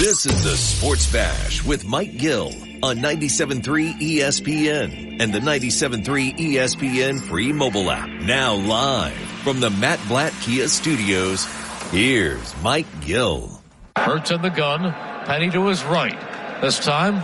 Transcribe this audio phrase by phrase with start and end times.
[0.00, 7.20] This is the Sports Bash with Mike Gill on 97.3 ESPN and the 97.3 ESPN
[7.20, 8.08] free mobile app.
[8.08, 9.12] Now live
[9.44, 11.44] from the Matt Blatt Kia Studios,
[11.90, 13.60] here's Mike Gill.
[13.94, 14.90] Hurts in the gun,
[15.26, 16.18] Penny to his right.
[16.62, 17.20] This time,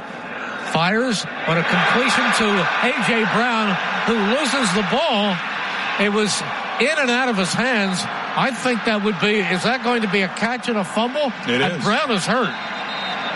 [0.71, 2.49] fires, but a completion to
[2.85, 3.25] A.J.
[3.33, 3.75] Brown,
[4.05, 5.35] who loses the ball.
[5.99, 6.43] It was
[6.79, 8.03] in and out of his hands.
[8.39, 11.33] I think that would be, is that going to be a catch and a fumble?
[11.49, 11.83] It and is.
[11.83, 12.53] Brown is hurt.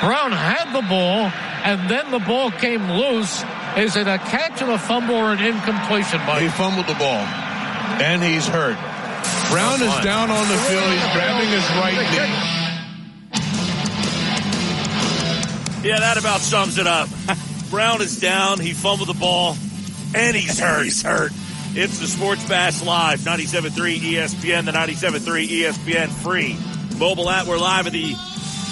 [0.00, 1.30] Brown had the ball,
[1.62, 3.44] and then the ball came loose.
[3.76, 7.20] Is it a catch and a fumble or an incompletion, He fumbled the ball,
[8.00, 8.78] and he's hurt.
[9.50, 10.90] Brown is down on the field.
[10.90, 12.60] He's grabbing his right knee.
[15.88, 17.08] Yeah, that about sums it up.
[17.70, 18.58] Brown is down.
[18.58, 19.56] He fumbled the ball,
[20.14, 20.84] and he's hurt.
[20.84, 21.32] he's hurt.
[21.72, 26.56] It's the Sports Bash Live, 97.3 ESPN, the 97.3 ESPN free
[26.98, 27.46] mobile app.
[27.46, 28.14] We're live at the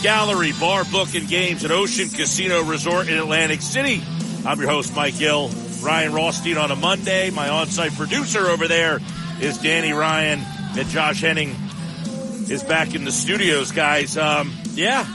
[0.03, 4.01] Gallery Bar Book and Games at Ocean Casino Resort in Atlantic City.
[4.47, 5.51] I'm your host, Mike Gill.
[5.83, 7.31] Ryan Rothstein on a Monday.
[7.31, 9.01] My on-site producer over there
[9.41, 10.41] is Danny Ryan,
[10.77, 11.55] and Josh Henning
[12.49, 14.17] is back in the studios, guys.
[14.17, 15.07] Um, yeah.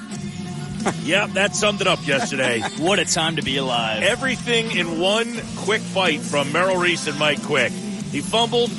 [1.03, 2.61] Yep, that summed it up yesterday.
[2.77, 4.03] What a time to be alive.
[4.03, 7.71] Everything in one quick fight from Merrill Reese and Mike Quick.
[7.71, 8.69] He fumbled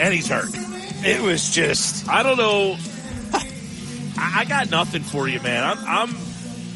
[0.00, 0.48] and he's hurt.
[1.04, 2.78] It was just I don't know.
[4.22, 5.64] I, I got nothing for you, man.
[5.64, 6.16] I'm I'm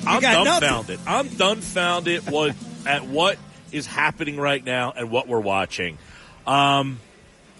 [0.07, 1.01] I'm dumbfounded.
[1.07, 2.55] I'm dumbfounded what
[2.87, 3.39] at what
[3.73, 5.99] is happening right now and what we're watching.
[6.47, 7.01] Um,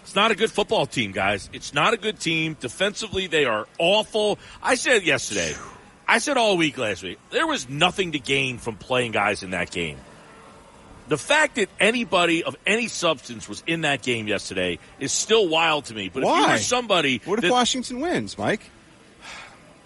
[0.01, 1.49] it's not a good football team, guys.
[1.51, 2.55] It's not a good team.
[2.59, 4.39] Defensively, they are awful.
[4.63, 5.53] I said yesterday.
[6.07, 7.19] I said all week last week.
[7.31, 9.97] There was nothing to gain from playing guys in that game.
[11.09, 15.85] The fact that anybody of any substance was in that game yesterday is still wild
[15.85, 16.09] to me.
[16.09, 16.53] But if you Why?
[16.53, 18.61] were somebody What if that- Washington wins, Mike?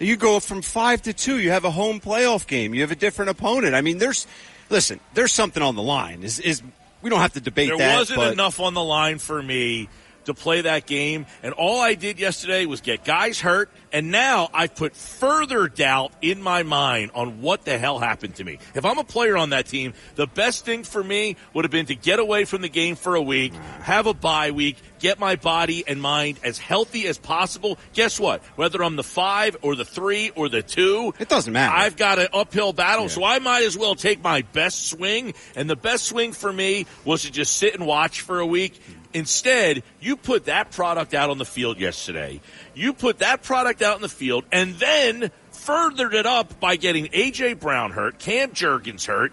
[0.02, 1.38] You go from five to two.
[1.38, 2.74] You have a home playoff game.
[2.74, 3.74] You have a different opponent.
[3.74, 4.26] I mean, there's
[4.68, 5.00] listen.
[5.14, 6.22] There's something on the line.
[6.22, 6.62] Is is
[7.00, 7.78] we don't have to debate that.
[7.78, 7.96] There that.
[7.98, 9.88] wasn't enough on the line for me
[10.26, 14.48] to play that game, and all I did yesterday was get guys hurt, and now
[14.52, 18.58] I've put further doubt in my mind on what the hell happened to me.
[18.74, 21.86] If I'm a player on that team, the best thing for me would have been
[21.86, 25.36] to get away from the game for a week, have a bye week, get my
[25.36, 27.78] body and mind as healthy as possible.
[27.92, 28.42] Guess what?
[28.56, 31.74] Whether I'm the five or the three or the two, It doesn't matter.
[31.74, 35.34] I've got an uphill battle, so I might as well take my best swing.
[35.56, 38.80] And the best swing for me was to just sit and watch for a week.
[39.14, 42.40] Instead, you put that product out on the field yesterday.
[42.74, 47.08] You put that product out in the field and then furthered it up by getting
[47.12, 47.54] A.J.
[47.54, 49.32] Brown hurt, Cam Jurgens hurt,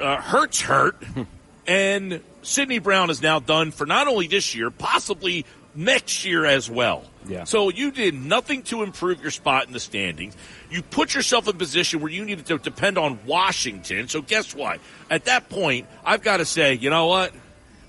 [0.00, 0.96] uh, Hurts hurt,
[1.66, 6.70] and Sydney Brown is now done for not only this year, possibly next year as
[6.70, 7.04] well.
[7.26, 7.44] Yeah.
[7.44, 10.36] So you did nothing to improve your spot in the standings.
[10.70, 14.08] You put yourself in a position where you needed to depend on Washington.
[14.08, 14.80] So guess what?
[15.10, 17.32] At that point, I've got to say, you know what?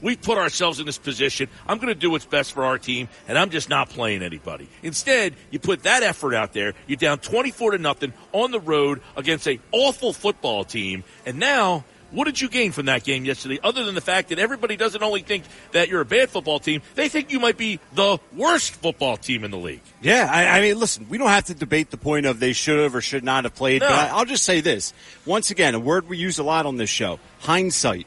[0.06, 1.50] We put ourselves in this position.
[1.68, 4.70] I'm going to do what's best for our team, and I'm just not playing anybody.
[4.84, 6.76] Instead, you put that effort out there.
[6.86, 11.86] You're down 24 to nothing on the road against a awful football team, and now
[12.12, 15.02] what did you gain from that game yesterday, other than the fact that everybody doesn't
[15.02, 18.76] only think that you're a bad football team, they think you might be the worst
[18.76, 19.82] football team in the league.
[20.04, 22.78] Yeah, I, I mean, listen, we don't have to debate the point of they should
[22.78, 23.82] have or should not have played.
[23.82, 23.90] No.
[23.90, 24.94] But I, I'll just say this
[25.26, 28.06] once again, a word we use a lot on this show: hindsight.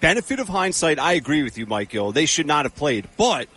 [0.00, 0.98] Benefit of hindsight.
[0.98, 2.12] I agree with you, Mike Gill.
[2.12, 3.48] They should not have played, but.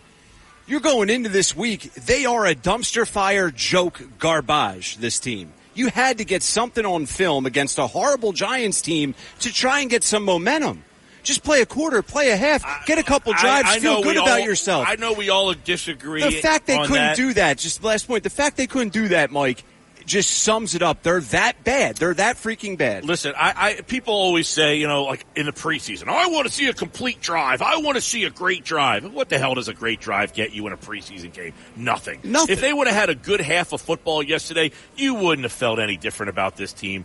[0.66, 1.92] You're going into this week.
[1.92, 5.52] They are a dumpster fire joke garbage, this team.
[5.74, 9.90] You had to get something on film against a horrible Giants team to try and
[9.90, 10.82] get some momentum.
[11.22, 14.16] Just play a quarter, play a half, get a couple drives, I, I feel good
[14.16, 14.86] about all- yourself.
[14.88, 16.22] I know we all disagree.
[16.22, 17.16] The fact they couldn't that.
[17.16, 19.64] do that, just the last point, the fact they couldn't do that, Mike,
[20.06, 21.02] just sums it up.
[21.02, 21.96] They're that bad.
[21.96, 23.04] They're that freaking bad.
[23.04, 26.52] Listen, I, I people always say, you know, like in the preseason, I want to
[26.52, 27.62] see a complete drive.
[27.62, 29.12] I want to see a great drive.
[29.12, 31.52] What the hell does a great drive get you in a preseason game?
[31.76, 32.20] Nothing.
[32.24, 32.52] Nothing.
[32.52, 35.78] If they would have had a good half of football yesterday, you wouldn't have felt
[35.78, 37.04] any different about this team.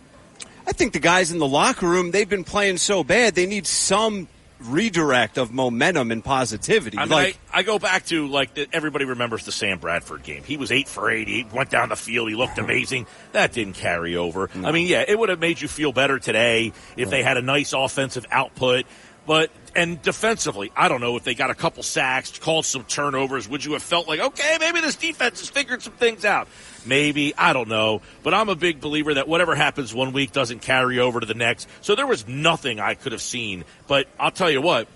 [0.66, 3.66] I think the guys in the locker room, they've been playing so bad, they need
[3.66, 4.28] some
[4.60, 6.98] redirect of momentum and positivity.
[6.98, 10.22] I mean, like, I, I go back to like the, everybody remembers the Sam Bradford
[10.22, 10.42] game.
[10.44, 11.28] He was eight for eight.
[11.28, 12.28] He went down the field.
[12.28, 13.06] He looked amazing.
[13.32, 14.50] That didn't carry over.
[14.54, 17.42] I mean, yeah, it would have made you feel better today if they had a
[17.42, 18.86] nice offensive output.
[19.26, 23.48] But and defensively, I don't know if they got a couple sacks, called some turnovers.
[23.48, 26.48] Would you have felt like, okay, maybe this defense has figured some things out?
[26.86, 30.62] Maybe I don't know, but I'm a big believer that whatever happens one week doesn't
[30.62, 31.68] carry over to the next.
[31.80, 33.64] So there was nothing I could have seen.
[33.86, 34.88] But I'll tell you what,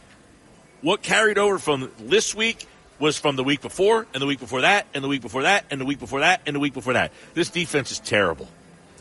[0.81, 2.67] what carried over from this week
[2.99, 5.65] was from the week before, and the week before that, and the week before that,
[5.71, 7.13] and the week before that, and the week before that.
[7.35, 8.49] This defense is terrible.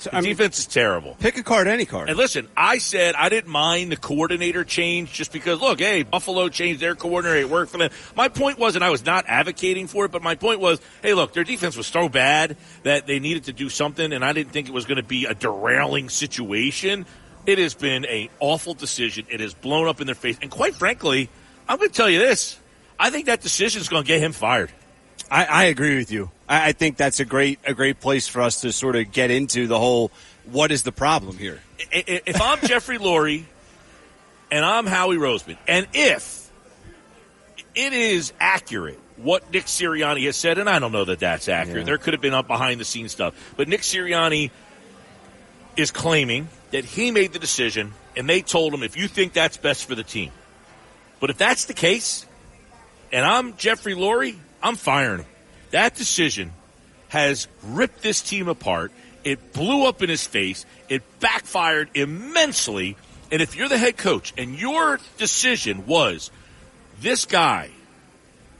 [0.03, 1.15] The I mean- defense is terrible.
[1.19, 2.09] pick a card, any card.
[2.09, 6.50] And listen, I said I didn't mind the coordinator change just because, look, hey, Buffalo
[6.50, 7.39] changed their coordinator.
[7.39, 7.91] It worked for them.
[8.15, 11.33] My point wasn't I was not advocating for it, but my point was, hey, look,
[11.33, 14.67] their defense was so bad that they needed to do something, and I didn't think
[14.67, 17.05] it was going to be a derailing situation.
[17.45, 19.25] It has been an awful decision.
[19.29, 20.38] It has blown up in their face.
[20.41, 21.29] And quite frankly,
[21.67, 22.57] I'm going to tell you this.
[23.00, 24.71] I think that decision is going to get him fired.
[25.29, 26.29] I, I agree with you.
[26.47, 29.31] I, I think that's a great a great place for us to sort of get
[29.31, 30.11] into the whole
[30.45, 31.61] what is the problem here.
[31.91, 33.45] If I'm Jeffrey Lurie
[34.51, 36.51] and I'm Howie Roseman, and if
[37.75, 41.79] it is accurate what Nick Sirianni has said, and I don't know that that's accurate.
[41.79, 41.83] Yeah.
[41.85, 44.51] There could have been up behind the scenes stuff, but Nick Sirianni
[45.77, 49.57] is claiming that he made the decision and they told him if you think that's
[49.57, 50.31] best for the team.
[51.19, 52.25] But if that's the case,
[53.11, 55.27] and I'm Jeffrey Lurie, I'm firing him.
[55.71, 56.54] That decision
[57.10, 58.92] has ripped this team apart.
[59.24, 60.65] It blew up in his face.
[60.89, 62.95] It backfired immensely.
[63.31, 66.31] And if you're the head coach and your decision was
[67.01, 67.69] this guy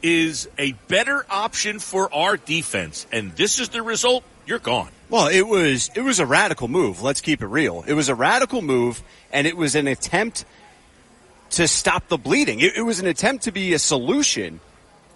[0.02, 4.90] is a better option for our defense, and this is the result, you're gone.
[5.10, 7.02] Well, it was it was a radical move.
[7.02, 7.84] Let's keep it real.
[7.88, 9.02] It was a radical move,
[9.32, 10.44] and it was an attempt
[11.52, 12.60] to stop the bleeding.
[12.60, 14.60] It, it was an attempt to be a solution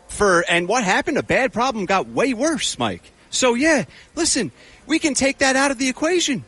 [0.09, 0.43] for.
[0.49, 1.17] And what happened?
[1.17, 3.11] A bad problem got way worse, Mike.
[3.29, 4.51] So yeah, listen,
[4.85, 6.43] we can take that out of the equation.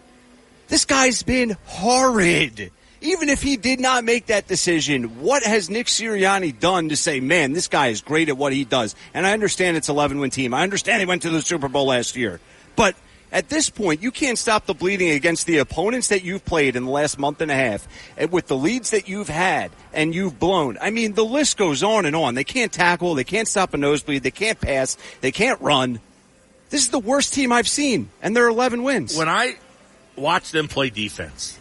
[0.67, 2.71] This guy's been horrid.
[3.01, 7.21] Even if he did not make that decision, what has Nick Sirianni done to say,
[7.21, 8.93] man, this guy is great at what he does?
[9.13, 10.53] And I understand it's 11 win team.
[10.53, 12.41] I understand he went to the Super Bowl last year.
[12.75, 12.95] But
[13.31, 16.85] at this point, you can't stop the bleeding against the opponents that you've played in
[16.85, 17.87] the last month and a half
[18.17, 20.77] and with the leads that you've had and you've blown.
[20.81, 22.33] I mean, the list goes on and on.
[22.33, 23.13] They can't tackle.
[23.13, 24.23] They can't stop a nosebleed.
[24.23, 24.97] They can't pass.
[25.21, 25.99] They can't run.
[26.71, 29.17] This is the worst team I've seen, and they're 11 wins.
[29.17, 29.57] When I
[30.15, 31.57] watch them play defense,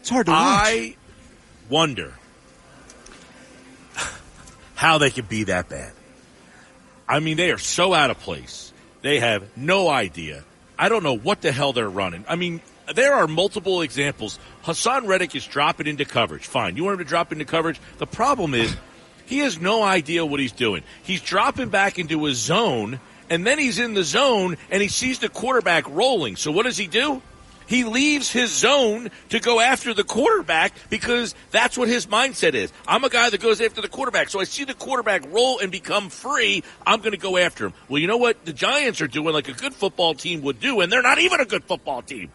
[0.00, 0.40] it's hard to watch.
[0.40, 0.96] I
[1.68, 2.14] wonder
[4.74, 5.92] how they can be that bad.
[7.08, 8.71] I mean, they are so out of place.
[9.02, 10.44] They have no idea.
[10.78, 12.24] I don't know what the hell they're running.
[12.28, 12.60] I mean,
[12.94, 14.38] there are multiple examples.
[14.64, 16.46] Haason Reddick is dropping into coverage.
[16.46, 16.76] Fine.
[16.76, 17.80] You want him to drop into coverage?
[17.98, 18.74] The problem is
[19.26, 20.82] he has no idea what he's doing.
[21.02, 25.18] He's dropping back into his zone, and then he's in the zone, and he sees
[25.18, 26.36] the quarterback rolling.
[26.36, 27.22] So what does he do?
[27.72, 32.70] He leaves his zone to go after the quarterback because that's what his mindset is.
[32.86, 34.28] I'm a guy that goes after the quarterback.
[34.28, 36.64] So I see the quarterback roll and become free.
[36.86, 37.72] I'm going to go after him.
[37.88, 40.82] Well, you know what the Giants are doing like a good football team would do,
[40.82, 42.30] and they're not even a good football team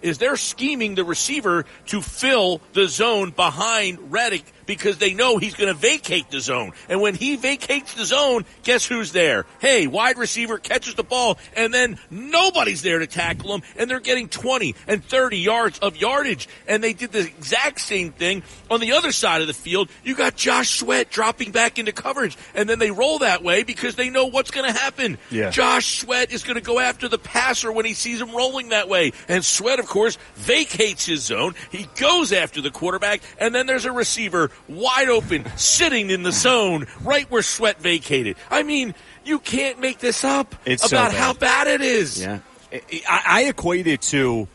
[0.00, 5.54] is they're scheming the receiver to fill the zone behind Reddick because they know he's
[5.54, 6.70] going to vacate the zone.
[6.88, 9.44] And when he vacates the zone, guess who's there?
[9.58, 13.98] Hey, wide receiver catches the ball and then nobody's there to tackle him and they're
[13.98, 16.48] getting 20 and 30 yards of yardage.
[16.68, 19.90] And they did the exact same thing on the other side of the field.
[20.04, 23.96] You got Josh Sweat dropping back into coverage and then they roll that way because
[23.96, 25.18] they know what's going to happen.
[25.32, 25.50] Yeah.
[25.50, 28.88] Josh Sweat is going to go after the passer when he sees him rolling that
[28.88, 29.14] way.
[29.26, 31.56] And Sweat, of course, vacates his zone.
[31.72, 36.32] He goes after the quarterback, and then there's a receiver wide open, sitting in the
[36.32, 38.36] zone, right where Sweat vacated.
[38.50, 41.18] I mean, you can't make this up It's so about bad.
[41.20, 42.20] how bad it is.
[42.20, 42.38] Yeah,
[42.72, 44.48] I, I equate it to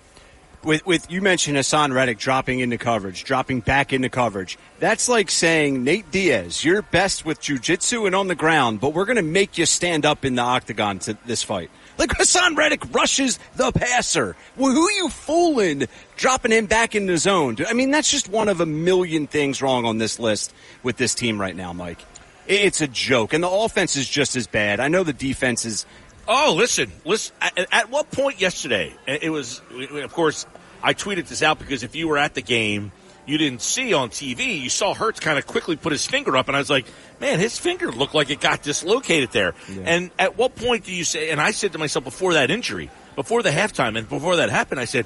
[0.64, 4.58] with with you mentioned Haason Reddick dropping into coverage, dropping back into coverage.
[4.80, 9.06] That's like saying Nate Diaz, you're best with jujitsu and on the ground, but we're
[9.06, 11.70] going to make you stand up in the octagon to this fight.
[11.98, 14.36] Like Haason Reddick rushes the passer.
[14.58, 15.88] Well, who are you fooling?
[16.18, 17.58] Dropping him back in the zone.
[17.68, 21.16] I mean, that's just one of a million things wrong on this list with this
[21.16, 22.00] team right now, Mike.
[22.48, 24.80] It's a joke, and the offense is just as bad.
[24.80, 25.86] I know the defense is
[26.28, 27.36] Oh, listen, listen.
[27.42, 28.94] At, at what point yesterday?
[29.06, 30.46] It was, of course,
[30.82, 32.92] I tweeted this out because if you were at the game,
[33.26, 34.62] you didn't see on TV.
[34.62, 36.86] You saw Hurts kind of quickly put his finger up, and I was like,
[37.20, 39.54] "Man, his finger looked like it got dislocated there."
[39.84, 41.30] And at what point do you say?
[41.30, 44.80] And I said to myself before that injury, before the halftime, and before that happened,
[44.80, 45.06] I said,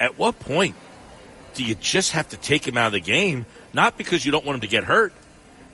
[0.00, 0.74] "At what point
[1.54, 3.46] do you just have to take him out of the game?
[3.72, 5.12] Not because you don't want him to get hurt,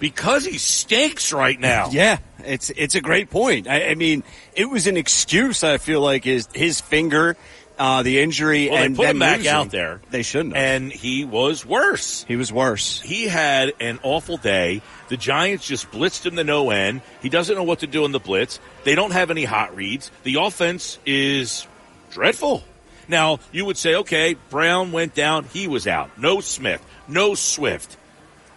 [0.00, 1.90] because he stinks right now.
[1.90, 3.68] Yeah, it's it's a great point.
[3.68, 5.62] I, I mean, it was an excuse.
[5.62, 7.36] I feel like his his finger,
[7.80, 9.52] uh, the injury, Well, and they put him back losing.
[9.52, 10.00] out there.
[10.10, 10.54] They shouldn't.
[10.54, 10.62] have.
[10.64, 12.24] And he was worse.
[12.28, 13.00] he was worse.
[13.00, 14.82] He had an awful day.
[15.08, 17.00] The Giants just blitzed him to no end.
[17.22, 18.60] He doesn't know what to do in the blitz.
[18.84, 20.10] They don't have any hot reads.
[20.22, 21.66] The offense is
[22.10, 22.62] dreadful.
[23.08, 25.44] Now, you would say, okay, Brown went down.
[25.52, 26.16] He was out.
[26.16, 26.84] No Smith.
[27.08, 27.96] No Swift.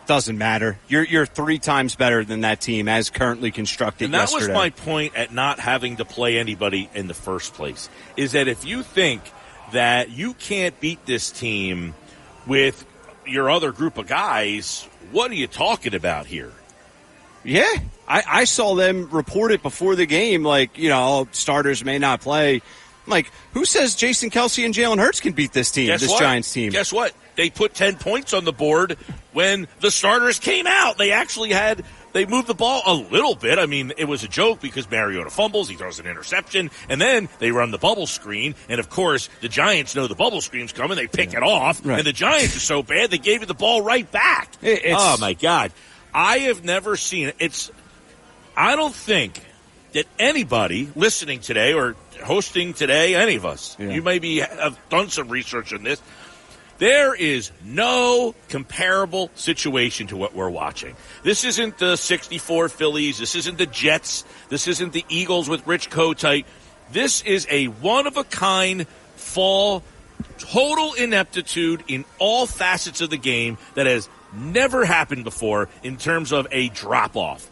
[0.06, 0.78] Doesn't matter.
[0.88, 4.06] You're you're three times better than that team as currently constructed.
[4.06, 7.90] And that was my point at not having to play anybody in the first place.
[8.18, 9.22] Is that if you think
[9.72, 11.94] that you can't beat this team
[12.46, 12.86] with
[13.26, 16.52] your other group of guys, what are you talking about here?
[17.46, 17.72] Yeah,
[18.08, 20.44] I, I saw them report it before the game.
[20.44, 22.56] Like you know, starters may not play.
[22.56, 25.88] I'm like, who says Jason Kelce and Jalen Hurts can beat this team?
[25.88, 26.20] Guess this what?
[26.20, 26.72] Giants team.
[26.72, 27.14] Guess what?
[27.36, 28.98] They put 10 points on the board
[29.32, 30.98] when the starters came out.
[30.98, 33.58] They actually had, they moved the ball a little bit.
[33.58, 37.30] I mean, it was a joke because Mariota fumbles, he throws an interception, and then
[37.40, 38.54] they run the bubble screen.
[38.70, 40.96] And of course, the Giants know the bubble screen's coming.
[40.96, 41.84] They pick it off.
[41.86, 41.98] Right.
[41.98, 44.50] And the Giants are so bad, they gave you the ball right back.
[44.62, 45.72] It's- oh my God.
[46.14, 47.36] I have never seen it.
[47.40, 47.72] It's,
[48.56, 49.42] I don't think
[49.94, 53.90] that anybody listening today or hosting today, any of us, Yeah.
[53.90, 56.00] you maybe have done some research on this.
[56.84, 60.98] There is no comparable situation to what we're watching.
[61.24, 63.20] This isn't the 64 Phillies.
[63.20, 64.26] This isn't the Jets.
[64.50, 66.44] This isn't the Eagles with Rich Kotite.
[66.92, 68.86] This is a one of a kind
[69.16, 69.82] fall,
[70.38, 76.34] total ineptitude in all facets of the game that has never happened before in terms
[76.34, 77.50] of a drop off.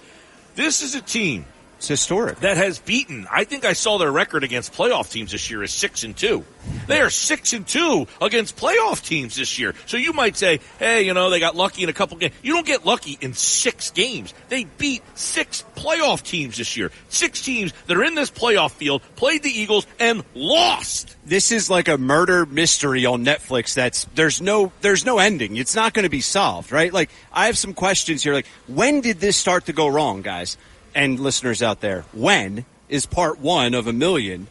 [0.56, 1.46] This is a team
[1.82, 2.42] It's historic.
[2.42, 3.28] that has beaten.
[3.32, 6.46] I think I saw their record against playoff teams this year is six and two.
[6.86, 9.74] They are six and two against playoff teams this year.
[9.88, 12.36] So you might say, hey, you know, they got lucky in a couple games.
[12.44, 14.32] You don't get lucky in six games.
[14.50, 16.92] They beat six playoff teams this year.
[17.10, 21.18] Six teams that are in this playoff field played the Eagles and lost.
[21.26, 25.58] this is like a murder mystery on Netflix that's there's no there's no ending.
[25.58, 26.94] It's not going to be solved, right?
[26.94, 30.58] Like I have some questions here like when did this start to go wrong, guys?
[30.94, 34.48] And listeners out there, when is part 1 of a million?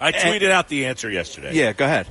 [0.00, 1.54] I tweeted out the answer yesterday.
[1.54, 2.06] Yeah, go ahead.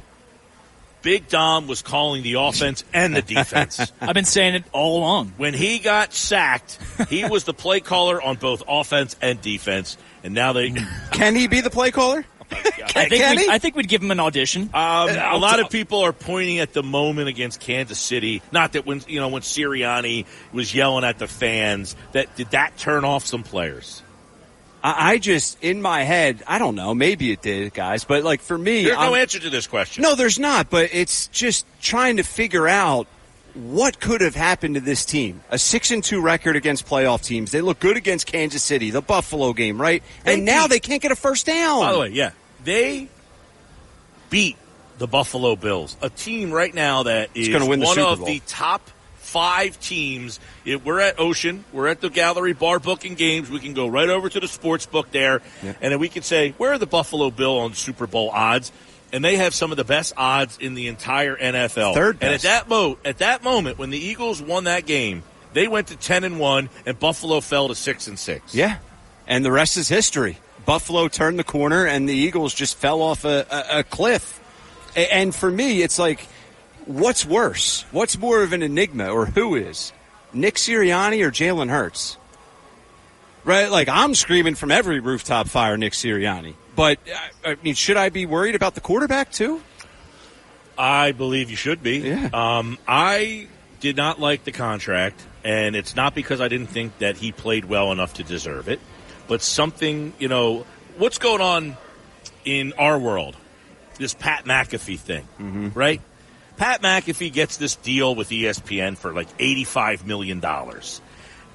[1.01, 3.91] Big Dom was calling the offense and the defense.
[4.01, 5.33] I've been saying it all along.
[5.37, 9.97] when he got sacked, he was the play caller on both offense and defense.
[10.23, 10.73] And now they,
[11.11, 12.25] Can he be the play caller?
[12.51, 13.49] I think, Can we, he?
[13.49, 14.63] I think we'd give him an audition.
[14.73, 18.41] Um, a lot of people are pointing at the moment against Kansas City.
[18.51, 22.77] Not that when you know when Sirianni was yelling at the fans, that did that
[22.77, 24.01] turn off some players?
[24.83, 28.41] I, I just in my head, I don't know, maybe it did, guys, but like
[28.41, 30.03] for me, There's no I'm- answer to this question.
[30.03, 33.07] No, there's not, but it's just trying to figure out
[33.57, 35.41] what could have happened to this team.
[35.49, 37.51] A six and two record against playoff teams.
[37.51, 40.03] They look good against Kansas City, the Buffalo game, right?
[40.23, 41.81] They and now beat- they can't get a first down.
[41.81, 42.31] By the way, yeah,
[42.63, 43.09] they
[44.29, 44.57] beat
[44.97, 48.41] the Buffalo Bills, a team right now that is gonna win the one of the
[48.47, 50.39] top five teams.
[50.65, 53.49] It, we're at Ocean, we're at the Gallery Bar booking games.
[53.49, 56.51] We can go right over to the sports book there, and then we can say
[56.57, 58.71] where are the Buffalo Bill on Super Bowl odds.
[59.13, 61.93] And they have some of the best odds in the entire NFL.
[61.93, 62.43] Third And at best.
[62.43, 65.23] that mo at that moment when the Eagles won that game,
[65.53, 68.53] they went to ten and one, and Buffalo fell to six and six.
[68.53, 68.77] Yeah,
[69.27, 70.37] and the rest is history.
[70.65, 74.41] Buffalo turned the corner, and the Eagles just fell off a, a, a cliff.
[74.95, 76.27] And for me, it's like,
[76.85, 77.85] what's worse?
[77.91, 79.93] What's more of an enigma, or who is?
[80.33, 82.17] Nick Sirianni or Jalen Hurts?
[83.45, 83.71] Right?
[83.71, 86.55] Like, I'm screaming from every rooftop fire Nick Sirianni.
[86.77, 86.99] But,
[87.43, 89.61] I- I mean, should I be worried about the quarterback, too?
[90.77, 91.97] I believe you should be.
[91.97, 92.29] Yeah.
[92.31, 93.47] Um, I
[93.81, 97.65] did not like the contract, and it's not because I didn't think that he played
[97.65, 98.79] well enough to deserve it,
[99.27, 100.65] but something, you know,
[100.97, 101.77] what's going on
[102.45, 103.35] in our world?
[103.97, 105.99] This Pat McAfee thing, right?
[106.57, 110.43] Pat McAfee gets this deal with ESPN for like $85 million.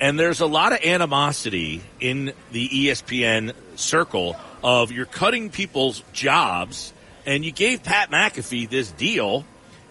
[0.01, 6.93] And there's a lot of animosity in the ESPN circle of you're cutting people's jobs
[7.27, 9.45] and you gave Pat McAfee this deal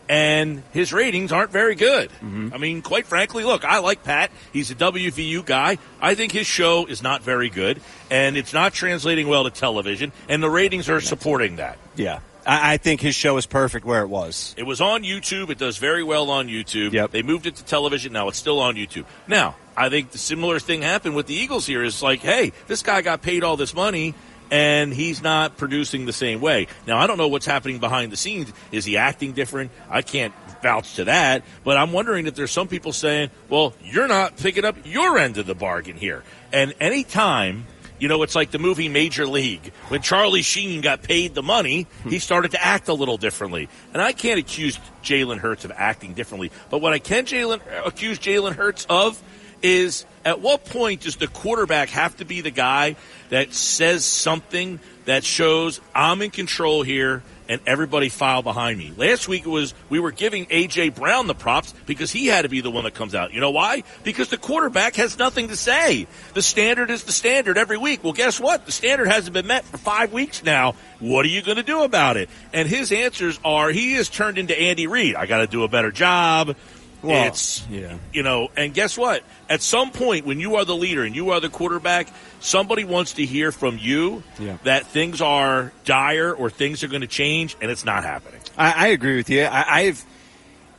[0.09, 2.09] and his ratings aren't very good.
[2.09, 2.49] Mm-hmm.
[2.53, 4.29] I mean, quite frankly, look, I like Pat.
[4.51, 5.77] He's a WVU guy.
[6.01, 10.11] I think his show is not very good and it's not translating well to television
[10.27, 11.77] and the ratings are supporting that.
[11.95, 12.19] Yeah.
[12.45, 14.53] I, I think his show is perfect where it was.
[14.57, 15.49] It was on YouTube.
[15.49, 16.91] It does very well on YouTube.
[16.91, 17.11] Yep.
[17.11, 18.11] They moved it to television.
[18.11, 19.05] Now it's still on YouTube.
[19.27, 22.83] Now, I think the similar thing happened with the Eagles here is like, hey, this
[22.83, 24.13] guy got paid all this money
[24.51, 26.67] and he's not producing the same way.
[26.86, 28.51] Now, I don't know what's happening behind the scenes.
[28.72, 29.72] Is he acting different?
[29.89, 34.08] I can't vouch to that, but I'm wondering if there's some people saying, well, you're
[34.08, 36.24] not picking up your end of the bargain here.
[36.53, 37.65] And anytime
[38.01, 39.72] you know, it's like the movie Major League.
[39.89, 43.70] When Charlie Sheen got paid the money, he started to act a little differently.
[43.93, 46.51] And I can't accuse Jalen Hurts of acting differently.
[46.72, 49.22] But what I can Jalen accuse Jalen Hurts of
[49.62, 52.95] is at what point does the quarterback have to be the guy
[53.29, 58.93] that says something that shows I'm in control here and everybody file behind me.
[58.95, 62.49] Last week it was we were giving AJ Brown the props because he had to
[62.49, 63.33] be the one that comes out.
[63.33, 63.83] You know why?
[64.03, 66.07] Because the quarterback has nothing to say.
[66.33, 68.05] The standard is the standard every week.
[68.05, 68.65] Well, guess what?
[68.65, 70.75] The standard hasn't been met for five weeks now.
[70.99, 72.29] What are you going to do about it?
[72.53, 75.15] And his answers are he has turned into Andy Reid.
[75.15, 76.55] I got to do a better job.
[77.03, 77.98] Well, it's yeah.
[78.13, 79.24] you know, and guess what?
[79.50, 82.08] At some point, when you are the leader and you are the quarterback,
[82.39, 84.58] somebody wants to hear from you Yeah.
[84.63, 88.39] that things are dire or things are going to change, and it's not happening.
[88.58, 89.43] I, I agree with you.
[89.43, 90.05] I, I've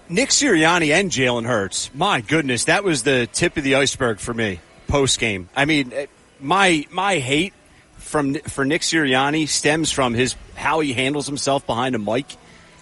[0.08, 1.90] Nick Sirianni and Jalen Hurts.
[1.94, 5.48] My goodness, that was the tip of the iceberg for me post game.
[5.56, 6.06] I mean, eh,
[6.38, 7.52] my my hate
[7.96, 12.26] from for Nick Sirianni stems from his how he handles himself behind a mic,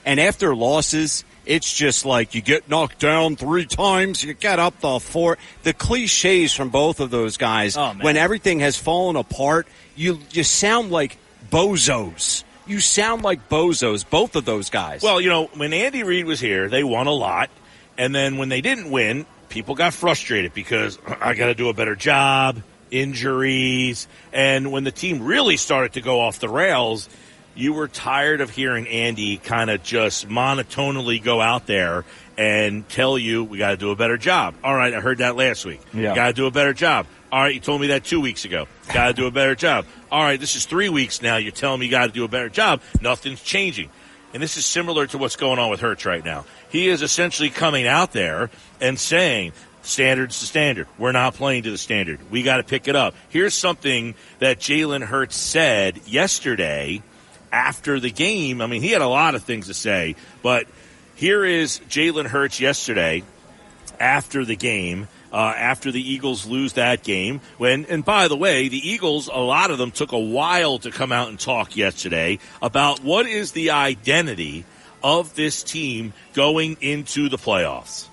[0.05, 1.25] and after losses.
[1.51, 5.37] It's just like you get knocked down three times, you get up the four.
[5.65, 7.77] The cliches from both of those guys.
[7.77, 9.67] Oh, when everything has fallen apart,
[9.97, 11.19] you you sound like
[11.51, 12.45] bozos.
[12.69, 15.03] You sound like bozos, both of those guys.
[15.03, 17.51] Well, you know, when Andy Reid was here, they won a lot,
[17.99, 21.75] and then when they didn't win, people got frustrated because I got to do a
[21.75, 27.09] better job, injuries, and when the team really started to go off the rails,
[27.55, 32.05] you were tired of hearing Andy kind of just monotonely go out there
[32.39, 34.55] and tell you we got to do a better job.
[34.65, 35.81] All right, I heard that last week.
[35.93, 36.15] Yeah.
[36.15, 37.07] Got to do a better job.
[37.31, 38.67] All right, you told me that two weeks ago.
[38.93, 39.85] Got to do a better job.
[40.11, 41.37] All right, this is three weeks now.
[41.37, 42.81] You're telling me you got to do a better job.
[43.01, 43.91] Nothing's changing.
[44.33, 46.45] And this is similar to what's going on with Hurts right now.
[46.71, 49.53] He is essentially coming out there and saying,
[49.83, 50.87] standard's the standard.
[50.99, 52.31] We're not playing to the standard.
[52.31, 53.15] We got to pick it up.
[53.29, 57.03] Here's something that Jalen Hurts said yesterday
[57.53, 58.61] after the game.
[58.61, 60.67] I mean, he had a lot of things to say, but
[61.15, 63.23] here is Jalen Hurts yesterday
[63.99, 65.09] after the game.
[65.33, 69.39] Uh, after the Eagles lose that game, when and by the way, the Eagles, a
[69.39, 73.53] lot of them took a while to come out and talk yesterday about what is
[73.53, 74.65] the identity
[75.05, 78.10] of this team going into the playoffs.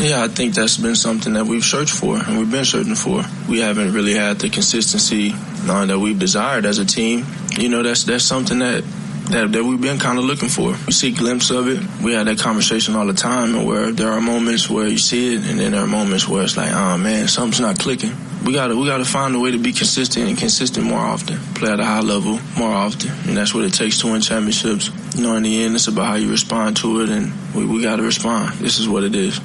[0.00, 3.22] Yeah, I think that's been something that we've searched for and we've been searching for.
[3.48, 7.26] We haven't really had the consistency uh, that we've desired as a team.
[7.58, 8.84] You know, that's that's something that
[9.30, 10.74] that, that we've been kind of looking for.
[10.86, 11.80] We see a glimpse of it.
[12.02, 15.42] We have that conversation all the time, where there are moments where you see it,
[15.44, 18.12] and then there are moments where it's like, oh man, something's not clicking.
[18.44, 21.38] We gotta we gotta find a way to be consistent and consistent more often.
[21.54, 24.90] Play at a high level more often, and that's what it takes to win championships.
[25.16, 27.82] You know, in the end, it's about how you respond to it, and we, we
[27.82, 28.54] gotta respond.
[28.58, 29.40] This is what it is.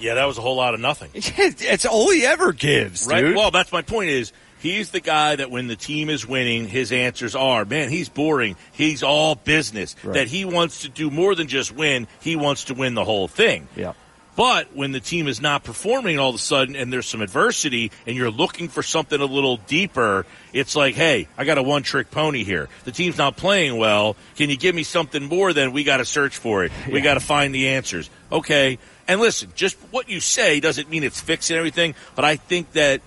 [0.00, 1.10] Yeah, that was a whole lot of nothing.
[1.14, 3.20] it's all he ever gives, Right.
[3.20, 3.36] dude.
[3.36, 4.10] Well, that's my point.
[4.10, 8.08] Is he's the guy that when the team is winning, his answers are, man, he's
[8.08, 8.56] boring.
[8.72, 9.94] He's all business.
[10.04, 12.06] That he wants to do more than just win.
[12.20, 13.68] He wants to win the whole thing.
[13.76, 13.92] yeah.
[14.36, 17.90] But when the team is not performing all of a sudden and there's some adversity
[18.06, 21.82] and you're looking for something a little deeper, it's like, hey, I got a one
[21.82, 22.68] trick pony here.
[22.84, 24.14] The team's not playing well.
[24.36, 26.70] Can you give me something more than we got to search for it?
[26.88, 28.08] We got to find the answers.
[28.30, 28.78] Okay.
[29.08, 33.00] And listen, just what you say doesn't mean it's fixing everything, but I think that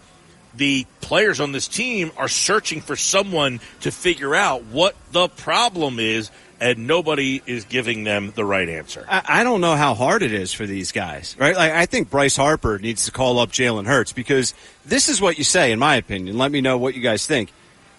[0.56, 6.00] the players on this team are searching for someone to figure out what the problem
[6.00, 9.04] is and nobody is giving them the right answer.
[9.10, 11.56] I, I don't know how hard it is for these guys, right?
[11.56, 14.54] Like, I think Bryce Harper needs to call up Jalen Hurts because
[14.86, 16.38] this is what you say, in my opinion.
[16.38, 17.52] Let me know what you guys think.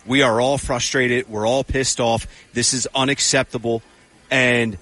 [0.07, 1.29] We are all frustrated.
[1.29, 2.27] We're all pissed off.
[2.53, 3.83] This is unacceptable.
[4.31, 4.79] And,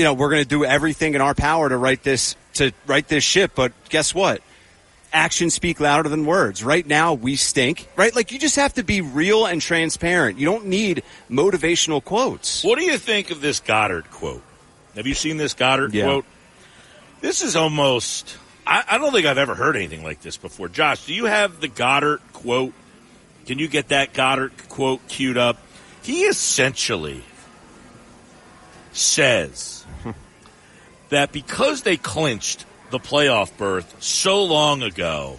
[0.00, 3.06] you know, we're going to do everything in our power to right this, to right
[3.06, 3.52] this ship.
[3.54, 4.40] But guess what?
[5.12, 6.64] Actions speak louder than words.
[6.64, 8.16] Right now, we stink, right?
[8.16, 10.38] Like, you just have to be real and transparent.
[10.38, 12.64] You don't need motivational quotes.
[12.64, 14.42] What do you think of this Goedert quote?
[14.94, 16.04] Have you seen this Goedert Yeah.
[16.04, 16.24] quote?
[17.20, 18.38] This is almost.
[18.66, 20.70] I, I don't think I've ever heard anything like this before.
[20.70, 22.72] Josh, do you have the Goedert quote?
[23.44, 25.58] Can you get that Goedert quote queued up?
[26.02, 27.22] He essentially
[28.92, 29.79] says
[31.10, 35.38] that because they clinched the playoff berth so long ago.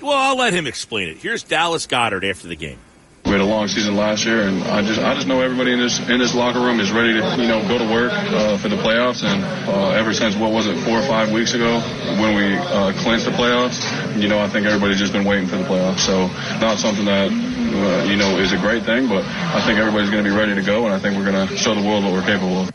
[0.00, 1.16] Well, I'll let him explain it.
[1.18, 2.78] Here's Dallas Goedert after the game.
[3.24, 5.80] We had a long season last year, and I just I just know everybody in
[5.80, 8.68] this in this locker room is ready to you know go to work uh, for
[8.68, 9.22] the playoffs.
[9.22, 11.80] And uh, ever since what was it four or five weeks ago
[12.22, 13.84] when we uh, clinched the playoffs,
[14.18, 15.98] you know I think everybody's just been waiting for the playoffs.
[15.98, 20.10] So not something that uh, you know is a great thing, but I think everybody's
[20.10, 22.04] going to be ready to go, and I think we're going to show the world
[22.04, 22.70] what we're capable of.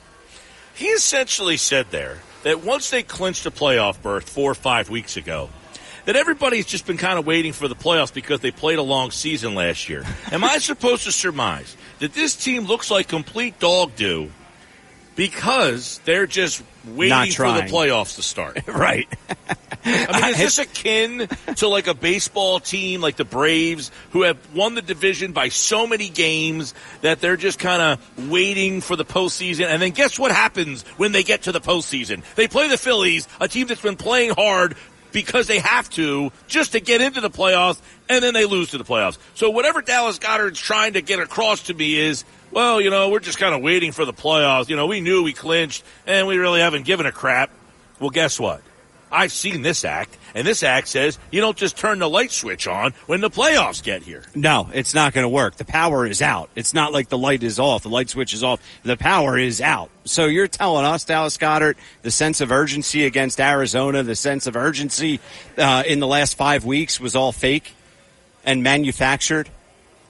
[0.76, 5.18] He essentially said there that once they clinched a playoff berth four or five weeks
[5.18, 5.50] ago,
[6.06, 9.12] that everybody's just been kind of waiting for the playoffs because they played a long
[9.12, 10.04] season last year.
[10.32, 14.30] Am I supposed to surmise that this team looks like complete dog do
[15.16, 18.60] because they're just waiting for the playoffs to start?
[18.68, 19.08] right.
[19.86, 24.38] I mean, is this akin to like a baseball team like the Braves who have
[24.56, 29.06] won the division by so many games that they're just kind of waiting for the
[29.06, 29.66] postseason?
[29.66, 32.24] And then guess what happens when they get to the postseason?
[32.36, 34.76] They play the Phillies, a team that's been playing hard
[35.14, 38.78] because they have to just to get into the playoffs, and then they lose to
[38.78, 39.18] the playoffs.
[39.36, 43.20] So whatever Dallas Goedert's trying to get across to me is, well, you know, we're
[43.20, 44.68] just kind of waiting for the playoffs.
[44.68, 47.50] You know, we knew we clinched, and we really haven't given a crap.
[48.00, 48.62] Well, guess what?
[49.12, 52.68] I've seen this act, and this act says you don't just turn the light switch
[52.68, 54.24] on when the playoffs get here.
[54.36, 55.56] No, it's not going to work.
[55.56, 56.50] The power is out.
[56.56, 57.84] It's not like the light is off.
[57.84, 58.62] The light switch is off.
[58.84, 59.90] The power is out.
[60.06, 64.56] So you're telling us, Dallas Goedert, the sense of urgency against Arizona, the sense of
[64.56, 65.20] urgency
[65.58, 67.74] uh, in the last five weeks was all fake
[68.44, 69.50] and manufactured?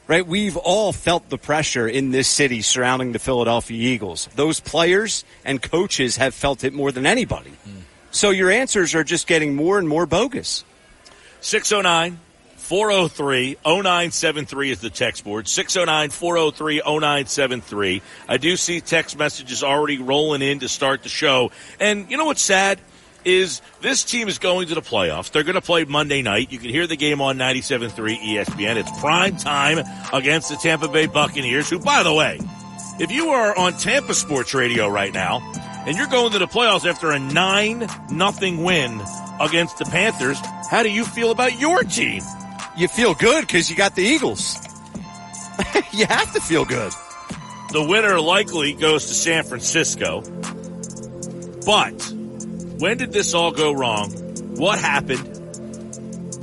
[0.05, 0.25] Right?
[0.25, 4.27] We've all felt the pressure in this city surrounding the Philadelphia Eagles.
[4.35, 7.53] Those players and coaches have felt it more than anybody.
[8.13, 10.63] So your answers are just getting more and more bogus.
[11.41, 12.19] 609
[12.57, 15.47] 403 0973 is the text board.
[15.47, 18.01] 609 403 0973.
[18.29, 21.51] I do see text messages already rolling in to start the show.
[21.79, 22.79] And you know what's sad?
[23.25, 25.31] Is this team is going to the playoffs.
[25.31, 26.51] They're going to play Monday night.
[26.51, 28.75] You can hear the game on 97.3 ESPN.
[28.75, 29.79] It's prime time
[30.13, 32.39] against the Tampa Bay Buccaneers, who, by the way,
[32.99, 35.41] if you are on Tampa Sports Radio right now
[35.85, 39.01] and you're going to the playoffs after a 9 nothing win
[39.39, 42.21] against the Panthers, how do you feel about your team?
[42.77, 44.57] You feel good because you got the Eagles.
[45.91, 46.91] you have to feel good.
[47.71, 50.21] The winner likely goes to San Francisco.
[51.65, 52.13] But
[52.79, 54.11] when did this all go wrong?
[54.55, 55.29] What happened?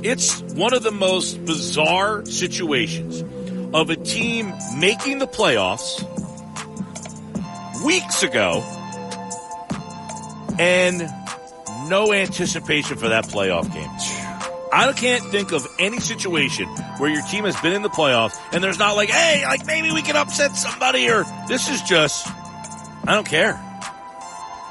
[0.03, 3.23] It's one of the most bizarre situations
[3.73, 6.01] of a team making the playoffs
[7.85, 8.63] weeks ago
[10.61, 13.89] and no anticipation for that playoff game.
[14.71, 18.63] I can't think of any situation where your team has been in the playoffs and
[18.63, 23.15] there's not like, hey, like maybe we can upset somebody or this is just, I
[23.15, 23.53] don't care.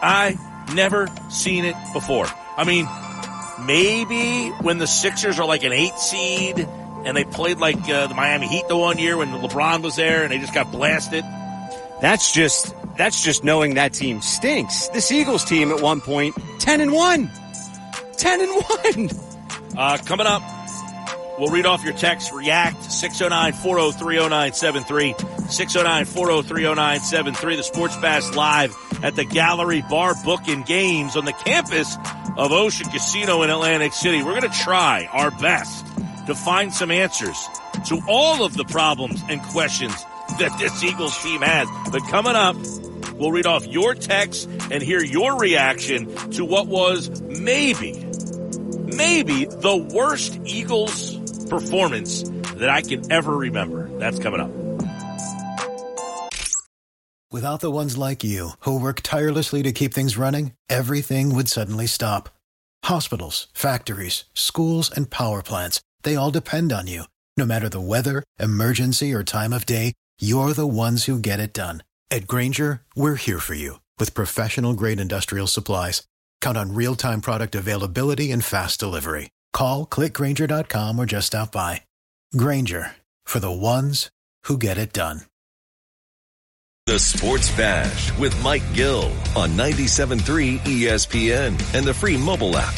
[0.01, 0.39] I
[0.75, 2.27] never seen it before.
[2.57, 2.89] I mean,
[3.67, 6.61] maybe when the Sixers are like an eight seed
[7.05, 10.23] and they played like uh, the Miami Heat the one year when LeBron was there
[10.23, 11.25] and they just got blasted.
[12.01, 14.89] That's just that's just knowing that team stinks.
[14.89, 17.31] This Eagles team at one point, ten and one.
[18.17, 19.11] Ten and one.
[19.77, 20.43] Uh, coming up,
[21.39, 22.33] we'll read off your text.
[22.33, 25.15] React 609 403 0973.
[25.49, 27.57] 609 403 0973.
[27.57, 31.97] The Sports Bash live at the Gallery Bar Book and Games on the campus
[32.37, 34.23] of Ocean Casino in Atlantic City.
[34.23, 35.87] We're going to try our best
[36.27, 37.49] to find some answers
[37.87, 40.05] to all of the problems and questions
[40.39, 41.69] that this Eagles team has.
[41.91, 42.57] But coming up,
[43.15, 47.93] we'll read off your text and hear your reaction to what was maybe,
[48.97, 51.17] maybe the worst Eagles
[51.49, 53.89] performance that I can ever remember.
[53.99, 54.51] That's coming up.
[57.33, 61.87] Without the ones like you, who work tirelessly to keep things running, everything would suddenly
[61.87, 62.29] stop.
[62.85, 67.05] Hospitals, factories, schools, and power plants, they all depend on you.
[67.37, 71.53] No matter the weather, emergency, or time of day, you're the ones who get it
[71.53, 71.85] done.
[72.11, 76.03] At Grainger, we're here for you with professional grade industrial supplies.
[76.41, 79.31] Count on real time product availability and fast delivery.
[79.53, 81.83] Call clickgrainger.com or just stop by.
[82.37, 84.11] Grainger for the ones
[84.45, 85.23] who get it done.
[86.87, 92.75] The Sports Bash with Mike Gill on 97.3 ESPN and the free mobile app.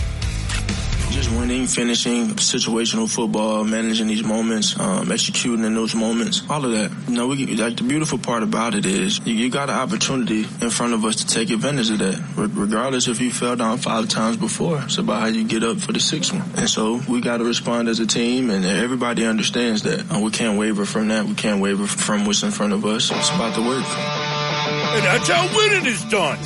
[1.13, 6.73] Just winning, finishing, situational football, managing these moments, um, executing in those moments, all of
[6.73, 6.91] that.
[7.07, 10.47] You know, we, like the beautiful part about it is you, you got an opportunity
[10.63, 12.19] in front of us to take advantage of that.
[12.35, 15.77] Re- regardless if you fell down five times before, it's about how you get up
[15.81, 16.49] for the sixth one.
[16.57, 20.11] And so we got to respond as a team, and everybody understands that.
[20.19, 21.27] We can't waver from that.
[21.27, 23.11] We can't waver from what's in front of us.
[23.11, 23.85] It's about the work.
[23.85, 26.39] And that's how winning is done.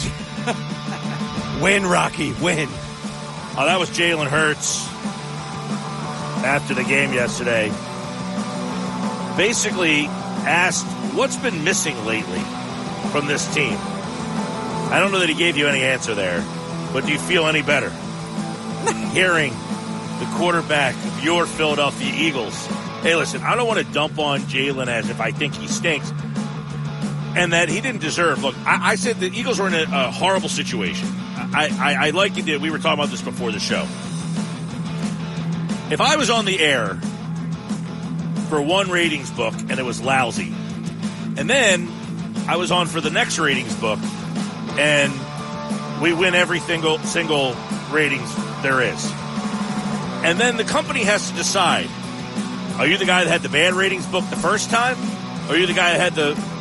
[1.63, 2.69] Win, Rocky, win.
[3.59, 4.87] Oh, that was Jalen Hurts
[6.45, 7.73] after the game yesterday.
[9.37, 10.07] basically
[10.45, 12.41] asked what's been missing lately
[13.11, 13.79] from this team.
[14.93, 16.45] I don't know that he gave you any answer there,
[16.93, 17.89] but do you feel any better
[19.13, 19.53] hearing
[20.19, 22.67] the quarterback of your Philadelphia Eagles?
[23.01, 26.13] Hey, listen, I don't want to dump on Jalen as if I think he stinks
[27.37, 28.43] and that he didn't deserve.
[28.43, 31.07] Look, I, I said the Eagles were in a, a horrible situation.
[31.37, 33.83] I, I, I like it we were talking about this before the show.
[35.93, 36.95] If I was on the air
[38.49, 40.53] for one ratings book and it was lousy,
[41.37, 41.89] and then
[42.49, 43.99] I was on for the next ratings book
[44.79, 45.13] and
[46.01, 47.55] we win every single single
[47.91, 49.13] ratings there is,
[50.25, 51.89] and then the company has to decide:
[52.79, 54.97] Are you the guy that had the bad ratings book the first time,
[55.49, 56.56] or are you the guy that had the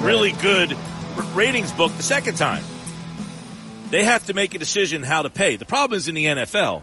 [0.00, 0.76] really good
[1.34, 2.62] ratings book the second time?
[3.90, 5.56] They have to make a decision how to pay.
[5.56, 6.82] The problem is in the NFL.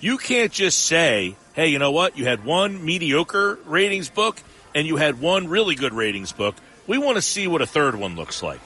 [0.00, 2.18] You can't just say, hey, you know what?
[2.18, 4.40] You had one mediocre ratings book
[4.74, 6.54] and you had one really good ratings book.
[6.86, 8.60] We want to see what a third one looks like.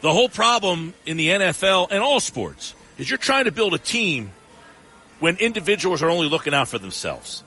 [0.00, 3.78] The whole problem in the NFL and all sports is you're trying to build a
[3.78, 4.32] team
[5.18, 7.44] when individuals are only looking out for themselves.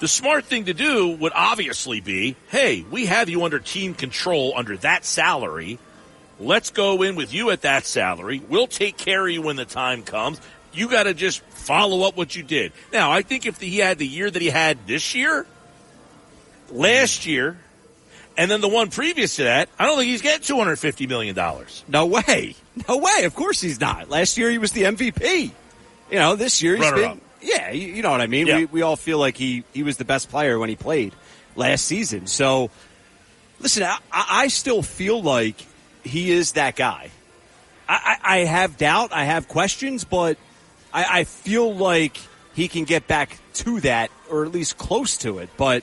[0.00, 4.54] The smart thing to do would obviously be, hey, we have you under team control
[4.56, 5.78] under that salary.
[6.38, 8.42] Let's go in with you at that salary.
[8.48, 10.40] We'll take care of you when the time comes.
[10.72, 12.72] You got to just follow up what you did.
[12.92, 15.46] Now, I think if he had the year that he had this year,
[16.70, 17.58] last year,
[18.38, 21.36] and then the one previous to that, I don't think he's getting $250 million.
[21.88, 22.54] No way.
[22.88, 23.24] No way.
[23.24, 24.08] Of course he's not.
[24.08, 25.50] Last year he was the MVP.
[26.10, 27.10] You know, this year he's Runner been.
[27.10, 27.18] up.
[27.42, 28.46] Yeah, you, you know what I mean.
[28.46, 28.56] Yeah.
[28.58, 31.14] We, we all feel like he, he was the best player when he played
[31.56, 32.26] last season.
[32.26, 32.70] So,
[33.60, 35.56] listen, I, I still feel like
[36.04, 37.10] he is that guy.
[37.88, 40.38] I, I, I have doubt, I have questions, but
[40.92, 42.16] I, I feel like
[42.54, 45.48] he can get back to that or at least close to it.
[45.56, 45.82] But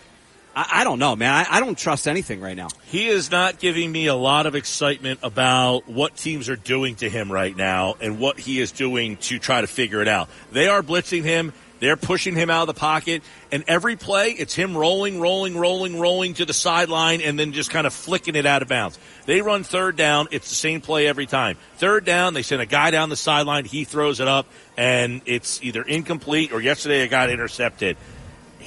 [0.58, 1.32] I, I don't know, man.
[1.32, 2.70] I, I don't trust anything right now.
[2.88, 7.10] He is not giving me a lot of excitement about what teams are doing to
[7.10, 10.30] him right now and what he is doing to try to figure it out.
[10.52, 11.54] They are blitzing him.
[11.80, 13.22] They're pushing him out of the pocket.
[13.52, 17.70] And every play, it's him rolling, rolling, rolling, rolling to the sideline and then just
[17.70, 18.98] kind of flicking it out of bounds.
[19.28, 20.28] They run third down.
[20.32, 21.56] It's the same play every time.
[21.76, 23.66] Third down, they send a guy down the sideline.
[23.66, 27.96] He throws it up and it's either incomplete or yesterday it got intercepted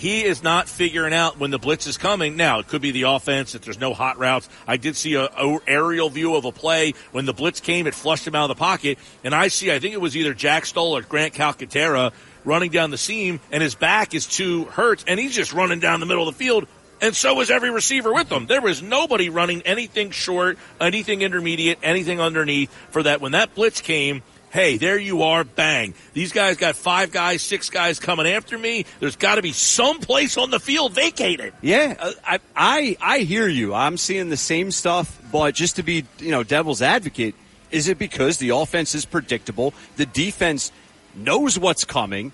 [0.01, 2.35] he is not figuring out when the blitz is coming.
[2.35, 4.49] Now, it could be the offense if there's no hot routes.
[4.67, 7.95] I did see a, a aerial view of a play when the blitz came, it
[7.95, 10.65] flushed him out of the pocket, and I see, I think it was either Jack
[10.65, 12.13] Stoll or Grant Calcaterra
[12.47, 16.01] running down the seam, and his back is to Hurts, and he's just running down
[16.01, 16.67] the middle of the field.
[17.03, 18.47] And so was every receiver with him.
[18.47, 23.21] There was nobody running anything short, anything intermediate, anything underneath for that.
[23.21, 25.95] When that blitz came, hey, there you are, bang.
[26.13, 28.85] These guys got five guys, six guys coming after me.
[28.99, 31.55] There's got to be some place on the field vacated.
[31.63, 33.75] Yeah, uh, I, I I hear you.
[33.75, 37.35] I'm seeing the same stuff, but just to be you know devil's advocate,
[37.71, 40.73] is it because the offense is predictable, the defense
[41.15, 42.33] knows what's coming,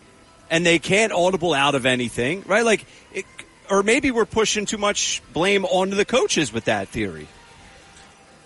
[0.51, 2.65] and they can't audible out of anything, right?
[2.65, 3.25] Like, it,
[3.71, 7.27] or maybe we're pushing too much blame onto the coaches with that theory,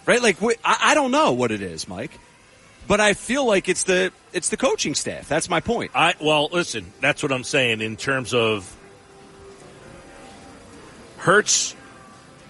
[0.06, 0.22] right?
[0.22, 2.12] Like, I, I don't know what it is, Mike,
[2.90, 5.28] but I feel like it's the it's the coaching staff.
[5.28, 5.92] That's my point.
[5.94, 8.68] I well, listen, that's what I'm saying in terms of
[11.18, 11.76] Hurts.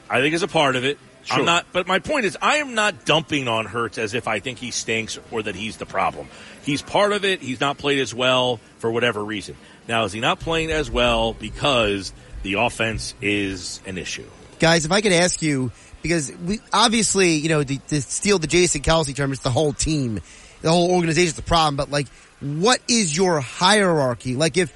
[0.08, 0.98] I think is a part of it.
[1.24, 1.40] Sure.
[1.40, 4.40] I'm not, but my point is, I am not dumping on Hurts as if I
[4.40, 6.26] think he stinks or that he's the problem.
[6.64, 7.42] He's part of it.
[7.42, 9.56] He's not played as well for whatever reason.
[9.88, 14.24] Now, is he not playing as well because the offense is an issue?
[14.58, 15.70] Guys, if I could ask you,
[16.02, 19.72] because we obviously, you know, the, to steal the Jason Kelce term, it's the whole
[19.72, 20.20] team,
[20.62, 21.76] the whole organization's the problem.
[21.76, 22.08] But like,
[22.40, 24.36] what is your hierarchy?
[24.36, 24.72] Like, if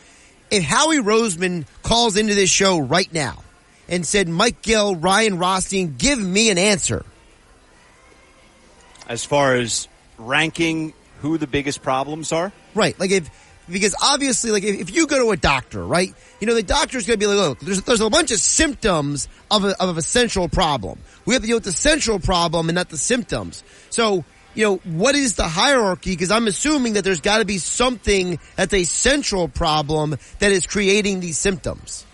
[0.51, 3.43] if Howie Roseman calls into this show right now
[3.89, 7.05] and said, Mike Gill, Ryan Rothstein, give me an answer.
[9.09, 12.99] As far as ranking who the biggest problems are, Right.
[12.99, 13.31] Like if,
[13.69, 16.13] because obviously, like if, if you go to a doctor, right?
[16.41, 19.29] You know, the doctor's going to be like, look, there's, there's a bunch of symptoms
[19.51, 20.99] of a, of a central problem.
[21.25, 23.65] We have to deal with the central problem and not the symptoms.
[23.91, 26.11] So, you know, what is the hierarchy?
[26.11, 30.67] Because I'm assuming that there's got to be something that's a central problem that is
[30.67, 32.05] creating these symptoms.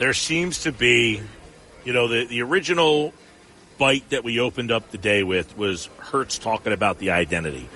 [0.00, 1.20] there seems to be,
[1.84, 3.12] you know, the, the original
[3.76, 7.68] bite that we opened up the day with was Hurts talking about the identity.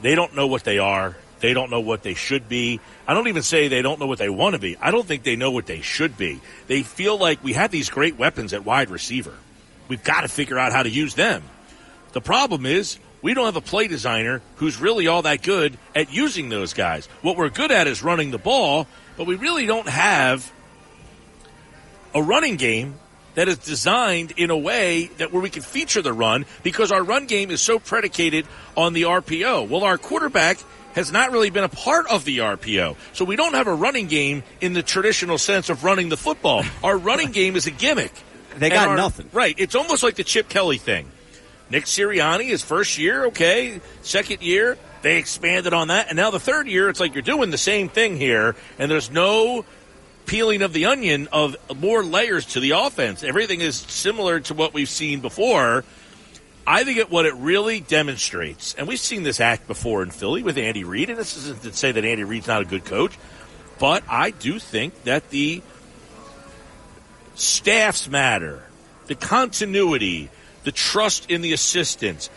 [0.00, 1.14] They don't know what they are.
[1.40, 2.80] They don't know what they should be.
[3.06, 4.76] I don't even say they don't know what they want to be.
[4.78, 6.40] I don't think they know what they should be.
[6.66, 9.34] They feel like we have these great weapons at wide receiver.
[9.88, 11.42] We've got to figure out how to use them.
[12.12, 16.12] The problem is we don't have a play designer who's really all that good at
[16.12, 17.06] using those guys.
[17.22, 20.50] What we're good at is running the ball, but we really don't have
[22.14, 22.94] a running game
[23.34, 27.02] that is designed in a way that where we can feature the run because our
[27.02, 28.46] run game is so predicated
[28.76, 29.68] on the RPO.
[29.68, 30.58] Well, our quarterback
[30.96, 32.96] has not really been a part of the RPO.
[33.12, 36.64] So we don't have a running game in the traditional sense of running the football.
[36.82, 38.12] Our running game is a gimmick.
[38.56, 39.28] They got our- nothing.
[39.32, 39.54] Right.
[39.58, 41.06] It's almost like the Chip Kelly thing.
[41.68, 43.80] Nick Sirianni, his first year, okay.
[44.02, 46.08] Second year, they expanded on that.
[46.08, 49.10] And now the third year, it's like you're doing the same thing here, and there's
[49.10, 49.64] no
[50.26, 53.22] peeling of the onion of more layers to the offense.
[53.22, 55.84] Everything is similar to what we've seen before.
[56.66, 60.42] I think it, what it really demonstrates, and we've seen this act before in Philly
[60.42, 63.16] with Andy Reid, and this isn't to say that Andy Reid's not a good coach,
[63.78, 65.62] but I do think that the
[67.36, 68.64] staffs matter,
[69.06, 70.28] the continuity,
[70.64, 72.30] the trust in the assistants.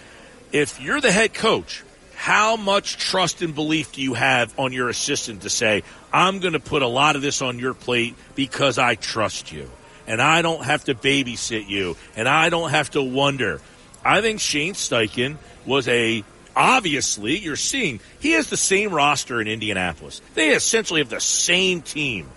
[0.52, 1.84] If you're the head coach,
[2.16, 6.54] how much trust and belief do you have on your assistant to say, I'm going
[6.54, 9.70] to put a lot of this on your plate because I trust you
[10.06, 13.62] and I don't have to babysit you and I don't have to wonder.
[14.04, 16.24] I think Shane Steichen was a
[16.56, 20.22] obviously you're seeing he has the same roster in Indianapolis.
[20.34, 22.30] They essentially have the same team.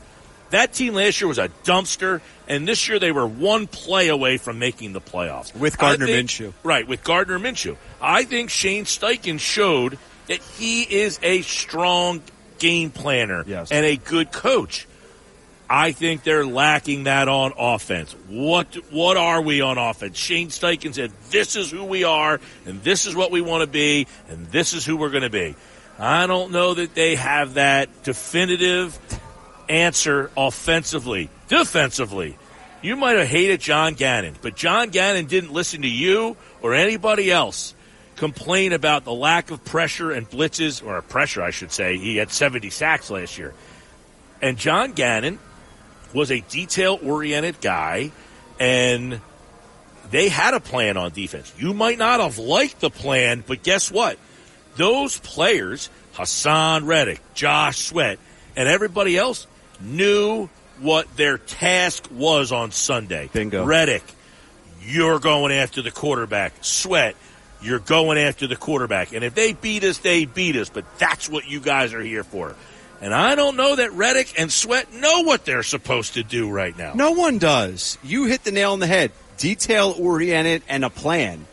[0.50, 4.36] That team last year was a dumpster, and this year they were one play away
[4.36, 6.52] from making the playoffs With Gardner think- Minshew.
[6.62, 7.76] Right, with Gardner Minshew.
[8.02, 9.98] I think Shane Steichen showed
[10.28, 12.22] that he is a strong
[12.58, 13.70] game planner Yes.
[13.72, 14.86] and a good coach.
[15.74, 18.14] I think they're lacking that on offense.
[18.28, 20.18] What what are we on offense?
[20.18, 23.66] Shane Steichen said, "This is who we are, and this is what we want to
[23.66, 25.56] be, and this is who we're going to be."
[25.98, 28.98] I don't know that they have that definitive
[29.66, 31.30] answer offensively.
[31.48, 32.36] Defensively,
[32.82, 37.30] you might have hated John Gannon, but John Gannon didn't listen to you or anybody
[37.30, 37.74] else
[38.16, 41.96] complain about the lack of pressure and blitzes, or pressure, I should say.
[41.96, 43.54] He had 70 sacks last year.
[44.42, 45.38] And John Gannon
[46.14, 48.10] was a detail oriented guy,
[48.60, 49.20] and
[50.10, 51.52] they had a plan on defense.
[51.58, 54.18] You might not have liked the plan, but guess what?
[54.76, 58.18] Those players, Haason Reddick, Josh Sweat,
[58.56, 59.46] and everybody else,
[59.80, 60.48] knew
[60.80, 63.30] what their task was on Sunday.
[63.32, 63.64] Bingo.
[63.64, 64.04] Reddick,
[64.82, 66.52] you're going after the quarterback.
[66.60, 67.16] Sweat,
[67.62, 69.12] you're going after the quarterback.
[69.12, 70.68] And if they beat us, they beat us.
[70.68, 72.54] But that's what you guys are here for.
[73.02, 76.76] And I don't know that Reddick and Sweat know what they're supposed to do right
[76.78, 76.92] now.
[76.94, 77.98] No one does.
[78.04, 79.10] You hit the nail on the head.
[79.38, 81.44] Detail oriented and a plan.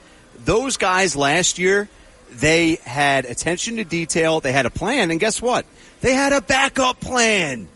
[0.45, 1.89] Those guys last year,
[2.29, 4.41] they had attention to detail.
[4.41, 5.65] They had a plan, and guess what?
[6.01, 7.67] They had a backup plan.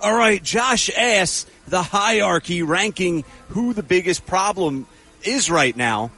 [0.00, 4.88] All right, Josh asked the hierarchy ranking who the biggest problem
[5.22, 6.10] is right now.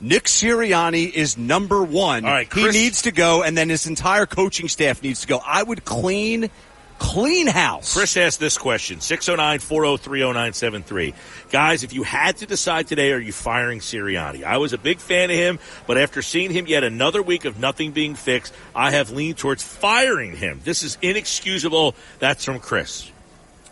[0.00, 2.24] Nick Sirianni is number one.
[2.24, 5.40] All right, he needs to go, and then his entire coaching staff needs to go.
[5.44, 6.50] I would clean,
[6.98, 7.94] clean house.
[7.94, 11.14] Chris asked this question 609 403 0973.
[11.50, 14.44] Guys, if you had to decide today, are you firing Sirianni?
[14.44, 17.58] I was a big fan of him, but after seeing him yet another week of
[17.58, 20.60] nothing being fixed, I have leaned towards firing him.
[20.62, 21.94] This is inexcusable.
[22.18, 23.10] That's from Chris.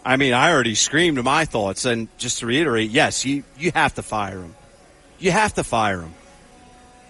[0.06, 3.94] I mean, I already screamed my thoughts, and just to reiterate, yes, you you have
[3.94, 4.54] to fire him.
[5.24, 6.12] You have to fire him.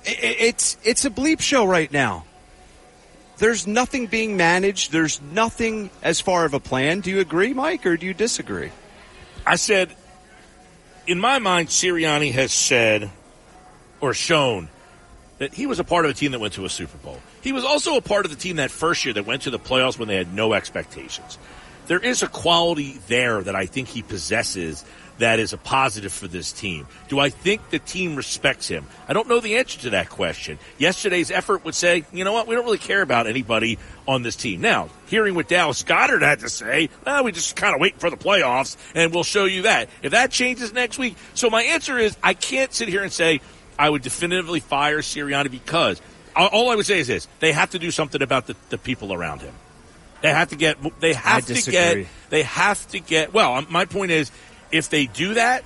[0.05, 2.25] It's it's a bleep show right now.
[3.39, 4.93] There's nothing being managed.
[4.93, 7.01] There's nothing as far of a plan.
[7.01, 8.71] Do you agree, Mike, or do you disagree?
[9.45, 9.97] I said,
[11.09, 13.11] in my mind, Sirianni has said
[14.01, 14.69] or shown
[15.39, 17.19] that he was a part of a team that went to a Super Bowl.
[17.43, 19.59] He was also a part of the team that first year that went to the
[19.59, 21.37] playoffs when they had no expectations.
[21.89, 24.85] There is a quality there that I think he possesses
[25.19, 26.87] that is a positive for this team.
[27.09, 28.87] Do I think the team respects him?
[29.09, 30.59] I don't know the answer to that question.
[30.79, 34.35] Yesterday's effort would say, you know what, we don't really care about anybody on this
[34.35, 34.61] team.
[34.61, 38.11] Now, hearing what Dallas Goedert had to say, well, we just kind of waiting for
[38.11, 39.89] the playoffs and we'll show you that.
[40.03, 43.41] If that changes next week, so my answer is I can't sit here and say
[43.79, 46.01] I would definitively fire Sirianni because
[46.35, 48.79] all- all I would say is this: they have to do something about the, the
[48.79, 49.55] people around him.
[50.23, 50.79] They have to get.
[51.01, 51.95] They have to get.
[52.31, 53.33] They have to get.
[53.35, 54.31] Well, um, my point is,
[54.75, 55.65] if they do that,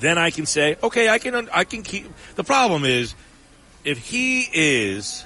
[0.00, 1.48] then I can say, okay, I can.
[1.50, 2.06] I can keep.
[2.34, 3.14] The problem is,
[3.84, 5.24] if he is,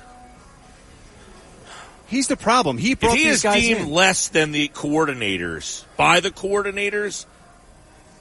[2.06, 2.78] He's the problem.
[2.78, 3.90] He if brought he these is guys deemed in.
[3.90, 7.24] less than the coordinators by the coordinators,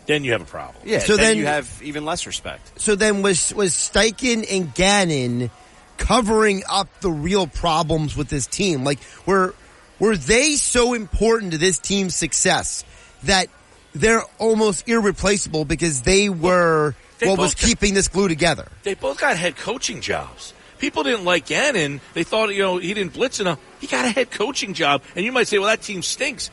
[0.05, 0.83] then you have a problem.
[0.85, 2.79] Yeah, So then, then- you have even less respect.
[2.81, 5.51] So then was was Steichen and Gannon
[5.97, 8.83] covering up the real problems with this team?
[8.83, 9.53] Like were
[9.99, 12.83] were they so important to this team's success
[13.23, 13.47] that
[13.93, 18.67] they're almost irreplaceable because they were They what was got- keeping this glue together?
[18.83, 20.53] they both got head coaching jobs.
[20.79, 22.01] People didn't like Gannon.
[22.13, 23.57] They thought, you know, he didn't blitz enough.
[23.79, 25.01] He got a head coaching job.
[25.15, 26.49] And you might say, well, that team stinks.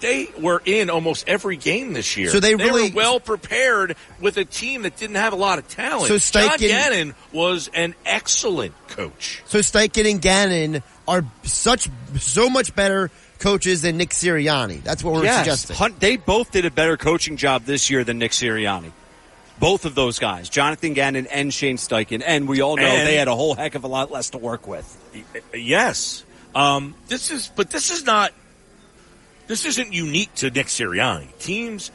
[0.00, 2.28] they were in almost every game this year.
[2.30, 5.68] So they really- were well prepared with a team that didn't have a lot of
[5.68, 6.08] talent.
[6.08, 9.42] So John Gannon was an excellent coach.
[9.46, 13.12] So Steichen and Gannon are such so much better
[13.42, 14.82] coaches than Nick Sirianni.
[14.82, 15.76] That's what we're Yes, suggesting.
[15.76, 18.92] Hunt, they both did a better coaching job this year than Nick Sirianni.
[19.58, 23.16] Both of those guys, Jonathan Gannon and Shane Steichen, and we all know And- they
[23.16, 24.96] had a whole heck of a lot less to work with.
[25.54, 26.24] Yes.
[26.54, 28.32] Um, this is, but this is not,
[29.48, 31.28] this isn't unique to Nick Sirianni.
[31.38, 31.90] Teams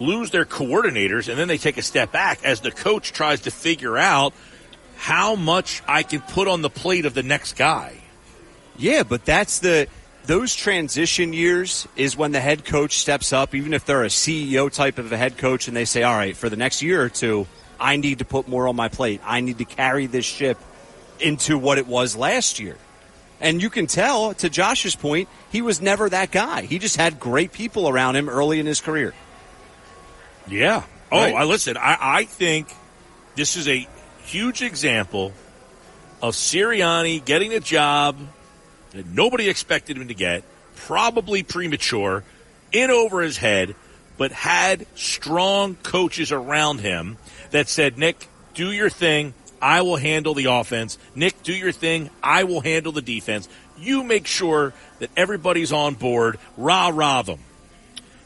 [0.00, 3.50] lose their coordinators and then they take a step back as the coach tries to
[3.50, 4.32] figure out
[4.96, 7.94] how much I can put on the plate of the next guy.
[8.76, 9.88] Yeah, but that's the
[10.28, 14.70] those transition years is when the head coach steps up, even if they're a CEO
[14.70, 17.08] type of a head coach, and they say, "All right, for the next year or
[17.08, 17.46] two,
[17.80, 19.22] I need to put more on my plate.
[19.24, 20.58] I need to carry this ship
[21.18, 22.76] into what it was last year."
[23.40, 26.62] And you can tell, to Josh's point, he was never that guy.
[26.62, 29.14] He just had great people around him early in his career.
[30.46, 30.82] Yeah.
[31.10, 31.34] Oh, Right.
[31.34, 31.78] I listen.
[31.78, 32.68] I, I think
[33.34, 33.88] this is a
[34.26, 35.32] huge example
[36.20, 38.18] of Sirianni getting a job
[38.92, 40.42] that nobody expected him to get,
[40.76, 42.24] probably premature,
[42.72, 43.74] in over his head,
[44.16, 47.16] but had strong coaches around him
[47.50, 49.34] that said, Nick, do your thing.
[49.60, 50.98] I will handle the offense.
[51.14, 52.10] Nick, do your thing.
[52.22, 53.48] I will handle the defense.
[53.78, 56.38] You make sure that everybody's on board.
[56.56, 57.40] Rah, rah them.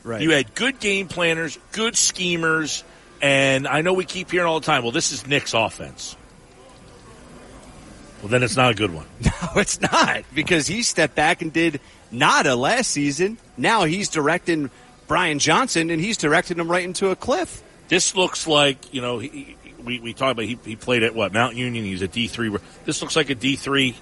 [0.05, 0.21] Right.
[0.21, 2.85] You had good game planners, good schemers,
[3.21, 6.17] and I know we keep hearing all the time, well, this is Nick's offense.
[8.23, 9.07] Well, then it's not a good one.
[9.43, 11.81] No, it's not because he stepped back and did
[12.13, 13.37] nada last season.
[13.59, 14.71] Now he's directing
[15.09, 17.61] Brian Johnson, and he's directing him right into a cliff.
[17.89, 21.33] This looks like, you know, he, we, we talked about he, he played at what,
[21.33, 22.59] Mount Union, he's a D3.
[22.85, 23.95] This looks like a D3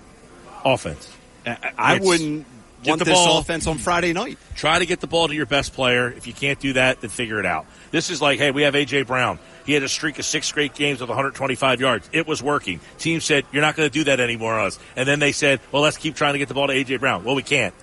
[0.65, 1.11] offense.
[1.47, 2.47] I It's- wouldn't
[2.83, 3.39] get want the this ball.
[3.39, 4.39] offense on Friday night.
[4.55, 6.11] Try to get the ball to your best player.
[6.11, 7.67] If you can't do that, then figure it out.
[7.91, 9.03] This is like, hey, we have A.J.
[9.03, 9.39] Brown.
[9.67, 12.09] He had a streak of six straight games with 125 yards.
[12.13, 12.81] It was working.
[12.99, 14.79] Team said, you're not going to do that anymore, us.
[14.97, 16.97] And then they said, well, let's keep trying to get the ball to A.J.
[16.97, 17.25] Brown.
[17.25, 17.75] Well, we can't.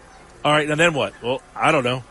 [0.43, 1.13] All right, and then what?
[1.21, 2.03] Well, I don't know.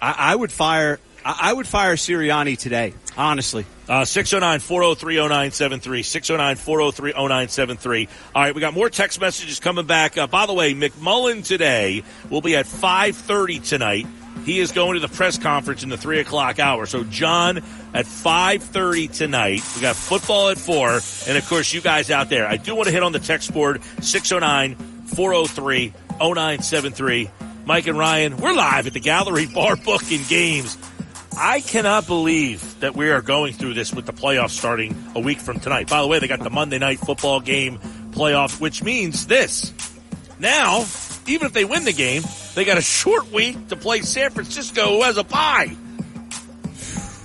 [0.00, 1.00] I, I would fire.
[1.24, 2.94] I, I would fire Sirianni today.
[3.16, 6.02] Honestly, Uh, 609 403 0973.
[6.02, 8.08] 609 403 0973.
[8.34, 10.16] All right, we got more text messages coming back.
[10.18, 14.06] Uh, by the way, McMullen today will be at 5.30 tonight.
[14.46, 16.86] He is going to the press conference in the 3 o'clock hour.
[16.86, 17.58] So, John,
[17.94, 19.62] at 5.30 tonight.
[19.76, 21.00] We got football at 4.
[21.28, 22.46] And, of course, you guys out there.
[22.46, 24.74] I do want to hit on the text board, 609
[25.06, 27.30] 403 0973.
[27.66, 30.76] Mike and Ryan, we're live at the Gallery Bar booking games.
[31.36, 35.40] I cannot believe that we are going through this with the playoffs starting a week
[35.40, 35.88] from tonight.
[35.88, 37.78] By the way, they got the Monday night football game
[38.10, 39.72] playoffs, which means this.
[40.38, 40.84] Now,
[41.26, 42.22] even if they win the game,
[42.54, 45.74] they got a short week to play San Francisco, who has a bye.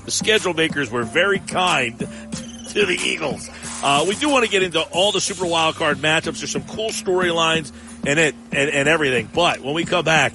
[0.05, 1.99] The schedule makers were very kind
[2.70, 3.49] to the Eagles.
[3.84, 6.39] Uh, we do want to get into all the Super Wild Card matchups.
[6.39, 7.72] There's some cool storylines
[8.05, 9.30] and it and, and everything.
[9.34, 10.34] But when we come back,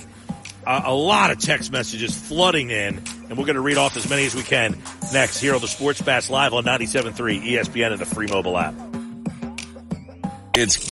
[0.66, 4.08] uh, a lot of text messages flooding in, and we're going to read off as
[4.08, 4.76] many as we can
[5.12, 8.74] next here on the Sports Bash Live on 97.3 ESPN and the free mobile app.
[10.56, 10.88] It's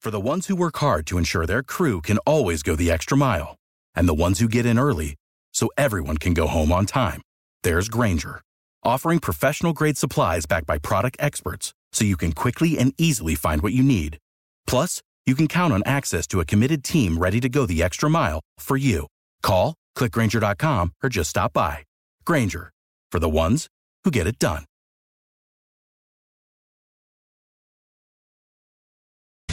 [0.00, 3.16] For the ones who work hard to ensure their crew can always go the extra
[3.16, 3.56] mile,
[3.94, 5.16] and the ones who get in early
[5.52, 7.22] so everyone can go home on time,
[7.62, 8.40] there's Grainger,
[8.82, 13.62] offering professional grade supplies backed by product experts so you can quickly and easily find
[13.62, 14.18] what you need.
[14.66, 18.10] Plus, you can count on access to a committed team ready to go the extra
[18.10, 19.06] mile for you.
[19.42, 21.78] Call, clickgrainger.com, or just stop by.
[22.24, 22.70] Grainger,
[23.10, 23.68] for the ones
[24.04, 24.64] who get it done.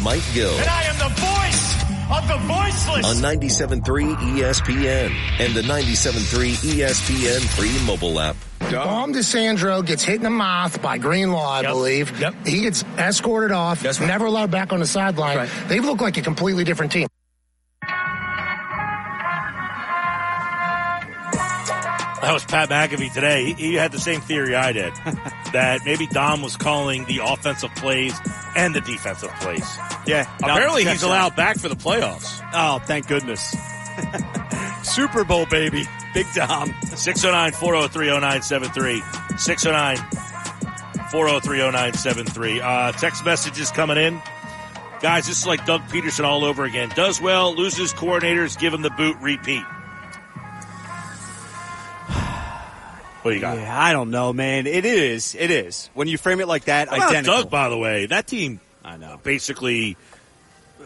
[0.03, 1.83] Mike Gill And I am the voice
[2.17, 3.05] of the voiceless.
[3.05, 8.35] on 97.3 ESPN and the 97.3 ESPN free mobile app.
[8.71, 12.19] Dom DiSandro gets hit in the mouth by Greenlaw, I believe.
[12.19, 12.47] Yep.
[12.47, 15.47] He gets escorted off, never allowed back on the sideline.
[15.67, 17.07] They look like a completely different team.
[22.22, 23.45] That was Pat McAfee today.
[23.45, 24.93] He, he had the same theory I did
[25.53, 28.13] that maybe Dom was calling the offensive plays
[28.55, 29.67] and the defensive plays.
[30.05, 30.32] Yeah.
[30.39, 32.47] Apparently, he's allowed back for the playoffs.
[32.53, 33.55] Oh, thank goodness.
[34.84, 35.86] Super Bowl, baby.
[36.13, 36.74] Big Dom.
[36.84, 39.03] 609 403 0973.
[39.38, 39.97] 609
[41.09, 42.61] 403 0973.
[42.61, 44.22] Uh, text messages coming in.
[45.01, 46.89] Guys, this is like Doug Pederson all over again.
[46.95, 49.63] Does well, loses coordinators, give him the boot, repeat.
[53.22, 53.57] What do you got?
[53.57, 54.65] Yeah, I don't know, man.
[54.65, 55.36] It is.
[55.36, 55.89] It is.
[55.93, 57.43] When you frame it like that, How identical.
[57.43, 59.19] Doug, by the way, that team I know.
[59.22, 59.95] basically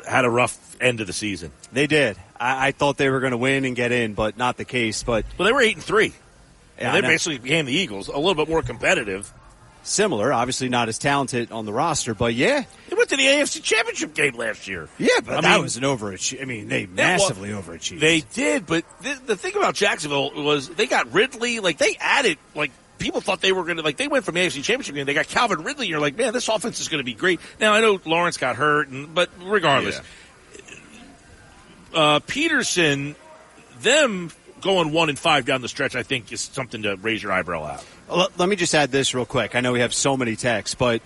[0.08, 1.52] had a rough end of the season.
[1.72, 2.18] They did.
[2.40, 5.04] I, I thought they were going to win and get in, but not the case.
[5.04, 6.14] But well, they were eight and three.
[6.78, 9.32] Yeah, and they basically became the Eagles, a little bit more competitive.
[9.88, 13.62] Similar, obviously not as talented on the roster, but yeah, They went to the AFC
[13.62, 14.90] Championship game last year.
[14.98, 16.42] yeah, but I that mean- was an overachieve.
[16.42, 18.00] I mean, they Yeah, massively overachieved.
[18.00, 21.60] They did, but the, the thing about Jacksonville was they got Ridley.
[21.60, 24.64] Like they added, like people thought they were going to, like they went from AFC
[24.64, 25.06] Championship game.
[25.06, 25.86] They got Calvin Ridley.
[25.88, 27.40] You're like, man, this offense is going to be great.
[27.60, 30.02] Now I know Lawrence got hurt, and, but regardless,
[31.94, 33.16] uh, Pederson,
[33.82, 34.32] them
[34.66, 37.68] going one and five down the stretch, I think is something to raise your eyebrow
[37.68, 37.86] at.
[38.36, 39.55] Let, me just add this real quick.
[39.55, 41.03] I know we have so many texts, but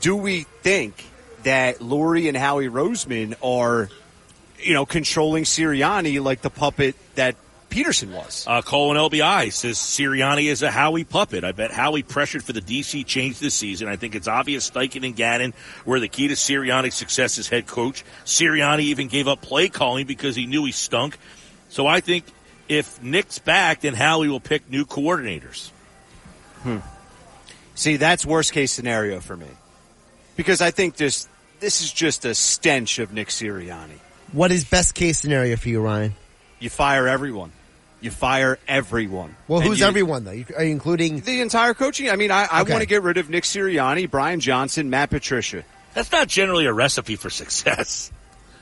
[0.00, 1.04] do we think
[1.42, 3.90] that Laurie and Howie Roseman are,
[4.58, 7.36] you know, controlling Sirianni like the puppet that
[7.68, 8.46] Pederson was?
[8.46, 11.44] Uh, Colin LBI says Sirianni is a Howie puppet.
[11.44, 13.88] I bet Howie pressured for the DC change this season.
[13.88, 15.52] I think it's obvious Steichen and Gannon
[15.84, 18.06] were the key to Sirianni's success as head coach.
[18.24, 21.18] Sirianni even gave up play calling because he knew he stunk.
[21.68, 22.24] So I think
[22.68, 25.70] if Nick's back, then Howie will pick new coordinators.
[26.62, 26.78] Hmm.
[27.74, 29.46] See, that's worst case scenario for me.
[30.36, 31.28] Because I think this
[31.60, 33.98] this is just a stench of Nick Sirianni.
[34.32, 36.14] What is best case scenario for you, Ryan?
[36.58, 37.52] You fire everyone.
[38.00, 39.34] You fire everyone.
[39.48, 40.30] Well, And who's you- everyone though?
[40.56, 42.10] Are you including The entire coaching.
[42.10, 42.72] I mean, I, I Okay.
[42.72, 45.64] want to get rid of Nick Sirianni, Brian Johnson, Matt Patricia.
[45.94, 48.10] That's not generally a recipe for success.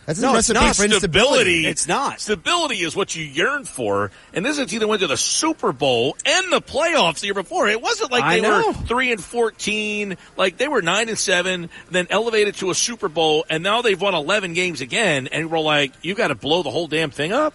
[0.06, 0.76] That's a No, it's not.
[0.76, 1.66] for instability.
[1.66, 2.20] It's not.
[2.20, 5.72] Stability is what you yearn for, and this is team that went to the Super
[5.72, 7.68] Bowl and the playoffs the year before.
[7.68, 8.66] It wasn't like I they know.
[8.68, 13.08] were three and fourteen, like they were nine and seven, then elevated to a Super
[13.08, 16.62] Bowl, and now they've won eleven games again, and we're like, you got to blow
[16.62, 17.54] the whole damn thing up.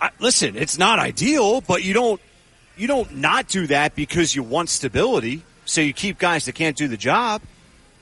[0.00, 2.20] I, listen, it's not ideal, but you don't
[2.76, 5.42] you don't not do that because you want stability.
[5.64, 7.40] So you keep guys that can't do the job,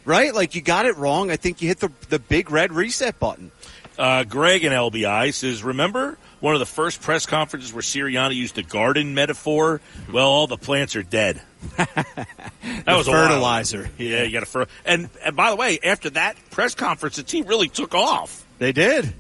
[0.06, 0.34] right?
[0.34, 1.30] Like you got it wrong.
[1.30, 3.52] I think you hit the the big red reset button.
[4.00, 8.54] Uh, Greg in LBI says, remember one of the first press conferences where Sirianni used
[8.54, 9.82] the garden metaphor?
[10.10, 11.42] Well, all the plants are dead.
[11.76, 13.90] that was a fertilizer.
[13.98, 17.22] Yeah, you got to fer- and and by the way, after that press conference, the
[17.22, 18.42] team really took off.
[18.58, 19.12] They did.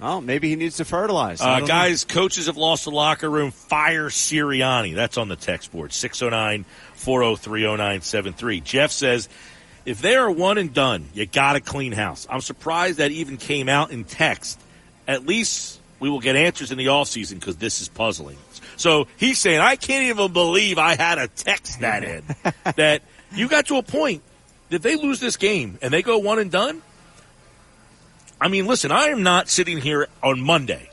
[0.00, 1.40] Well, maybe he needs to fertilize.
[1.40, 1.66] Uh, don't know.
[1.66, 3.50] guys, coaches have lost the locker room.
[3.52, 4.94] Fire Sirianni.
[4.94, 5.94] That's on the text board.
[5.94, 8.60] 609 403 0973.
[8.60, 9.30] Jeff says,
[9.88, 12.26] if they are one and done, you got to clean house.
[12.28, 14.60] I'm surprised that even came out in text.
[15.06, 18.36] At least we will get answers in the offseason because this is puzzling.
[18.76, 22.22] So he's saying, I can't even believe I had a text that in.
[22.76, 23.00] that
[23.32, 24.22] you got to a point
[24.68, 26.82] that they lose this game and they go one and done.
[28.38, 30.90] I mean, listen, I am not sitting here on Monday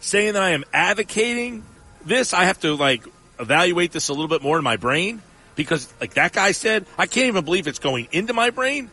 [0.00, 1.64] saying that I am advocating
[2.04, 2.34] this.
[2.34, 3.04] I have to like
[3.38, 5.22] evaluate this a little bit more in my brain
[5.58, 8.90] because, like that guy said, I can't even believe it's going into my brain.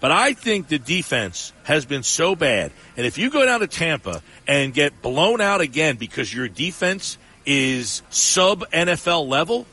[0.00, 2.72] But I think the defense has been so bad.
[2.96, 7.16] And if you go down to Tampa and get blown out again because your defense
[7.46, 9.66] is sub NFL level,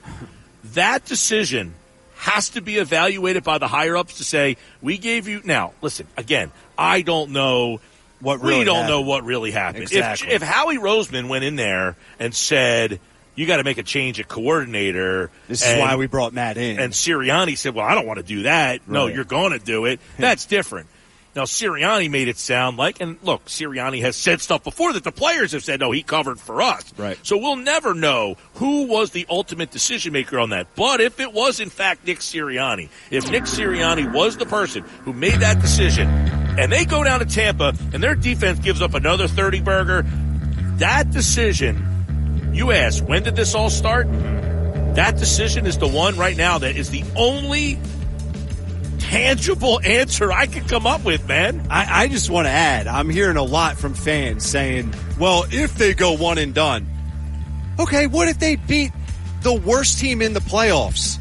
[0.74, 1.76] that decision
[2.16, 5.41] has to be evaluated by the higher ups to say, we gave you.
[5.43, 7.82] Now, listen, again, I don't know
[8.22, 8.89] what we really don't happened.
[8.89, 9.84] know what really happened.
[9.84, 10.30] Exactly.
[10.30, 13.01] If, if Howie Roseman went in there and said,
[13.36, 15.29] you got to make a change at coordinator.
[15.47, 16.79] This is why we brought Matt in.
[16.79, 18.88] And Sirianni said, well, I don't want to do that.
[18.88, 19.99] No, you're going to do it.
[20.17, 20.88] That's different.
[21.36, 25.11] Now, Sirianni made it sound like, and look, Sirianni has said stuff before that the
[25.11, 26.97] players have said, no, he covered for us.
[26.97, 27.19] Right.
[27.23, 30.67] So we'll never know who was the ultimate decision maker on that.
[30.77, 35.11] But if it was, in fact, Nick Sirianni, if Nick Sirianni was the person who
[35.11, 39.27] made that decision, and they go down to Tampa and their defense gives up another
[39.27, 40.05] 30 burger,
[40.77, 41.86] that decision,
[42.56, 44.08] you ask, when did this all start?
[44.95, 47.78] That decision is the one right now that is the only
[48.99, 51.68] tangible answer I can come up with, man.
[51.70, 55.76] I, I just want to add, I'm hearing a lot from fans saying, well, if
[55.76, 56.88] they go one and done,
[57.80, 58.91] okay, what if they beat
[59.41, 61.20] the worst team in the playoffs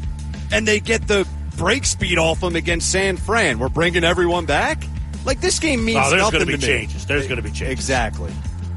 [0.51, 1.27] and they get the
[1.57, 3.59] break speed off them against San Fran?
[3.59, 4.83] We're bringing everyone back?
[5.25, 6.79] Like, this game oh, means Oh, there's nothing going to be to me.
[6.79, 7.05] changes.
[7.05, 7.71] There's going to be changes.
[7.71, 8.31] Exactly.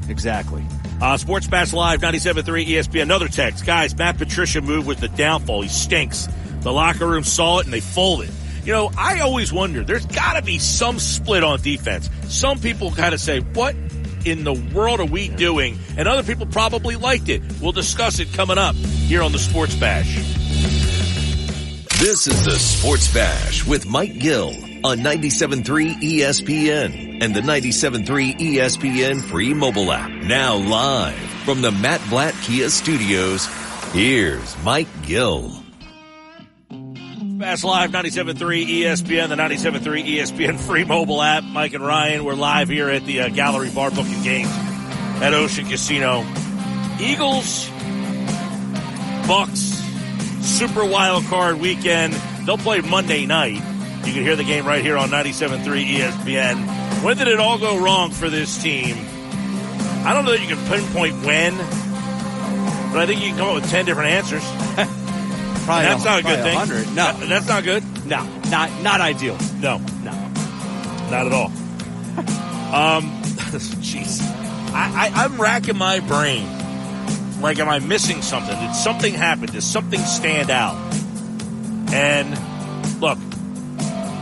[0.09, 0.63] Exactly.
[1.01, 3.03] Uh, Sports Bash Live, 97.3 ESPN.
[3.03, 3.65] Another text.
[3.65, 5.61] Guys, Matt Patricia move was the downfall.
[5.61, 6.27] He stinks.
[6.61, 8.29] The locker room saw it and they folded.
[8.65, 12.09] You know, I always wonder, there's got to be some split on defense.
[12.27, 13.75] Some people kind of say, what
[14.25, 15.79] in the world are we doing?
[15.97, 17.41] And other people probably liked it.
[17.61, 20.13] We'll discuss it coming up here on the Sports Bash.
[21.99, 29.21] This is the Sports Bash with Mike Gill on 97.3 ESPN and the 97.3 ESPN
[29.21, 30.09] free mobile app.
[30.09, 33.47] Now live from the Matt Blatt Kia studios,
[33.91, 35.51] here's Mike Gill.
[37.39, 38.35] Fast Live 97.3
[38.67, 41.43] ESPN, the 97.3 ESPN free mobile app.
[41.45, 44.49] Mike and Ryan, we're live here at the uh, Gallery Bar booking games
[45.21, 46.25] at Ocean Casino.
[46.99, 47.69] Eagles,
[49.25, 49.59] Bucks,
[50.41, 52.11] Super Wild Card Weekend.
[52.45, 53.61] They'll play Monday night.
[54.09, 57.03] You can hear the game right here on 97.3 ESPN.
[57.03, 58.97] When did it all go wrong for this team?
[60.03, 61.55] I don't know that you can pinpoint when,
[62.91, 64.41] but I think you can come up with 10 different answers.
[65.65, 66.55] Probably that's not a good thing.
[66.55, 66.87] 100.
[66.87, 66.93] No.
[66.95, 67.83] That- that's not good.
[68.07, 69.37] No, not not ideal.
[69.59, 70.11] No, no,
[71.11, 71.45] not at all.
[72.73, 73.03] um,
[73.83, 74.21] jeez,
[74.73, 76.47] I, I, I'm racking my brain.
[77.41, 78.57] Like, am I missing something?
[78.59, 79.45] Did something happen?
[79.45, 80.75] Did something stand out?
[81.93, 82.31] And
[82.99, 83.19] look,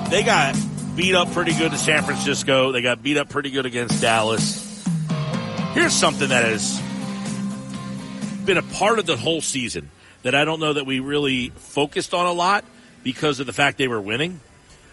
[0.10, 0.56] they got
[0.96, 2.72] beat up pretty good to San Francisco.
[2.72, 4.86] They got beat up pretty good against Dallas.
[5.74, 6.82] Here's something that has
[8.46, 9.92] been a part of the whole season
[10.24, 12.66] that I don't know that we really focused on a lot
[13.04, 14.40] because of the fact they were winning,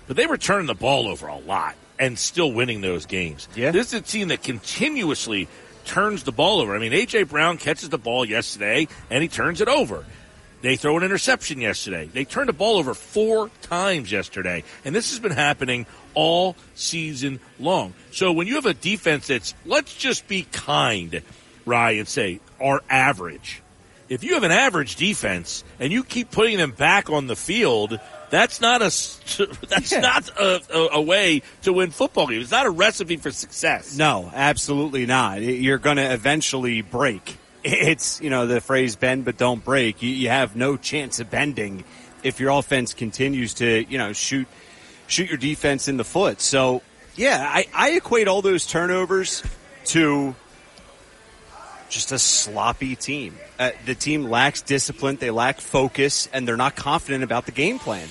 [0.06, 3.48] but they were turning the ball over a lot and still winning those games.
[3.54, 3.70] Yeah.
[3.70, 5.48] This is a team that continuously
[5.84, 6.74] turns the ball over.
[6.74, 10.04] I mean, AJ Brown catches the ball yesterday and he turns it over.
[10.64, 12.08] They throw an interception yesterday.
[12.10, 14.64] They turned the ball over four times yesterday.
[14.86, 15.84] And this has been happening
[16.14, 17.92] all season long.
[18.12, 21.20] So when you have a defense that's, let's just be kind,
[21.66, 23.60] Rye, and say, are average.
[24.08, 28.00] If you have an average defense and you keep putting them back on the field,
[28.30, 28.86] that's not a
[29.68, 32.44] that's not a, a, a way to win football games.
[32.44, 33.98] It's not a recipe for success.
[33.98, 35.42] No, absolutely not.
[35.42, 37.36] You're going to eventually break.
[37.64, 40.02] It's, you know, the phrase bend but don't break.
[40.02, 41.84] You, you have no chance of bending
[42.22, 44.46] if your offense continues to, you know, shoot
[45.06, 46.40] shoot your defense in the foot.
[46.40, 46.82] So,
[47.16, 49.42] yeah, I, I equate all those turnovers
[49.86, 50.34] to
[51.88, 53.36] just a sloppy team.
[53.58, 57.78] Uh, the team lacks discipline, they lack focus, and they're not confident about the game
[57.78, 58.08] plan.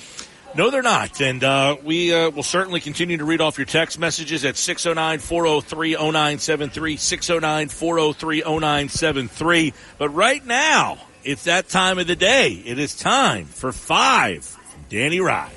[0.56, 1.20] No, they're not.
[1.20, 5.20] And uh, we uh, will certainly continue to read off your text messages at 609
[5.20, 6.98] 403 0973.
[6.98, 9.74] 609 403 0973.
[9.98, 12.52] But right now, it's that time of the day.
[12.66, 14.56] It is time for five
[14.90, 15.52] Danny Rye.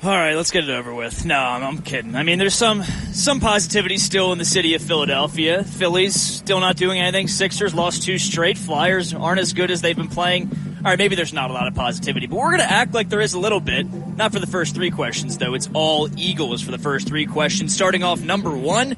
[0.00, 1.24] All right, let's get it over with.
[1.24, 2.14] No, I'm, I'm kidding.
[2.14, 5.64] I mean, there's some some positivity still in the city of Philadelphia.
[5.64, 7.26] Phillies still not doing anything.
[7.26, 8.56] Sixers lost two straight.
[8.56, 10.52] Flyers aren't as good as they've been playing.
[10.78, 13.08] All right, maybe there's not a lot of positivity, but we're going to act like
[13.08, 13.92] there is a little bit.
[14.16, 15.54] Not for the first three questions, though.
[15.54, 17.74] It's all Eagles for the first three questions.
[17.74, 18.94] Starting off number one.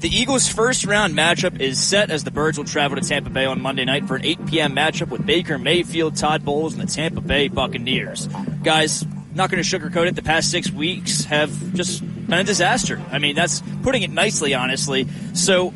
[0.00, 3.44] The Eagles' first round matchup is set as the Birds will travel to Tampa Bay
[3.44, 4.76] on Monday night for an 8 p.m.
[4.76, 8.28] matchup with Baker Mayfield, Todd Bowles, and the Tampa Bay Buccaneers.
[8.62, 9.04] Guys,
[9.34, 10.14] not going to sugarcoat it.
[10.16, 13.00] The past six weeks have just been a disaster.
[13.10, 15.06] I mean, that's putting it nicely, honestly.
[15.34, 15.72] So,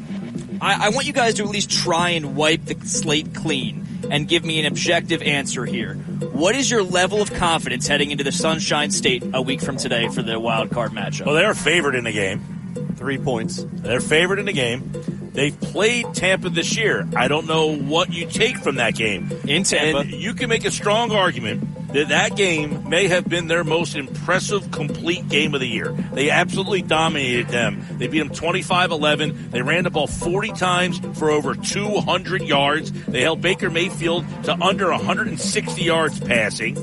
[0.60, 4.28] I, I want you guys to at least try and wipe the slate clean and
[4.28, 5.94] give me an objective answer here.
[5.94, 10.08] What is your level of confidence heading into the Sunshine State a week from today
[10.08, 11.26] for the wild card matchup?
[11.26, 12.94] Well, they're favored in the game.
[12.96, 13.64] Three points.
[13.64, 14.92] They're favored in the game.
[15.32, 17.08] They've played Tampa this year.
[17.16, 19.32] I don't know what you take from that game.
[19.46, 20.00] In Tampa.
[20.00, 23.96] And you can make a strong argument that that game may have been their most
[23.96, 25.92] impressive complete game of the year.
[26.12, 27.84] They absolutely dominated them.
[27.98, 29.50] They beat them 25-11.
[29.50, 32.92] They ran the ball 40 times for over 200 yards.
[32.92, 36.76] They held Baker Mayfield to under 160 yards passing.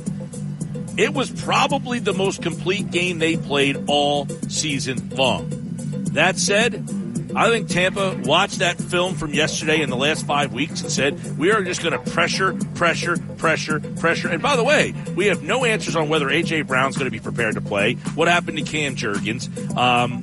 [0.97, 5.47] It was probably the most complete game they played all season long.
[6.11, 10.81] That said, I think Tampa watched that film from yesterday in the last five weeks
[10.81, 14.29] and said, we are just going to pressure, pressure, pressure, pressure.
[14.29, 16.63] And by the way, we have no answers on whether A.J.
[16.63, 17.95] Brown's going to be prepared to play.
[18.15, 19.47] What happened to Cam Jurgens?
[19.77, 20.21] Um,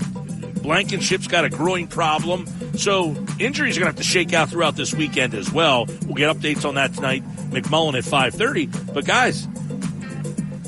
[0.62, 2.46] Blankenship's got a growing problem.
[2.76, 5.86] So injuries are going to have to shake out throughout this weekend as well.
[6.06, 7.22] We'll get updates on that tonight.
[7.50, 8.92] McMullen at 5.30.
[8.92, 9.46] But guys,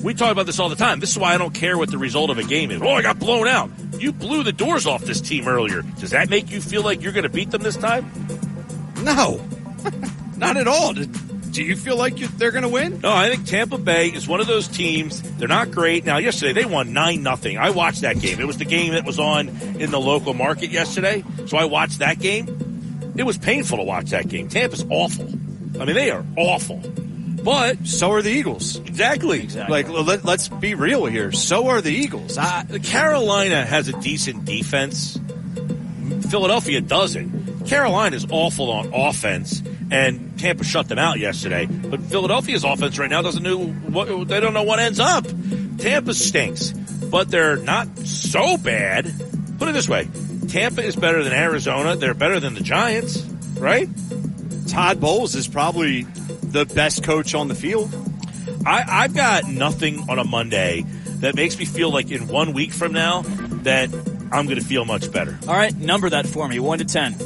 [0.04, 1.00] we talk about this all the time.
[1.00, 2.80] This is why I don't care what the result of a game is.
[2.80, 3.70] Oh, I got blown out.
[3.98, 5.82] You blew the doors off this team earlier.
[5.82, 8.10] Does that make you feel like you're going to beat them this time?
[9.02, 9.44] No,
[10.36, 10.94] not at all.
[10.94, 13.00] Do you feel like you, they're going to win?
[13.00, 15.22] No, I think Tampa Bay is one of those teams.
[15.38, 16.04] They're not great.
[16.04, 17.58] Now, yesterday they won nine nothing.
[17.58, 18.38] I watched that game.
[18.38, 21.98] It was the game that was on in the local market yesterday, so I watched
[21.98, 23.12] that game.
[23.16, 24.48] It was painful to watch that game.
[24.48, 25.26] Tampa's awful.
[25.80, 26.80] I mean, they are awful.
[27.48, 28.76] But so are the Eagles.
[28.76, 29.40] Exactly.
[29.40, 29.82] Exactly.
[29.82, 29.88] Like,
[30.22, 31.32] let, us be real here.
[31.32, 32.36] So are the Eagles.
[32.36, 35.18] Uh, Carolina has a decent defense.
[36.28, 37.64] Philadelphia doesn't.
[37.66, 41.64] Carolina is awful on offense, and Tampa shut them out yesterday.
[41.64, 45.24] But Philadelphia's offense right now doesn't know what they don't know what ends up.
[45.78, 49.10] Tampa stinks, but they're not so bad.
[49.58, 50.06] Put it this way:
[50.48, 51.96] Tampa is better than Arizona.
[51.96, 53.22] They're better than the Giants,
[53.56, 53.88] right?
[54.68, 56.06] Todd Bowles is probably
[56.50, 57.92] the best coach on the field.
[58.66, 60.84] I, I've got nothing on a Monday
[61.20, 63.22] that makes me feel like in one week from now
[63.62, 63.92] that
[64.32, 65.38] I'm going to feel much better.
[65.46, 67.16] All right, number that for me, one to ten.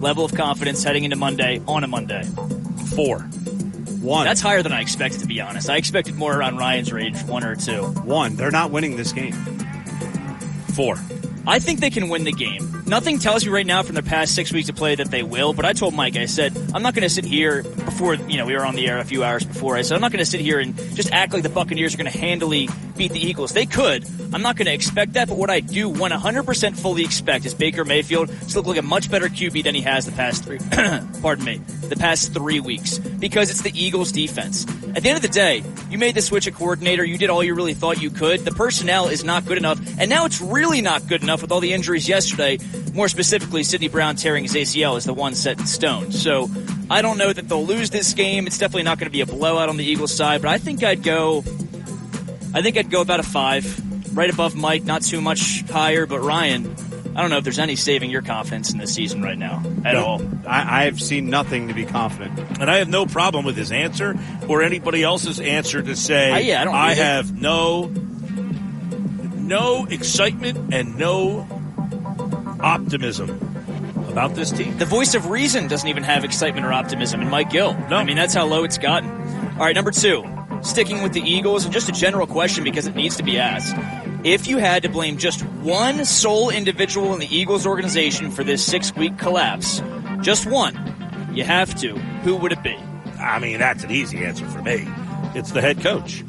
[0.00, 2.22] Level of confidence heading into Monday on a Monday.
[2.94, 3.20] Four.
[4.00, 4.24] One.
[4.24, 5.68] That's higher than I expected, to be honest.
[5.68, 7.82] I expected more around Ryan's range, one or two.
[7.82, 8.36] One.
[8.36, 9.32] They're not winning this game.
[10.74, 10.98] Four.
[11.46, 12.82] I think they can win the game.
[12.86, 15.52] Nothing tells me right now from the past six weeks of play that they will,
[15.52, 18.46] but I told Mike, I said, I'm not going to sit here before, you know,
[18.46, 19.76] we were on the air a few hours before.
[19.76, 21.98] I said, I'm not going to sit here and just act like the Buccaneers are
[21.98, 23.52] going to handily beat the Eagles.
[23.52, 24.06] They could.
[24.32, 27.84] I'm not going to expect that, but what I do 100% fully expect is Baker
[27.84, 30.58] Mayfield to look like a much better QB than he has the past three,
[31.22, 31.58] pardon me,
[31.88, 34.66] the past three weeks because it's the Eagles defense.
[34.94, 37.04] At the end of the day, you made the switch at coordinator.
[37.04, 38.44] You did all you really thought you could.
[38.44, 41.60] The personnel is not good enough, and now it's really not good enough with all
[41.60, 42.58] the injuries yesterday.
[42.94, 46.10] More specifically, Sydney Brown tearing his ACL is the one set in stone.
[46.12, 46.48] So
[46.90, 48.46] I don't know that they'll lose this game.
[48.46, 50.82] It's definitely not going to be a blowout on the Eagles side, but I think
[50.82, 51.44] I'd go.
[52.54, 56.06] I think I'd go about a five, right above Mike, not too much higher.
[56.06, 56.74] But Ryan,
[57.14, 59.92] I don't know if there's any saving your confidence in this season right now at
[59.92, 60.22] No, all.
[60.46, 62.38] I, I've seen nothing to be confident.
[62.60, 64.18] And I have no problem with his answer
[64.48, 67.02] or anybody else's answer to say, I- yeah, I don't either.
[67.02, 67.92] have no,
[69.48, 71.46] no excitement and no
[72.60, 73.30] optimism
[74.08, 74.76] about this team.
[74.76, 77.72] The voice of reason doesn't even have excitement or optimism in Mike Gill.
[77.88, 77.96] No.
[77.96, 79.10] I mean, that's how low it's gotten.
[79.10, 80.24] All right, number two,
[80.62, 83.74] sticking with the Eagles, and just a general question because it needs to be asked.
[84.24, 88.64] If you had to blame just one sole individual in the Eagles organization for this
[88.64, 89.82] six week collapse,
[90.20, 90.74] just one,
[91.32, 92.76] you have to, who would it be?
[93.18, 94.86] I mean, that's an easy answer for me.
[95.34, 96.22] It's the head coach.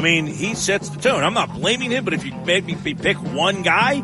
[0.00, 1.22] I mean, he sets the tone.
[1.22, 4.02] I'm not blaming him, but if you made me pick one guy,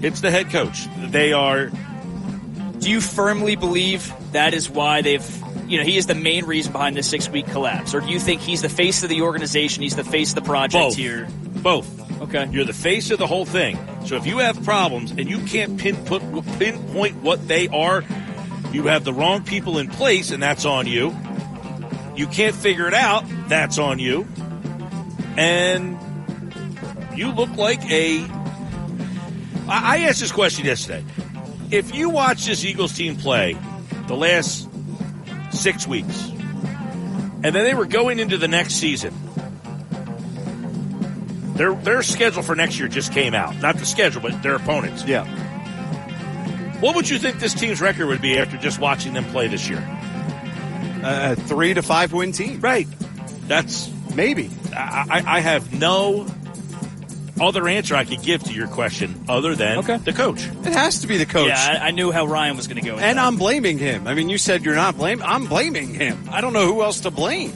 [0.00, 0.86] it's the head coach.
[0.96, 1.70] They are.
[2.78, 6.72] Do you firmly believe that is why they've, you know, he is the main reason
[6.72, 7.94] behind this six week collapse?
[7.94, 10.48] Or do you think he's the face of the organization, he's the face of the
[10.48, 10.96] project Both.
[10.96, 11.28] here?
[11.56, 12.22] Both.
[12.22, 12.48] Okay.
[12.50, 13.78] You're the face of the whole thing.
[14.06, 18.04] So if you have problems and you can't pinpoint, pinpoint what they are,
[18.72, 21.14] you have the wrong people in place, and that's on you.
[22.16, 24.26] You can't figure it out, that's on you.
[25.40, 25.98] And
[27.16, 28.26] you look like a.
[29.66, 31.02] I asked this question yesterday.
[31.70, 33.56] If you watch this Eagles team play
[34.06, 34.68] the last
[35.50, 39.14] six weeks, and then they were going into the next season,
[41.54, 43.56] their their schedule for next year just came out.
[43.62, 45.04] Not the schedule, but their opponents.
[45.04, 45.24] Yeah.
[46.80, 49.70] What would you think this team's record would be after just watching them play this
[49.70, 49.82] year?
[51.02, 52.60] A three to five win team.
[52.60, 52.86] Right.
[53.48, 54.50] That's maybe.
[54.74, 56.26] I, I, I have no
[57.40, 59.96] other answer I could give to your question other than okay.
[59.96, 60.44] the coach.
[60.44, 61.48] It has to be the coach.
[61.48, 63.18] Yeah, I, I knew how Ryan was going to go and that.
[63.18, 64.06] I'm blaming him.
[64.06, 65.24] I mean, you said you're not blaming.
[65.24, 66.28] I'm blaming him.
[66.30, 67.52] I don't know who else to blame.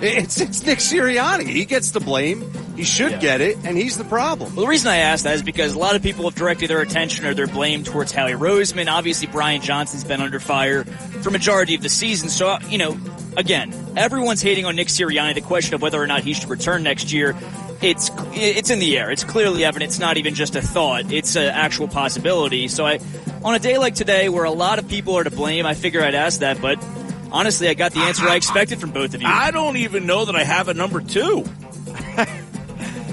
[0.00, 1.46] It's it's Nick Sirianni.
[1.46, 2.44] He gets the blame.
[2.76, 3.18] He should Yeah.
[3.20, 4.54] get it, and he's the problem.
[4.54, 6.80] Well, the reason I ask that is because a lot of people have directed their
[6.80, 8.88] attention or their blame towards Howie Roseman.
[8.90, 12.28] Obviously, Brian Johnson's been under fire for majority of the season.
[12.28, 12.98] So, you know,
[13.36, 15.34] again, everyone's hating on Nick Sirianni.
[15.34, 17.36] The question of whether or not he should return next year,
[17.82, 19.10] it's it's in the air.
[19.10, 19.90] It's clearly evident.
[19.90, 21.12] It's not even just a thought.
[21.12, 22.68] It's an actual possibility.
[22.68, 22.98] So, I,
[23.42, 26.02] on a day like today, where a lot of people are to blame, I figure
[26.02, 26.60] I'd ask that.
[26.60, 26.82] But
[27.30, 29.28] honestly, I got the answer I expected from both of you.
[29.28, 31.44] I don't even know that I have a number two.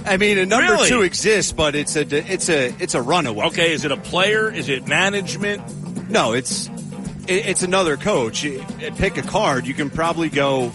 [0.04, 0.90] I mean, a number Really?
[0.90, 2.02] two exists, but it's a
[2.32, 3.48] it's a it's a runaway.
[3.48, 4.52] Okay, is it a player?
[4.52, 5.62] Is it management?
[6.10, 6.81] No, it's it,
[7.28, 8.46] it's another coach.
[8.46, 8.64] Uh,
[8.96, 9.66] pick a card.
[9.68, 10.72] You can probably go.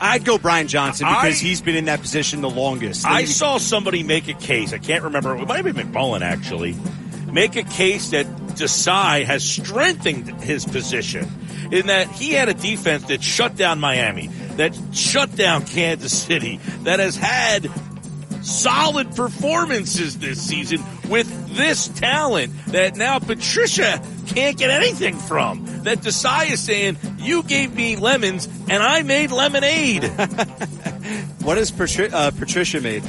[0.00, 3.06] I'd go Brian Johnson because I- he's been in that position the longest.
[3.06, 4.72] I saw somebody make a case.
[4.72, 5.34] I can't remember.
[5.36, 6.76] It might have been McMullen actually.
[7.32, 8.26] Make a case that
[8.56, 11.26] Desai has strengthened his position
[11.72, 16.60] in that he had a defense that shut down Miami, that shut down Kansas City,
[16.84, 17.68] that has had
[18.46, 21.26] solid performances this season with
[21.56, 25.64] this talent that now Patricia can't get anything from.
[25.82, 30.04] That Desai is saying, you gave me lemons and I made lemonade.
[31.42, 33.02] what has Patri- uh, Patricia made?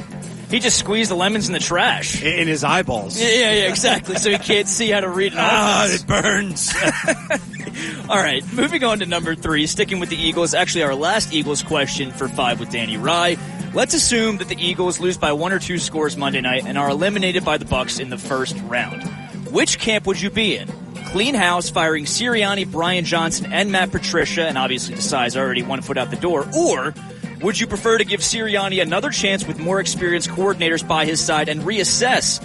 [0.50, 2.22] He just squeezed the lemons in the trash.
[2.22, 3.20] In, in his eyeballs.
[3.20, 4.16] Yeah, yeah, yeah, exactly.
[4.16, 6.02] So he can't see how to read an Ah, offense.
[6.02, 6.74] it burns.
[8.08, 10.54] All right, moving on to number three, sticking with the Eagles.
[10.54, 13.36] Actually, our last Eagles question for five with Danny Rye.
[13.74, 16.88] Let's assume that the Eagles lose by one or two scores Monday night and are
[16.88, 19.02] eliminated by the Bucks in the first round.
[19.50, 20.68] Which camp would you be in?
[21.06, 25.96] Clean house, firing Sirianni, Brian Johnson, and Matt Patricia, and obviously Desai's already one foot
[25.96, 26.94] out the door, or
[27.42, 31.48] would you prefer to give Sirianni another chance with more experienced coordinators by his side
[31.48, 32.42] and reassess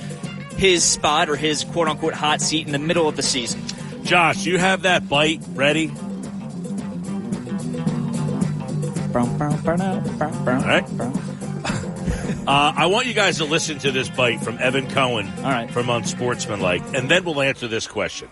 [0.52, 3.62] his spot or his quote unquote hot seat in the middle of the season?
[4.04, 5.92] Josh, you have that bite ready?
[10.64, 10.86] Right.
[12.46, 15.72] Uh, I want you guys to listen to this bite from Evan Cohen All right.
[15.72, 18.28] from Unsportsmanlike, and then we'll answer this question.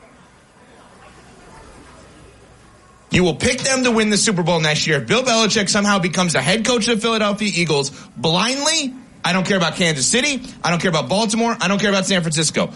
[3.09, 5.01] You will pick them to win the Super Bowl next year.
[5.01, 9.45] If Bill Belichick somehow becomes the head coach of the Philadelphia Eagles blindly, I don't
[9.45, 10.41] care about Kansas City.
[10.63, 11.55] I don't care about Baltimore.
[11.59, 12.71] I don't care about San Francisco.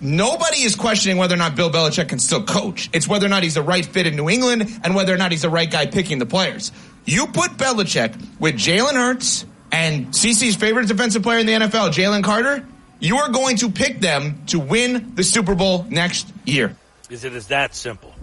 [0.00, 2.88] Nobody is questioning whether or not Bill Belichick can still coach.
[2.92, 5.30] It's whether or not he's the right fit in New England and whether or not
[5.30, 6.72] he's the right guy picking the players.
[7.04, 12.24] You put Belichick with Jalen Hurts and CC's favorite defensive player in the NFL, Jalen
[12.24, 12.66] Carter,
[12.98, 16.76] you are going to pick them to win the Super Bowl next year.
[17.08, 18.14] Is it as that simple?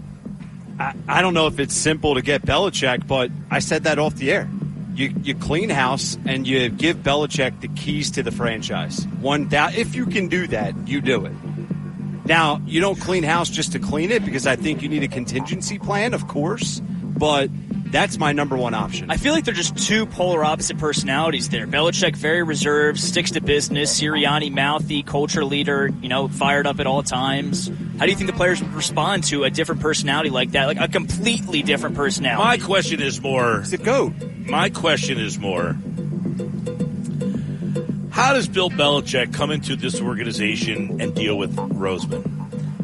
[0.78, 4.14] I, I don't know if it's simple to get Belichick, but I said that off
[4.14, 4.48] the air.
[4.98, 9.04] You, you clean house and you give Belichick the keys to the franchise.
[9.20, 11.32] One doubt, if you can do that, you do it.
[12.24, 15.08] Now, you don't clean house just to clean it because I think you need a
[15.08, 17.48] contingency plan, of course, but
[17.90, 19.10] that's my number one option.
[19.10, 21.66] I feel like they're just two polar opposite personalities there.
[21.66, 23.98] Belichick very reserved, sticks to business.
[24.00, 27.70] Sirianni mouthy, culture leader, you know, fired up at all times.
[27.98, 30.80] How do you think the players would respond to a different personality like that, like
[30.80, 32.44] a completely different personality?
[32.44, 33.60] My question is more.
[33.60, 34.12] It's a goat.
[34.46, 35.76] My question is more.
[38.10, 42.38] How does Bill Belichick come into this organization and deal with Roseman?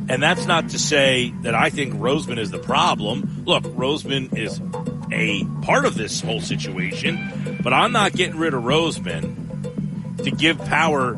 [0.09, 3.43] And that's not to say that I think Roseman is the problem.
[3.47, 4.61] Look, Roseman is
[5.15, 10.59] a part of this whole situation, but I'm not getting rid of Roseman to give
[10.59, 11.17] power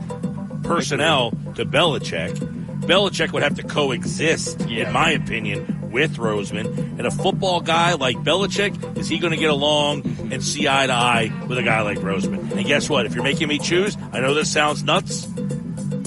[0.62, 2.36] personnel to Belichick.
[2.82, 4.86] Belichick would have to coexist, yeah.
[4.86, 6.66] in my opinion, with Roseman.
[6.98, 10.86] And a football guy like Belichick, is he going to get along and see eye
[10.86, 12.52] to eye with a guy like Roseman?
[12.52, 13.06] And guess what?
[13.06, 15.26] If you're making me choose, I know this sounds nuts.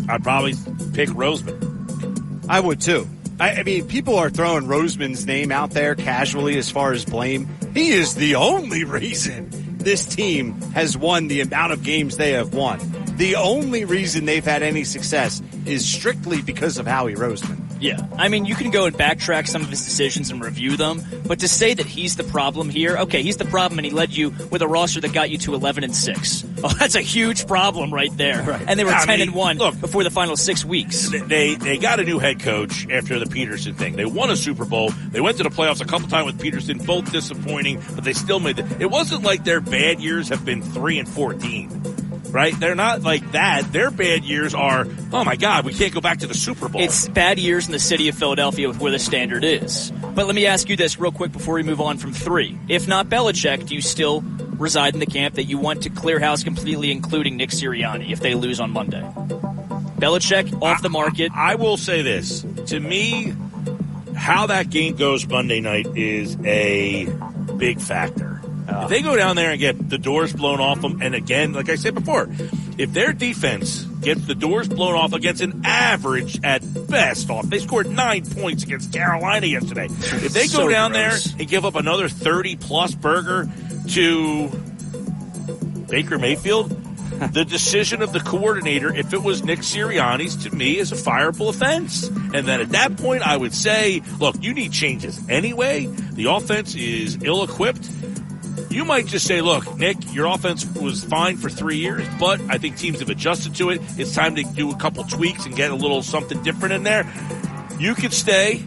[0.07, 0.53] I'd probably
[0.93, 2.45] pick Roseman.
[2.47, 3.07] I would too.
[3.39, 7.47] I, I, mean, people are throwing Roseman's name out there casually as far as blame.
[7.73, 12.53] He is the only reason this team has won the amount of games they have
[12.53, 12.79] won.
[13.15, 17.68] The only reason they've had any success is strictly because of Howie Roseman.
[17.79, 18.05] Yeah.
[18.17, 21.39] I mean, you can go and backtrack some of his decisions and review them, but
[21.39, 24.29] to say that he's the problem here, okay, he's the problem and he led you
[24.51, 26.45] with a roster that got you to 11 and 6.
[26.61, 28.43] Oh, that's a huge problem right there.
[28.43, 28.61] Right.
[28.67, 31.09] And they were I 10 mean, and 1 look, before the final 6 weeks.
[31.09, 33.95] They they got a new head coach after the Pederson thing.
[33.95, 34.89] They won a Super Bowl.
[34.89, 38.41] They went to the playoffs a couple times with Pederson, both disappointing, but they still
[38.41, 38.65] made it.
[38.81, 41.98] It wasn't like their bad years have been 3 and 14
[42.31, 42.57] right?
[42.59, 43.71] They're not like that.
[43.71, 46.81] Their bad years are, oh my God, we can't go back to the Super Bowl.
[46.81, 49.91] It's bad years in the city of Philadelphia with where the standard is.
[49.91, 52.57] But let me ask you this real quick before we move on from three.
[52.67, 56.19] If not Belichick, do you still reside in the camp that you want to clear
[56.19, 59.01] house completely, including Nick Sirianni, if they lose on Monday?
[59.97, 61.31] Belichick off the market.
[61.33, 62.45] I, I will say this.
[62.67, 63.33] To me,
[64.15, 67.05] how that game goes Monday night is a
[67.57, 68.28] big factor.
[68.69, 71.53] Uh, if they go down there and get the doors blown off them, and again,
[71.53, 72.29] like I said before,
[72.77, 77.59] if their defense gets the doors blown off against an average at best off, they
[77.59, 79.85] scored nine points against Carolina yesterday.
[79.85, 81.25] If they go down gross.
[81.25, 83.49] there and give up another 30 plus burger
[83.89, 84.47] to
[85.89, 86.69] Baker Mayfield,
[87.33, 91.49] the decision of the coordinator, if it was Nick Sirianni's, to me is a fireable
[91.49, 92.07] offense.
[92.07, 95.87] And then at that point, I would say, look, you need changes anyway.
[95.87, 97.89] The offense is ill equipped
[98.69, 102.57] you might just say, look, Nick, your offense was fine for three years, but I
[102.57, 103.81] think teams have adjusted to it.
[103.97, 107.11] It's time to do a couple tweaks and get a little something different in there.
[107.79, 108.63] You could stay,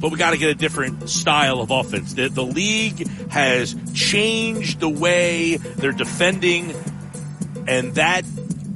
[0.00, 2.14] but we got to get a different style of offense.
[2.14, 6.74] The, the league has changed the way they're defending,
[7.66, 8.24] and that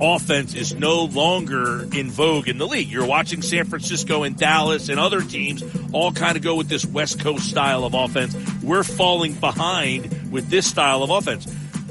[0.00, 2.88] offense is no longer in vogue in the league.
[2.88, 6.84] You're watching San Francisco and Dallas and other teams all kind of go with this
[6.84, 8.36] West Coast style of offense.
[8.62, 11.46] We're falling behind with this style of offense.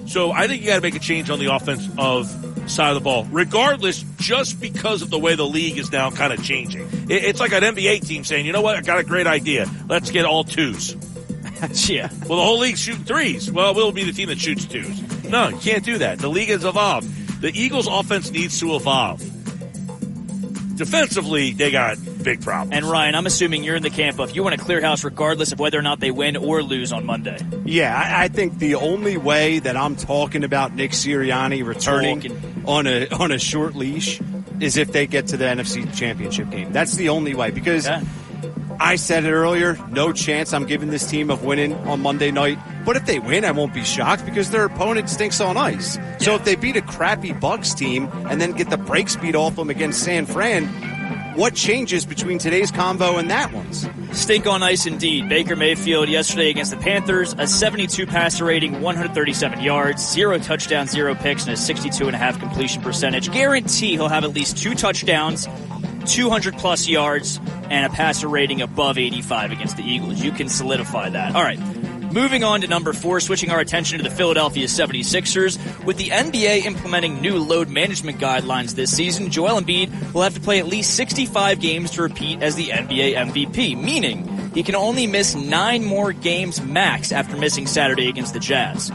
[0.05, 2.29] So I think you got to make a change on the offense of
[2.69, 6.33] side of the ball, regardless, just because of the way the league is now kind
[6.33, 6.87] of changing.
[7.09, 9.69] It's like an NBA team saying, you know what, I got a great idea.
[9.87, 10.95] Let's get all twos.
[11.89, 12.09] yeah.
[12.27, 13.51] Well, the whole league shoot threes.
[13.51, 15.23] Well, we'll be the team that shoots twos.
[15.23, 16.19] No, you can't do that.
[16.19, 17.09] The league has evolved.
[17.43, 19.19] The Eagles' offense needs to evolve.
[20.77, 22.71] Defensively, they got big problems.
[22.73, 25.51] And Ryan, I'm assuming you're in the camp of you want to clear house regardless
[25.51, 27.37] of whether or not they win or lose on Monday.
[27.65, 32.63] Yeah, I, I think the only way that I'm talking about Nick Sirianni returning talking.
[32.65, 34.21] on a on a short leash
[34.61, 36.71] is if they get to the NFC Championship game.
[36.71, 37.87] That's the only way because.
[37.87, 38.05] Yeah
[38.79, 42.57] I said it earlier, no chance I'm giving this team of winning on Monday night.
[42.85, 45.97] But if they win, I won't be shocked because their opponent stinks on ice.
[46.19, 49.55] So if they beat a crappy Bucks team and then get the break speed off
[49.55, 50.67] them against San Fran,
[51.35, 53.87] what changes between today's combo and that one's?
[54.11, 55.27] Stink on ice indeed.
[55.27, 61.15] Baker Mayfield yesterday against the Panthers, a 72 passer rating, 137 yards, zero touchdowns, zero
[61.15, 63.31] picks, and a 62 and a half completion percentage.
[63.31, 65.47] Guarantee he'll have at least two touchdowns,
[66.07, 67.39] 200 plus yards,
[67.69, 70.21] and a passer rating above 85 against the Eagles.
[70.21, 71.35] You can solidify that.
[71.35, 71.59] All right.
[72.13, 75.83] Moving on to number four, switching our attention to the Philadelphia 76ers.
[75.83, 80.39] With the NBA implementing new load management guidelines this season, Joel Embiid will have to
[80.39, 85.07] play at least 65 games to repeat as the NBA MVP, meaning he can only
[85.07, 88.91] miss nine more games max after missing Saturday against the Jazz.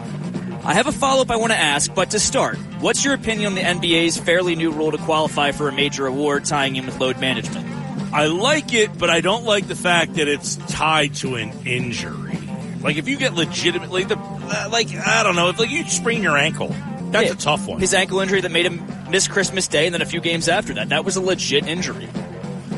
[0.69, 3.47] I have a follow up I want to ask, but to start, what's your opinion
[3.47, 7.01] on the NBA's fairly new rule to qualify for a major award tying in with
[7.01, 7.67] load management?
[8.13, 12.39] I like it, but I don't like the fact that it's tied to an injury.
[12.83, 16.23] Like if you get legitimately the uh, like I don't know if like you sprain
[16.23, 16.69] your ankle,
[17.11, 17.33] that's Yeah.
[17.33, 17.81] a tough one.
[17.81, 20.75] His ankle injury that made him miss Christmas Day and then a few games after
[20.75, 20.91] that.
[20.91, 22.09] That was a legit injury.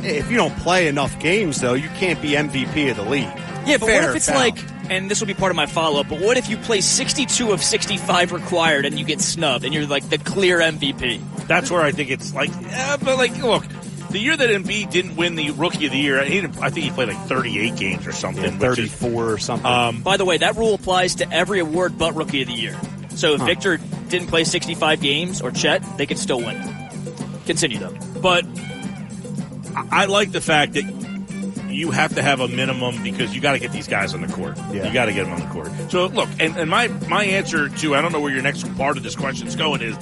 [0.03, 3.25] If you don't play enough games, though, you can't be MVP of the league.
[3.67, 4.37] Yeah, but Fair what if it's foul.
[4.39, 4.57] like,
[4.91, 7.53] and this will be part of my follow up, but what if you play 62
[7.53, 11.47] of 65 required and you get snubbed and you're like the clear MVP?
[11.47, 13.65] That's where I think it's like, yeah, but like, look,
[14.11, 16.85] the year that Embiid didn't win the Rookie of the Year, he didn't, I think
[16.85, 18.43] he played like 38 games or something.
[18.45, 19.67] Yeah, which is- 34 or something.
[19.67, 22.77] Um, By the way, that rule applies to every award but Rookie of the Year.
[23.15, 23.47] So if Huh.
[23.47, 23.77] Victor
[24.09, 26.61] didn't play 65 games or Chet, they could still win.
[27.47, 27.95] Continue though.
[28.21, 28.45] But
[29.77, 30.85] I I like the fact that
[31.73, 34.33] you have to have a minimum because you got to get these guys on the
[34.33, 34.57] court.
[34.73, 34.87] Yeah.
[34.87, 35.71] You got to get them on the court.
[35.91, 38.97] So look, and, and my my answer to I don't know where your next part
[38.97, 39.97] of this question is going is.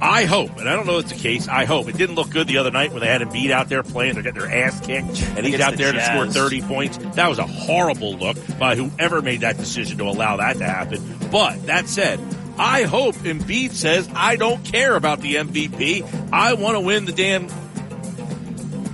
[0.00, 1.48] I hope, and I don't know if it's the case.
[1.48, 3.82] I hope it didn't look good the other night when they had Embiid out there
[3.82, 4.14] playing.
[4.14, 6.98] They're getting their ass kicked, and he's out the there to score thirty points.
[7.16, 11.02] That was a horrible look by whoever made that decision to allow that to happen.
[11.32, 12.20] But that said,
[12.56, 16.06] I hope Embiid says, "I don't care about the MVP.
[16.32, 17.48] I want to win the damn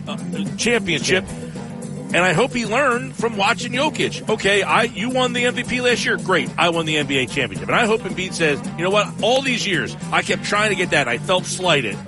[0.09, 1.25] uh, championship.
[2.15, 4.29] And I hope he learned from watching Jokic.
[4.31, 6.17] Okay, I you won the MVP last year.
[6.17, 7.67] Great, I won the NBA championship.
[7.69, 9.09] And I hope Embiid says, you know what?
[9.21, 11.09] All these years, I kept trying to get that.
[11.09, 11.99] I felt slighted,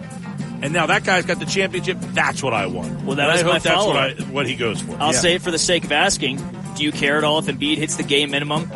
[0.63, 1.99] and now that guy's got the championship.
[2.13, 3.03] That's what I want.
[3.03, 4.33] Well, that I hope my that's what, I, follow-up.
[4.33, 4.97] what he goes for.
[5.01, 5.19] I'll Yeah.
[5.19, 6.37] say it for the sake of asking.
[6.77, 8.71] Do you care at all if Embiid hits the game minimum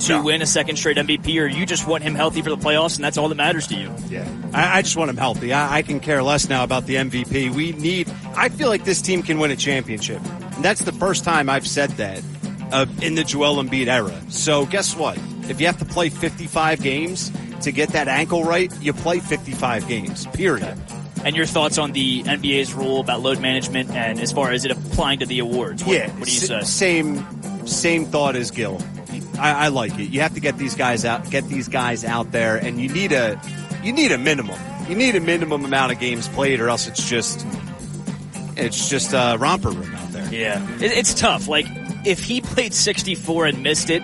[0.00, 2.96] to win a second straight MVP, or you just want him healthy for the playoffs,
[2.96, 3.90] and that's all that matters to you?
[4.10, 4.26] Yeah.
[4.52, 5.52] I, I just want him healthy.
[5.54, 7.54] I, I can care less now about the MVP.
[7.54, 8.12] We need.
[8.36, 10.20] I feel like this team can win a championship.
[10.56, 12.22] And that's the first time I've said that
[12.72, 14.14] uh, in the Joel Embiid era.
[14.28, 15.18] So guess what?
[15.48, 17.30] If you have to play 55 games
[17.62, 20.26] to get that ankle right, you play 55 games.
[20.28, 20.78] Period.
[21.24, 24.70] And your thoughts on the NBA's rule about load management and as far as it
[24.70, 25.84] applying to the awards?
[25.84, 26.10] What, yeah.
[26.10, 26.60] What do you say?
[26.62, 28.80] Same, same thought as Gill.
[29.38, 30.10] I, I like it.
[30.10, 33.12] You have to get these guys out, get these guys out there, and you need
[33.12, 33.40] a,
[33.82, 34.58] you need a minimum.
[34.88, 37.46] You need a minimum amount of games played, or else it's just,
[38.56, 40.03] it's just a romper room.
[40.34, 41.48] Yeah, it, it's tough.
[41.48, 41.66] Like
[42.04, 44.02] if he played 64 and missed it,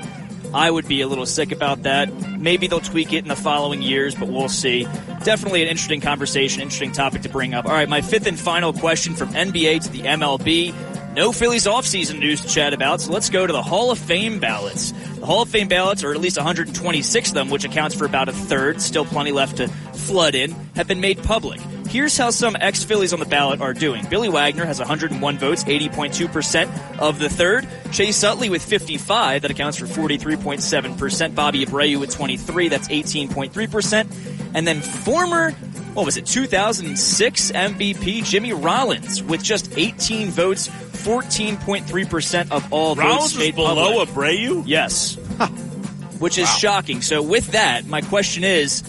[0.52, 2.12] I would be a little sick about that.
[2.38, 4.84] Maybe they'll tweak it in the following years, but we'll see.
[5.22, 7.66] Definitely an interesting conversation, interesting topic to bring up.
[7.66, 10.74] All right, my fifth and final question from NBA to the MLB.
[11.14, 14.38] No Phillies offseason news to chat about, so let's go to the Hall of Fame
[14.38, 14.92] ballots.
[15.18, 18.28] The Hall of Fame ballots, or at least 126 of them, which accounts for about
[18.28, 21.60] a third, still plenty left to flood in, have been made public.
[21.90, 24.06] Here's how some ex-Phillies on the ballot are doing.
[24.08, 27.66] Billy Wagner has 101 votes, 80.2% of the third.
[27.90, 31.34] Chase Utley with 55, that accounts for 43.7%.
[31.34, 34.54] Bobby Abreu with 23, that's 18.3%.
[34.54, 35.50] And then former,
[35.94, 43.32] what was it, 2006 MVP Jimmy Rollins with just 18 votes, 14.3% of all Rollins
[43.32, 44.36] votes was below public.
[44.38, 44.62] Abreu?
[44.64, 45.16] Yes.
[46.20, 47.02] Which is shocking.
[47.02, 48.84] So with that, my question is,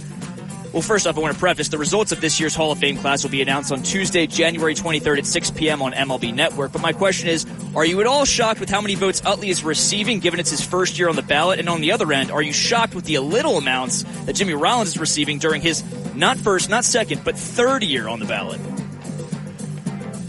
[0.74, 2.96] well, first off, I want to preface the results of this year's Hall of Fame
[2.96, 5.82] class will be announced on Tuesday, January 23rd at 6 p.m.
[5.82, 6.72] on MLB Network.
[6.72, 7.46] But my question is,
[7.76, 10.64] are you at all shocked with how many votes Utley is receiving, given it's his
[10.64, 11.60] first year on the ballot?
[11.60, 14.90] And on the other end, are you shocked with the little amounts that Jimmy Rollins
[14.90, 15.84] is receiving during his
[16.16, 18.62] not first, not second, but third year on the ballot?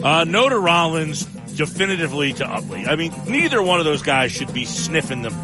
[0.03, 1.25] Uh, no to Rollins,
[1.55, 2.85] definitively to Utley.
[2.87, 5.35] I mean, neither one of those guys should be sniffing them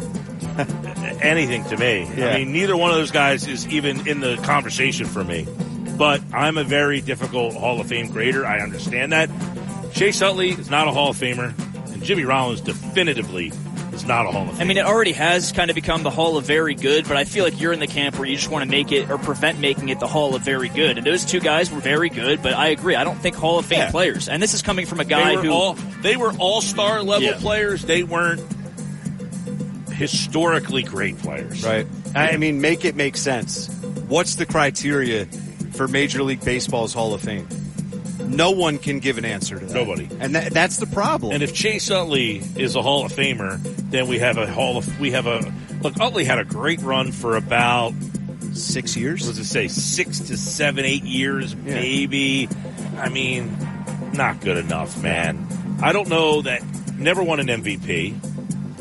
[1.21, 2.09] anything to me.
[2.15, 2.29] Yeah.
[2.29, 5.47] I mean, neither one of those guys is even in the conversation for me.
[5.97, 8.45] But I'm a very difficult Hall of Fame grader.
[8.45, 9.29] I understand that.
[9.93, 11.53] Chase Utley is not a Hall of Famer,
[11.93, 13.51] and Jimmy Rollins definitively
[13.91, 14.61] is not a Hall of Famer.
[14.61, 17.25] I mean, it already has kind of become the Hall of Very Good, but I
[17.25, 19.59] feel like you're in the camp where you just want to make it or prevent
[19.59, 20.97] making it the Hall of Very Good.
[20.97, 22.95] And those two guys were very good, but I agree.
[22.95, 23.91] I don't think Hall of Fame Yeah.
[23.91, 24.29] players.
[24.29, 27.27] And this is coming from a guy they who all they were all star level
[27.27, 27.37] Yeah.
[27.39, 27.81] players.
[27.81, 28.41] They weren't
[29.99, 31.63] historically great players.
[31.63, 31.85] Right.
[32.15, 33.67] I mean, make it make sense.
[34.07, 35.25] What's the criteria
[35.73, 37.47] for Major League Baseball's Hall of Fame?
[38.19, 39.73] No one can give an answer to that.
[39.73, 40.07] Nobody.
[40.19, 41.33] And that, that's the problem.
[41.33, 43.59] And if Chase Utley is a Hall of Famer,
[43.91, 45.99] then we have a Hall of we have a look.
[45.99, 47.93] Utley had a great run for about
[48.53, 49.27] six years.
[49.27, 49.67] What does it say?
[49.67, 52.47] Six to seven, eight years, maybe.
[52.97, 53.57] I mean,
[54.13, 55.45] not good enough, man.
[55.81, 56.63] I don't know that.
[56.97, 58.28] Never won an MVP.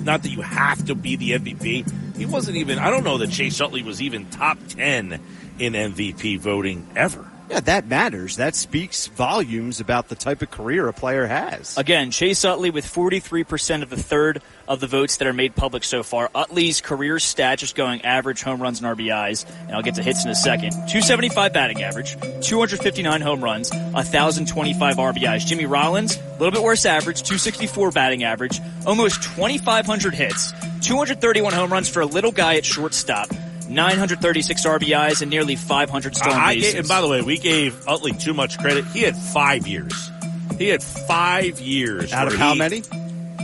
[0.03, 2.17] Not that you have to be the MVP.
[2.17, 2.79] He wasn't even.
[2.79, 5.21] I don't know that Chase Utley was even top ten
[5.59, 7.28] in MVP voting ever.
[7.49, 8.37] Yeah, that matters.
[8.37, 11.79] That speaks volumes about the type of career a player has.
[11.79, 15.83] Again, Chase Utley with 43% of the third of the votes that are made public
[15.83, 16.31] so far.
[16.35, 20.25] Utley's career stat, just going average home runs and RBIs, and I'll get to hits
[20.25, 20.73] in a second.
[20.73, 25.47] 275 batting average, 259 home runs, 1,025 RBIs.
[25.47, 31.73] Jimmy Rollins, a little bit worse average, 264 batting average, almost 2,500 hits, 231 home
[31.73, 33.29] runs for a little guy at shortstop.
[33.69, 36.73] 936 RBIs and nearly 500 stolen I bases.
[36.73, 38.85] gave, and by the way, we gave Utley too much credit.
[38.87, 40.11] He had five years.
[40.59, 42.13] He had five years.
[42.13, 42.83] Out of how he- many?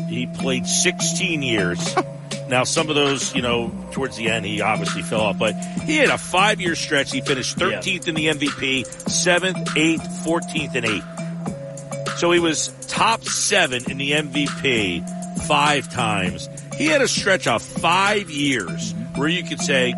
[0.09, 1.95] He played 16 years.
[2.49, 5.55] now, some of those, you know, towards the end, he obviously fell off, but
[5.85, 7.13] he had a five year stretch.
[7.13, 12.19] He finished 13th in the MVP, 7th, 8th, 14th, and 8th.
[12.19, 16.49] So he was top seven in the MVP five times.
[16.77, 19.95] He had a stretch of five years where you could say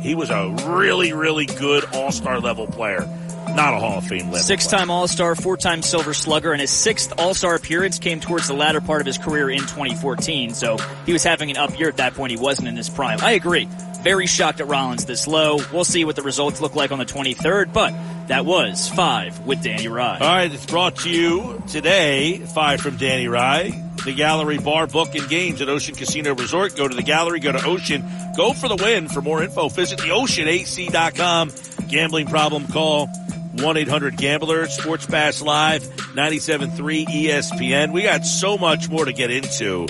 [0.00, 3.08] he was a really, really good all star level player.
[3.56, 4.38] Not a Hall of Fame level.
[4.38, 8.20] Six time All Star, four time Silver Slugger, and his sixth All Star appearance came
[8.20, 10.52] towards the latter part of his career in 2014.
[10.54, 10.76] So
[11.06, 12.32] he was having an up year at that point.
[12.32, 13.18] He wasn't in his prime.
[13.22, 13.66] I agree.
[14.02, 15.56] Very shocked at Rollins this low.
[15.72, 17.92] We'll see what the results look like on the 23rd, but
[18.28, 20.18] that was five with Danny Rye.
[20.18, 23.82] All right, it's brought to you today, five from Danny Rye.
[24.04, 26.76] The Gallery Bar Book and Games at Ocean Casino Resort.
[26.76, 28.04] Go to the gallery, go to Ocean,
[28.36, 29.08] go for the win.
[29.08, 31.50] For more info, visit theoceanac.com.
[31.88, 33.08] Gambling problem, call
[33.56, 34.66] 1-800-GAMBLER.
[34.68, 37.92] Sports Bash Live, 97.3 ESPN.
[37.92, 39.86] We got so much more to get into,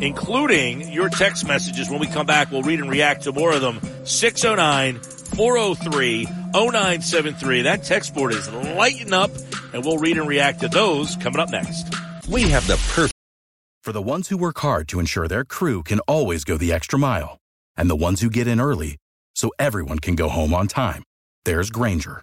[0.00, 1.90] including your text messages.
[1.90, 3.80] When we come back, we'll read and react to more of them.
[4.04, 7.62] 609 403 0973.
[7.62, 9.30] That text board is lighting up,
[9.72, 11.94] and we'll read and react to those coming up next.
[12.28, 13.14] We have the perfect
[13.82, 16.98] for the ones who work hard to ensure their crew can always go the extra
[16.98, 17.38] mile,
[17.76, 18.98] and the ones who get in early
[19.34, 21.02] so everyone can go home on time.
[21.44, 22.22] There's Grainger,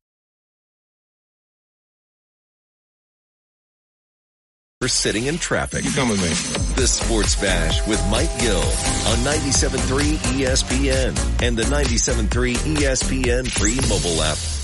[4.81, 5.85] For sitting in traffic.
[5.85, 6.73] You come with me.
[6.73, 14.23] The Sports Bash with Mike Gill on 97.3 ESPN and the 97.3 ESPN free mobile
[14.23, 14.60] app.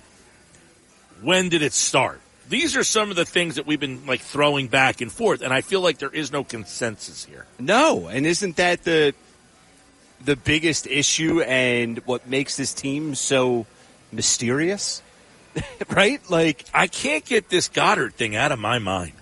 [1.22, 2.22] When did it start?
[2.48, 5.52] These are some of the things that we've been like throwing back and forth, and
[5.52, 7.46] I feel like there is no consensus here.
[7.60, 9.16] No, and isn't that the
[10.24, 13.66] the biggest issue and what makes this team so
[14.12, 15.02] mysterious?
[15.90, 16.22] right?
[16.30, 19.14] Like I can't get this Goedert thing out of my mind.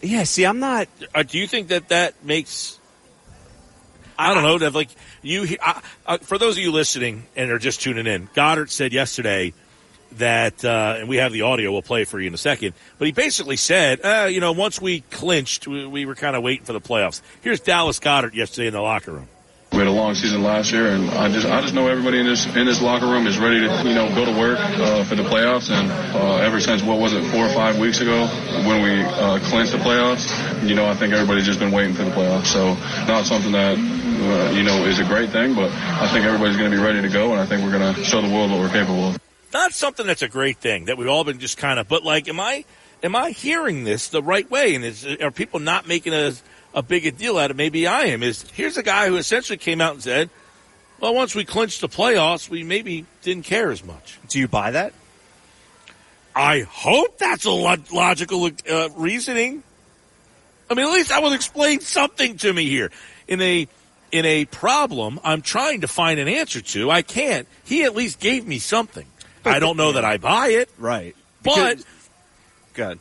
[0.00, 0.88] Yeah, see, I'm not.
[1.14, 2.78] Uh, do you think that that makes?
[4.18, 4.58] I don't know.
[4.58, 4.88] That like
[5.22, 8.92] you, uh, uh, for those of you listening and are just tuning in, Goedert said
[8.92, 9.52] yesterday
[10.18, 11.72] that, uh, and we have the audio.
[11.72, 12.74] We'll play for you in a second.
[12.98, 16.42] But he basically said, uh, you know, once we clinched, we, we were kind of
[16.42, 17.20] waiting for the playoffs.
[17.42, 19.28] Here's Dallas Goedert yesterday in the locker room.
[19.72, 22.26] We had a long season last year, and I just I just know everybody in
[22.26, 25.14] this in this locker room is ready to you know go to work uh, for
[25.14, 25.70] the playoffs.
[25.70, 28.26] And uh, ever since what was it four or five weeks ago
[28.68, 30.28] when we uh, clinched the playoffs,
[30.68, 32.48] you know I think everybody's just been waiting for the playoffs.
[32.48, 32.74] So
[33.06, 36.70] not something that uh, you know is a great thing, but I think everybody's going
[36.70, 38.60] to be ready to go, and I think we're going to show the world what
[38.60, 39.18] we're capable of.
[39.52, 42.28] Not something that's a great thing that we've all been just kind of, but like,
[42.28, 42.64] am I
[43.02, 44.74] am I hearing this the right way?
[44.74, 46.32] And is, are people not making a
[46.74, 47.56] a big a deal out of?
[47.56, 47.58] it?
[47.58, 48.22] Maybe I am.
[48.22, 50.30] Is here's a guy who essentially came out and said,
[51.00, 54.70] "Well, once we clinched the playoffs, we maybe didn't care as much." Do you buy
[54.70, 54.94] that?
[56.34, 59.62] I hope that's a lo- logical uh, reasoning.
[60.70, 62.90] I mean, at least I will explain something to me here
[63.28, 63.68] in a
[64.12, 66.90] in a problem I'm trying to find an answer to.
[66.90, 67.46] I can't.
[67.64, 69.06] He at least gave me something.
[69.44, 70.70] I don't know that I buy it.
[70.78, 71.16] Right.
[71.42, 71.84] But
[72.74, 72.98] good.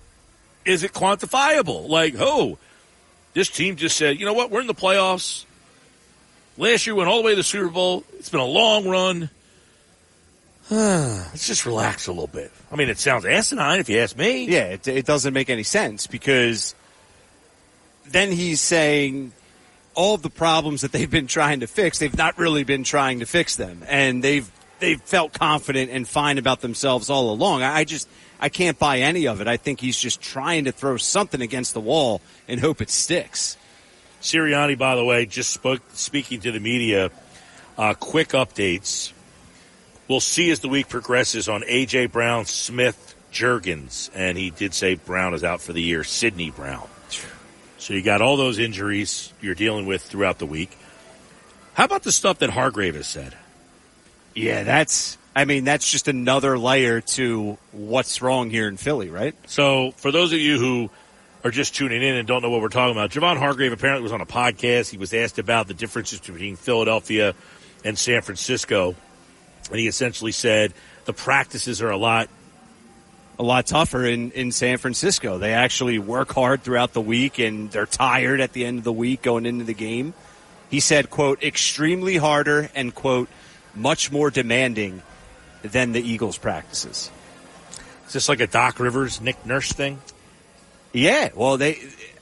[0.66, 1.88] Is it quantifiable?
[1.88, 2.58] Like, oh,
[3.34, 5.46] this team just said, you know what, we're in the playoffs.
[6.58, 8.04] Last year went all the way to the Super Bowl.
[8.20, 9.30] It's been a long run.
[10.70, 12.52] Let's just relax a little bit.
[12.72, 14.46] I mean, it sounds asinine if you ask me.
[14.46, 16.76] Yeah, it, it doesn't make any sense because
[18.08, 19.32] then he's saying
[19.94, 23.26] all the problems that they've been trying to fix, they've not really been trying to
[23.26, 24.50] fix them, and they've
[24.82, 27.64] they've felt confident and fine about themselves all along.
[27.64, 28.10] I, I just
[28.40, 29.48] I can't buy any of it.
[29.48, 33.56] I think he's just trying to throw something against the wall and hope it sticks.
[34.22, 37.12] Sirianni, by the way, just spoke speaking to the media.
[37.78, 39.14] Uh, quick updates.
[40.08, 44.96] We'll see as the week progresses on AJ Brown, Smith, Jurgens, and he did say
[44.96, 46.04] Brown is out for the year.
[46.04, 46.88] Sydney Brown.
[47.78, 50.78] So you got all those injuries you're dealing with throughout the week.
[51.74, 53.36] How about the stuff that Hargrave has said?
[54.34, 55.18] Yeah, that's.
[55.34, 59.34] I mean, that's just another layer to what's wrong here in Philly, right?
[59.48, 60.90] So, for those of you who
[61.46, 64.12] are just tuning in and don't know what we're talking about, Javon Hargrave apparently was
[64.12, 64.90] on a podcast.
[64.90, 67.34] He was asked about the differences between Philadelphia
[67.86, 68.96] and San Francisco,
[69.70, 70.74] and he essentially said
[71.06, 72.30] the practices are a lot
[73.40, 75.40] a lot tougher in, in San Francisco.
[75.40, 78.94] They actually work hard throughout the week and they're tired at the end of the
[78.94, 80.14] week going into the game.
[80.70, 83.30] He said, quote, extremely harder and quote,
[83.76, 85.02] much more demanding
[85.64, 87.12] than the Eagles practices.
[88.08, 90.00] Is this like a Doc Rivers, Nick Nurse thing?
[90.94, 91.30] Yeah.
[91.36, 91.80] Well, they,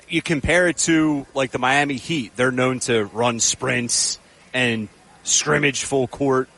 [0.07, 2.35] you compare it to like the Miami Heat.
[2.35, 4.19] They're known to run sprints
[4.53, 4.89] and
[5.23, 6.49] scrimmage full court.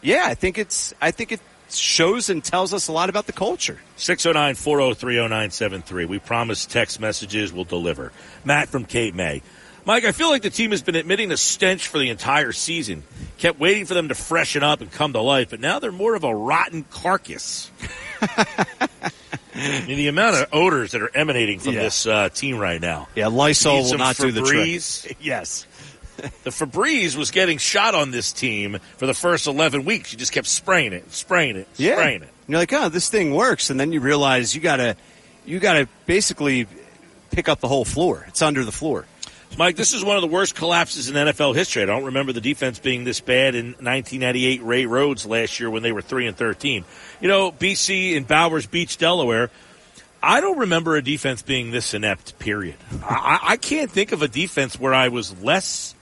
[0.00, 1.40] Yeah, I think it's, I think it
[1.70, 3.78] shows and tells us a lot about the culture.
[3.96, 6.04] 609 403 0973.
[6.06, 8.12] We promise text messages will deliver.
[8.44, 9.42] Matt from Cape May.
[9.84, 13.02] Mike, I feel like the team has been admitting a stench for the entire season.
[13.38, 16.14] Kept waiting for them to freshen up and come to life, but now they're more
[16.14, 17.68] of a rotten carcass.
[18.20, 18.46] I
[19.86, 21.82] mean, the amount of odors that are emanating from Yeah.
[21.82, 23.08] this uh, team right now.
[23.16, 25.16] Yeah, Lysol will not do the trick.
[25.20, 25.66] Yes.
[26.44, 30.12] the Febreze was getting shot on this team for the first 11 weeks.
[30.12, 31.94] You just kept spraying it, spraying it, Yeah.
[31.96, 32.28] spraying it.
[32.46, 34.96] You're like, oh, this thing works, and then you realize you gotta,
[35.44, 36.68] you gotta basically
[37.32, 38.24] pick up the whole floor.
[38.28, 39.06] It's under the floor.
[39.58, 41.82] Mike, this is one of the worst collapses in NFL history.
[41.82, 45.82] I don't remember the defense being this bad in 1998 Ray Rhodes last year when
[45.82, 46.84] they were 3 and 13.
[47.20, 49.50] You know, BC in Bowers Beach, Delaware.
[50.22, 52.76] I don't remember a defense being this inept, period.
[53.02, 55.94] I, I can't think of a defense where I was less.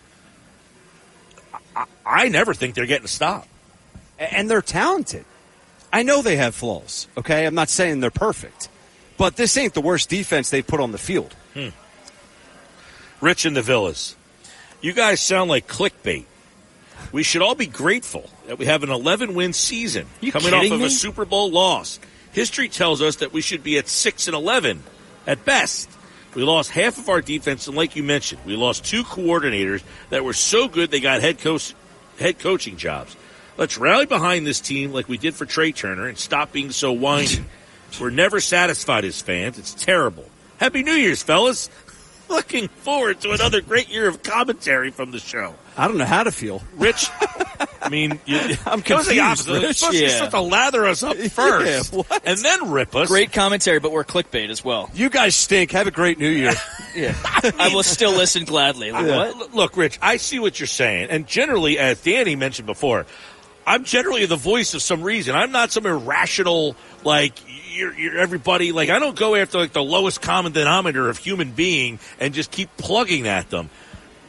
[1.74, 3.48] I, I never think they're getting stopped.
[4.18, 5.24] and they're talented.
[5.92, 7.08] I know they have flaws.
[7.16, 8.68] Okay, I'm not saying they're perfect,
[9.16, 11.34] but this ain't the worst defense they've put on the field.
[11.54, 11.68] Hmm.
[13.20, 14.16] Rich in the Villas.
[14.80, 16.24] You guys sound like clickbait.
[17.12, 20.64] We should all be grateful that we have an 11 win season You coming off
[20.70, 20.86] of me?
[20.86, 21.98] a Super Bowl loss.
[22.32, 24.82] History tells us that we should be at 6 and 11
[25.26, 25.88] at best.
[26.34, 30.24] We lost half of our defense, and like you mentioned, we lost two coordinators that
[30.24, 31.74] were so good they got head coach
[32.18, 33.16] head coaching jobs.
[33.56, 36.92] Let's rally behind this team like we did for Trea Turner and stop being so
[36.92, 37.44] whiny.
[38.00, 39.58] We're never satisfied as fans.
[39.58, 40.24] It's terrible.
[40.58, 41.68] Happy New Year's, fellas.
[42.30, 45.54] Looking forward to another great year of commentary from the show.
[45.76, 46.62] I don't know how to feel.
[46.76, 47.08] Rich,
[47.82, 49.50] I mean, you, I'm it was the opposite.
[49.50, 49.78] You're Rich.
[49.78, 51.92] supposed, you're supposed to lather us up first
[52.24, 53.08] and then rip us.
[53.08, 54.90] Great commentary, but we're clickbait as well.
[54.94, 55.72] You guys stink.
[55.72, 56.52] Have a great New Year.
[56.94, 57.14] yeah.
[57.58, 58.92] I will still listen gladly.
[58.92, 59.36] Like, what?
[59.36, 61.10] Look, Look, Rich, I see what you're saying.
[61.10, 63.06] And generally, as Danny mentioned before,
[63.66, 65.34] I'm generally the voice of some reason.
[65.34, 67.34] I'm not some irrational, like,
[67.70, 68.72] you're, you're everybody.
[68.72, 72.50] Like, I don't go after, like, the lowest common denominator of human being and just
[72.50, 73.70] keep plugging at them.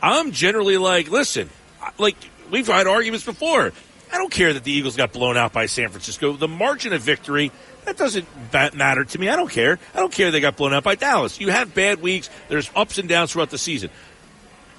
[0.02, 1.50] I'm generally like, listen,
[1.98, 2.16] like,
[2.50, 3.72] we've had arguments before.
[4.12, 6.34] I don't care that the Eagles got blown out by San Francisco.
[6.34, 7.52] The margin of victory,
[7.86, 9.30] that doesn't matter to me.
[9.30, 9.80] I don't care.
[9.94, 11.40] I don't care they got blown out by Dallas.
[11.40, 12.30] You have bad weeks.
[12.50, 13.90] There's ups and downs throughout the season.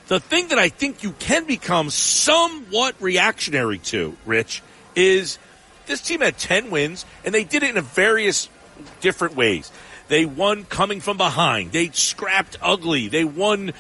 [0.08, 4.62] The thing that I think you can become somewhat reactionary to, Rich,
[4.94, 5.38] is
[5.86, 8.48] this team had 10 wins and they did it in a various
[9.00, 9.70] different ways.
[10.08, 11.72] They won coming from behind.
[11.72, 13.08] They scrapped ugly.
[13.08, 13.72] They won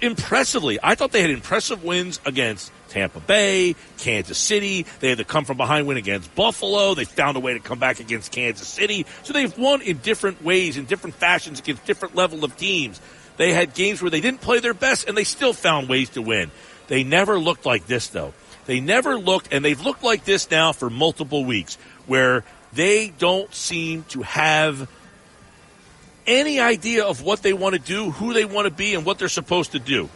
[0.00, 0.78] impressively.
[0.82, 4.86] I thought they had impressive wins against Tampa Bay, Kansas City.
[5.00, 6.94] They had to come from behind win against Buffalo.
[6.94, 9.06] They found a way to come back against Kansas City.
[9.22, 13.00] So they've won in different ways, in different fashions against different level of teams.
[13.36, 16.22] They had games where they didn't play their best and they still found ways to
[16.22, 16.50] win.
[16.88, 18.32] They never looked like this though.
[18.66, 21.76] They never looked, and they've looked like this now for multiple weeks,
[22.06, 22.44] where
[22.76, 24.88] they don't seem to have
[26.26, 29.18] any idea of what they want to do, who they want to be, and what
[29.18, 30.08] they're supposed to do.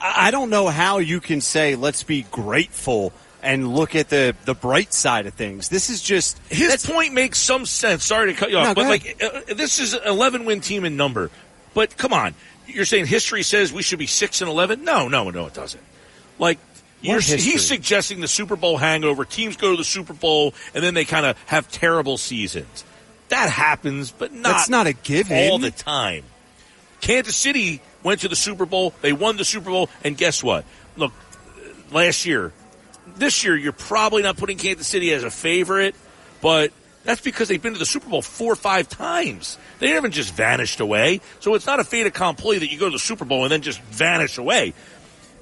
[0.00, 4.54] I don't know how you can say let's be grateful and look at the the
[4.54, 5.68] bright side of things.
[5.68, 8.04] This is just his point makes some sense.
[8.04, 10.84] Sorry to cut you off, No, but like uh, this is an 11 win team
[10.84, 11.30] in number.
[11.74, 12.34] But come on,
[12.66, 14.84] you're saying history says we should be six and 11?
[14.84, 15.82] No, no, no, it doesn't.
[16.38, 16.58] Like?
[17.00, 19.24] He's suggesting the Super Bowl hangover.
[19.24, 22.84] Teams go to the Super Bowl and then they kind of have terrible seasons.
[23.28, 25.50] That happens, but not That's not a given.
[25.50, 26.24] all the time.
[27.00, 28.94] Kansas City went to the Super Bowl.
[29.02, 30.64] They won the Super Bowl, and guess what?
[30.96, 31.12] Look,
[31.92, 32.52] last year,
[33.16, 35.94] this year, you're probably not putting Kansas City as a favorite,
[36.40, 36.72] but
[37.04, 39.58] that's because they've been to the Super Bowl four or five times.
[39.78, 41.20] They haven't just vanished away.
[41.40, 43.62] So it's not a fait accompli that you go to the Super Bowl and then
[43.62, 44.74] just vanish away.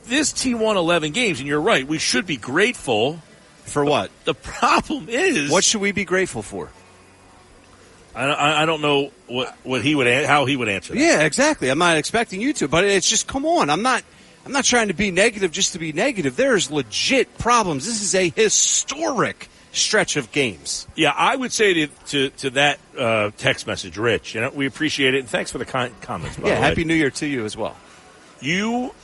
[0.07, 1.87] This team won 11 games, and you're right.
[1.87, 3.21] We should be grateful.
[3.65, 4.11] For what?
[4.25, 5.51] The problem is.
[5.51, 6.71] What should we be grateful for?
[8.15, 10.99] I, I, don't know what, what he would, how he would answer that.
[10.99, 11.69] Yeah, exactly.
[11.69, 13.69] I'm not expecting you to, but it's just come on.
[13.69, 14.03] I'm not.
[14.47, 16.37] I'm not trying to be negative just to be negative.
[16.37, 17.85] There's legit problems.
[17.85, 20.87] This is a historic stretch of games.
[20.95, 25.15] Yeah, I would say to to, to that uh, text message, Rich, and we appreciate
[25.15, 26.37] it, and thanks for the kind comments.
[26.37, 26.69] By yeah, the way.
[26.69, 27.77] happy New Year to you as well.
[28.41, 28.95] You,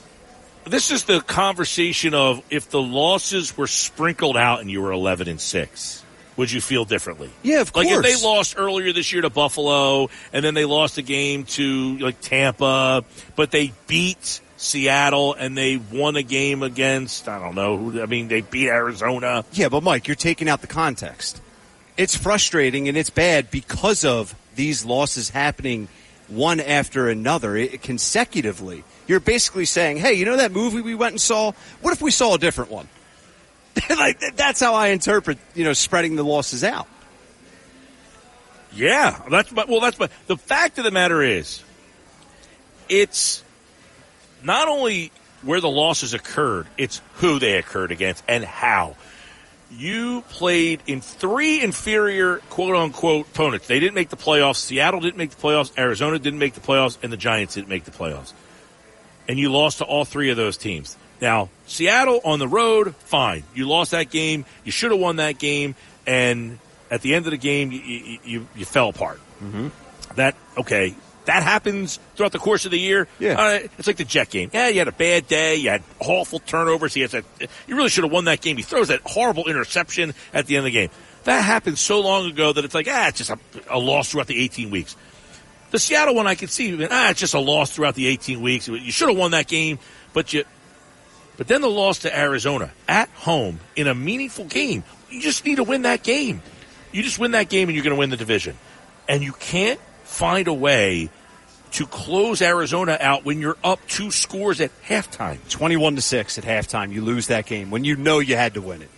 [0.64, 5.28] this is the conversation of if the losses were sprinkled out and you were eleven
[5.28, 6.04] and six,
[6.36, 7.30] would you feel differently?
[7.42, 10.98] Yeah, of Like if they lost earlier this year to Buffalo, and then they lost
[10.98, 13.04] a game to like Tampa,
[13.36, 18.00] but they beat Seattle and they won a game against I don't know who.
[18.00, 19.44] I mean, they beat Arizona.
[19.52, 21.40] Yeah, but Mike, you're taking out the context.
[21.96, 25.88] It's frustrating and it's bad because of these losses happening
[26.28, 28.84] one after another consecutively.
[29.12, 31.52] You're basically saying, "Hey, you know that movie we went and saw?
[31.82, 32.88] What if we saw a different one?"
[33.90, 36.88] like that's how I interpret, you know, spreading the losses out.
[38.72, 41.62] Yeah, that's well, that's but the fact of the matter is,
[42.88, 43.44] it's
[44.42, 45.12] not only
[45.42, 48.96] where the losses occurred, it's who they occurred against and how.
[49.70, 53.66] You played in three inferior quote unquote opponents.
[53.66, 54.56] They didn't make the playoffs.
[54.56, 55.70] Seattle didn't make the playoffs.
[55.76, 58.32] Arizona didn't make the playoffs, and the Giants didn't make the playoffs.
[59.28, 60.96] And you lost to all three of those teams.
[61.20, 63.44] Now, Seattle on the road, fine.
[63.54, 64.44] You lost that game.
[64.64, 65.76] You should have won that game.
[66.06, 66.58] And
[66.90, 69.20] at the end of the game, you, you, you, you fell apart.
[69.42, 69.68] Mm-hmm.
[70.16, 70.94] That, okay,
[71.26, 73.06] that happens throughout the course of the year.
[73.18, 73.34] Yeah.
[73.34, 74.50] Right, it's like the Jet game.
[74.52, 75.56] Yeah, you had a bad day.
[75.56, 76.92] You had awful turnovers.
[76.94, 77.24] He has that,
[77.66, 78.56] you really should have won that game.
[78.56, 80.90] He throws that horrible interception at the end of the game.
[81.24, 83.38] That happened so long ago that it's like, ah, it's just a,
[83.70, 84.96] a loss throughout the 18 weeks.
[85.72, 88.68] The Seattle one, I could see, ah, it's just a loss throughout the 18 weeks.
[88.68, 89.78] You should have won that game,
[90.12, 90.44] but you,
[91.38, 94.84] but then the loss to Arizona at home in a meaningful game.
[95.10, 96.42] You just need to win that game.
[96.92, 98.56] You just win that game and you're going to win the division.
[99.08, 101.10] And you can't find a way
[101.72, 105.38] to close Arizona out when you're up two scores at halftime.
[105.48, 106.92] 21 to 6 at halftime.
[106.92, 108.90] You lose that game when you know you had to win it.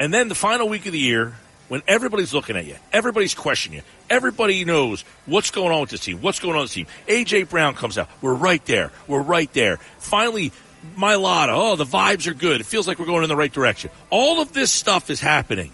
[0.00, 1.36] And then the final week of the year,
[1.68, 6.00] when everybody's looking at you, everybody's questioning you, everybody knows what's going on with this
[6.00, 6.86] team, what's going on with this team.
[7.08, 8.08] AJ Brown comes out.
[8.20, 8.90] We're right there.
[9.08, 9.78] We're right there.
[9.98, 10.52] Finally,
[10.96, 11.50] Mylata.
[11.50, 12.60] Oh, the vibes are good.
[12.60, 13.90] It feels like we're going in the right direction.
[14.10, 15.72] All of this stuff is happening.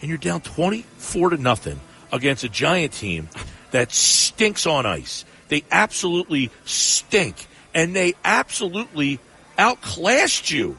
[0.00, 1.80] And you're down 24 to nothing
[2.12, 3.28] against a giant team
[3.70, 5.24] that stinks on ice.
[5.48, 7.46] They absolutely stink.
[7.74, 9.20] And they absolutely
[9.58, 10.76] outclassed you.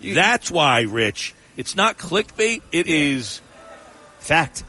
[0.00, 2.60] That's why, Rich, it's not clickbait.
[2.72, 3.40] It is
[4.24, 4.64] fact.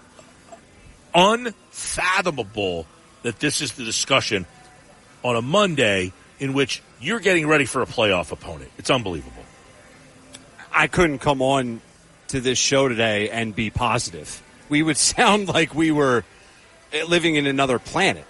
[1.13, 2.85] Unfathomable
[3.23, 4.45] that this is the discussion
[5.23, 8.71] on a Monday in which you're getting ready for a playoff opponent.
[8.77, 9.43] It's unbelievable.
[10.71, 11.81] I couldn't come on
[12.27, 14.41] to this show today and be positive.
[14.69, 16.23] We would sound like we were
[16.91, 18.25] eh, living in another planet.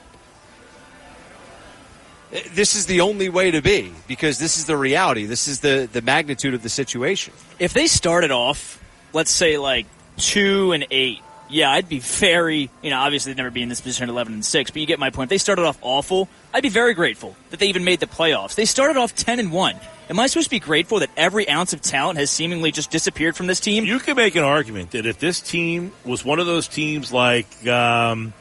[2.31, 5.25] Eh, this is the only way to be because this is the reality.
[5.25, 7.33] This is the, the magnitude of the situation.
[7.57, 8.81] If they started off,
[9.11, 13.51] let's say like two and eight yeah, I'd be very, you know, obviously they'd never
[13.51, 15.27] be in this position at 11 and 6, but you get my point.
[15.27, 16.27] If they started off awful.
[16.53, 18.55] I'd be very grateful that they even made the playoffs.
[18.55, 19.75] They started off 10 and 1.
[20.09, 23.35] Am I supposed to be grateful that every ounce of talent has seemingly just disappeared
[23.35, 23.85] from this team?
[23.85, 27.67] You could make an argument that if this team was one of those teams like
[27.67, 28.33] um,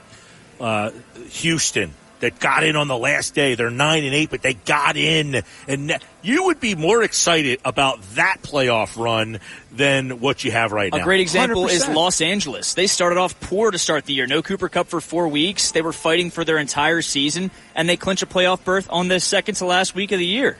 [0.60, 0.90] uh,
[1.30, 1.92] Houston
[2.24, 5.42] that got in on the last day, they're nine and eight, but they got in,
[5.68, 9.38] and you would be more excited about that playoff run
[9.70, 11.00] than what you have right now.
[11.00, 11.94] A great example is 100%.
[11.94, 12.74] Los Angeles.
[12.74, 14.26] They started off poor to start the year.
[14.26, 15.72] No Cooper Kupp for four weeks.
[15.72, 19.20] They were fighting for their entire season, and they clinch a playoff berth on the
[19.20, 20.56] second to last week of the year.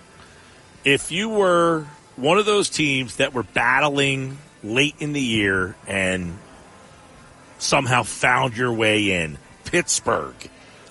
[0.84, 1.86] if you were
[2.16, 6.38] one of those teams that were battling late in the year and
[7.58, 10.34] somehow found your way in, Pittsburgh.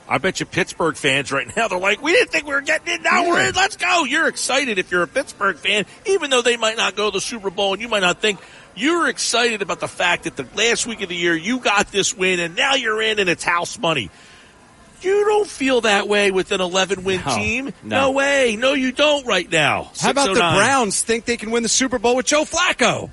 [0.07, 2.93] I bet you Pittsburgh fans right now, they're like, we didn't think we were getting
[2.95, 3.03] in.
[3.03, 3.55] Now we're in.
[3.55, 4.03] Let's go.
[4.03, 7.21] You're excited if you're a Pittsburgh fan, even though they might not go to the
[7.21, 8.39] Super Bowl and you might not think
[8.75, 12.15] you're excited about the fact that the last week of the year you got this
[12.17, 14.09] win and now you're in and it's house money.
[15.01, 17.65] You don't feel that way with an 11 win No, team.
[17.83, 18.01] no.
[18.01, 18.55] no way.
[18.57, 19.91] No, you don't right now.
[19.99, 23.09] How about the oh Browns think they can win the Super Bowl with Joe Flacco?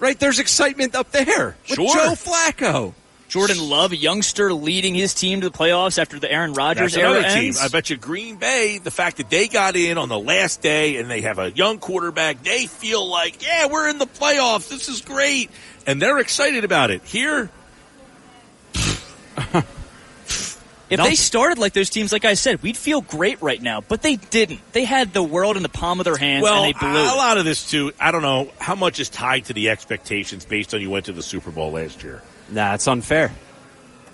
[0.00, 1.94] Right, there's excitement up there with Sure.
[1.94, 2.94] Joe Flacco.
[3.28, 7.04] Jordan Love, a youngster leading his team to the playoffs after the Aaron Rodgers That's
[7.04, 7.52] era team.
[7.60, 10.96] I bet you Green Bay, the fact that they got in on the last day
[10.96, 14.68] and they have a young quarterback, they feel like, yeah, we're in the playoffs.
[14.68, 15.50] This is great.
[15.86, 17.02] And they're excited about it.
[17.02, 17.50] Here,
[20.90, 23.82] If they started like those teams, like I said, we'd feel great right now.
[23.82, 24.60] But they didn't.
[24.72, 26.90] They had the world in the palm of their hands, well, and they blew.
[26.90, 30.46] a lot of this too, I don't know how much is tied to the expectations
[30.46, 32.22] based on you went to the Super Bowl last year.
[32.50, 33.32] Nah, it's unfair.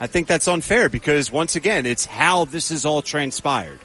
[0.01, 3.79] I think that's unfair because once again, it's how this has all transpired.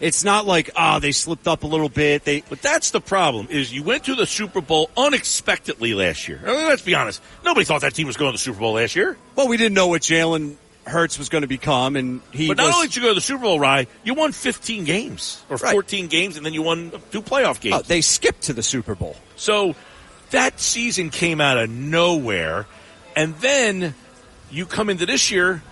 [0.00, 2.24] It's not like oh they slipped up a little bit.
[2.24, 6.40] They But that's the problem is you went to the Super Bowl unexpectedly last year.
[6.44, 7.22] I mean, let's be honest.
[7.44, 9.16] Nobody thought that team was going to the Super Bowl last year.
[9.36, 12.66] well, we didn't know what Jalen Hurts was going to become, and he But not
[12.66, 12.74] was.
[12.74, 15.70] only did you go to the Super Bowl, Rye, you won 15 games or Right.
[15.72, 17.76] 14 games, and then you won two playoff games.
[17.78, 19.14] oh, they skipped to the Super Bowl.
[19.36, 19.76] So
[20.30, 22.66] that season came out of nowhere,
[23.16, 23.94] and then
[24.50, 25.62] you come into this year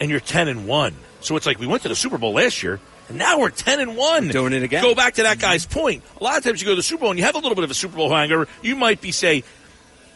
[0.00, 0.94] and you're 10 and 1.
[1.20, 3.80] So it's like we went to the Super Bowl last year, and now we're 10
[3.80, 4.28] and 1.
[4.28, 4.82] Doing it again.
[4.82, 6.04] Go back to that guy's point.
[6.20, 7.54] A lot of times you go to the Super Bowl and you have a little
[7.54, 8.46] bit of a Super Bowl hangover.
[8.62, 9.42] You might be, say,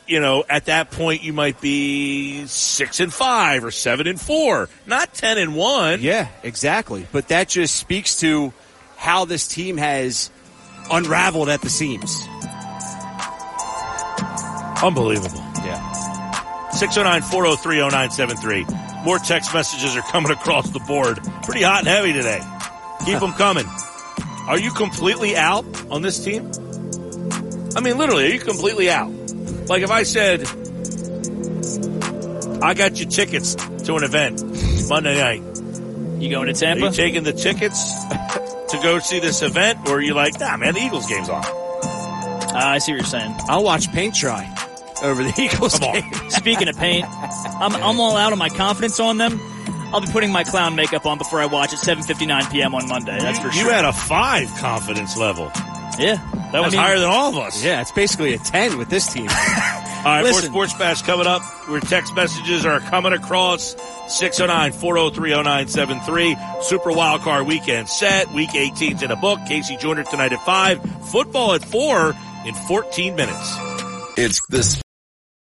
[0.07, 4.69] you know, at that point you might be 6 and 5 or 7 and 4,
[4.87, 6.03] not 10 and 1.
[6.03, 7.07] Yeah, exactly.
[7.11, 8.53] But that just speaks to
[8.97, 10.31] how this team has
[10.91, 12.21] unraveled at the seams.
[14.83, 15.52] Unbelievable.
[16.73, 16.79] Yeah.
[16.79, 18.67] 609 403 0973.
[19.05, 21.19] More text messages are coming across the board.
[21.43, 22.41] Pretty hot and heavy today.
[23.05, 23.67] Keep them coming.
[24.49, 26.51] Are you completely out on this team?
[27.77, 29.11] I mean, literally, are you completely out?
[29.69, 30.43] Like if I said,
[32.63, 34.43] I got you tickets to an event
[34.89, 35.43] Monday night.
[36.21, 36.87] you going to Are Tampa?
[36.87, 38.05] you taking the tickets
[38.69, 41.43] to go see this event, or are you like, nah, man, the Eagles game's on?
[41.45, 43.35] Ah, I see what you're saying.
[43.49, 44.45] I'll watch paint dry
[45.03, 46.01] over the Eagles Come on.
[46.01, 46.13] game.
[46.31, 49.39] Speaking of paint, I'm, I'm all out on my confidence on them.
[49.93, 52.75] I'll be putting my clown makeup on before I watch at 7:59 p.m.
[52.75, 53.19] on Monday.
[53.19, 53.65] That's for You sure.
[53.65, 55.51] You had a five confidence level.
[55.99, 56.17] yeah,
[56.53, 57.63] That was higher than all of us.
[57.63, 59.29] Yeah, it's basically a 10 with this team.
[60.05, 60.51] All right, Listen.
[60.51, 61.43] more Sports Bash coming up.
[61.69, 63.77] Where text messages are coming across
[64.09, 66.63] 609-403-0973.
[66.65, 68.29] Super Wild Card Weekend set.
[68.33, 69.39] Week 18's in a book.
[69.47, 71.09] Casey Joyner tonight at 5.
[71.11, 72.15] Football at 4
[72.47, 73.57] in 14 minutes.
[74.17, 74.81] It's this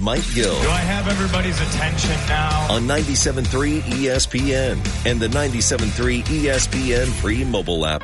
[0.00, 2.70] Mike Gill Do I have everybody's attention now?
[2.70, 8.02] on 97.3 ESPN and the 97.3 ESPN free mobile app.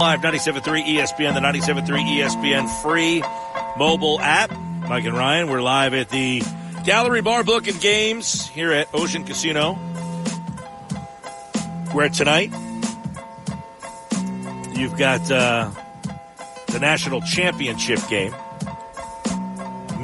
[0.00, 3.22] Live 97.3 ESPN, the 97.3 ESPN free
[3.78, 4.52] mobile app.
[4.88, 6.42] Mike and Ryan, we're live at the
[6.84, 9.74] Gallery Bar Book and Games here at Ocean Casino.
[11.92, 12.52] Where tonight
[14.76, 15.70] you've got uh,
[16.68, 18.34] the national championship game.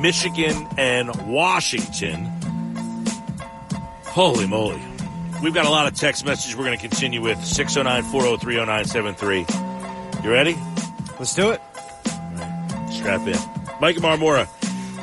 [0.00, 2.26] Michigan and Washington.
[4.04, 4.80] Holy moly.
[5.42, 9.46] We've got a lot of text messages we're going to continue with 609 403 0973.
[10.24, 10.56] You ready?
[11.18, 11.60] Let's do it.
[12.92, 13.38] Strap in.
[13.80, 14.48] Mike Marmora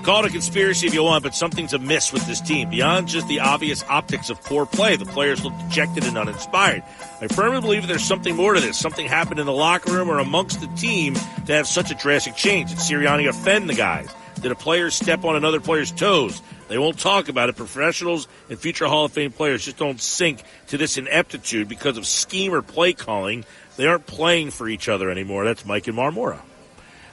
[0.07, 2.69] Call it a conspiracy if you want, but something's amiss with this team.
[2.69, 6.81] Beyond just the obvious optics of poor play, the players look dejected and uninspired.
[7.19, 8.77] I firmly believe there's something more to this.
[8.77, 11.15] Something happened in the locker room or amongst the team
[11.47, 12.69] to have such a drastic change.
[12.69, 14.07] Did Sirianni offend the guys?
[14.41, 16.41] Did a player step on another player's toes?
[16.67, 17.55] They won't talk about it.
[17.55, 22.05] Professionals and future Hall of Fame players just don't sink to this ineptitude because of
[22.05, 23.45] scheme or play calling.
[23.77, 25.45] They aren't playing for each other anymore.
[25.45, 26.39] That's Mike and Marmora.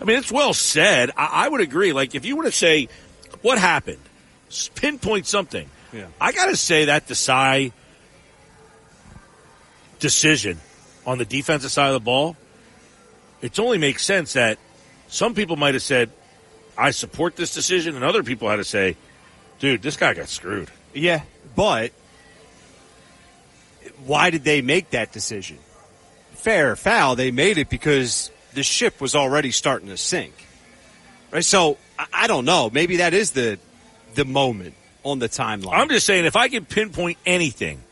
[0.00, 1.10] I mean, it's well said.
[1.16, 1.92] I, I would agree.
[1.92, 2.88] Like, if you were to say,
[3.42, 4.02] what happened?
[4.74, 5.68] Pinpoint something.
[5.92, 6.06] Yeah.
[6.20, 7.72] I got to say that Desai
[9.98, 10.58] decision
[11.06, 12.36] on the defensive side of the ball,
[13.40, 14.58] it only makes sense that
[15.08, 16.10] some people might have said,
[16.76, 18.96] I support this decision, and other people had to say,
[19.58, 20.70] dude, this guy got screwed.
[20.92, 21.22] Yeah,
[21.54, 21.92] but
[24.06, 25.58] why did they make that decision?
[26.32, 30.34] Fair or foul, they made it because the ship was already starting to sink.
[31.30, 31.44] Right?
[31.44, 31.78] So
[32.12, 32.70] I, don't know.
[32.72, 33.58] Maybe that is the
[34.14, 35.72] the moment on the timeline.
[35.72, 37.82] I'm just saying, if I can pinpoint anything,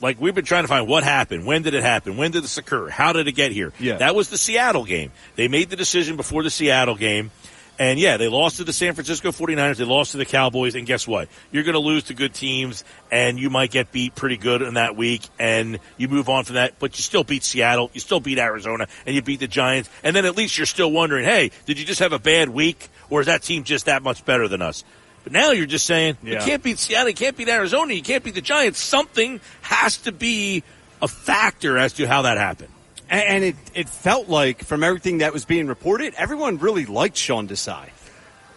[0.00, 2.58] like we've been trying to find what happened, when did it happen, when did this
[2.58, 3.72] occur, how did it get here?
[3.80, 3.96] Yeah.
[3.96, 5.12] That was the Seattle game.
[5.36, 7.30] They made the decision before the Seattle game.
[7.78, 9.76] And yeah, they lost to the San Francisco 49ers.
[9.76, 10.74] They lost to the Cowboys.
[10.74, 11.28] And guess what?
[11.52, 14.74] You're going to lose to good teams and you might get beat pretty good in
[14.74, 17.90] that week and you move on from that, but you still beat Seattle.
[17.92, 19.90] You still beat Arizona and you beat the Giants.
[20.02, 22.88] And then at least you're still wondering, hey, did you just have a bad week
[23.10, 24.82] or is that team just that much better than us?
[25.24, 28.22] But now you're just saying, you can't beat Seattle, you can't beat Arizona, you can't
[28.22, 28.78] beat the Giants.
[28.78, 30.62] Something has to be
[31.02, 32.70] a factor as to how that happened.
[33.08, 37.46] And, it, it felt like, from everything that was being reported, everyone really liked Sean
[37.46, 37.90] Desai.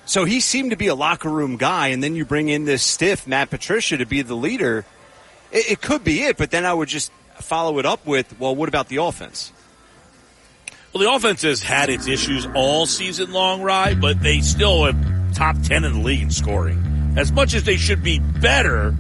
[0.06, 2.82] So he seemed to be a locker room guy, and then you bring in this
[2.82, 4.86] stiff Matt Patricia to be the leader.
[5.52, 8.56] It, it could be it, but then I would just follow it up with, well,
[8.56, 9.52] what about the offense?
[10.94, 14.00] Well, the offense has had its issues all season long, right?
[14.00, 17.14] But they still have top 10 in the league in scoring.
[17.16, 18.96] As much as they should be better,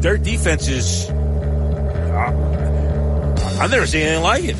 [0.00, 1.10] their defense is.
[1.10, 2.63] uh,
[3.58, 4.56] I've never seen anything like it.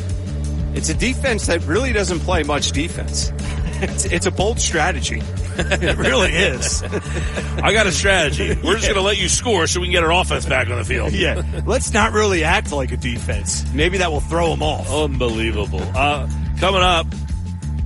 [0.75, 3.33] It's a defense that really doesn't play much defense.
[3.77, 5.21] It's, it's a bold strategy.
[5.59, 6.83] it really is.
[6.83, 8.57] I got a strategy.
[8.65, 10.79] We're just going to let you score so we can get our offense back on
[10.79, 11.13] the field.
[11.13, 13.65] Yeah, let's not really act like a defense.
[13.75, 14.91] Maybe that will throw them off.
[14.91, 15.83] Unbelievable.
[15.83, 16.31] Uh,
[16.61, 17.07] coming up,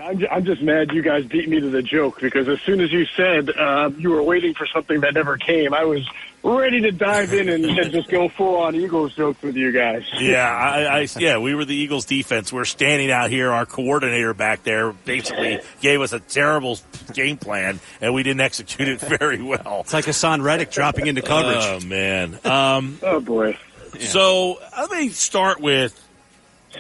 [0.01, 2.93] I'm, I'm just mad you guys beat me to the joke because as soon as
[2.93, 6.09] you said uh, you were waiting for something that never came, I was
[6.55, 10.05] ready to dive in and, and just go full on Eagles jokes with you guys.
[10.21, 12.53] Yeah, I, I, yeah, we were the Eagles defense.
[12.53, 13.51] We're standing out here.
[13.51, 16.79] Our coordinator back there basically gave us a terrible
[17.13, 19.81] game plan, and we didn't execute it very well.
[19.81, 21.59] It's like Haason Reddick dropping into coverage.
[21.61, 22.39] Oh man.
[22.45, 23.57] Um, oh boy.
[24.01, 25.99] So let me start with,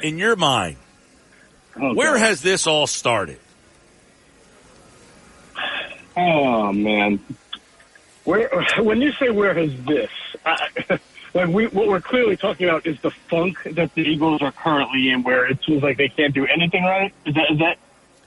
[0.02, 0.76] in your mind,
[1.80, 2.20] Oh, where God.
[2.20, 3.38] has this all started?
[6.16, 7.20] Oh man,
[8.26, 10.10] where when you say where has this?
[10.44, 10.68] I,
[11.34, 15.10] like we, what we're clearly talking about is the funk that the Eagles are currently
[15.10, 17.14] in, where it seems like they can't do anything right.
[17.24, 17.78] Is that is that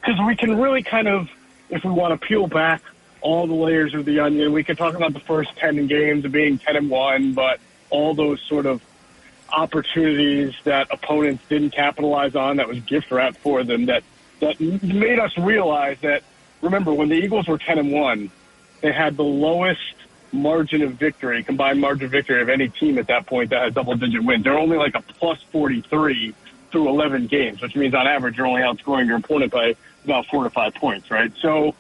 [0.01, 1.30] because we can really kind of,
[1.69, 2.81] if we want to peel back
[3.21, 6.31] all the layers of the onion, we can talk about the first ten games of
[6.31, 7.59] being ten and one, but
[7.89, 8.81] all those sort of
[9.51, 14.03] opportunities that opponents didn't capitalize on that was gift wrap for them that
[14.39, 16.23] that made us realize that.
[16.61, 18.31] Remember, when the Eagles were ten and one,
[18.81, 19.95] they had the lowest
[20.31, 23.73] margin of victory, combined margin of victory of any team at that point that had
[23.73, 24.43] double digit wins.
[24.43, 26.34] They're only like a plus 43
[26.72, 30.43] through 11 games, which means on average you're only outscoring your opponent by about four
[30.43, 31.31] to five points, right?
[31.41, 31.76] So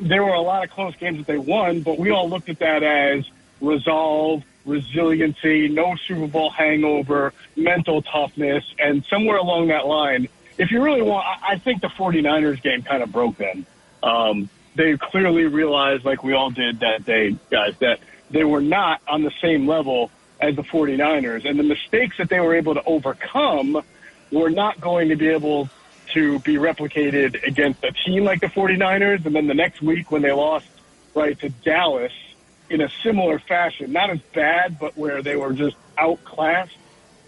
[0.00, 2.58] there were a lot of close games that they won, but we all looked at
[2.60, 3.28] that as
[3.60, 10.82] resolve, resiliency, no Super Bowl hangover, mental toughness, and somewhere along that line, if you
[10.82, 13.66] really want, I think the 49ers game kind of broke them.
[14.02, 19.00] Um, they clearly realized, like we all did that day, guys, that they were not
[19.06, 20.10] on the same level
[20.40, 21.48] as the 49ers.
[21.48, 23.82] And the mistakes that they were able to overcome
[24.30, 25.68] were not going to be able
[26.12, 29.24] to be replicated against a team like the 49ers.
[29.26, 30.66] And then the next week when they lost,
[31.14, 32.12] right, to Dallas
[32.68, 36.76] in a similar fashion, not as bad, but where they were just outclassed,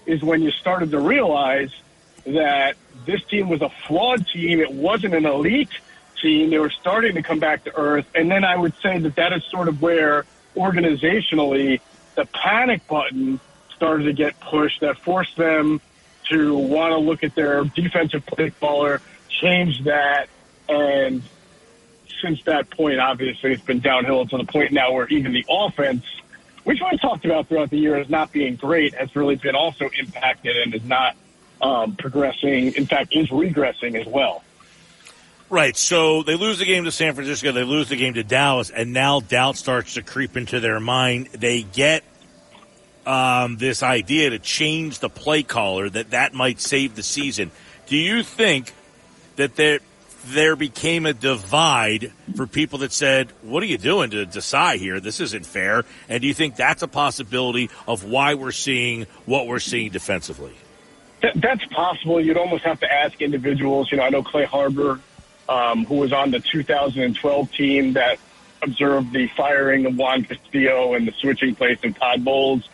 [0.06, 1.70] is when you started to realize
[2.27, 4.60] that this team was a flawed team.
[4.60, 5.70] It wasn't an elite
[6.20, 6.51] team.
[6.51, 8.06] They were starting to come back to earth.
[8.14, 10.24] And then I would say that that is sort of where
[10.56, 11.80] organizationally
[12.14, 13.40] the panic button
[13.74, 15.80] started to get pushed that forced them
[16.30, 20.28] to want to look at their defensive play caller, change that.
[20.68, 21.22] And
[22.20, 26.05] since that point, obviously, it's been downhill to the point now where even the offense,
[26.64, 29.88] which I talked about throughout the year as not being great, has really been also
[29.98, 31.14] impacted and is not
[31.60, 32.72] um, progressing.
[32.74, 34.43] In fact, is regressing as well.
[35.48, 35.77] Right.
[35.77, 37.52] So they lose the game to San Francisco.
[37.52, 41.28] They lose the game to Dallas, and now doubt starts to creep into their mind.
[41.32, 42.02] They get
[43.06, 47.52] um, this idea to change the play caller that that might save the season.
[47.86, 48.74] Do you think
[49.36, 49.78] that there
[50.24, 54.98] there became a divide for people that said, "What are you doing to decide here?
[54.98, 59.47] This isn't fair." And do you think that's a possibility of why we're seeing what
[59.47, 60.55] we're seeing defensively?
[61.36, 62.20] That's possible.
[62.20, 63.93] You'd almost have to ask individuals.
[63.93, 65.01] You know, I know Clay Harbor
[65.48, 68.18] um, who was on the 2012 team that
[68.62, 72.68] observed the firing of Juan Castillo and the switching place of Todd Bowles.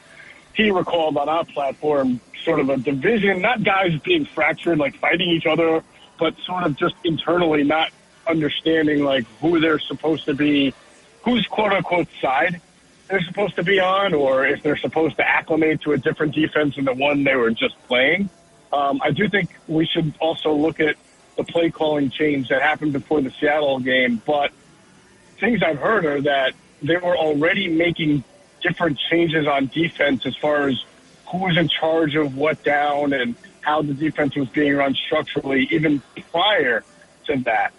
[0.55, 5.31] He recalled on our platform sort of a division, not guys being fractured, like fighting
[5.31, 5.83] each other,
[6.19, 7.91] but sort of just internally not
[8.27, 10.75] understanding like who they're supposed to be,
[11.23, 12.61] whose quote unquote side
[13.13, 16.77] they're supposed to be on, or if they're supposed to acclimate to a different defense
[16.77, 18.31] than the one they were just playing.
[18.73, 20.97] Um, I do think we should also look at
[21.37, 24.53] the play calling change that happened before the Seattle game, but
[25.39, 28.25] things I've heard are that they were already making
[28.63, 30.85] different changes on defense as far as
[31.27, 35.69] who was in charge of what down and how the defense was being run structurally,
[35.71, 36.85] even prior
[37.27, 37.73] to that.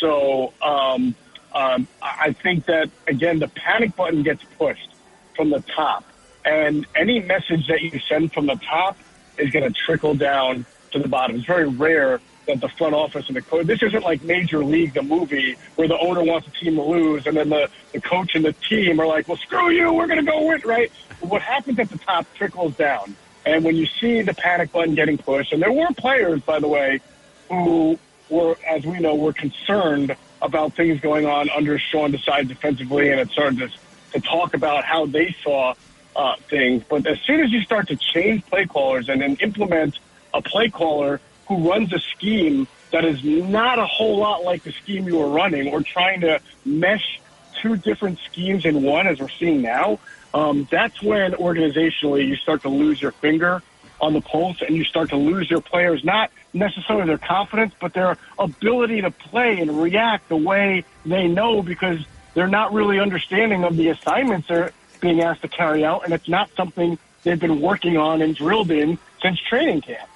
[0.00, 1.14] So um,
[1.52, 4.90] um, I think that again, the panic button gets pushed
[5.34, 6.04] from the top,
[6.44, 8.96] and any message that you send from the top
[9.38, 11.36] is going to trickle down to the bottom.
[11.36, 13.66] It's very rare that the front office and the coach.
[13.66, 17.26] This isn't like Major League, the movie, where the owner wants the team to lose,
[17.26, 20.24] and then the, the coach and the team are like, "Well, screw you, we're going
[20.24, 20.90] to go win." Right?
[21.20, 23.16] What happens at the top trickles down,
[23.46, 26.68] and when you see the panic button getting pushed, and there were players, by the
[26.68, 27.00] way,
[27.48, 27.98] who
[28.28, 33.20] were, as we know, were concerned about things going on under Sean Desai defensively, and
[33.20, 33.70] it started to,
[34.12, 35.74] to talk about how they saw
[36.16, 36.82] uh, things.
[36.88, 39.98] But as soon as you start to change play callers and then implement
[40.34, 44.72] a play caller who runs a scheme that is not a whole lot like the
[44.72, 47.20] scheme you were running or trying to mesh
[47.60, 49.98] two different schemes in one as we're seeing now,
[50.34, 53.62] um, that's when organizationally you start to lose your finger
[54.00, 57.94] on the pulse and you start to lose your players, not necessarily their confidence, but
[57.94, 62.04] their ability to play and react the way they know because
[62.34, 66.04] they're not really understanding of the assignments they're being asked to carry out.
[66.04, 70.08] And it's not something they've been working on and drilled in since training camp.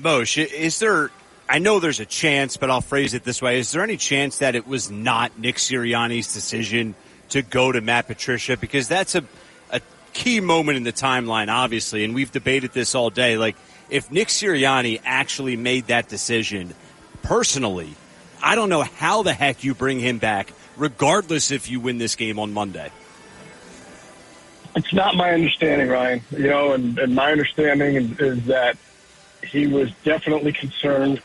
[0.00, 1.10] Mosh, is there?
[1.48, 4.38] I know there's a chance, but I'll phrase it this way: Is there any chance
[4.38, 6.94] that it was not Nick Sirianni's decision
[7.30, 8.56] to go to Matt Patricia?
[8.56, 9.24] Because that's a
[9.70, 9.80] a
[10.12, 13.36] key moment in the timeline, obviously, and we've debated this all day.
[13.36, 13.56] Like,
[13.90, 16.74] if Nick Sirianni actually made that decision
[17.22, 17.94] personally,
[18.42, 22.16] I don't know how the heck you bring him back, regardless if you win this
[22.16, 22.90] game on Monday.
[24.76, 26.22] It's not my understanding, Ryan.
[26.30, 28.78] You know, and, and my understanding is, is that
[29.42, 31.22] he was definitely concerned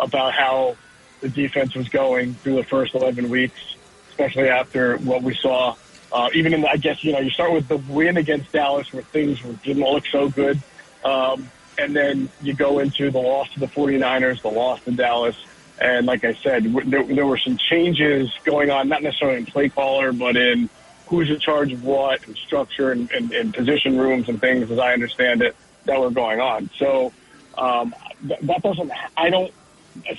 [0.00, 0.76] about how
[1.20, 3.76] the defense was going through the first 11 weeks,
[4.10, 5.74] especially after what we saw.
[6.10, 8.92] Uh, even in, the, I guess, you know, you start with the win against Dallas
[8.92, 10.60] where things didn't look so good.
[11.04, 15.36] Um, and then you go into the loss to the 49ers, the loss to Dallas.
[15.80, 19.68] And like I said, there, there were some changes going on, not necessarily in play
[19.68, 20.68] caller, but in
[21.06, 24.78] who's in charge of what and structure and, and, and position rooms and things, as
[24.78, 25.54] I understand it,
[25.84, 26.68] that were going on.
[26.76, 27.12] So,
[27.58, 27.94] um,
[28.26, 28.90] th- that doesn't.
[29.16, 29.52] I don't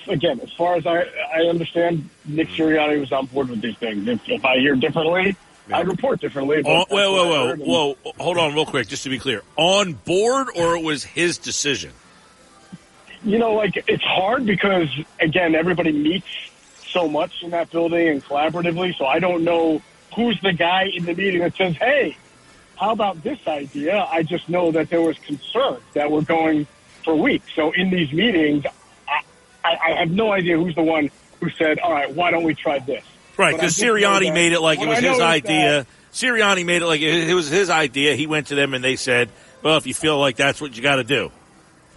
[0.08, 4.08] again, as far as I, I understand, Nick Sirianni was on board with these things.
[4.08, 5.36] If, if I hear differently,
[5.72, 6.64] I'd report differently.
[6.66, 8.14] Oh, whoa, whoa, whoa, whoa!
[8.18, 9.42] Hold on, real quick, just to be clear.
[9.56, 11.92] On board, or it was his decision?
[13.24, 14.88] You know, like it's hard because
[15.20, 16.28] again, everybody meets
[16.88, 18.98] so much in that building and collaboratively.
[18.98, 19.82] So I don't know
[20.16, 22.18] who's the guy in the meeting that says, "Hey,
[22.78, 26.66] how about this idea?" I just know that there was concern that we're going
[27.04, 27.52] for weeks.
[27.56, 28.66] So in these meetings,
[29.08, 31.10] I, I have no idea who's the one
[31.40, 33.04] who said, "All right, why don't we try this?"
[33.38, 35.86] Right, because Sirianni made it like it was his idea.
[36.12, 38.16] Sirianni made it like it was his idea.
[38.16, 39.30] He went to them and they said,
[39.64, 41.32] "Well, if you feel like that's what you got to do."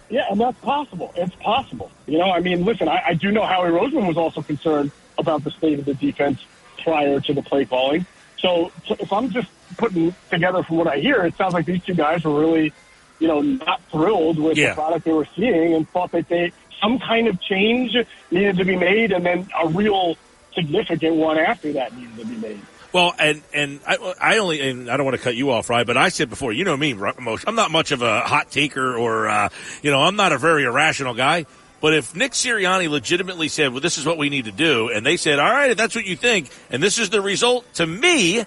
[0.09, 1.11] Yeah, and that's possible.
[1.15, 1.89] It's possible.
[2.05, 5.43] You know, I mean, listen, I, I do know Howie Roseman was also concerned about
[5.43, 6.43] the state of the defense
[6.83, 8.05] prior to the play calling.
[8.37, 9.47] So, so if I'm just
[9.77, 12.73] putting together from what I hear, it sounds like these two guys were really,
[13.19, 14.69] you know, not thrilled with Yeah.
[14.69, 17.95] the product they were seeing and thought that they some kind of change
[18.31, 20.17] needed to be made, and then a real
[20.53, 22.59] significant one after that needed to be made.
[22.91, 25.85] Well, and and I, I only and I don't want to cut you off, right?
[25.87, 28.95] But I said before, you know me, Moshe, I'm not much of a hot taker,
[28.97, 29.49] or uh,
[29.81, 31.45] you know, I'm not a very irrational guy.
[31.81, 35.05] But if Nick Sirianni legitimately said, "Well, this is what we need to do," and
[35.05, 37.85] they said, "All right, if that's what you think, and this is the result," to
[37.87, 38.45] me,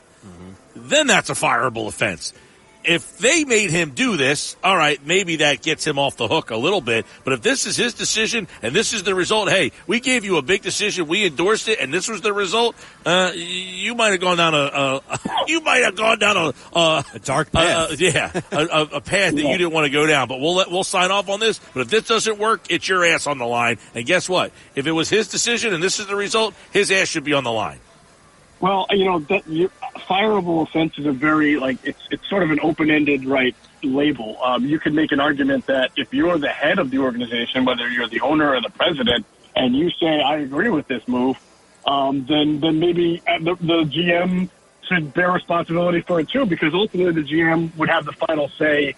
[0.76, 2.32] then that's a fireable offense.
[2.86, 6.50] If they made him do this, all right, maybe that gets him off the hook
[6.50, 7.06] a little bit.
[7.24, 10.36] But if this is his decision and this is the result, hey, we gave you
[10.36, 14.20] a big decision, we endorsed it, and this was the result, uh, you might have
[14.20, 15.02] gone down a, a
[15.46, 16.52] you might have gone down a,
[17.14, 17.98] a, dark path.
[18.00, 20.28] yeah, a, a, a path that you didn't want to go down.
[20.28, 21.58] But we'll let, we'll sign off on this.
[21.74, 23.78] But if this doesn't work, it's your ass on the line.
[23.94, 24.52] And guess what?
[24.74, 27.44] If it was his decision and this is the result, his ass should be on
[27.44, 27.78] the line.
[28.59, 32.51] Well, you know, that you, fireable offense is a very like it's it's sort of
[32.51, 34.43] an open-ended right label.
[34.43, 37.89] Um, you could make an argument that if you're the head of the organization, whether
[37.89, 41.37] you're the owner or the president, and you say I agree with this move,
[41.87, 44.49] um, then then maybe uh, the, the GM
[44.89, 48.95] should bear responsibility for it too, because ultimately the GM would have the final say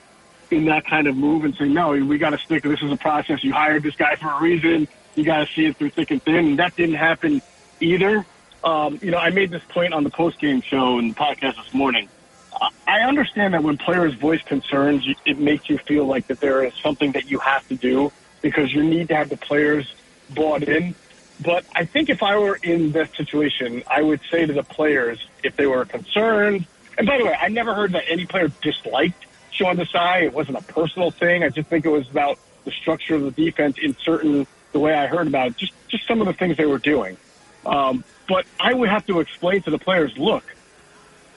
[0.51, 2.63] in that kind of move and say, no, we got to stick.
[2.63, 3.45] This is a process.
[3.45, 4.89] You hired this guy for a reason.
[5.15, 6.37] You got to see it through thick and thin.
[6.37, 7.43] And that didn't happen
[7.81, 8.25] either.
[8.65, 11.57] Um, you know, I made this point on the post game show and the podcast
[11.63, 12.09] this morning.
[12.61, 16.65] I- I understand that when players voice concerns, it makes you feel like that there
[16.65, 18.13] is something that you have to do
[18.43, 19.95] because you need to have the players
[20.31, 20.95] bought in.
[21.41, 25.25] But I think if I were in this situation, I would say to the players,
[25.45, 26.67] if they were concerned,
[26.97, 30.23] and by the way, I never heard that any player disliked Sean Desai.
[30.25, 31.45] It wasn't a personal thing.
[31.45, 34.95] I just think it was about the structure of the defense in certain, the way
[34.95, 37.17] I heard about it, just, just some of the things they were doing.
[37.65, 40.45] Um, but I would have to explain to the players, look,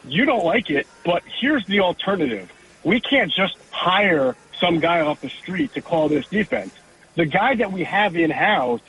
[0.05, 2.51] you don't like it, but here's the alternative.
[2.83, 6.73] We can't just hire some guy off the street to call this defense.
[7.15, 8.81] The guy that we have in house,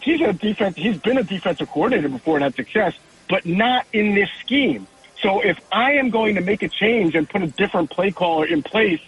[0.00, 0.76] he's a defense.
[0.76, 2.94] He's been a defensive coordinator before and had success,
[3.28, 4.86] but not in this scheme.
[5.20, 8.46] So if I am going to make a change and put a different play caller
[8.46, 9.00] in place,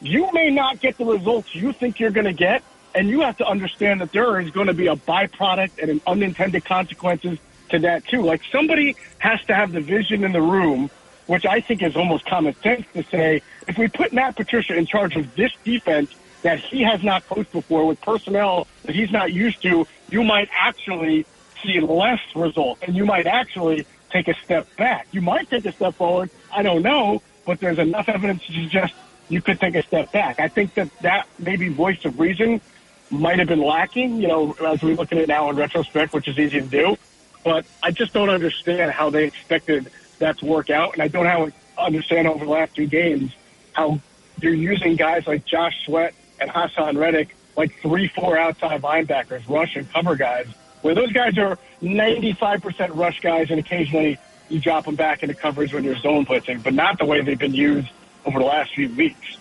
[0.00, 2.62] you may not get the results you think you're going to get,
[2.96, 6.00] and you have to understand that there is going to be a byproduct and an
[6.06, 8.22] unintended consequences to that too.
[8.22, 10.90] Like somebody has to have the vision in the room,
[11.26, 14.86] which I think is almost common sense to say, if we put Matt Patricia in
[14.86, 16.10] charge of this defense
[16.40, 20.48] that he has not coached before with personnel that he's not used to, you might
[20.58, 21.26] actually
[21.62, 25.06] see less results and you might actually take a step back.
[25.12, 26.30] You might take a step forward.
[26.50, 28.94] I don't know, but there's enough evidence to suggest
[29.28, 30.40] you could take a step back.
[30.40, 32.62] I think that that maybe voice of reason
[33.10, 36.28] might have been lacking, you know, as we look at it now in retrospect, which
[36.28, 36.96] is easy to do.
[37.44, 40.94] But I just don't understand how they expected that to work out.
[40.94, 43.32] And I don't understand over the last two games
[43.72, 44.00] how
[44.38, 49.76] they're using guys like Josh Sweat and Haason Reddick, like three, four outside linebackers, rush
[49.76, 50.46] and cover guys,
[50.82, 54.18] where those guys are 95% rush guys and occasionally
[54.48, 57.38] you drop them back into coverage when you're zone blitzing, but not the way they've
[57.38, 57.88] been used
[58.24, 59.36] over the last few weeks.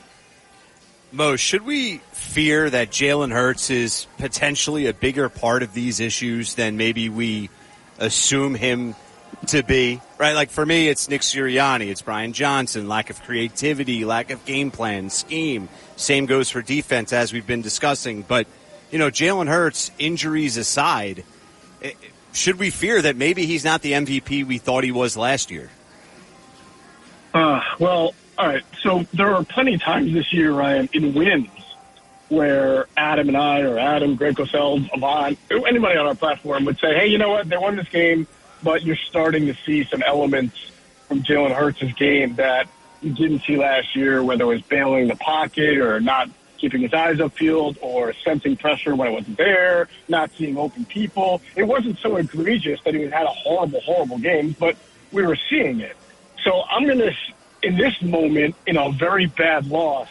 [1.12, 6.56] Mo, should we fear that Jalen Hurts is potentially a bigger part of these issues
[6.56, 7.50] than maybe we
[8.00, 8.96] assume him
[9.48, 10.02] to be?
[10.18, 10.34] Right?
[10.34, 14.72] Like for me, it's Nick Sirianni, it's Brian Johnson, lack of creativity, lack of game
[14.72, 15.70] plan, scheme.
[15.96, 18.22] Same goes for defense as we've been discussing.
[18.22, 18.48] But,
[18.92, 21.24] you know, Jalen Hurts, injuries aside,
[21.82, 21.94] eh,
[22.34, 25.70] should we fear that maybe he's not the MVP we thought he was last year?
[27.34, 28.64] Uh, well, all right.
[28.82, 31.50] So there are plenty of times this year, Ryan, in wins
[32.30, 36.96] where Adam and I, or Adam, Greg Cosell, Avant, anybody on our platform would say,
[36.96, 37.48] hey, you know what?
[37.48, 38.28] They won this game,
[38.64, 40.72] but you're starting to see some elements
[41.08, 42.68] from Jalen Hurts' game that
[43.02, 46.94] you didn't see last year, whether it was bailing the pocket or not keeping his
[46.94, 51.42] eyes upfield or sensing pressure when it wasn't there, not seeing open people.
[51.56, 54.76] It wasn't so egregious that he had a horrible, horrible game, but
[55.12, 55.96] we were seeing it.
[56.44, 57.14] So I'm going to,
[57.66, 60.08] in this moment, in a very bad loss,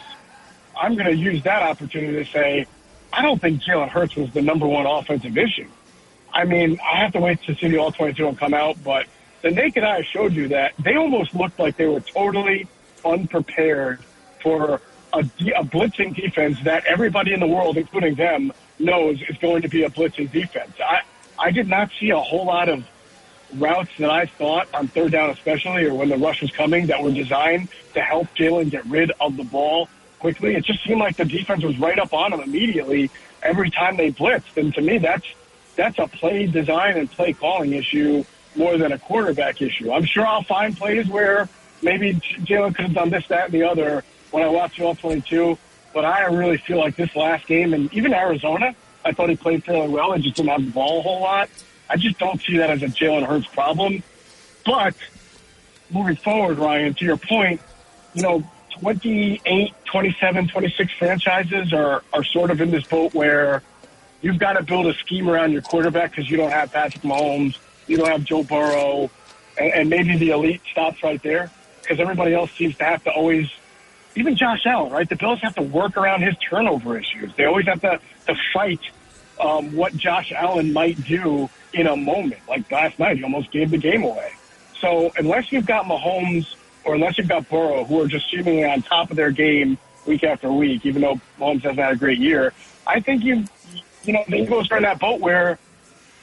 [0.79, 2.67] I'm going to use that opportunity to say,
[3.13, 5.69] I don't think Jalen Hurts was the number one offensive issue.
[6.33, 9.05] I mean, I have to wait to see the all 22 and come out, but
[9.41, 12.67] the naked eye showed you that they almost looked like they were totally
[13.05, 14.03] unprepared
[14.41, 14.81] for
[15.13, 19.69] a, a blitzing defense that everybody in the world, including them, knows is going to
[19.69, 20.73] be a blitzing defense.
[20.85, 21.03] I,
[21.39, 22.83] I did not see a whole lot of
[23.53, 27.01] routes that I thought on third down, especially, or when the rush was coming, that
[27.01, 29.89] were designed to help Jalen get rid of the ball
[30.19, 30.55] quickly.
[30.55, 33.11] It just seemed like the defense was right up on him immediately
[33.43, 34.57] every time they blitzed.
[34.57, 35.25] And to me, that's
[35.75, 38.23] that's a play design and play calling issue
[38.55, 39.91] more than a quarterback issue.
[39.91, 41.49] I'm sure I'll find plays where
[41.81, 45.57] maybe Jalen could have done this, that, and the other when I watch all 22.
[45.93, 49.63] But I really feel like this last game, and even Arizona, I thought he played
[49.63, 51.49] fairly well and just didn't have the ball a whole lot.
[51.89, 54.03] I just don't see that as a Jalen Hurts problem.
[54.65, 54.95] But
[55.89, 57.61] moving forward, Ryan, to your point,
[58.13, 58.43] you know,
[58.79, 63.61] 28, 27, 26 franchises are, are sort of in this boat where
[64.21, 67.57] you've got to build a scheme around your quarterback because you don't have Patrick Mahomes,
[67.87, 69.09] you don't have Joe Burrow,
[69.57, 71.51] and, and maybe the elite stops right there
[71.81, 73.49] because everybody else seems to have to always,
[74.15, 75.07] even Josh Allen, right?
[75.07, 77.33] The Bills have to work around his turnover issues.
[77.35, 78.81] They always have to, to fight
[79.39, 82.41] um, what Josh Allen might do in a moment.
[82.47, 84.31] Like last night, he almost gave the game away.
[84.79, 88.81] So unless you've got Mahomes or unless you've got Burrow, who are just seemingly on
[88.81, 92.53] top of their game week after week, even though Mahomes hasn't had a great year,
[92.85, 93.45] I think you,
[94.03, 95.57] you know, the Eagles are in that boat where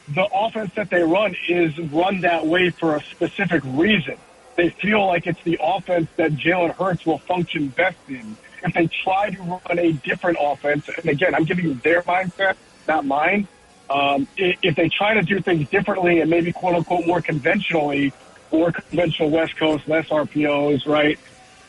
[0.08, 4.16] the offense that they run is run that way for a specific reason.
[4.56, 8.36] They feel like it's the offense that Jalen Hurts will function best in.
[8.62, 12.56] If they try to run a different offense, and again, I'm giving you their mindset,
[12.86, 13.48] not mine.
[13.90, 18.12] Um, if they try to do things differently and maybe quote unquote more conventionally,
[18.50, 21.18] more conventional West Coast, less RPOs, right?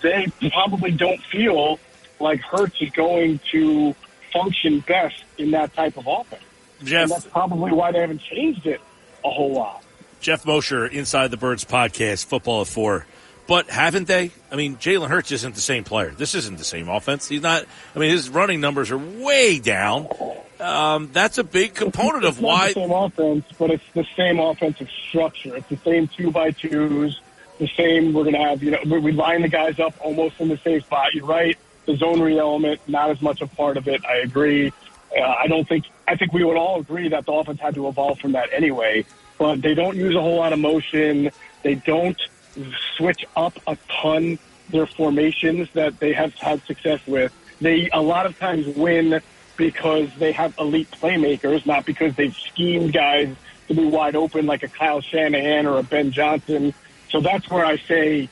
[0.02, 1.80] They probably don't feel
[2.20, 3.96] like Hurts is going to
[4.32, 6.44] function best in that type of offense.
[6.84, 8.82] Jeff, and that's probably why they haven't changed it
[9.24, 9.84] a whole lot.
[10.20, 13.06] Geoff Mosher, Inside the Birds podcast, football at four.
[13.54, 14.32] But haven't they?
[14.52, 16.10] I mean, Jalen Hurts isn't the same player.
[16.10, 17.28] This isn't the same offense.
[17.28, 17.64] He's not.
[17.96, 20.08] I mean, his running numbers are way down.
[20.60, 22.70] Um, that's a big component it's of why.
[22.70, 25.56] the same offense, but it's the same offensive structure.
[25.56, 27.22] It's the same two by twos.
[27.60, 28.12] The same.
[28.14, 28.64] We're going to have.
[28.64, 31.14] You know, we line the guys up almost in the same spot.
[31.14, 31.56] You're right.
[31.86, 34.04] The zone read element, not as much a part of it.
[34.04, 34.74] I agree.
[35.16, 35.86] Uh, I don't think.
[36.08, 39.06] I think we would all agree that the offense had to evolve from that anyway.
[39.38, 41.30] But they don't use a whole lot of motion.
[41.62, 42.20] They don't
[42.98, 44.40] switch up a ton
[44.70, 47.34] their formations that they have had success with.
[47.62, 49.22] They a lot of times win
[49.58, 53.36] because they have elite playmakers, not because they've schemed guys
[53.68, 56.74] to be wide open like a Kyle Shanahan or a Ben Johnson.
[57.10, 58.30] So that's where I say,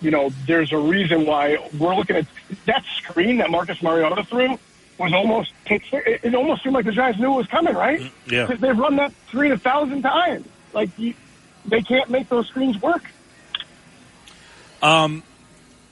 [0.00, 2.26] you know, there's a reason why we're looking at
[2.66, 4.58] that screen that Marcus Mariota threw
[4.98, 8.00] was almost it almost seemed like the Giants knew it was coming, right?
[8.00, 8.46] Mm, yeah.
[8.46, 10.46] Because they've run that screen a thousand times.
[10.72, 11.14] Like you,
[11.66, 13.04] they can't make those screens work.
[14.82, 15.22] Um,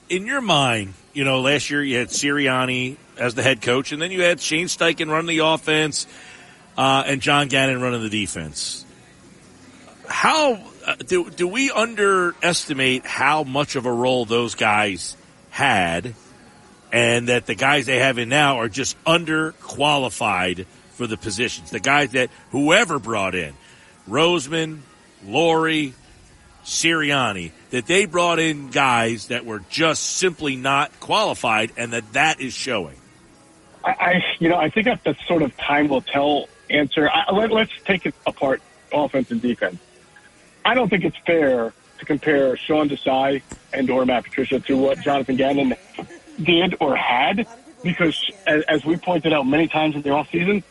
[0.09, 4.01] in your mind, you know, last year you had Sirianni as the head coach, and
[4.01, 6.07] then you had Shane Steichen running the offense,
[6.77, 8.85] uh, and John Gannon running the defense.
[10.07, 15.15] How uh, do do we underestimate how much of a role those guys
[15.51, 16.13] had,
[16.91, 21.71] and that the guys they have in now are just underqualified for the positions?
[21.71, 23.53] The guys that whoever brought in,
[24.09, 24.79] Roseman,
[25.25, 25.93] Lurie,
[26.63, 32.41] Sirianni, that they brought in guys that were just simply not qualified, and that that
[32.41, 32.97] is showing.
[33.83, 37.09] I, I you know, I think that's the sort of time will tell answer.
[37.09, 38.61] I, let, let's take it apart,
[38.91, 39.77] offense and defense.
[40.63, 43.41] I don't think it's fair to compare Sean Desai
[43.73, 45.75] and or Matt Patricia to what Jonathan Gannon
[46.41, 47.47] did or had,
[47.83, 50.63] because as, as we pointed out many times in the offseason,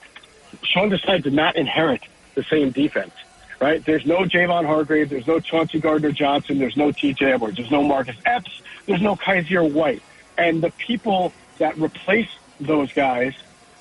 [0.62, 2.02] Sean Desai did not inherit
[2.34, 3.12] the same defense
[3.60, 3.84] right?
[3.84, 5.10] There's no Javon Hargrave.
[5.10, 6.58] There's no Chauncey Gardner Johnson.
[6.58, 7.56] There's no TJ Edwards.
[7.56, 8.62] There's no Marcus Epps.
[8.86, 10.02] There's no Kyzir White.
[10.38, 13.34] And the people that replace those guys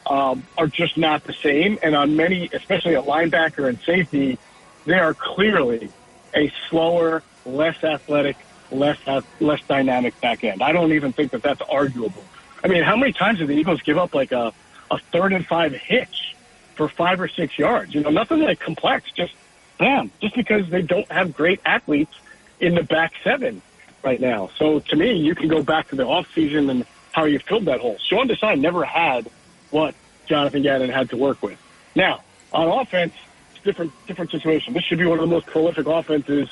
[0.06, 1.80] um, are just not the same.
[1.82, 4.38] And on many, especially a linebacker and safety,
[4.86, 5.90] they are clearly
[6.36, 8.36] a slower, less athletic,
[8.72, 8.98] less
[9.40, 10.62] less dynamic back end.
[10.62, 12.24] I don't even think that that's arguable.
[12.64, 14.54] I mean, how many times did the Eagles give up like a,
[14.92, 16.36] a third and five hitch
[16.76, 17.96] for five or six yards?
[17.96, 19.34] You know, nothing like complex, just
[19.80, 22.14] bam, just because they don't have great athletes
[22.60, 23.62] in the back seven
[24.04, 24.50] right now.
[24.58, 27.66] So to me, you can go back to the off season and how you filled
[27.66, 27.98] that hole.
[28.00, 29.28] Sean Desai never had
[29.72, 29.96] what
[30.28, 31.58] Jonathan Gannon had to work with.
[31.96, 32.22] Now,
[32.54, 33.14] on offense,
[33.56, 34.74] it's different different situation.
[34.74, 36.50] This should be one of the most prolific offenses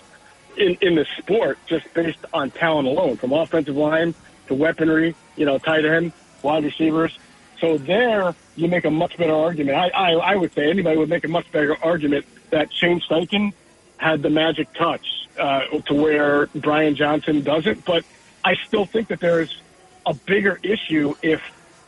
[0.58, 4.16] in, in the sport, just based on talent alone, from offensive line
[4.48, 7.18] to weaponry, you know, tight end, wide receivers.
[7.60, 9.78] So there, you make a much better argument.
[9.78, 13.54] I, I, I would say anybody would make a much better argument that Shane Steichen
[13.98, 17.86] had the magic touch uh, to where Brian Johnson doesn't.
[17.86, 18.06] But
[18.44, 19.62] I still think that there's
[20.06, 21.42] a bigger issue if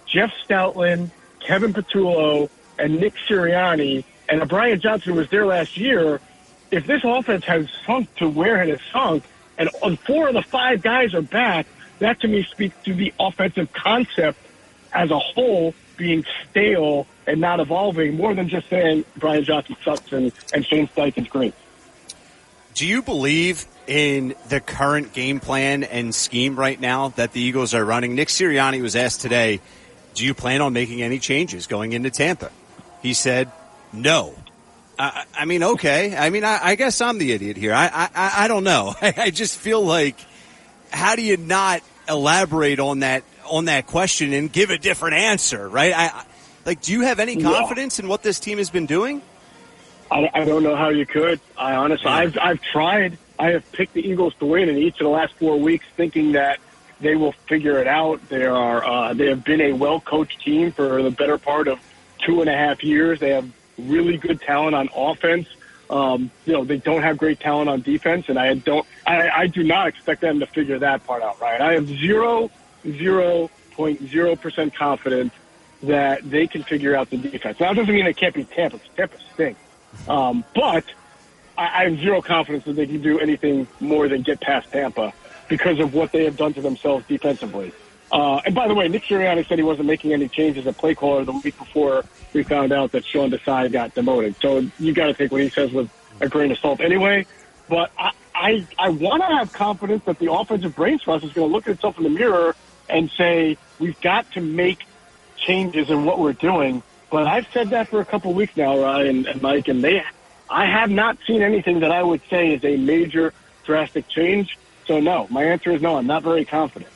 [0.06, 6.20] Jeff Stoutland, Kevin Patullo, and Nick Sirianni, and Brian Johnson was there last year.
[6.72, 9.24] If this offense has sunk to where it has sunk,
[9.58, 11.66] and four of the five guys are back,
[12.00, 14.40] that to me speaks to the offensive concept
[14.94, 20.12] as a whole being stale and not evolving more than just saying Brian Johnson sucks
[20.12, 21.54] and, and Shane Steichen's great.
[22.74, 27.74] Do you believe in the current game plan and scheme right now that the Eagles
[27.74, 28.16] are running?
[28.16, 29.60] Nick Sirianni was asked today,
[30.16, 32.52] do you plan on making any changes going into Tampa?
[33.02, 33.52] He said,
[33.94, 34.34] no.
[34.98, 36.16] I, I mean, okay.
[36.16, 37.74] I mean, I, I, guess I'm the idiot here.
[37.74, 38.96] I, I, I don't know.
[39.02, 40.16] I just feel like,
[40.92, 45.68] how do you not elaborate on that on that question and give a different answer,
[45.68, 45.94] right?
[45.96, 46.26] I,
[46.66, 48.06] like, do you have any confidence yeah.
[48.06, 49.22] in what this team has been doing?
[50.12, 51.40] I, I don't know how you could.
[51.58, 52.18] I honestly, yeah.
[52.18, 53.18] I've I've tried.
[53.38, 56.34] I have picked the Eagles to win in each of the last four weeks, thinking
[56.34, 56.60] that
[57.00, 58.28] they will figure it out.
[58.30, 61.80] They are uh, they have been a well coached team for the better part of
[62.20, 63.20] two and a half years.
[63.20, 65.48] They have really good talent on offense.
[65.90, 69.48] Um, you know, they don't have great talent on defense, and I don't, I, I
[69.48, 71.42] do not expect them to figure that part out.
[71.42, 71.60] Right?
[71.60, 72.52] I have zero,
[72.84, 75.34] zero point zero percent confidence
[75.84, 77.60] that they can figure out the defense.
[77.60, 78.80] Now, that doesn't mean they can't be Tampa.
[78.98, 79.60] Tampa stinks.
[80.08, 80.84] Um, but
[81.58, 85.14] I, I have zero confidence that they can do anything more than get past Tampa
[85.48, 87.72] because of what they have done to themselves defensively.
[88.12, 90.96] Uh, and by the way, Nick Sirianni said he wasn't making any changes at play
[90.96, 92.04] caller the week before
[92.34, 94.36] we found out that Sean Desai got demoted.
[94.42, 95.90] So you got to take what he says with
[96.20, 97.26] a grain of salt anyway.
[97.68, 101.50] But I, I, I want to have confidence that the offensive brain trust is going
[101.50, 102.56] to look at itself in the mirror
[102.90, 104.80] and say, we've got to make
[105.38, 106.84] changes in what we're doing.
[107.10, 110.04] But I've said that for a couple of weeks now, Ryan and Mike, and they,
[110.50, 113.34] I have not seen anything that I would say is a major
[113.64, 114.58] drastic change.
[114.86, 115.98] So no, my answer is no.
[115.98, 116.92] I'm not very confident.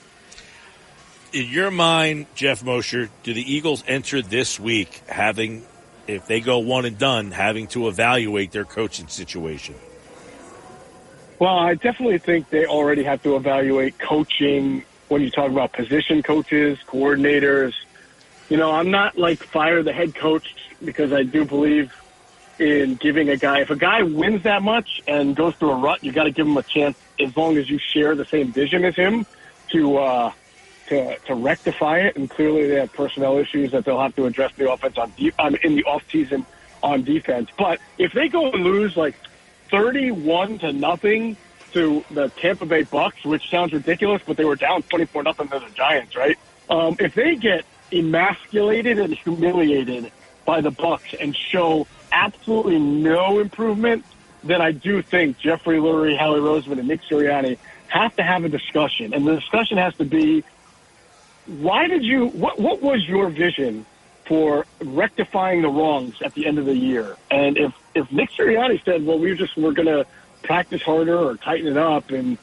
[1.31, 5.65] In your mind, Geoff Mosher, do the Eagles enter this week having,
[6.07, 9.73] if they go one and done, having to evaluate their coaching situation?
[11.39, 16.23] Well, I definitely think they already have to evaluate coaching when you talk about position
[16.23, 17.71] coaches, coordinators,
[18.49, 20.45] you know, I'm not like fire the head coach
[20.83, 21.89] because I do believe
[22.59, 25.99] in giving a guy, if a guy wins that much and goes through a rut,
[26.01, 28.85] you got to give him a chance as long as you share the same vision
[28.85, 29.25] as him
[29.71, 30.31] to, uh,
[30.87, 32.15] to, to rectify it.
[32.15, 35.33] And clearly they have personnel issues that they'll have to address the offense on, de-
[35.39, 36.45] on in the off season
[36.81, 37.49] on defense.
[37.57, 39.15] But if they go and lose like
[39.71, 41.37] 31 to nothing
[41.73, 45.59] to the Tampa Bay Bucks, which sounds ridiculous, but they were down 24 nothing to
[45.59, 46.37] the Giants, right?
[46.69, 50.11] Um, if they get emasculated and humiliated
[50.45, 54.05] by the Bucks and show absolutely no improvement,
[54.43, 58.49] then I do think Jeffrey Lurie, Howie Roseman, and Nick Sirianni have to have a
[58.49, 59.13] discussion.
[59.13, 60.43] And the discussion has to be,
[61.45, 63.85] why did you, what, what was your vision
[64.25, 67.15] for rectifying the wrongs at the end of the year?
[67.29, 70.05] And if, if Nick Sirianni said, well, we just, we're going to
[70.43, 72.37] practice harder or tighten it up and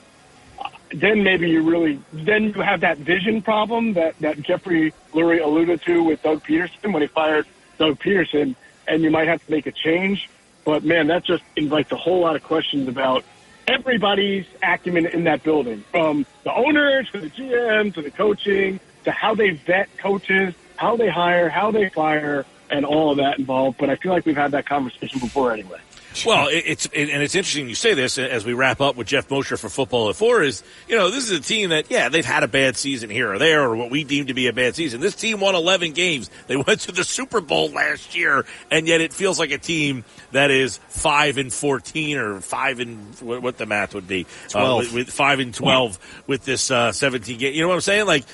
[0.92, 5.82] then maybe you really then you have that vision problem that that Jeffrey Lurie alluded
[5.82, 7.46] to with Doug Pederson when he fired
[7.78, 8.56] Doug Pederson,
[8.88, 10.28] and you might have to make a change.
[10.64, 13.24] But man, that just invites a whole lot of questions about
[13.68, 19.10] everybody's acumen in that building, from the owners to the GM to the coaching to
[19.10, 23.78] how they vet coaches, how they hire, how they fire, and all of that involved.
[23.78, 25.78] But I feel like we've had that conversation before anyway.
[26.26, 29.56] Well, it's and it's interesting you say this as we wrap up with Geoff Mosher
[29.56, 30.42] for Football at Four.
[30.42, 33.32] Is you know this is a team that yeah they've had a bad season here
[33.32, 35.00] or there or what we deem to be a bad season.
[35.00, 36.28] This team won 11 games.
[36.48, 40.04] They went to the Super Bowl last year, and yet it feels like a team
[40.32, 44.92] that is five and 14 or five and what, the math would be uh, with,
[44.92, 47.54] with, five and 12 with this uh, 17 game.
[47.54, 48.06] You know what I'm saying?
[48.06, 48.24] Like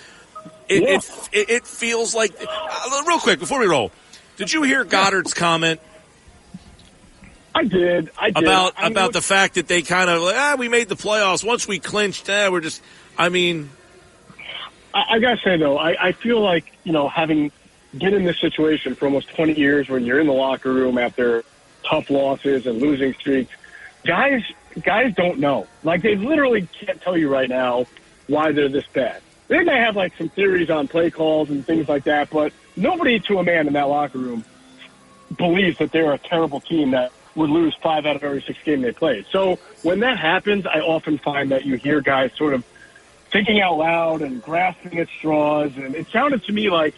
[0.69, 1.41] it yeah.
[1.41, 3.93] it, it, feels like uh, real quick before we roll.
[4.37, 5.81] Did you hear Goedert's comment?
[7.57, 8.11] I did.
[8.19, 8.43] I did.
[8.45, 11.67] About I about the fact that they kind of ah we made the playoffs once
[11.67, 12.29] we clinched.
[12.29, 12.83] Eh, we're just.
[13.17, 13.71] I mean,
[14.93, 17.51] I, I gotta say though, I, I feel like you know having
[17.97, 21.45] been in this situation for almost 20 years, when you're in the locker room after
[21.83, 23.55] tough losses and losing streaks,
[24.05, 24.43] guys
[24.83, 25.67] guys don't know.
[25.83, 27.87] Like they literally can't tell you right now
[28.27, 29.23] why they're this bad.
[29.49, 33.19] they may have like some theories on play calls and things like that, but nobody
[33.21, 34.45] to a man in that locker room
[35.39, 38.81] believes that they're a terrible team that would lose five out of every six game
[38.81, 39.27] they played.
[39.31, 42.65] So when that happens, I often find that you hear guys sort of
[43.31, 45.73] thinking out loud and grasping at straws.
[45.77, 46.95] And it sounded to me like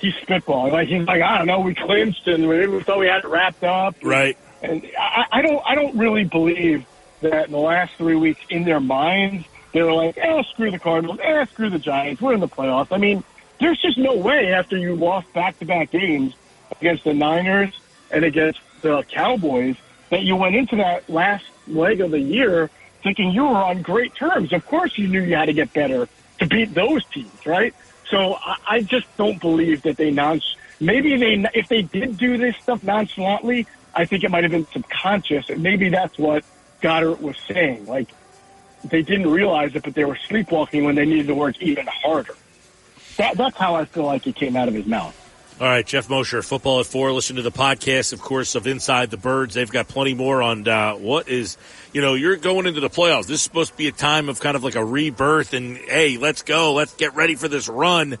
[0.00, 0.72] he's spitballing.
[0.72, 3.62] Like he's like, I don't know, we clinched and we thought we had it wrapped
[3.62, 3.96] up.
[4.02, 4.36] Right.
[4.62, 6.86] And I, I don't, I don't really believe
[7.20, 10.78] that in the last three weeks in their minds they were like, eh, screw the
[10.78, 12.88] Cardinals, eh, screw the Giants, we're in the playoffs.
[12.92, 13.24] I mean,
[13.58, 16.34] there's just no way after you lost back-to-back games
[16.80, 17.78] against the Niners
[18.10, 19.76] and against the Cowboys
[20.10, 22.70] that you went into that last leg of the year
[23.02, 24.52] thinking you were on great terms.
[24.52, 26.08] Of course, you knew you had to get better
[26.38, 27.74] to beat those teams, right?
[28.10, 30.40] So I, I just don't believe that they non.
[30.80, 34.66] Maybe they, if they did do this stuff nonchalantly, I think it might have been
[34.66, 36.44] subconscious, and maybe that's what
[36.82, 37.86] Goedert was saying.
[37.86, 38.08] Like
[38.84, 42.34] they didn't realize it, but they were sleepwalking when they needed to work even harder.
[43.16, 45.14] That, that's how I feel like it came out of his mouth.
[45.60, 47.12] All right, Geoff Mosher, football at four.
[47.12, 49.54] Listen to the podcast, of course, of Inside the Birds.
[49.54, 51.56] They've got plenty more on uh, what is,
[51.92, 53.28] you know, you're going into the playoffs.
[53.28, 56.16] This is supposed to be a time of kind of like a rebirth, and hey,
[56.16, 58.18] let's go, let's get ready for this run.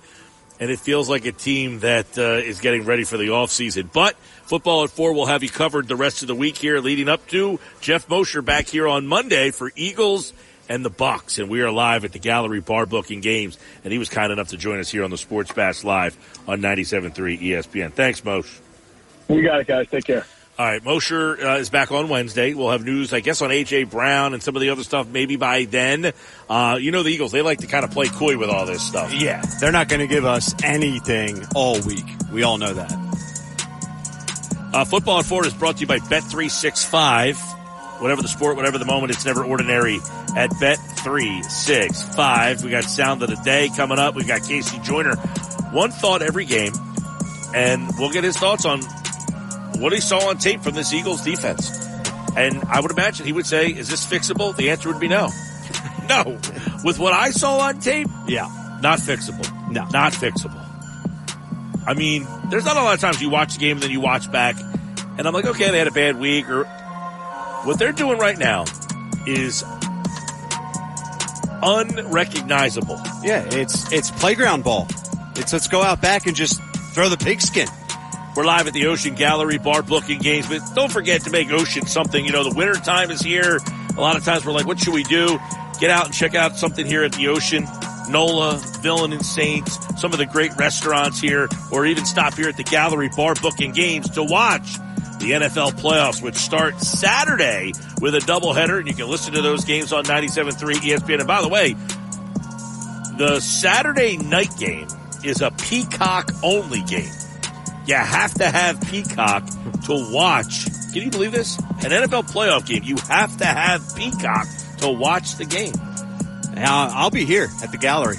[0.60, 3.92] And it feels like a team that uh, is getting ready for the offseason.
[3.92, 7.08] But football at four will have you covered the rest of the week here, leading
[7.08, 10.32] up to Geoff Mosher back here on Monday for Eagles
[10.68, 13.98] and the Bucks, and we are live at the Gallery Bar Booking Games, and he
[13.98, 16.16] was kind enough to join us here on the Sports Bash Live
[16.46, 17.92] on 97.3 ESPN.
[17.92, 18.60] Thanks, Moshe.
[19.28, 19.88] We got it, guys.
[19.88, 20.26] Take care.
[20.56, 22.54] All right, Mosher uh, is back on Wednesday.
[22.54, 25.08] We'll have news, I guess, on AJ Brown and some of the other stuff.
[25.08, 26.12] Maybe by then,
[26.48, 28.80] uh, you know, the Eagles they like to kind of play coy with all this
[28.80, 29.12] stuff.
[29.12, 32.04] Yeah, they're not going to give us anything all week.
[32.32, 32.92] We all know that.
[34.72, 37.36] Uh, football at four is brought to you by Bet three six five.
[38.00, 40.00] Whatever the sport, whatever the moment, it's never ordinary
[40.36, 42.62] at Bet three six five.
[42.64, 44.14] We got sound of the day coming up.
[44.14, 45.16] We got Casey Joyner.
[45.70, 46.72] One thought every game,
[47.54, 48.82] and we'll get his thoughts on
[49.80, 51.70] what he saw on tape from this Eagles defense.
[52.36, 55.30] And I would imagine he would say, "Is this fixable?" The answer would be no.
[56.08, 56.38] no.
[56.84, 58.48] With what I saw on tape, yeah,
[58.82, 59.48] not fixable.
[59.70, 60.60] No, not fixable.
[61.86, 64.00] I mean, there's not a lot of times you watch a game and then you
[64.00, 64.56] watch back,
[65.18, 66.64] and I'm like, okay, they had a bad week, or
[67.64, 68.64] what they're doing right now
[69.26, 69.64] is
[71.62, 73.00] unrecognizable.
[73.22, 74.86] Yeah, it's it's playground ball.
[75.36, 76.62] It's let's go out back and just
[76.92, 77.68] throw the pigskin.
[78.36, 81.86] We're live at the Ocean Gallery Bar booking games, but don't forget to make Ocean
[81.86, 82.24] something.
[82.24, 83.60] You know, the winter time is here.
[83.96, 85.38] A lot of times we're like, what should we do?
[85.80, 87.66] Get out and check out something here at the Ocean.
[88.08, 92.56] NOLA, Villain and Saints, some of the great restaurants here, or even stop here at
[92.56, 94.76] the Gallery Bar booking games to watch
[95.24, 99.64] the NFL playoffs, which start Saturday with a doubleheader, and you can listen to those
[99.64, 101.20] games on 97.3 ESPN.
[101.20, 101.74] And by the way,
[103.16, 104.86] the Saturday night game
[105.24, 107.10] is a Peacock only game.
[107.86, 109.46] You have to have Peacock
[109.86, 110.66] to watch.
[110.92, 111.58] Can you believe this?
[111.58, 112.82] An NFL playoff game.
[112.84, 114.46] You have to have Peacock
[114.78, 115.74] to watch the game.
[116.56, 118.16] I'll be here at the gallery.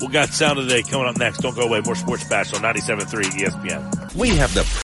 [0.00, 1.38] We got sound of the day coming up next.
[1.38, 1.80] Don't go away.
[1.80, 4.14] More sports bash on 97.3 ESPN.
[4.14, 4.84] We have the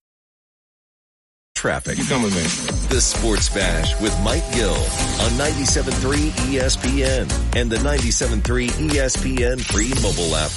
[1.61, 1.95] Traffic.
[1.99, 2.41] You come with me.
[2.89, 10.35] The Sports Bash with Mike Gill on 97.3 ESPN and the 97.3 ESPN free mobile
[10.35, 10.49] app.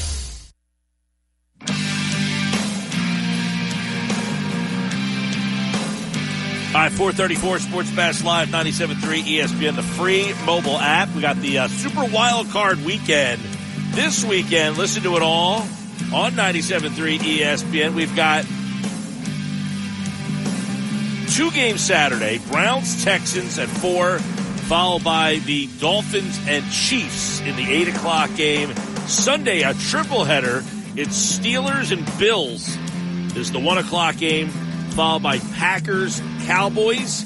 [6.74, 11.14] All right, 434 Sports Bash Live, 97.3 ESPN, the free mobile app.
[11.14, 13.42] We got the uh, Super Wild Card Weekend
[13.90, 14.78] this weekend.
[14.78, 15.60] Listen to it all
[16.14, 17.94] on 97.3 ESPN.
[17.94, 18.46] We've got
[21.28, 27.72] two games Saturday, Browns, Texans at 4, followed by the Dolphins and Chiefs in the
[27.72, 28.74] 8 o'clock game.
[29.06, 30.62] Sunday, a triple header.
[30.96, 32.76] It's Steelers and Bills
[33.36, 37.24] is the 1 o'clock game, followed by Packers, Cowboys,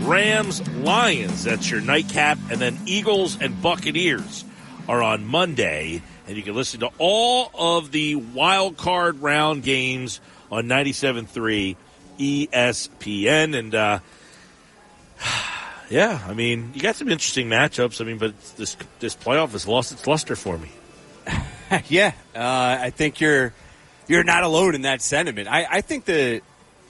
[0.00, 1.44] Rams, Lions.
[1.44, 2.38] That's your nightcap.
[2.50, 4.44] And then Eagles and Buccaneers
[4.88, 6.02] are on Monday.
[6.26, 10.20] And you can listen to all of the wild card round games
[10.50, 11.76] on 97.3
[12.18, 13.58] ESPN.
[13.58, 14.00] And, uh,
[15.90, 18.00] yeah, I mean, you got some interesting matchups.
[18.00, 20.70] I mean, but this, this playoff has lost its luster for me.
[21.88, 23.52] yeah, uh, I think you're
[24.06, 25.48] you're not alone in that sentiment.
[25.48, 26.40] I, I think the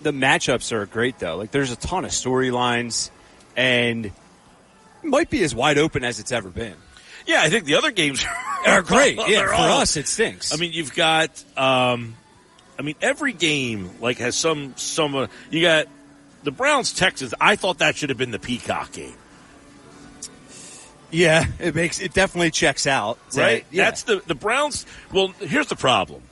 [0.02, 1.36] the matchups are great though.
[1.36, 3.10] Like there's a ton of storylines,
[3.56, 4.12] and
[5.02, 6.76] might be as wide open as it's ever been.
[7.26, 8.24] Yeah, I think the other games
[8.66, 9.18] are great.
[9.28, 10.52] Yeah, for all- us it stinks.
[10.52, 11.42] I mean, you've got.
[11.56, 12.14] Um,
[12.78, 15.14] I mean, every game like has some some.
[15.14, 15.86] Uh, you got
[16.44, 17.34] the Browns Texans.
[17.40, 19.14] I thought that should have been the Peacock game.
[21.10, 23.18] Yeah, it makes it definitely checks out.
[23.34, 23.64] right?
[23.70, 23.84] Yeah.
[23.84, 24.86] That's the the Browns.
[25.12, 26.22] Well, here's the problem: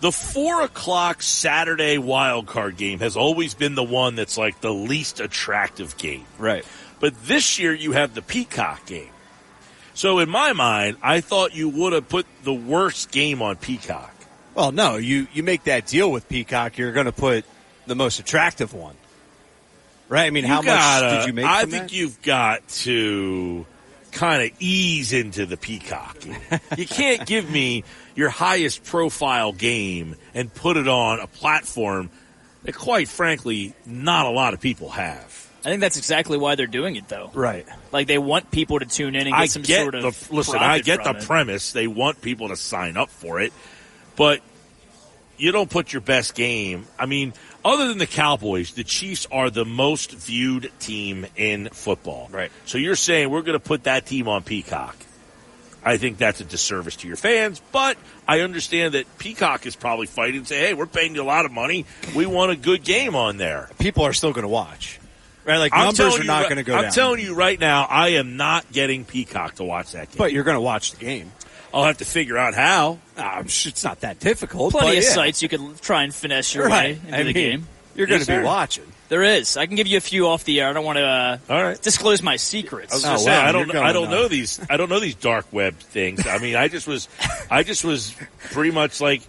[0.00, 4.72] the four o'clock Saturday wild card game has always been the one that's like the
[4.72, 6.64] least attractive game, right?
[7.00, 9.10] But this year you have the Peacock game.
[9.94, 14.13] So in my mind, I thought you would have put the worst game on Peacock.
[14.54, 17.44] Well, no, you you make that deal with Peacock, you're going to put
[17.86, 18.94] the most attractive one,
[20.08, 20.26] right?
[20.26, 21.44] I mean, You how gotta- much did you make?
[21.44, 21.92] I from think that?
[21.92, 23.66] you've got to
[24.12, 26.16] kind of ease into the peacock.
[26.78, 27.82] you can't give me
[28.14, 32.10] your highest profile game and put it on a platform
[32.62, 35.40] that, quite frankly, not a lot of people have.
[35.66, 37.30] I think that's exactly why they're doing it, though.
[37.34, 37.66] Right.
[37.90, 40.34] Like they want people to tune in and get I some get sort of the
[40.34, 40.56] listen.
[40.56, 41.22] I profit get the it.
[41.24, 41.72] premise.
[41.72, 43.52] They want people to sign up for it,
[44.16, 44.40] but
[45.36, 46.86] you don't put your best game.
[46.98, 47.32] I mean,
[47.64, 52.28] other than the Cowboys, the Chiefs are the most viewed team in football.
[52.30, 52.52] Right.
[52.66, 54.96] So you're saying we're going to put that team on Peacock?
[55.84, 60.06] I think that's a disservice to your fans, but I understand that Peacock is probably
[60.06, 61.84] fighting and say, "Hey, we're paying you a lot of money.
[62.14, 64.98] We want a good game on there." People are still going to watch,
[65.44, 65.58] right?
[65.58, 66.92] Like I'm numbers are not going to go I'm down.
[66.92, 70.16] telling you right now, I am not getting Peacock to watch that game.
[70.16, 71.30] But you're going to watch the game.
[71.74, 72.98] I'll have to figure out how.
[73.18, 74.72] I'm it's not that difficult.
[74.72, 75.10] Plenty but of yeah.
[75.10, 76.96] sites you could try and finesse your Right.
[76.96, 77.66] way into I the mean, game.
[77.96, 78.42] you're gonna Yes, be sir.
[78.44, 78.84] watching.
[79.10, 79.56] There is.
[79.58, 80.68] I can give you a few off the air.
[80.70, 81.80] I don't want to uh, All right.
[81.82, 83.04] disclose my secrets.
[83.04, 85.46] I was Oh, gonna I don't, I don't know these, I don't know these dark
[85.52, 86.26] web things.
[86.26, 87.08] I mean, I just was,
[87.50, 88.14] I just was
[88.52, 89.22] pretty much like,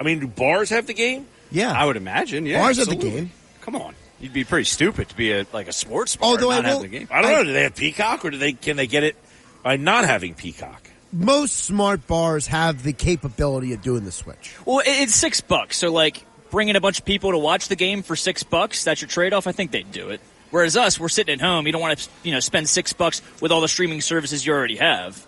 [0.00, 1.26] I mean, do bars have the game?
[1.50, 2.44] Yeah, I would imagine.
[2.44, 3.30] Yeah, Bars have the game.
[3.60, 6.66] Come on, you'd be pretty stupid to be a like a sports bar Although and
[6.66, 7.08] I not will- have the game.
[7.10, 7.44] I don't know.
[7.44, 9.16] Do they have Peacock, or do they can they get it
[9.62, 10.87] by not having Peacock?
[11.12, 14.54] Most smart bars have the capability of doing the switch.
[14.66, 15.76] Well, it's six bucks.
[15.78, 19.00] So, like, bringing a bunch of people to watch the game for six bucks, that's
[19.00, 19.46] your trade off.
[19.46, 20.20] I think they'd do it.
[20.50, 21.66] Whereas us, we're sitting at home.
[21.66, 24.52] You don't want to, you know, spend six bucks with all the streaming services you
[24.52, 25.26] already have.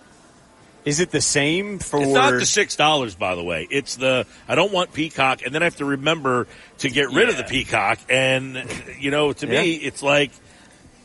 [0.84, 2.00] Is it the same for?
[2.02, 3.68] It's not the six dollars, by the way.
[3.70, 6.46] It's the I don't want Peacock, and then I have to remember
[6.78, 7.98] to get rid of the Peacock.
[8.08, 8.64] And
[8.98, 10.30] you know, to me, it's like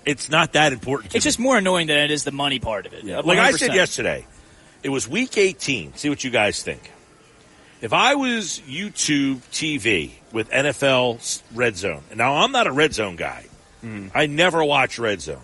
[0.05, 1.11] it's not that important.
[1.11, 1.27] To It's me.
[1.27, 3.03] just more annoying than it is the money part of it.
[3.03, 3.19] Yeah.
[3.19, 4.25] Like I said yesterday,
[4.85, 5.95] it was week 18.
[5.95, 6.91] See what you guys think.
[7.81, 13.15] If I was YouTube TV with NFL Red Zone, now I'm not a Red Zone
[13.15, 13.47] guy,
[13.81, 14.09] hmm.
[14.13, 15.41] I never watch Red Zone.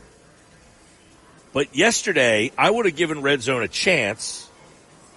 [1.53, 4.47] But yesterday, I would have given Red Zone a chance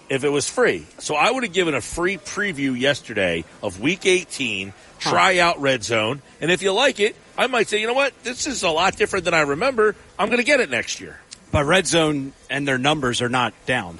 [0.09, 0.87] if it was free.
[0.97, 5.83] So I would have given a free preview yesterday of week 18, try out Red
[5.83, 8.71] Zone, and if you like it, I might say, you know what, this is a
[8.71, 9.95] lot different than I remember.
[10.17, 11.19] I'm going to get it next year.
[11.51, 13.99] But Red Zone and their numbers are not down.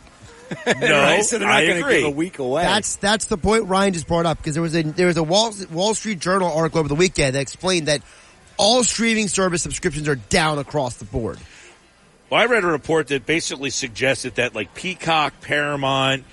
[0.80, 1.24] No, Right?
[1.24, 1.96] so they're not I going to agree.
[2.02, 2.64] give a week away.
[2.64, 5.24] That's that's the point Ryan just brought up because there was a there was a
[5.24, 8.02] Wall Wall Street Journal article over the weekend that explained that
[8.58, 11.40] all streaming service subscriptions are down across the board.
[12.30, 16.24] Well, I read a report that basically suggested that like Peacock, Paramount,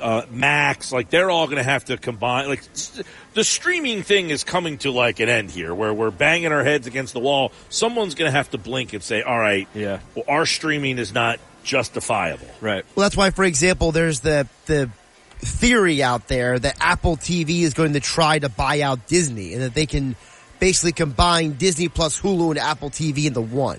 [0.00, 2.48] uh, Max, like they're all going to have to combine.
[2.48, 3.02] Like s-
[3.34, 6.86] the streaming thing is coming to like an end here, where we're banging our heads
[6.86, 7.52] against the wall.
[7.70, 11.12] Someone's going to have to blink and say, "All right, yeah, well, our streaming is
[11.14, 11.38] not
[11.68, 12.84] justifiable." Right.
[12.96, 14.90] Well, that's why, for example, there's the the
[15.40, 19.62] theory out there that Apple TV is going to try to buy out Disney and
[19.62, 20.16] that they can
[20.58, 23.78] basically combine Disney plus Hulu and Apple TV into one.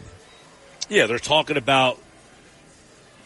[0.87, 1.99] Yeah, they're talking about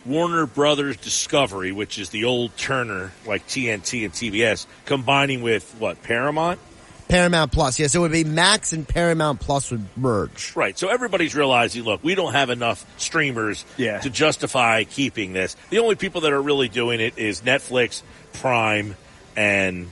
[0.06, 6.02] Warner Brothers Discovery, which is the old Turner, like TNT and TBS, combining with what
[6.04, 6.60] Paramount.
[7.08, 10.54] Paramount Plus, Yes, it would be Max and Paramount Plus would merge.
[10.56, 10.78] Right.
[10.78, 14.00] So everybody's realizing, look, we don't have enough streamers Yeah.
[14.00, 15.56] to justify keeping this.
[15.70, 18.02] The only people that are really doing it is Netflix,
[18.34, 18.96] Prime,
[19.36, 19.90] and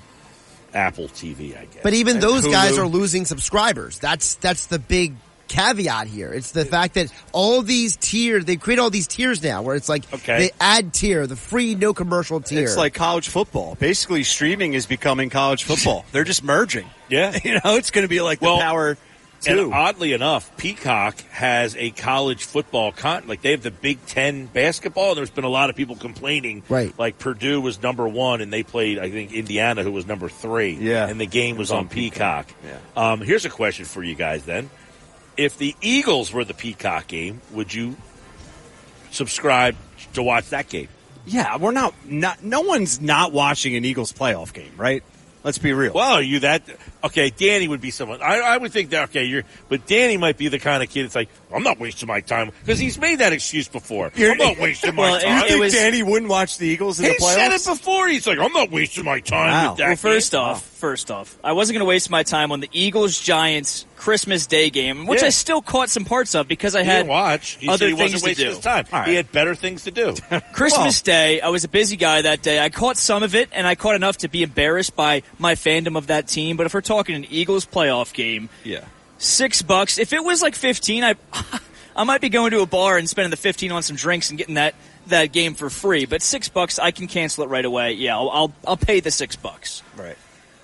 [0.73, 1.83] Apple TV, I guess.
[1.83, 3.99] But even And those guys are losing subscribers.
[3.99, 5.13] That's that's the big
[5.51, 6.31] caveat here.
[6.33, 9.89] It's the fact that all these tiers, they create all these tiers now where it's
[9.89, 10.37] like Okay.
[10.37, 12.63] they add tier, the free no commercial tier.
[12.63, 13.75] It's like college football.
[13.75, 16.05] Basically, streaming is becoming college football.
[16.11, 16.87] They're just merging.
[17.09, 17.37] Yeah.
[17.43, 18.97] You know, it's going to be like the Well, power
[19.47, 19.73] And two.
[19.73, 25.09] oddly enough, Peacock has a college football con like they have the Big Ten basketball,
[25.09, 26.63] and there's been a lot of people complaining.
[26.69, 26.93] Right.
[26.97, 30.73] Like Purdue was number one, and they played, I think, Indiana, who was number three.
[30.79, 31.07] Yeah.
[31.07, 32.47] And the game was on Peacock.
[32.95, 34.69] Um, here's a question for you guys then.
[35.41, 37.97] If the Eagles were the Peacock game, would you
[39.09, 39.75] subscribe
[40.13, 40.87] to watch that game?
[41.25, 42.43] Yeah, we're not, not.
[42.43, 45.03] No one's not watching an Eagles playoff game, right?
[45.43, 45.93] Let's be real.
[45.93, 46.61] Well, are you that
[47.03, 47.29] okay?
[47.29, 48.21] Danny would be someone.
[48.21, 51.03] I, I would think that okay, you're, but Danny might be the kind of kid.
[51.03, 54.11] that's like I'm not wasting my time because he's made that excuse before.
[54.17, 55.43] I'm not wasting my Well, time.
[55.49, 57.33] you think Danny wouldn't watch the Eagles in he the playoffs?
[57.35, 58.07] said it before.
[58.07, 59.87] He's like, I'm not wasting my time with that.
[59.87, 62.69] Well, first game." off, first off, I wasn't going to waste my time on the
[62.71, 65.27] Eagles Giants Christmas Day game, which Yeah.
[65.27, 67.57] I still caught some parts of because I He had didn't watch.
[67.59, 68.49] He other said he things wasn't to do.
[68.49, 68.85] his time.
[68.91, 69.09] All right.
[69.09, 70.15] He had better things to do.
[70.53, 72.59] Christmas Day, I was a busy guy that day.
[72.59, 75.97] I caught some of it, and I caught enough to be embarrassed by my fandom
[75.97, 76.57] of that team.
[76.57, 78.83] But if we're talking an Eagles playoff game, yeah,
[79.17, 79.97] six bucks.
[79.97, 81.15] If it was like fifteen, I
[81.95, 84.37] I might be going to a bar and spending the fifteen on some drinks and
[84.37, 84.75] getting that
[85.07, 86.05] that game for free.
[86.05, 87.93] But six bucks, I can cancel it right away.
[87.93, 89.83] Yeah, I'll I'll, I'll pay the six bucks.
[89.95, 90.17] Right.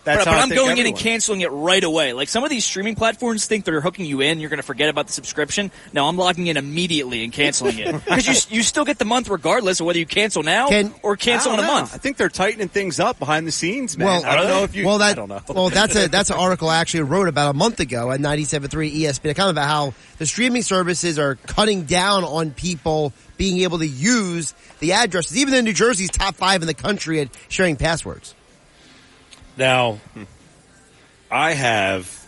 [0.08, 2.14] But, That's but how I I'm think going in and canceling it right away.
[2.14, 4.40] Like some of these streaming platforms think they're hooking you in.
[4.40, 5.70] You're going to forget about the subscription.
[5.92, 9.28] No, I'm logging in immediately and canceling it because you you still get the month
[9.28, 10.70] regardless of whether you cancel now
[11.04, 11.68] or cancel in a know.
[11.68, 11.94] month.
[11.94, 14.08] I think they're tightening things up behind the scenes, man.
[14.08, 14.86] Well, I don't know uh, if you.
[14.86, 15.42] Well, that, I don't know.
[15.50, 18.70] well, that's a that's an article I actually wrote about a month ago at 97.3
[18.70, 19.36] ESPN.
[19.36, 23.88] Kind of about how the streaming services are cutting down on people being able to
[23.88, 25.36] use the addresses.
[25.36, 28.36] Even in New Jersey's top five in the country at sharing passwords.
[29.58, 30.00] Now,
[31.32, 32.28] I have,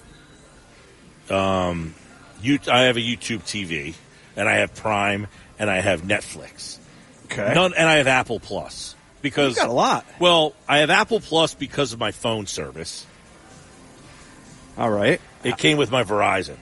[1.30, 1.93] um,
[2.41, 3.93] you, I have a YouTube TV,
[4.35, 5.27] and I have Prime,
[5.60, 6.77] and I have Netflix.
[7.26, 7.53] Okay.
[7.53, 10.06] None, and I have Apple Plus because You got a lot.
[10.19, 13.06] Well, I have Apple Plus because of my phone service.
[14.77, 15.22] All right.
[15.43, 16.56] It came with my Verizon.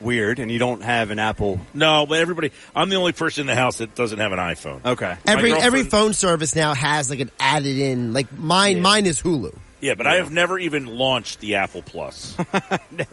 [0.00, 1.60] Weird, and you don't have an Apple.
[1.74, 4.82] No, but everybody, I'm the only person in the house that doesn't have an iPhone.
[4.84, 5.16] Okay.
[5.26, 8.14] My Every girlfriend- every phone service now has like an added in.
[8.14, 9.54] Like mine, mine is Hulu.
[9.80, 12.36] Yeah, but I have never even launched the Apple Plus.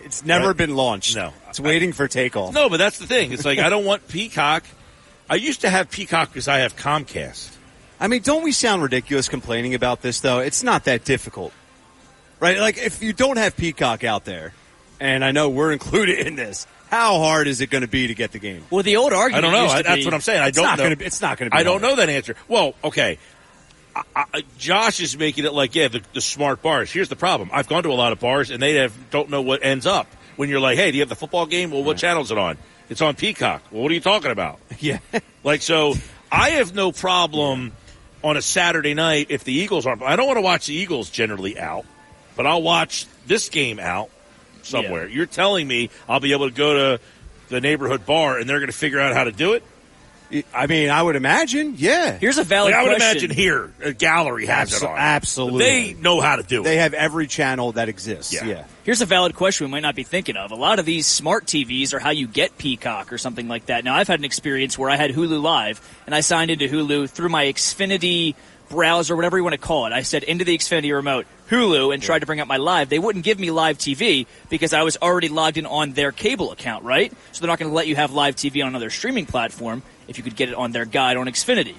[0.03, 0.57] It's never Right.
[0.57, 1.15] been launched.
[1.15, 1.31] No.
[1.49, 2.53] It's waiting for takeoff.
[2.53, 3.31] No, but that's the thing.
[3.31, 4.63] It's like I don't want Peacock.
[5.29, 7.53] I used to have Peacock because I have Comcast.
[7.99, 10.39] I mean, don't we sound ridiculous complaining about this though?
[10.39, 11.53] It's not that difficult.
[12.39, 12.57] Right?
[12.59, 14.53] Like if you don't have Peacock out there,
[14.99, 18.13] and I know we're included in this, how hard is it going to be to
[18.15, 18.63] get the game?
[18.69, 19.45] Well, the old argument.
[19.45, 19.63] I don't know.
[19.63, 20.41] used to That's be- what I'm saying.
[20.43, 20.83] I It's don't not know.
[20.85, 21.95] gonna be- it's not gonna be I don't hard.
[21.97, 22.35] know that answer.
[22.47, 23.19] Well, okay.
[24.15, 26.91] I, I, Josh is making it like, yeah, the, the smart bars.
[26.91, 27.49] Here's the problem.
[27.53, 30.07] I've gone to a lot of bars and they have don't know what ends up
[30.35, 31.71] when you're like, hey, do you have the football game?
[31.71, 32.57] Well, what channel is it on?
[32.89, 33.63] It's on Peacock.
[33.71, 34.59] Well, what are you talking about?
[34.79, 34.99] Yeah.
[35.43, 35.95] Like, so
[36.31, 37.71] I have no problem
[38.23, 40.03] on a Saturday night if the Eagles aren't.
[40.03, 41.85] I don't want to watch the Eagles generally out,
[42.35, 44.09] but I'll watch this game out
[44.61, 45.07] somewhere.
[45.07, 47.03] You're telling me I'll be able to go to
[47.49, 49.63] the neighborhood bar and they're going to figure out how to do it?
[50.53, 52.17] I mean, I would imagine, yeah.
[52.17, 53.31] Here's a valid Like, I would question.
[53.31, 54.97] imagine here, a gallery has it on.
[54.97, 55.63] absolutely.
[55.63, 56.63] They know how to do it.
[56.65, 58.33] They have every channel that exists.
[58.33, 58.45] Yeah.
[58.45, 58.65] Yeah.
[58.83, 60.51] Here's a valid question we might not be thinking of.
[60.51, 63.83] A lot of these smart TVs are how you get Peacock or something like that.
[63.83, 67.09] Now, I've had an experience where I had Hulu Live and I signed into Hulu
[67.09, 68.35] through my Xfinity
[68.69, 69.93] browser, whatever you want to call it.
[69.93, 72.89] I said into the Xfinity remote Hulu and tried to bring up my live.
[72.89, 76.51] They wouldn't give me live TV because I was already logged in on their cable
[76.51, 77.13] account, right?
[77.31, 80.17] So they're not going to let you have live TV on another streaming platform if
[80.17, 81.75] you could get it on their guide on Xfinity.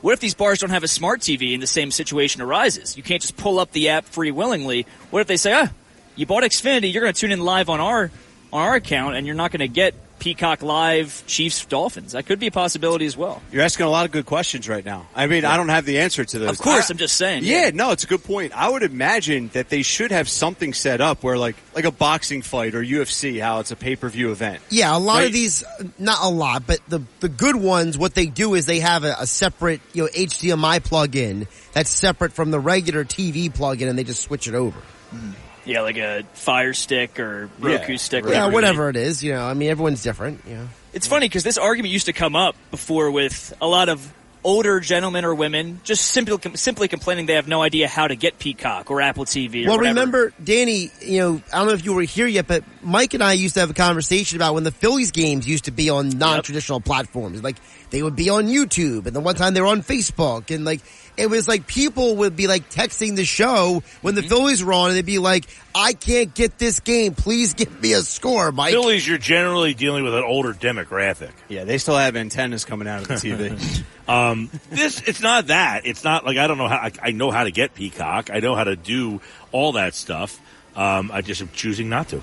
[0.00, 2.96] What if these bars don't have a smart TV and the same situation arises?
[2.96, 4.86] You can't just pull up the app free willingly.
[5.10, 5.70] What if they say, ah,
[6.16, 8.10] you bought Xfinity, you're going to tune in live on our
[8.52, 12.12] on our account, and you're not going to get Peacock Live Chiefs Dolphins?
[12.12, 13.42] That could be a possibility as well.
[13.50, 15.06] You're asking a lot of good questions right now.
[15.16, 16.48] I mean, I don't have the answer to those.
[16.50, 17.42] Of course, I- I'm just saying.
[17.44, 18.52] Yeah, no, it's a good point.
[18.54, 22.42] I would imagine that they should have something set up where, like, like a boxing
[22.42, 24.60] fight or UFC, how it's a pay per view event.
[24.70, 25.26] Yeah, a lot Right.
[25.26, 25.64] of these,
[25.98, 29.16] not a lot, but the the good ones, what they do is they have a,
[29.18, 34.04] a separate, you know, HDMI plug-in that's separate from the regular TV plug-in, and they
[34.04, 34.78] just switch it over.
[35.14, 35.32] Mm-hmm.
[35.64, 38.24] Yeah, like a Fire Stick or Roku Stick.
[38.26, 39.22] yeah, whatever it is.
[39.22, 40.40] You know, I mean, everyone's different.
[40.46, 40.68] You know.
[40.92, 44.12] It's funny because this argument used to come up before with a lot of
[44.44, 48.40] older gentlemen or women just simply simply complaining they have no idea how to get
[48.40, 49.64] Peacock or Apple TV.
[49.64, 49.94] Or Well, whatever.
[50.00, 53.22] remember, Danny, you know, I don't know if you were here yet, but Mike and
[53.22, 56.08] I used to have a conversation about when the Phillies games used to be on
[56.08, 57.40] non-traditional platforms.
[57.42, 57.56] Like,
[57.92, 60.80] they would be on YouTube, and the one time they were on Facebook, and like,
[61.16, 64.22] it was like people would be like texting the show when Mm-hmm.
[64.22, 67.14] the Phillies were on, and they'd be like, I can't get this game.
[67.14, 68.72] Please give me a score, Mike.
[68.72, 71.30] Phillies, you're generally dealing with an older demographic.
[71.48, 73.84] Yeah, they still have antennas coming out of the TV.
[74.08, 75.86] Um, this it's not that.
[75.86, 76.74] It's not like I don't know how.
[76.76, 78.30] I, I know how to get Peacock.
[78.32, 79.20] I know how to do
[79.52, 80.40] all that stuff.
[80.74, 82.20] Um, I just am choosing not to.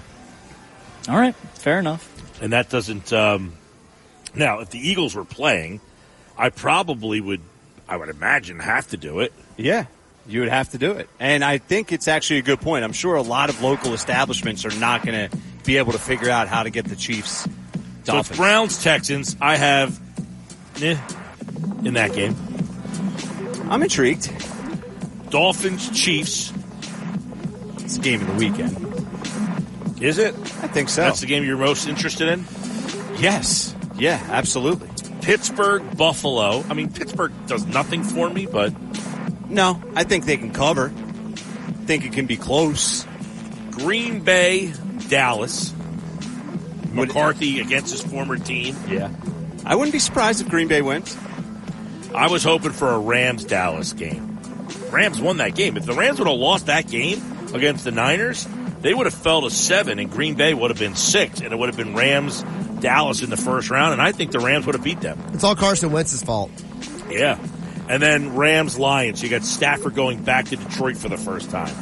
[1.07, 2.05] All right, fair enough.
[2.41, 3.13] And that doesn't.
[3.13, 3.53] Um,
[4.35, 5.81] now, if the Eagles were playing,
[6.37, 7.41] I probably would.
[7.87, 9.33] I would imagine have to do it.
[9.57, 9.85] yeah,
[10.27, 11.09] you would have to do it.
[11.19, 12.83] And I think it's actually a good point.
[12.83, 16.29] I'm sure a lot of local establishments are not going to be able to figure
[16.29, 17.41] out how to get the Chiefs.
[17.41, 18.37] So it's Dolphins.
[18.37, 19.35] Browns Texans.
[19.41, 19.99] I have
[20.81, 20.97] eh,
[21.83, 22.35] in that game.
[23.69, 24.31] I'm intrigued.
[25.31, 26.53] Dolphins, Chiefs.
[27.79, 30.01] It's a game of the weekend.
[30.01, 30.33] Is it?
[30.35, 31.01] I think so.
[31.01, 32.45] That's the game you're most interested in?
[33.17, 33.75] Yes.
[33.99, 34.89] Yeah, absolutely.
[35.21, 36.63] Pittsburgh, Buffalo.
[36.69, 38.73] I mean, Pittsburgh does nothing for me, but.
[39.49, 40.89] No, I think they can cover.
[41.85, 43.05] think it can be close.
[43.71, 44.73] Green Bay,
[45.09, 45.73] Dallas.
[46.91, 48.75] McCarthy against his former team.
[48.87, 49.11] Yeah.
[49.65, 51.15] I wouldn't be surprised if Green Bay wins.
[52.15, 54.39] I was hoping for a Rams Dallas game.
[54.89, 55.77] Rams won that game.
[55.77, 57.21] If the Rams would have lost that game
[57.53, 58.47] against the Niners,
[58.81, 61.59] they would have fell to seven, and Green Bay would have been six, and it
[61.59, 62.43] would have been Rams
[62.81, 65.19] Dallas in the first round, and I think the Rams would have beat them.
[65.33, 66.51] It's all Carson Wentz's fault.
[67.09, 67.37] Yeah.
[67.89, 69.23] And then Rams Lions.
[69.23, 71.73] You got Stafford going back to Detroit for the first time.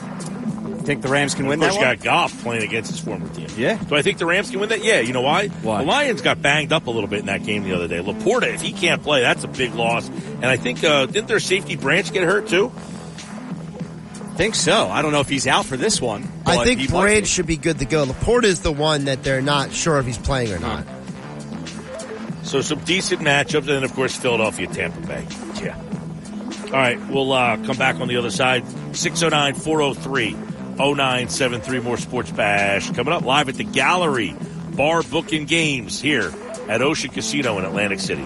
[0.84, 1.96] Think the Rams can win Of course, that you one?
[1.98, 3.48] got Goff playing against his former team.
[3.58, 3.76] Yeah.
[3.76, 4.86] Do I think the Rams can win that?
[4.86, 5.02] Yeah.
[5.02, 5.50] You know why?
[5.50, 5.80] Why?
[5.82, 8.00] The Lions got banged up a little bit in that game the other day.
[8.00, 10.08] LaPorta, if he can't play, that's a big loss.
[10.08, 12.72] And I think uh, didn't their safety Branch get hurt too?
[14.38, 14.88] Think so.
[14.88, 16.28] I don't know if he's out for this one.
[16.46, 18.06] I think Branch should be good to go.
[18.06, 20.86] LaPorta is the one that they're not sure if he's playing or not.
[22.44, 25.26] So some decent matchups, and then of course Philadelphia, Tampa Bay.
[25.62, 25.76] Yeah.
[26.66, 28.64] All right, we'll uh, come back on the other side.
[28.96, 30.32] 609 403
[30.78, 31.80] 0973.
[31.80, 34.36] More Sports Bash coming up live at the Gallery
[34.72, 36.32] Bar Booking Games here
[36.70, 38.26] at Ocean Casino in Atlantic City.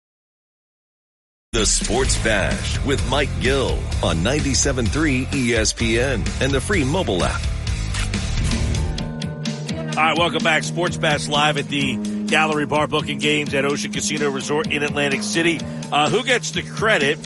[1.53, 7.41] The Sports Bash with Mike Gill on 97.3 ESPN and the free mobile app.
[9.97, 10.63] All right, welcome back.
[10.63, 11.97] Sports Bash live at the
[12.27, 15.59] Gallery Bar Booking Games at Ocean Casino Resort in Atlantic City.
[15.91, 17.19] Uh, who gets the credit?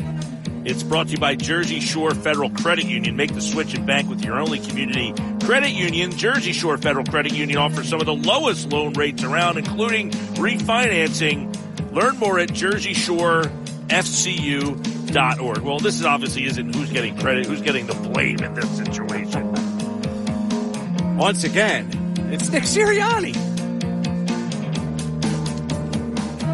[0.63, 3.15] It's brought to you by Jersey Shore Federal Credit Union.
[3.15, 6.09] Make the switch and bank with your only community credit union.
[6.09, 11.55] Jersey Shore Federal Credit Union offers some of the lowest loan rates around, including refinancing.
[11.91, 12.51] Learn more at
[13.87, 15.59] jerseyshorefcu.org.
[15.59, 19.51] Well, this is obviously isn't who's getting credit, who's getting the blame in this situation.
[21.17, 21.89] Once again,
[22.31, 23.35] it's Nick Sirianni.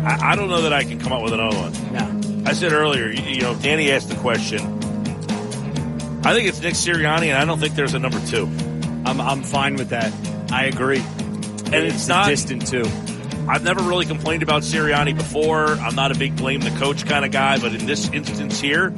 [0.04, 1.74] I, I don't know that I can come up with another one.
[1.94, 2.50] No.
[2.50, 4.60] I said earlier, you, you know, Danny asked the question.
[6.24, 8.46] I think it's Nick Sirianni, and I don't think there's a number two.
[9.06, 10.14] I'm I'm fine with that.
[10.52, 11.00] I agree.
[11.00, 12.86] And it's, It's not distant too.
[13.52, 15.72] I've never really complained about Sirianni before.
[15.72, 18.92] I'm not a big blame the coach kind of guy, but in this instance here,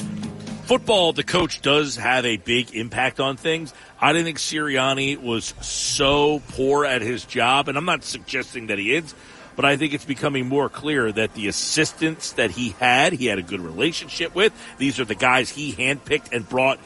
[0.65, 3.73] football, the coach does have a big impact on things.
[3.99, 8.77] I didn't think Sirianni was so poor at his job, and I'm not suggesting that
[8.77, 9.15] he is,
[9.55, 13.39] but I think it's becoming more clear that the assistants that he had, he had
[13.39, 14.53] a good relationship with.
[14.77, 16.79] These are the guys he handpicked and brought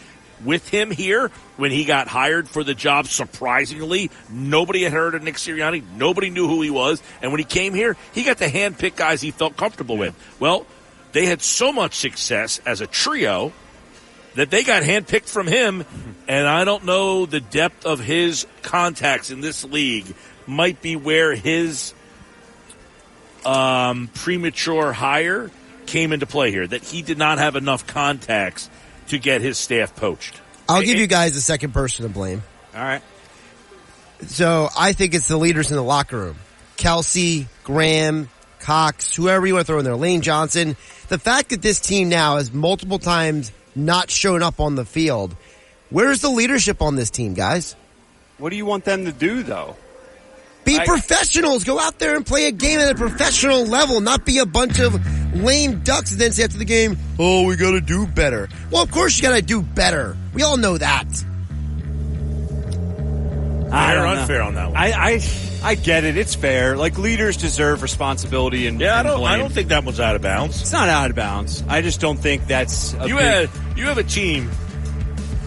[0.44, 3.08] with him here when he got hired for the job.
[3.08, 5.84] Surprisingly, nobody had heard of Nick Sirianni.
[5.96, 7.02] Nobody knew who he was.
[7.22, 10.16] And when he came here, he got to handpick guys he felt comfortable with.
[10.40, 10.66] Well,
[11.12, 13.52] they had so much success as a trio
[14.36, 15.86] that they got handpicked from him.
[16.30, 20.14] And I don't know the depth of his contacts in this league
[20.46, 21.94] might be where his
[23.46, 25.50] um, premature hire
[25.86, 26.68] came into play here.
[26.68, 28.70] That he did not have enough contacts
[29.08, 30.42] to get his staff poached.
[30.70, 32.44] I'll give you guys the second person to blame.
[32.76, 33.02] All right.
[34.26, 36.36] So I think it's the leaders in the locker room.
[36.76, 38.30] Kelce, Graham,
[38.60, 40.76] Cox, whoever you want to throw in there, Lane Johnson.
[41.08, 45.36] The fact that this team now has multiple times not shown up on the field,
[45.90, 47.76] where's the leadership on this team, guys?
[48.38, 49.76] What do you want them to do though?
[50.68, 51.64] Be I- professionals.
[51.64, 54.80] Go out there and play a game at a professional level, not be a bunch
[54.80, 54.94] of
[55.36, 58.50] lame ducks and then say after the game, oh, we gotta do better.
[58.72, 60.16] Well, of course you gotta do better.
[60.34, 61.06] We all know that.
[63.72, 64.22] I Fair or don't know.
[64.22, 64.78] unfair on that one?
[64.78, 65.22] I, I
[65.64, 66.16] I get it.
[66.18, 66.78] It's fair.
[66.78, 69.24] Like leaders deserve responsibility and yeah, I don't.
[69.26, 70.62] I don't think that one's out of bounds.
[70.62, 71.64] it's not out of bounds.
[71.68, 74.50] I just don't think that's a You big- had you have a team.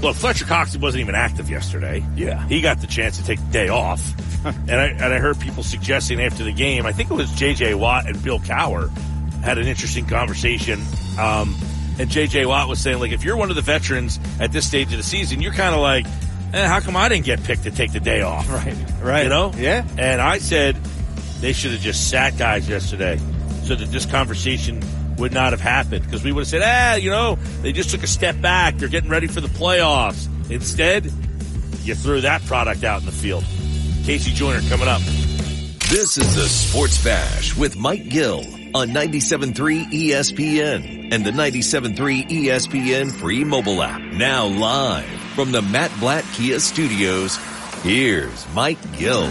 [0.02, 2.04] Look, Fletcher Cox wasn't even active yesterday.
[2.16, 2.46] Yeah.
[2.46, 4.02] he got the chance to take the day off,
[4.44, 6.86] and I and I heard people suggesting after the game.
[6.86, 7.74] I think it was J.J.
[7.74, 8.88] Watt and Bill Cowher
[9.42, 10.80] had an interesting conversation.
[11.18, 11.54] Um,
[11.98, 12.46] and J.J.
[12.46, 15.02] Watt was saying, like, if you're one of the veterans at this stage of the
[15.02, 16.06] season, you're kind of like,
[16.54, 18.48] eh, how come I didn't get picked to take the day off?
[18.50, 19.22] Right, right.
[19.24, 19.52] You know?
[19.56, 19.86] Yeah.
[19.98, 20.76] And I said
[21.40, 23.18] they should have just sat guys yesterday
[23.64, 24.82] so that this conversation
[25.20, 28.02] would not have happened because we would have said, ah, you know, they just took
[28.02, 28.76] a step back.
[28.76, 30.28] They're getting ready for the playoffs.
[30.50, 31.04] Instead,
[31.82, 33.44] you threw that product out in the field.
[34.04, 35.00] Casey Joyner coming up.
[35.90, 38.40] This is the Sports Bash with Mike Gill
[38.74, 44.00] on 97.3 ESPN and the 97.3 ESPN free mobile app.
[44.00, 47.36] Now live from the Matt Blatt Kia Studios,
[47.82, 49.28] here's Mike Gill.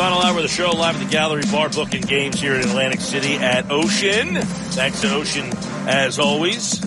[0.00, 3.02] Final hour of the show live at the Gallery Bar booking games here in Atlantic
[3.02, 4.34] City at Ocean.
[4.36, 5.44] Thanks to Ocean
[5.86, 6.80] as always.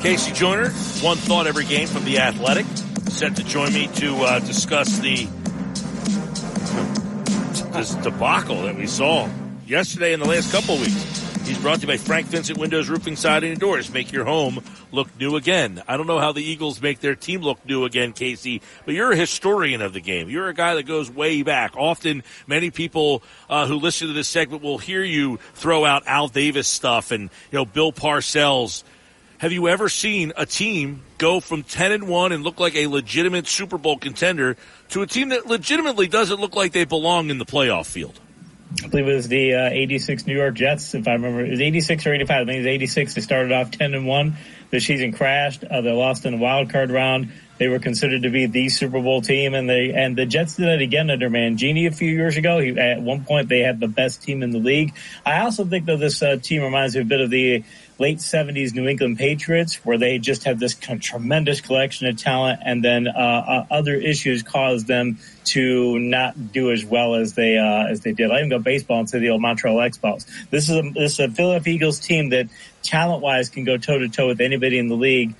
[0.00, 0.70] Casey Joyner,
[1.02, 2.64] one thought every game from the Athletic,
[3.10, 5.26] set to join me to uh, discuss the
[7.72, 9.28] this debacle that we saw
[9.66, 11.23] yesterday and the last couple of weeks.
[11.46, 13.92] He's brought to you by Frank Vincent Windows, Roofing, Siding, and Doors.
[13.92, 14.62] Make your home
[14.92, 15.82] look new again.
[15.86, 19.12] I don't know how the Eagles make their team look new again, Casey, but you're
[19.12, 20.30] a historian of the game.
[20.30, 21.76] You're a guy that goes way back.
[21.76, 26.28] Often, many people uh, who listen to this segment will hear you throw out Al
[26.28, 28.82] Davis stuff and you know Bill Parcells.
[29.36, 32.86] Have you ever seen a team go from 10 and 1 and look like a
[32.86, 34.56] legitimate Super Bowl contender
[34.88, 38.18] to a team that legitimately doesn't look like they belong in the playoff field?
[38.82, 41.44] I believe it was the uh, 86 New York Jets, if I remember.
[41.44, 42.30] It was 86 or 85.
[42.30, 43.14] I think it was 86.
[43.14, 44.36] They started off 10 and 1.
[44.70, 45.62] The season crashed.
[45.62, 47.30] Uh, they lost in the wild card round.
[47.58, 50.66] They were considered to be the Super Bowl team, and they and the Jets did
[50.66, 52.58] it again under Mangini a few years ago.
[52.58, 54.92] He, at one point, they had the best team in the league.
[55.24, 57.62] I also think that this uh, team reminds me a bit of the
[57.98, 62.16] late 70s New England Patriots, where they just had this kind of tremendous collection of
[62.16, 67.34] talent, and then uh, uh, other issues caused them to not do as well as
[67.34, 68.30] they uh, as they did.
[68.30, 70.26] I even go baseball say the old Montreal Expos.
[70.50, 72.48] This is a, this is a Philadelphia Eagles team that
[72.82, 75.34] talent wise can go toe to toe with anybody in the league,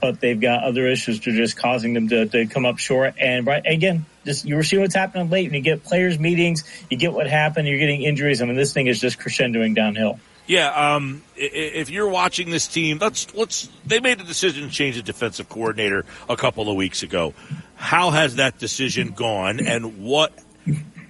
[0.00, 3.14] but they've got other issues that are just causing them to, to come up short.
[3.20, 6.64] And right again, just you were seeing what's happening late, and you get players meetings,
[6.90, 8.40] you get what happened, you're getting injuries.
[8.40, 10.18] I mean, this thing is just crescendoing downhill.
[10.48, 13.68] Yeah, um, if you're watching this team, let's let's.
[13.84, 17.34] They made a decision to change the defensive coordinator a couple of weeks ago.
[17.76, 20.32] How has that decision gone, and what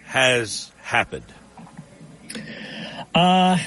[0.06, 1.24] has happened?
[3.14, 3.58] Uh,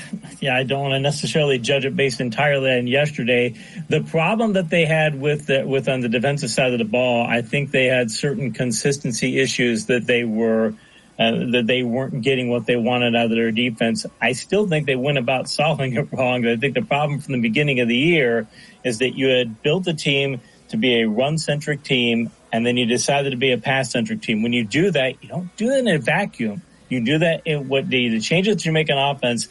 [0.41, 3.55] yeah, I don't want to necessarily judge it based entirely on yesterday.
[3.87, 7.25] The problem that they had with the, with on the defensive side of the ball,
[7.25, 10.75] I think they had certain consistency issues that they were
[11.19, 14.05] uh, that they weren't getting what they wanted out of their defense.
[14.19, 16.45] I still think they went about solving it wrong.
[16.45, 18.47] I think the problem from the beginning of the year
[18.83, 22.77] is that you had built a team to be a run centric team and then
[22.77, 24.41] you decided to be a pass centric team.
[24.41, 26.61] When you do that, you don't do it in a vacuum.
[26.89, 29.47] You do that in what the, the changes you make on offense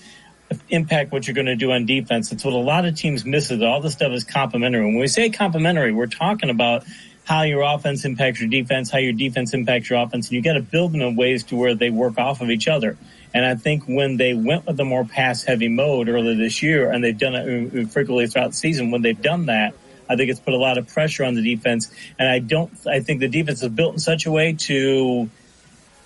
[0.68, 2.30] impact what you're going to do on defense.
[2.30, 4.84] That's what a lot of teams miss is all this stuff is complementary.
[4.84, 6.84] When we say complementary, we're talking about
[7.30, 10.54] how your offense impacts your defense, how your defense impacts your offense, and you got
[10.54, 12.98] to build them in ways to where they work off of each other.
[13.32, 16.90] And I think when they went with a more pass heavy mode earlier this year,
[16.90, 19.74] and they've done it uh, uh, frequently throughout the season, when they've done that,
[20.08, 21.92] I think it's put a lot of pressure on the defense.
[22.18, 25.30] And I don't, I think the defense is built in such a way to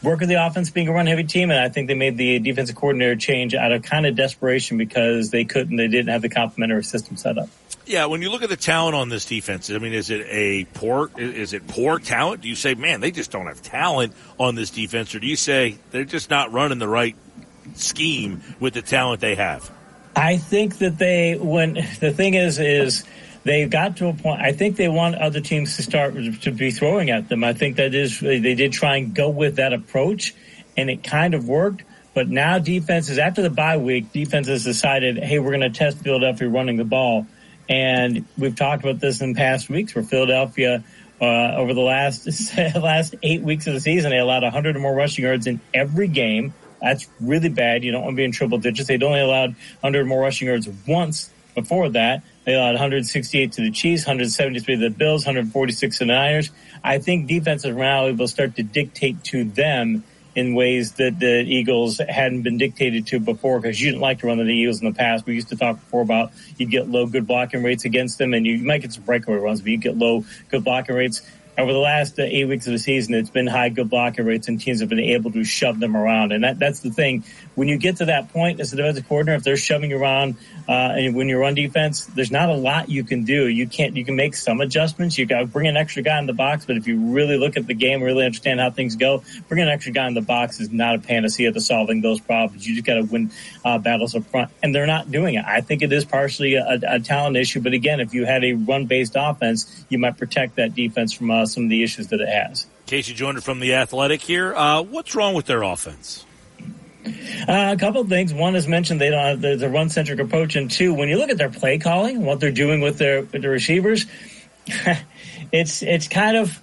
[0.02, 1.50] work with the offense being a run heavy team.
[1.50, 5.30] And I think they made the defensive coordinator change out of kind of desperation because
[5.30, 7.48] they couldn't, they didn't have the complementary system set up.
[7.86, 10.64] Yeah, when you look at the talent on this defense, I mean, is it a
[10.72, 12.40] poor is it poor talent?
[12.40, 15.36] Do you say, man, they just don't have talent on this defense, or do you
[15.36, 17.14] say they're just not running the right
[17.74, 19.70] scheme with the talent they have?
[20.16, 23.04] I think that they when the thing is is
[23.44, 24.40] they got to a point.
[24.40, 27.44] I think they want other teams to start to be throwing at them.
[27.44, 30.34] I think that is they did try and go with that approach,
[30.76, 31.82] and it kind of worked.
[32.14, 36.48] But now defenses after the bye week, defenses decided, hey, we're going to test Philadelphia
[36.48, 37.26] running the ball
[37.68, 40.84] and we've talked about this in past weeks where Philadelphia,
[41.20, 41.24] uh,
[41.56, 42.26] over the last
[42.74, 46.08] last eight weeks of the season, they allowed 100 or more rushing yards in every
[46.08, 46.52] game.
[46.80, 47.82] That's really bad.
[47.82, 48.88] You don't want to be in triple digits.
[48.88, 49.50] They'd only allowed
[49.80, 52.22] 100 or more rushing yards once before that.
[52.44, 56.50] They allowed 168 to the Chiefs, 173 to the Bills, 146 to the Niners.
[56.82, 60.04] I think defensive morality will start to dictate to them
[60.34, 64.26] in ways that the Eagles hadn't been dictated to before because you didn't like to
[64.26, 65.26] run the Eagles in the past.
[65.26, 68.44] We used to talk before about you'd get low good blocking rates against them and
[68.44, 71.22] you might get some breakaway runs, but you get low good blocking rates.
[71.56, 74.48] Over the last uh, eight weeks of the season, it's been high good blocking rates
[74.48, 76.32] and teams have been able to shove them around.
[76.32, 77.22] And that, that's the thing.
[77.54, 80.36] When you get to that point as a defensive coordinator, if they're shoving you around,
[80.68, 83.48] uh, and when you're on defense, there's not a lot you can do.
[83.48, 85.18] You can't, you can make some adjustments.
[85.18, 86.64] You got to bring an extra guy in the box.
[86.64, 89.72] But if you really look at the game, really understand how things go, bringing an
[89.72, 92.66] extra guy in the box is not a panacea to solving those problems.
[92.66, 93.30] You just got to win
[93.64, 94.50] uh, battles up front.
[94.62, 95.44] And they're not doing it.
[95.44, 97.60] I think it is partially a, a talent issue.
[97.60, 101.30] But again, if you had a run based offense, you might protect that defense from
[101.30, 102.66] uh, some of the issues that it has.
[102.86, 104.54] Casey Joyner from the Athletic here.
[104.54, 106.24] Uh, what's wrong with their offense?
[107.06, 108.32] Uh, a couple of things.
[108.32, 111.18] One is mentioned they don't have the, the run centric approach, and two, when you
[111.18, 114.06] look at their play calling, what they're doing with their with their receivers,
[115.52, 116.60] it's it's kind of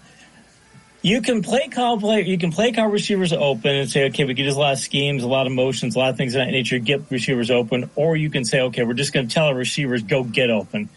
[1.03, 4.35] you can play call play you can play call receivers open and say okay we
[4.35, 6.39] can just a lot of schemes a lot of motions a lot of things of
[6.39, 7.89] that nature get receivers open.
[7.95, 10.89] Or you can say okay we're just going to tell our receivers go get open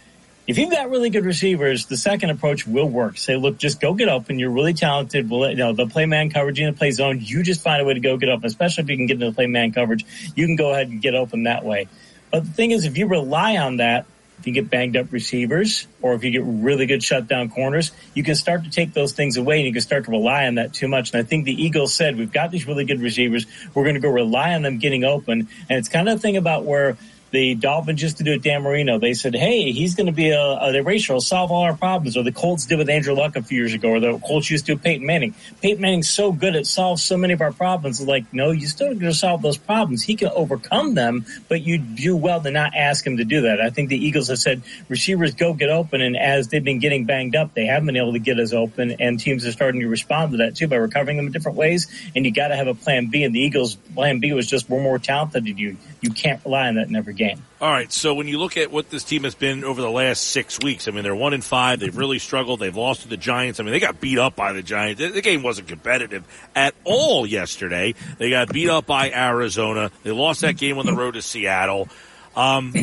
[0.47, 3.17] if you've got really good receivers, the second approach will work.
[3.17, 4.39] Say, look, just go get open.
[4.39, 5.31] You're really talented.
[5.31, 7.19] We'll, you know, they'll play man coverage in the play zone.
[7.23, 9.27] You just find a way to go get open, especially if you can get into
[9.27, 10.05] the play man coverage.
[10.35, 11.89] You can go ahead and get open that way.
[12.31, 14.07] But the thing is, if you rely on that,
[14.39, 18.23] if you get banged up receivers or if you get really good shutdown corners, you
[18.23, 20.75] can start to take those things away and you can start to rely on that
[20.75, 21.13] too much.
[21.15, 23.47] And I think the Eagles said, we've got these really good receivers.
[23.73, 25.49] We're going to go rely on them getting open.
[25.71, 26.99] And it's kind of a thing about where
[27.35, 28.99] the Dolphins used to do it Dan Marino.
[28.99, 32.17] They said, hey, he's going to be a, a erasure, solve all our problems.
[32.17, 34.67] Or the Colts did with Andrew Luck a few years ago, or the Colts used
[34.67, 35.35] to do Peyton Manning.
[35.61, 38.01] Peyton Manning's so good at solves so many of our problems.
[38.01, 40.03] It's like, no, you still going to solve those problems.
[40.03, 43.61] He can overcome them, but you do well to not ask him to do that.
[43.61, 47.05] I think the Eagles have said receivers go get open, and as they've been getting
[47.05, 49.89] banged up, they haven't been able to get as open, and teams are starting to
[49.89, 51.89] respond to that too by recovering them in different ways.
[52.15, 54.71] And you got to have a plan B, and the Eagles' plan B was just
[54.71, 55.77] we're more talented than you.
[56.01, 57.24] You can't rely on that in every game.
[57.61, 57.93] All right.
[57.93, 60.89] So when you look at what this team has been over the last six weeks,
[60.89, 61.81] I mean, they're one in five.
[61.81, 62.61] They've really struggled.
[62.61, 63.61] They've lost to the Giants.
[63.61, 65.01] I mean, they got beat up by the Giants.
[65.01, 66.25] The game wasn't competitive
[66.55, 67.95] at all yesterday.
[68.19, 69.91] They got beat up by Arizona.
[70.03, 71.89] They lost that game on the road to Seattle.
[72.37, 72.75] Um,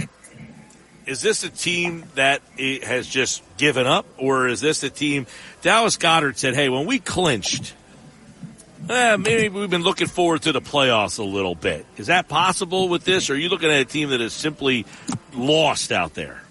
[1.06, 5.28] is this a team that has just given up, or is this a team?
[5.62, 7.74] Dallas Goedert said, "Hey, when we clinched."
[8.90, 11.86] Eh, maybe we've been looking forward to the playoffs a little bit.
[11.98, 14.86] Is that possible with this, or are you looking at a team that is simply
[15.34, 16.42] lost out there?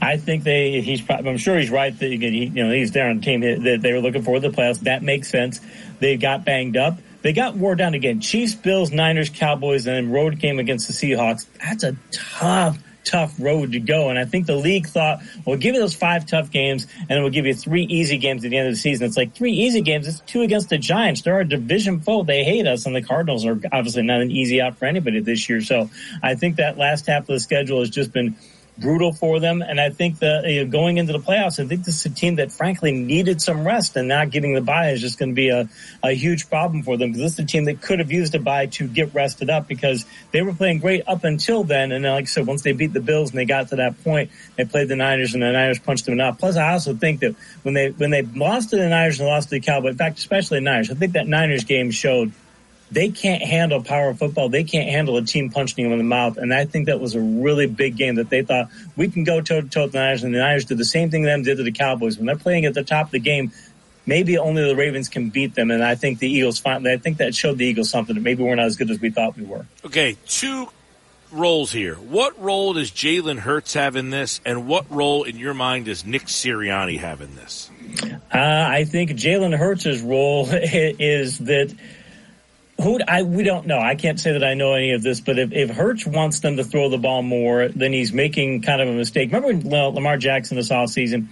[0.00, 0.80] I think they.
[0.80, 1.00] He's.
[1.00, 1.96] Probably, I'm sure he's right.
[1.96, 4.80] That you know he's there on the team that they were looking for the playoffs.
[4.80, 5.60] That makes sense.
[6.00, 6.98] They got banged up.
[7.22, 8.20] They got wore down again.
[8.20, 11.46] Chiefs, Bills, Niners, Cowboys, and then road game against the Seahawks.
[11.60, 14.10] That's a tough tough road to go.
[14.10, 17.32] And I think the league thought, we'll give you those five tough games and we'll
[17.32, 19.06] give you three easy games at the end of the season.
[19.06, 20.06] It's like three easy games.
[20.06, 21.22] It's two against the Giants.
[21.22, 22.24] They're our division foe.
[22.24, 22.84] They hate us.
[22.86, 25.60] And the Cardinals are obviously not an easy out for anybody this year.
[25.60, 25.88] So
[26.22, 28.36] I think that last half of the schedule has just been
[28.78, 29.62] brutal for them.
[29.62, 32.14] And I think that you know, going into the playoffs, I think this is a
[32.14, 35.34] team that frankly needed some rest and not getting the bye is just going to
[35.34, 35.68] be a,
[36.02, 38.38] a huge problem for them because this is a team that could have used a
[38.38, 41.92] bye to get rested up because they were playing great up until then.
[41.92, 44.30] And like I said, once they beat the Bills and they got to that point,
[44.56, 46.38] they played the Niners and the Niners punched them enough.
[46.38, 49.48] Plus, I also think that when they, when they lost to the Niners and lost
[49.48, 52.32] to the Cowboys, in fact, especially the Niners, I think that Niners game showed
[52.90, 54.48] they can't handle power football.
[54.48, 56.36] They can't handle a team punching them in the mouth.
[56.36, 59.40] And I think that was a really big game that they thought we can go
[59.40, 60.22] toe to toe with the Niners.
[60.22, 62.16] And the Niners did the same thing them did to the Cowboys.
[62.16, 63.52] When they're playing at the top of the game,
[64.06, 65.70] maybe only the Ravens can beat them.
[65.70, 68.44] And I think the Eagles finally, I think that showed the Eagles something that maybe
[68.44, 69.66] we're not as good as we thought we were.
[69.84, 70.16] Okay.
[70.26, 70.68] Two
[71.32, 71.96] roles here.
[71.96, 74.40] What role does Jalen Hurts have in this?
[74.44, 77.68] And what role in your mind does Nick Sirianni have in this?
[78.02, 81.74] Uh, I think Jalen Hurts' role is that
[82.82, 83.78] who I we don't know.
[83.78, 86.56] I can't say that I know any of this, but if, if Hurts wants them
[86.56, 89.32] to throw the ball more, then he's making kind of a mistake.
[89.32, 91.28] Remember when Lamar Jackson this offseason,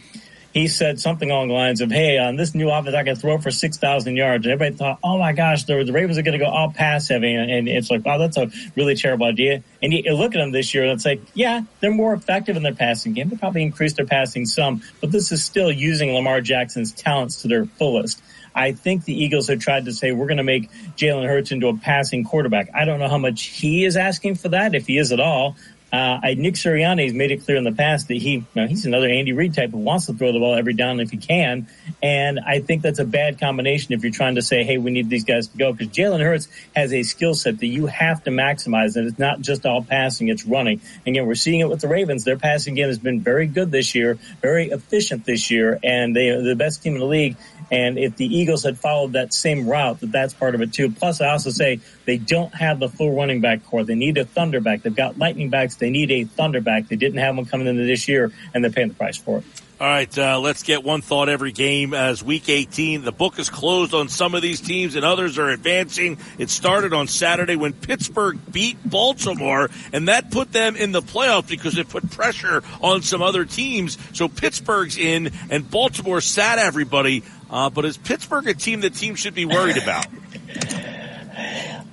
[0.55, 3.39] he said something along the lines of, "Hey, on this new offense, I can throw
[3.39, 6.39] for six thousand yards." And everybody thought, "Oh my gosh, the, the Ravens are going
[6.39, 9.93] to go all pass heavy," and, it's like, "Wow, that's a really terrible idea." And
[9.93, 12.63] you, you look at them this year, and it's like, yeah, they're more effective in
[12.63, 13.29] their passing game.
[13.29, 17.49] They probably increased their passing some, but this is still using Lamar Jackson's talents to
[17.49, 18.23] their fullest.
[18.55, 21.69] I think the Eagles have tried to say we're going to make Jalen Hurts into
[21.69, 22.71] a passing quarterback.
[22.75, 25.57] I don't know how much he is asking for that, if he is at all.
[25.95, 28.67] Uh, I, Nick Sirianni has made it clear in the past that he, you know,
[28.67, 31.19] he's another Andy Reid type who wants to throw the ball every down if he
[31.19, 31.69] can.
[32.03, 35.09] And I think that's a bad combination if you're trying to say, hey, we need
[35.09, 35.73] these guys to go.
[35.73, 38.97] Because Jalen Hurts has a skill set that you have to maximize.
[38.97, 40.81] And it's not just all passing, it's running.
[41.07, 42.25] Again, we're seeing it with the Ravens.
[42.25, 45.79] Their passing game has been very good this year, very efficient this year.
[45.85, 47.37] And they are the best team in the league.
[47.71, 50.91] And if the Eagles had followed that same route, that that's part of it too.
[50.91, 53.85] Plus, I also say they don't have the full running back core.
[53.85, 54.83] They need a thunderback.
[54.83, 55.77] They've got lightning backs.
[55.77, 56.89] They need a thunderback.
[56.89, 59.45] They didn't have one coming into this year, and they're paying the price for it.
[59.81, 63.03] All right, uh, let's get one thought every game as week 18.
[63.03, 66.19] The book is closed on some of these teams and others are advancing.
[66.39, 71.49] It started on Saturday when Pittsburgh beat Baltimore and that put them in the playoffs
[71.49, 73.99] because it put pressure on some other teams.
[74.13, 77.25] So Pittsburgh's in and Baltimore sat everybody.
[77.51, 80.07] Uh, but is Pittsburgh a team that teams should be worried about?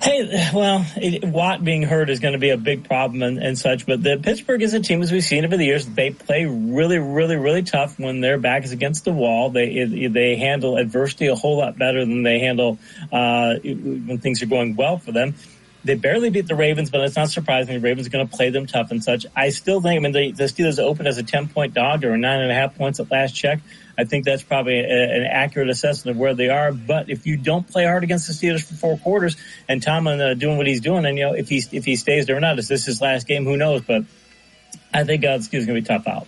[0.02, 3.56] Hey, well, it, Watt being hurt is going to be a big problem and, and,
[3.56, 6.44] such, but the Pittsburgh is a team, as we've seen over the years, they play
[6.44, 9.50] really, really, really tough when their back is against the wall.
[9.50, 12.80] They they handle adversity a whole lot better than they handle
[13.12, 15.36] uh, when things are going well for them.
[15.84, 17.74] They barely beat the Ravens, but it's not surprising.
[17.74, 19.26] The Ravens are going to play them tough and such.
[19.36, 22.16] I still think, I mean, the, the Steelers open as a 10 point dog or
[22.16, 23.60] nine and a half points at last check.
[23.96, 26.72] I think that's probably a, an accurate assessment of where they are.
[26.72, 29.36] But if you don't play hard against the Steelers for four quarters
[29.68, 32.26] and Tomlin uh, doing what he's doing, and you know, if he, if he stays
[32.26, 33.44] there or not, is this his last game?
[33.44, 33.82] Who knows?
[33.82, 34.04] But
[34.92, 36.26] I think uh, Steelers going to be tough out.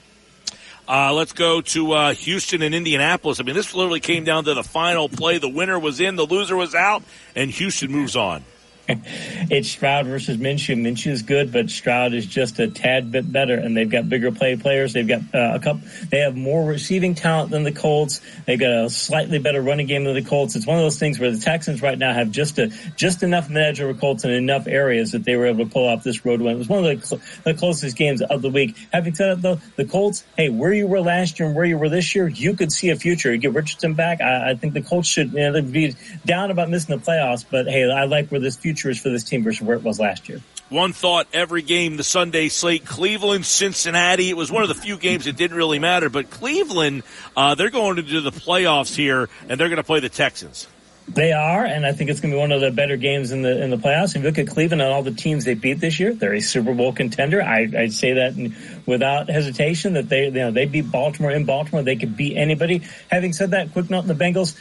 [0.87, 3.41] Uh, let's go to uh, Houston and Indianapolis.
[3.41, 5.39] I mean, this literally came down to the final play.
[5.39, 7.03] The winner was in, the loser was out,
[7.35, 8.45] and Houston moves on.
[8.89, 10.77] It's Stroud versus Minshew.
[10.77, 14.31] Minshew is good, but Stroud is just a tad bit better, and they've got bigger
[14.31, 14.93] play players.
[14.93, 15.89] They've got uh, a couple.
[16.11, 18.21] They have more receiving talent than the Colts.
[18.47, 20.55] They've got a slightly better running game than the Colts.
[20.55, 23.51] It's one of those things where the Texans right now have just a just enough
[23.51, 26.43] edge over Colts in enough areas that they were able to pull off this road
[26.43, 26.57] win.
[26.57, 28.77] It was one of the, cl- the closest games of the week.
[28.93, 31.79] Having said that, though, the Colts, hey, where you were last year and where you
[31.79, 33.33] were this year, you could see a future.
[33.33, 34.21] You get Richardson back.
[34.21, 35.97] I, I think the Colts should you know, be
[36.27, 39.25] down about missing the playoffs, but hey, I like where this future is for this
[39.25, 40.41] team versus where it was last year.
[40.71, 44.31] One thought every game, the Sunday slate, Cleveland, Cincinnati.
[44.31, 47.03] It was one of the few games that didn't really matter, but Cleveland,
[47.37, 50.67] uh, they're going to do the playoffs here, and they're going to play the Texans.
[51.07, 53.43] They are, and I think it's going to be one of the better games in
[53.43, 54.17] the in the playoffs.
[54.17, 56.41] If you look at Cleveland and all the teams they beat this year, they're a
[56.41, 57.43] Super Bowl contender.
[57.43, 61.83] I, I'd say that without hesitation that they you know they beat Baltimore in Baltimore.
[61.83, 62.83] They could beat anybody.
[63.11, 64.59] Having said that, quick note: the Bengals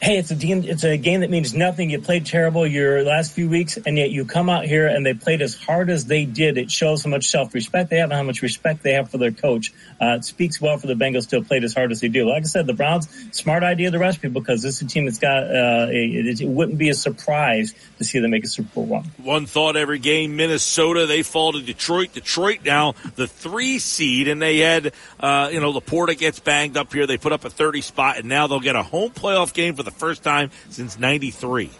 [0.00, 1.90] hey, it's a game, it's a game that means nothing.
[1.90, 5.14] You played terrible your last few weeks, and yet you come out here and they
[5.14, 6.56] played as hard as they did.
[6.56, 9.32] It shows how much self-respect they have and how much respect they have for their
[9.32, 9.72] coach.
[10.00, 12.28] Uh, it speaks well for the Bengals to have played as hard as they do.
[12.28, 15.06] Like I said, the Browns, smart idea of the people because this is a team
[15.06, 18.68] that's got, uh, it, it, wouldn't be a surprise to see them make a Super
[18.74, 19.04] Bowl run.
[19.18, 22.12] One thought every game, Minnesota, they fall to Detroit.
[22.12, 26.92] Detroit now the three seed, and they had, uh, you know, LaPorta gets banged up
[26.92, 27.06] here.
[27.06, 29.82] They put up a 30 spot, and now they'll get a home playoff game for
[29.82, 31.70] the first time since 93.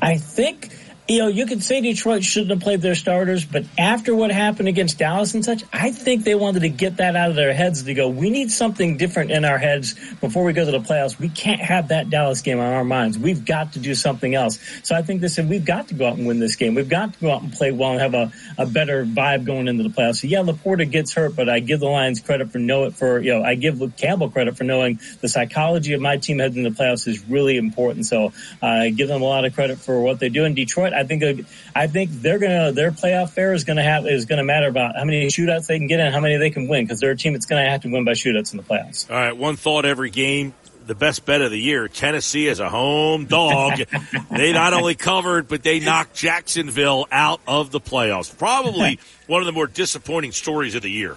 [0.00, 0.72] I think
[1.06, 4.68] you know, you could say Detroit shouldn't have played their starters, but after what happened
[4.68, 7.82] against Dallas and such, I think they wanted to get that out of their heads
[7.82, 11.18] to go, we need something different in our heads before we go to the playoffs.
[11.18, 13.18] We can't have that Dallas game on our minds.
[13.18, 14.58] We've got to do something else.
[14.82, 16.74] So I think they said, we've got to go out and win this game.
[16.74, 19.68] We've got to go out and play well and have a, a better vibe going
[19.68, 20.22] into the playoffs.
[20.22, 23.20] So yeah, LaPorta gets hurt, but I give the Lions credit for know it for,
[23.20, 26.70] you know, I give Campbell credit for knowing the psychology of my team heading into
[26.70, 28.06] the playoffs is really important.
[28.06, 30.93] So uh, I give them a lot of credit for what they do in Detroit.
[30.94, 34.68] I think, I think they're gonna their playoff fare is gonna have is gonna matter
[34.68, 37.12] about how many shootouts they can get and how many they can win because they're
[37.12, 39.10] a team that's gonna have to win by shootouts in the playoffs.
[39.10, 40.54] All right, one thought every game.
[40.86, 43.80] The best bet of the year, Tennessee as a home dog.
[44.30, 48.36] they not only covered, but they knocked Jacksonville out of the playoffs.
[48.36, 51.16] Probably one of the more disappointing stories of the year.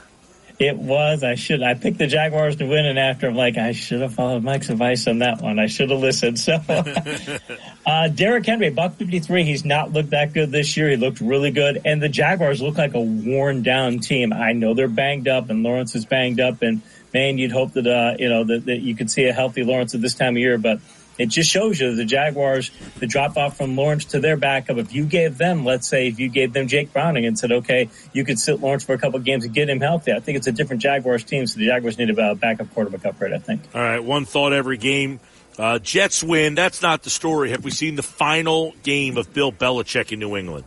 [0.59, 1.23] It was.
[1.23, 1.61] I should.
[1.61, 4.69] I picked the Jaguars to win, and after I'm like, I should have followed Mike's
[4.69, 5.59] advice on that one.
[5.59, 6.39] I should have listened.
[6.39, 6.59] So,
[7.85, 9.43] uh, Derrick Henry, buck 53.
[9.43, 10.89] He's not looked that good this year.
[10.89, 14.33] He looked really good, and the Jaguars look like a worn down team.
[14.33, 16.81] I know they're banged up, and Lawrence is banged up, and
[17.13, 19.93] man, you'd hope that uh, you know that, that you could see a healthy Lawrence
[19.93, 20.79] at this time of year, but
[21.17, 24.77] it just shows you the Jaguars, the drop off from Lawrence to their backup.
[24.77, 27.89] If you gave them, let's say, if you gave them Jake Browning and said, okay,
[28.13, 30.47] you could sit Lawrence for a couple games and get him healthy, I think it's
[30.47, 31.47] a different Jaguars team.
[31.47, 33.61] So the Jaguars need a backup quarterback upgrade, I think.
[33.73, 34.03] All right.
[34.03, 35.19] One thought every game.
[35.57, 36.53] Uh, Jets win.
[36.55, 37.49] That's not the story.
[37.49, 40.65] Have we seen the final game of Bill Belichick in New England?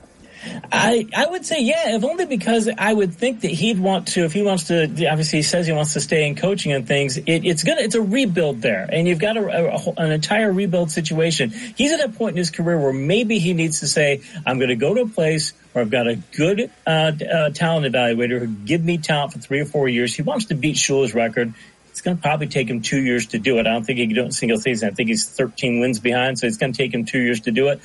[0.72, 4.24] I I would say yeah, if only because I would think that he'd want to
[4.24, 4.84] if he wants to.
[4.84, 7.18] Obviously, he says he wants to stay in coaching and things.
[7.18, 10.90] It, it's gonna it's a rebuild there, and you've got a, a, an entire rebuild
[10.90, 11.50] situation.
[11.50, 14.70] He's at a point in his career where maybe he needs to say, "I'm going
[14.70, 18.46] to go to a place where I've got a good uh, uh, talent evaluator who
[18.46, 21.54] give me talent for three or four years." He wants to beat Shula's record.
[21.90, 23.66] It's going to probably take him two years to do it.
[23.66, 24.88] I don't think he can do it in single season.
[24.88, 27.50] I think he's 13 wins behind, so it's going to take him two years to
[27.50, 27.80] do it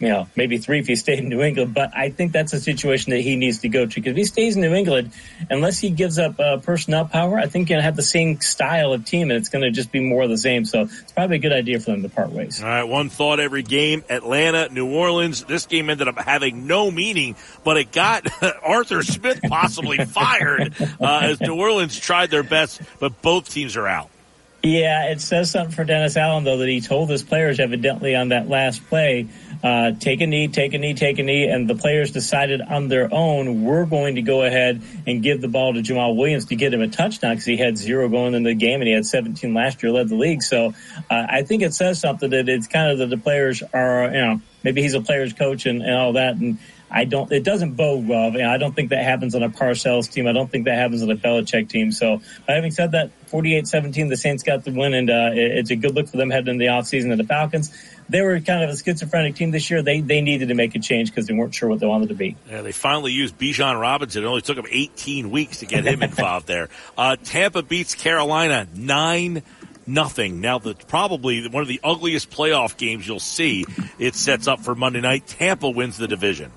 [0.00, 1.74] you know, maybe three if he stayed in New England.
[1.74, 4.24] But I think that's a situation that he needs to go to because if he
[4.24, 5.12] stays in New England,
[5.50, 9.04] unless he gives up uh, personnel power, I think he'll have the same style of
[9.04, 10.64] team and it's going to just be more of the same.
[10.64, 12.62] So it's probably a good idea for them to part ways.
[12.62, 15.44] All right, one thought every game: Atlanta, New Orleans.
[15.44, 18.26] This game ended up having no meaning, but it got
[18.62, 23.86] Arthur Smith possibly fired uh, as New Orleans tried their best, but both teams are
[23.86, 24.10] out.
[24.62, 28.30] Yeah, it says something for Dennis Allen though that he told his players evidently on
[28.30, 29.28] that last play
[29.62, 32.88] uh, take a knee, take a knee, take a knee, and the players decided on
[32.88, 36.56] their own we're going to go ahead and give the ball to Jamaal Williams to
[36.56, 39.06] get him a touchdown because he had zero going into the game and he had
[39.06, 40.42] 17 last year, led the league.
[40.42, 40.74] So
[41.10, 44.20] uh, I think it says something that it's kind of that the players are, you
[44.20, 46.58] know, maybe he's a player's coach and, and all that, and
[46.88, 47.30] I don't.
[47.32, 48.40] It doesn't bode well.
[48.40, 50.28] I don't think that happens on a Parcells team.
[50.28, 51.90] I don't think that happens on a Belichick team.
[51.90, 55.94] So, having said that, 48-17, the Saints got the win, and uh, it's a good
[55.94, 57.12] look for them heading into the offseason.
[57.12, 57.76] of the Falcons,
[58.08, 59.82] they were kind of a schizophrenic team this year.
[59.82, 62.14] They they needed to make a change because they weren't sure what they wanted to
[62.14, 62.36] be.
[62.48, 64.22] Yeah, they finally used Bijan Robinson.
[64.22, 66.68] It only took them 18 weeks to get him involved there.
[66.96, 69.42] Uh, Tampa beats Carolina nine
[69.86, 70.40] nothing.
[70.40, 73.64] Now, the probably one of the ugliest playoff games you'll see.
[73.98, 75.26] It sets up for Monday night.
[75.26, 76.50] Tampa wins the division.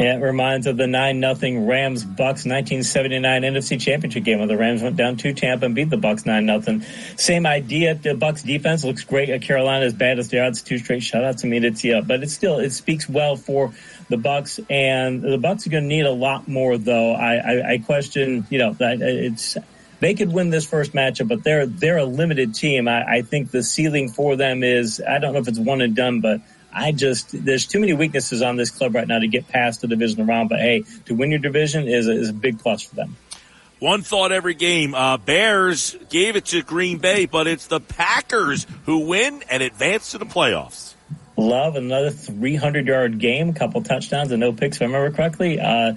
[0.00, 4.56] Yeah, it reminds of the 9 nothing Rams Bucks 1979 NFC Championship game where the
[4.56, 6.80] Rams went down to Tampa and beat the Bucks 9 nothing.
[7.16, 7.94] Same idea.
[7.96, 9.28] The Bucks defense looks great.
[9.28, 10.62] At Carolina as bad as the odds.
[10.62, 11.44] Two straight shutouts.
[11.44, 13.74] I mean, it's yeah, but it still it speaks well for
[14.08, 17.12] the Bucks and the Bucks are going to need a lot more though.
[17.12, 19.58] I I, I question you know that it's
[20.00, 22.88] they could win this first matchup, but they're they're a limited team.
[22.88, 25.94] I, I think the ceiling for them is I don't know if it's one and
[25.94, 26.40] done, but
[26.72, 29.88] I just there's too many weaknesses on this club right now to get past the
[29.88, 30.48] division round.
[30.48, 33.16] But hey, to win your division is a, is a big plus for them.
[33.80, 34.94] One thought every game.
[34.94, 40.10] Uh, Bears gave it to Green Bay, but it's the Packers who win and advance
[40.10, 40.94] to the playoffs.
[41.38, 45.58] Love another 300 yard game, couple touchdowns and no picks, if I remember correctly.
[45.58, 45.94] Uh,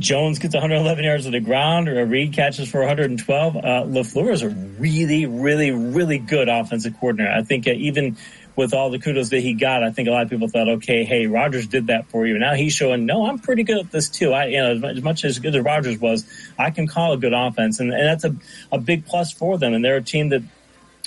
[0.00, 3.56] Jones gets 111 yards on the ground, or Reed catches for 112.
[3.56, 7.32] Uh, LaFleur is a really, really, really good offensive coordinator.
[7.32, 8.16] I think uh, even
[8.58, 11.04] with all the kudos that he got, I think a lot of people thought, okay,
[11.04, 12.36] hey, Rodgers did that for you.
[12.38, 14.32] Now he's showing, no, I'm pretty good at this too.
[14.32, 16.28] I, you know, as much as good as Rodgers was,
[16.58, 18.34] I can call a good offense, and, and that's a,
[18.72, 19.74] a big plus for them.
[19.74, 20.42] And they're a team that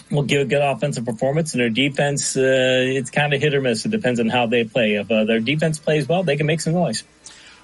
[0.10, 3.60] will give a good offensive performance, and their defense, uh, it's kind of hit or
[3.60, 3.86] miss.
[3.86, 4.96] It depends on how they play.
[4.96, 7.04] If uh, their defense plays well, they can make some noise.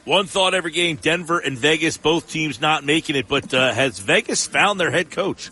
[0.04, 4.00] One thought every game, Denver and Vegas, both teams not making it, but uh, has
[4.00, 5.50] Vegas found their head coach?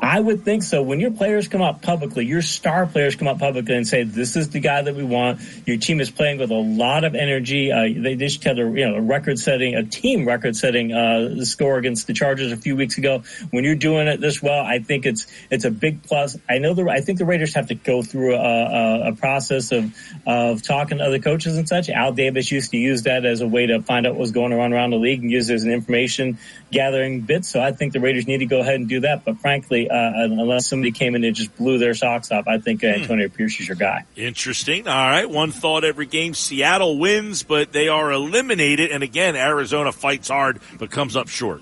[0.00, 0.82] I would think so.
[0.82, 4.36] When your players come out publicly, your star players come out publicly and say, "This
[4.36, 7.72] is the guy that we want." Your team is playing with a lot of energy.
[7.72, 12.06] Uh, they just had a you know a record-setting, a team record-setting uh, score against
[12.06, 13.22] the Chargers a few weeks ago.
[13.50, 16.36] When you're doing it this well, I think it's it's a big plus.
[16.48, 19.72] I know the I think the Raiders have to go through a, a, a process
[19.72, 19.94] of
[20.26, 21.88] of talking to other coaches and such.
[21.88, 24.52] Al Davis used to use that as a way to find out what was going
[24.52, 26.38] on around the league and use it as an information
[26.70, 27.44] gathering bit.
[27.44, 29.24] So I think the Raiders need to go ahead and do that.
[29.24, 32.82] But frankly, uh, unless somebody came in and just blew their socks off, I think
[32.82, 33.02] uh, hmm.
[33.02, 34.06] Antonio Pierce is your guy.
[34.16, 34.88] Interesting.
[34.88, 35.28] All right.
[35.28, 36.32] One thought every game.
[36.32, 38.90] Seattle wins, but they are eliminated.
[38.90, 41.60] And again, Arizona fights hard, but comes up short.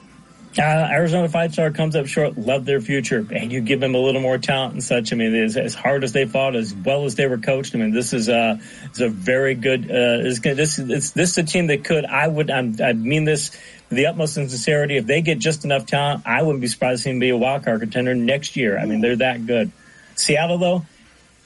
[0.57, 2.36] Uh, Arizona five star comes up short.
[2.36, 5.12] Love their future, and you give them a little more talent and such.
[5.12, 7.75] I mean, as, as hard as they fought, as well as they were coached.
[7.75, 8.61] I mean, this is a
[8.93, 9.91] is a very good.
[9.91, 12.05] Uh, is this it's this is a team that could.
[12.05, 12.51] I would.
[12.51, 13.59] I'm, I mean this
[13.95, 14.97] the utmost sincerity.
[14.97, 17.37] If they get just enough talent, I wouldn't be surprised to see them be a
[17.37, 18.79] wild card contender next year.
[18.79, 19.71] I mean, they're that good.
[20.15, 20.87] Seattle, though,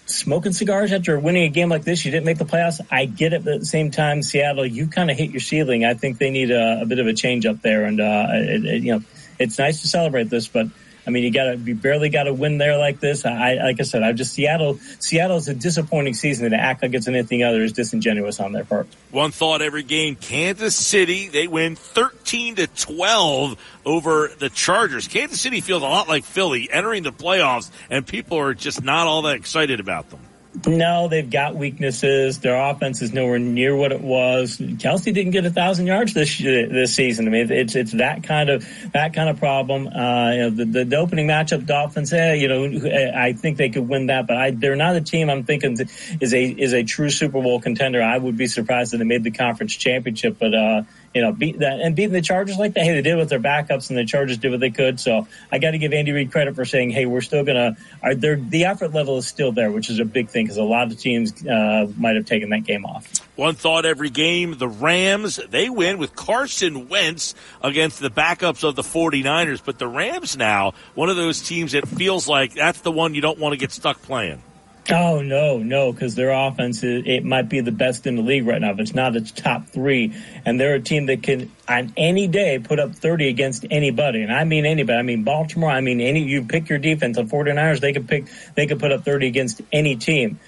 [0.07, 2.81] smoking cigars after winning a game like this, you didn't make the playoffs.
[2.91, 5.84] I get it, but at the same time, Seattle, you kind of hit your ceiling.
[5.84, 8.65] I think they need a, a, bit of a change up there, and uh, it,
[8.65, 9.05] it, you know,
[9.39, 10.68] it's nice to celebrate this, but
[11.07, 13.25] I mean, you got to, you barely got to win there like this.
[13.25, 14.78] I, like I said, I just Seattle.
[14.99, 16.47] Seattle's a disappointing season.
[16.47, 18.89] and To act like it's anything other is disingenuous on their part.
[19.12, 25.07] One thought every game: Kansas City they win thirteen to twelve over the Chargers.
[25.07, 29.07] Kansas City feels a lot like Philly entering the playoffs, and people are just not
[29.07, 30.20] all that excited about them.
[30.65, 32.39] No, they've got weaknesses.
[32.39, 34.59] Their offense is nowhere near what it was.
[34.59, 37.26] Kelce didn't get a thousand yards this this season.
[37.26, 39.89] I mean, it's it's that kind of that kind of problem.
[39.89, 42.10] Uh, you know, the, the, opening matchup, Dolphins.
[42.10, 45.28] Hey, you know, I think they could win that, but I, they're not a team
[45.28, 45.76] I'm thinking
[46.20, 48.02] is a is a true Super Bowl contender.
[48.02, 50.83] I would be surprised if they made the conference championship, but uh,
[51.16, 52.84] you know, beat that and beating the Chargers like that.
[52.84, 55.00] Hey, they did with their backups, and the Chargers did what they could.
[55.00, 58.64] So I got to give Andy Reid credit for saying, "Hey, we're still gonna." The
[58.66, 61.32] effort level is still there, which is a big thing because a lot of teams
[61.46, 63.10] uh, might have taken that game off.
[63.34, 68.76] One thought every game: the Rams they win with Carson Wentz against the backups of
[68.76, 72.92] the 49ers, but the Rams now one of those teams that feels like that's the
[72.92, 74.42] one you don't want to get stuck playing.
[74.90, 78.47] Oh no, no, because their offense is, it might be the best in the league
[78.47, 78.70] right now.
[78.70, 82.60] If it's not, it's top three, and they're a team that can on any day
[82.60, 84.97] put up thirty against anybody, and I mean anybody.
[84.97, 85.70] I mean Baltimore.
[85.70, 86.23] I mean any.
[86.23, 87.18] You pick your defense.
[87.18, 88.26] on 49ers, they could pick.
[88.55, 90.39] They could put up thirty against any team.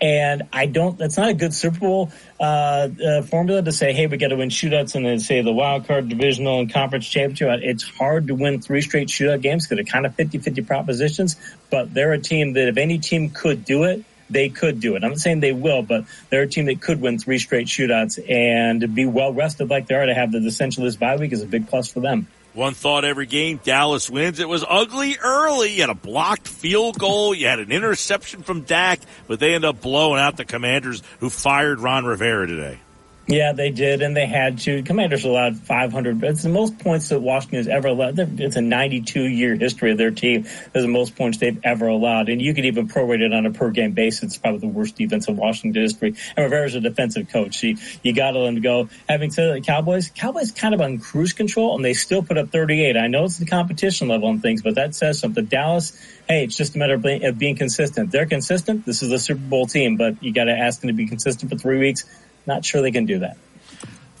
[0.00, 4.06] And I don't, that's not a good Super Bowl uh, uh, formula to say, hey,
[4.06, 7.60] we got to win shootouts and then say the wild card, divisional, and conference championship.
[7.62, 11.36] It's hard to win three straight shootout games because they're kind of 50 50 propositions,
[11.70, 15.04] but they're a team that if any team could do it, they could do it.
[15.04, 18.18] I'm not saying they will, but they're a team that could win three straight shootouts
[18.28, 21.46] and be well rested like they are to have the essentialist bye week is a
[21.46, 22.26] big plus for them.
[22.56, 24.40] One thought every game, Dallas wins.
[24.40, 25.74] It was ugly early.
[25.74, 27.34] You had a blocked field goal.
[27.34, 31.28] You had an interception from Dak, but they end up blowing out the Commanders who
[31.28, 32.78] fired Ron Rivera today.
[33.28, 34.84] Yeah, they did, and they had to.
[34.84, 36.22] Commanders allowed 500.
[36.22, 38.16] It's the most points that Washington has ever allowed.
[38.20, 40.42] It's a 92 year history of their team.
[40.42, 43.50] That's the most points they've ever allowed, and you could even prorate it on a
[43.50, 44.22] per game basis.
[44.22, 46.14] It's probably the worst defense of Washington history.
[46.36, 47.64] And Rivera's a defensive coach.
[47.64, 48.88] You, you got to let him go.
[49.08, 52.50] Having said that, Cowboys, Cowboys kind of on cruise control, and they still put up
[52.50, 52.96] 38.
[52.96, 55.46] I know it's the competition level and things, but that says something.
[55.46, 58.12] Dallas, hey, it's just a matter of being, of being consistent.
[58.12, 58.86] They're consistent.
[58.86, 61.50] This is a Super Bowl team, but you got to ask them to be consistent
[61.50, 62.04] for three weeks.
[62.46, 63.36] Not sure they can do that.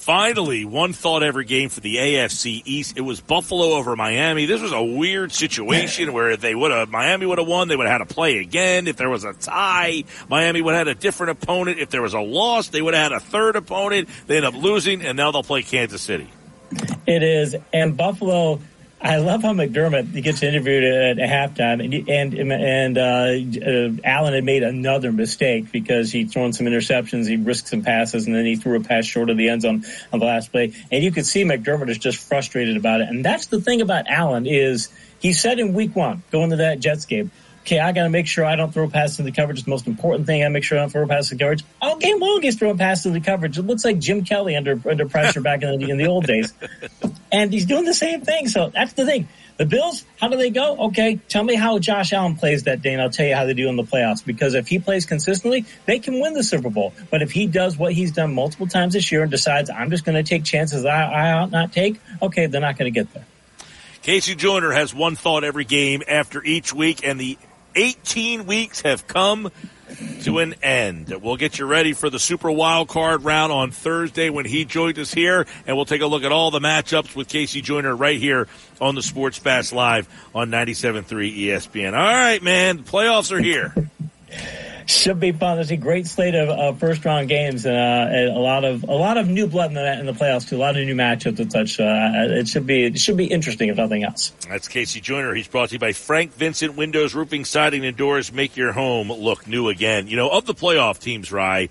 [0.06, 2.96] Finally, one thought every game for the AFC East.
[2.96, 4.46] It was Buffalo over Miami.
[4.46, 7.74] This was a weird situation where if they would have, Miami would have won, they
[7.74, 8.86] would have had to play again.
[8.86, 11.80] If there was a tie, Miami would have had a different opponent.
[11.80, 14.08] If there was a loss, they would have had a third opponent.
[14.28, 16.28] They end up losing, and now they'll play Kansas City.
[17.06, 18.60] It is, and Buffalo
[19.00, 24.44] I love how McDermott gets interviewed at, halftime, and and and uh, uh, Allen had
[24.44, 28.56] made another mistake because he'd thrown some interceptions, he risked some passes, and then he
[28.56, 30.72] threw a pass short of the end zone on the last play.
[30.90, 33.08] And you could see McDermott is just frustrated about it.
[33.08, 36.80] And that's the thing about Allen is he said in week one, going to that
[36.80, 37.30] Jets game,
[37.66, 39.58] okay, I got to make sure I don't throw passes into coverage.
[39.58, 40.44] It's the most important thing.
[40.44, 41.64] I make sure I don't throw passes into coverage.
[41.82, 43.58] All game long, he's throwing passes into the coverage.
[43.58, 46.52] It looks like Jim Kelly under under pressure back in the, in the old days,
[47.32, 48.48] and he's doing the same thing.
[48.48, 49.28] So that's the thing.
[49.56, 50.76] The Bills, how do they go?
[50.88, 53.54] Okay, tell me how Josh Allen plays that day, and I'll tell you how they
[53.54, 54.24] do in the playoffs.
[54.24, 56.92] Because if he plays consistently, they can win the Super Bowl.
[57.10, 60.04] But if he does what he's done multiple times this year and decides I'm just
[60.04, 63.12] going to take chances I, I ought not take, okay, they're not going to get
[63.14, 63.24] there.
[64.02, 67.38] Casey Joyner has one thought every game after each week, and the
[67.76, 69.52] 18 weeks have come
[70.22, 71.14] to an end.
[71.22, 74.98] We'll get you ready for the Super Wild Card round on Thursday when he joins
[74.98, 78.18] us here, and we'll take a look at all the matchups with Casey Joyner right
[78.18, 78.48] here
[78.80, 81.04] on the Sports Bash Live on 97.3
[81.38, 81.92] ESPN.
[81.92, 83.74] All right, man, the playoffs are here.
[84.86, 85.56] Should be fun.
[85.56, 88.94] There's a great slate of uh, first round games, uh, and a lot of a
[88.94, 90.56] lot of new blood in the in the playoffs too.
[90.56, 91.80] A lot of new matchups and such.
[91.80, 91.84] Uh,
[92.14, 94.32] it should be it should be interesting if nothing else.
[94.48, 95.34] That's Casey Joyner.
[95.34, 98.32] He's brought to you by Frank Vincent Windows, Roofing, Siding, and Doors.
[98.32, 100.06] Make your home look new again.
[100.06, 101.68] You know of the playoff teams, Rye.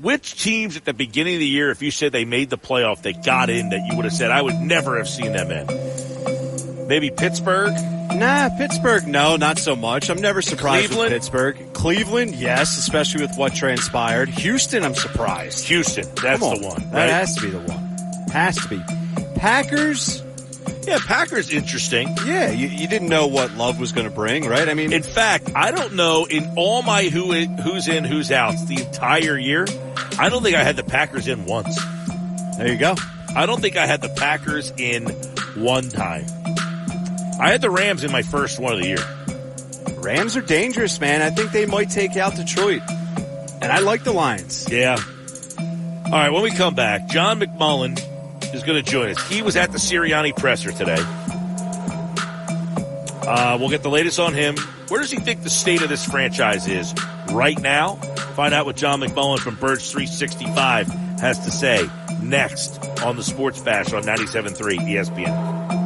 [0.00, 3.00] Which teams at the beginning of the year, if you said they made the playoff,
[3.00, 6.15] they got in, that you would have said I would never have seen them in?
[6.86, 7.72] Maybe Pittsburgh.
[8.14, 10.08] Nah, Pittsburgh, no, not so much.
[10.08, 11.12] I'm never surprised Cleveland?
[11.12, 11.72] with Pittsburgh.
[11.72, 14.28] Cleveland, yes, especially with what transpired.
[14.28, 15.66] Houston, I'm surprised.
[15.66, 16.60] Houston, that's on.
[16.60, 16.90] the one.
[16.92, 18.30] That has to be the one.
[18.30, 18.82] Has to be.
[19.34, 20.22] Packers,
[20.86, 22.08] Yeah, Packers interesting.
[22.24, 24.68] yeah, you, you didn't know what love was going to bring, right?
[24.68, 28.30] I mean, In fact, I don't know in all my who in, who's in, who's
[28.30, 29.66] out the entire year.
[30.18, 31.76] I don't think I had the Packers in once.
[32.56, 32.94] there you go.
[33.34, 35.06] I don't think I had the Packers in
[35.56, 36.24] one time.
[37.38, 39.98] I had the Rams in my first one of the year.
[39.98, 41.20] Rams are dangerous, man.
[41.20, 42.82] I think they might take out Detroit.
[43.60, 44.68] And I like the Lions.
[44.70, 44.96] Yeah.
[46.06, 47.98] All right, when we come back, John McMullen
[48.54, 49.28] is going to join us.
[49.28, 51.02] He was at the Sirianni presser today.
[53.26, 54.56] Uh, we'll get the latest on him.
[54.88, 56.94] Where does he think the state of this franchise is
[57.32, 57.96] right now?
[58.36, 60.86] Find out what John McMullen from Birds 365
[61.20, 61.90] has to say
[62.22, 65.85] next on the Sports Bash on 97.3 ESPN.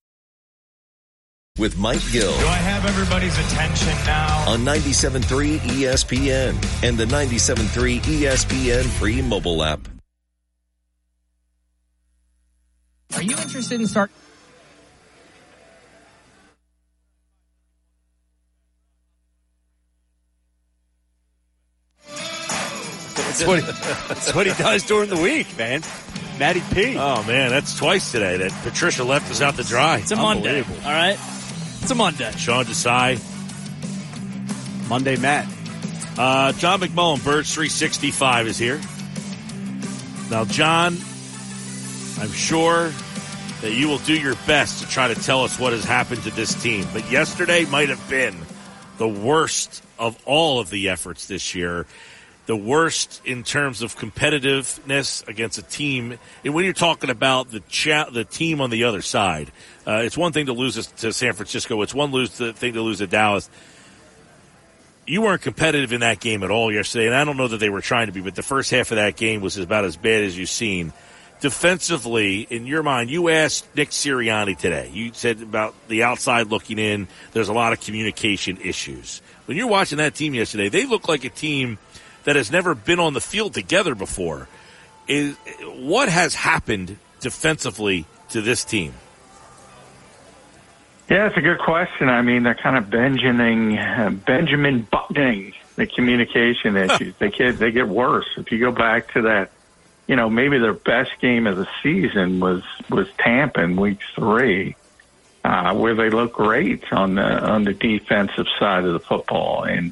[1.59, 4.49] With Mike Gill Do I have everybody's attention now?
[4.49, 9.87] on 97.3 ESPN and the 97.3 ESPN free mobile app.
[13.15, 14.15] Are you interested in starting?
[23.15, 23.65] That's what, he,
[24.07, 25.81] that's what he does during the week, man.
[26.37, 26.97] Matty P.
[26.97, 29.99] Oh, man, that's twice today that Patricia left us out to dry.
[29.99, 31.17] It's a Monday, all right?
[31.81, 32.31] It's a Monday.
[32.37, 33.19] Sean Desai.
[34.87, 35.47] Monday Matt.
[36.17, 38.79] Uh, John McMullen, Birds 365 is here.
[40.29, 40.97] Now, John,
[42.19, 42.91] I'm sure
[43.61, 46.29] that you will do your best to try to tell us what has happened to
[46.31, 46.85] this team.
[46.93, 48.35] But yesterday might have been
[48.97, 51.87] the worst of all of the efforts this year.
[52.51, 56.19] The worst in terms of competitiveness against a team.
[56.43, 59.53] And when you're talking about the cha- the team on the other side,
[59.87, 61.81] uh, it's one thing to lose to San Francisco.
[61.81, 63.49] It's one lose to, thing to lose to Dallas
[65.07, 67.69] you weren't competitive in that game at all yesterday, and I don't know that they
[67.69, 70.25] were trying to be, but the first half of that game was about as bad
[70.25, 70.91] as you've seen.
[71.39, 74.91] Defensively, in your mind, you asked Nick Sirianni today.
[74.93, 79.21] You said about the outside looking in, there's a lot of communication issues.
[79.45, 81.79] When you're watching that team yesterday, they look like a team
[82.23, 84.47] that has never been on the field together before.
[85.07, 88.93] Is what has happened defensively to this team?
[91.09, 92.07] Yeah, it's a good question.
[92.07, 97.15] I mean, they're kind of Benjamin uh, Benjamin buttoning the communication issues.
[97.17, 98.27] they get they get worse.
[98.37, 99.51] If you go back to that,
[100.07, 104.77] you know, maybe their best game of the season was was Tampa in Week Three,
[105.43, 109.91] uh, where they look great on the on the defensive side of the football, and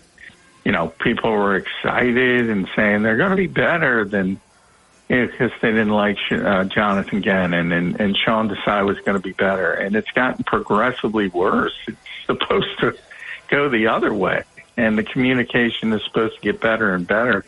[0.64, 4.40] you know, people were excited and saying they're going to be better than
[5.10, 9.34] because they didn't like uh, Jonathan Gannon and, and Sean Desai was going to be
[9.34, 9.74] better.
[9.74, 11.74] And it's gotten progressively worse.
[11.88, 11.98] It's
[12.28, 12.96] supposed to
[13.50, 14.44] go the other way.
[14.78, 17.44] And the communication is supposed to get better and better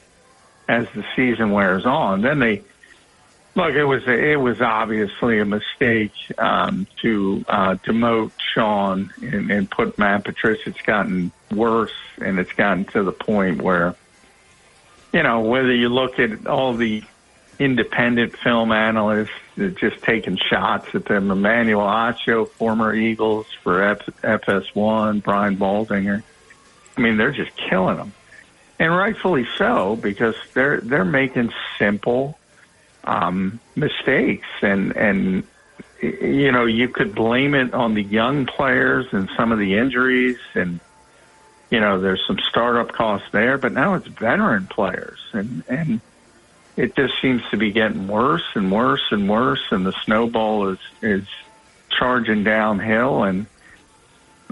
[0.67, 2.21] as the season wears on.
[2.21, 2.63] Then they,
[3.53, 9.51] look, it was, a, it was obviously a mistake, um, to, uh, demote Sean and,
[9.51, 10.69] and put Matt Patricia.
[10.69, 13.95] It's gotten worse and it's gotten to the point where,
[15.13, 17.03] you know, whether you look at all the
[17.59, 21.29] independent film analysts just taking shots at them.
[21.29, 26.23] Emmanuel Acho, former Eagles for F- FS1, Brian Baldinger.
[26.97, 28.13] I mean, they're just killing them,
[28.79, 32.37] and rightfully so because they're they're making simple
[33.03, 35.43] um, mistakes, and and
[36.01, 40.37] you know you could blame it on the young players and some of the injuries,
[40.55, 40.79] and
[41.71, 46.01] you know there's some startup costs there, but now it's veteran players, and and
[46.75, 50.79] it just seems to be getting worse and worse and worse, and the snowball is
[51.01, 51.25] is
[51.89, 53.45] charging downhill, and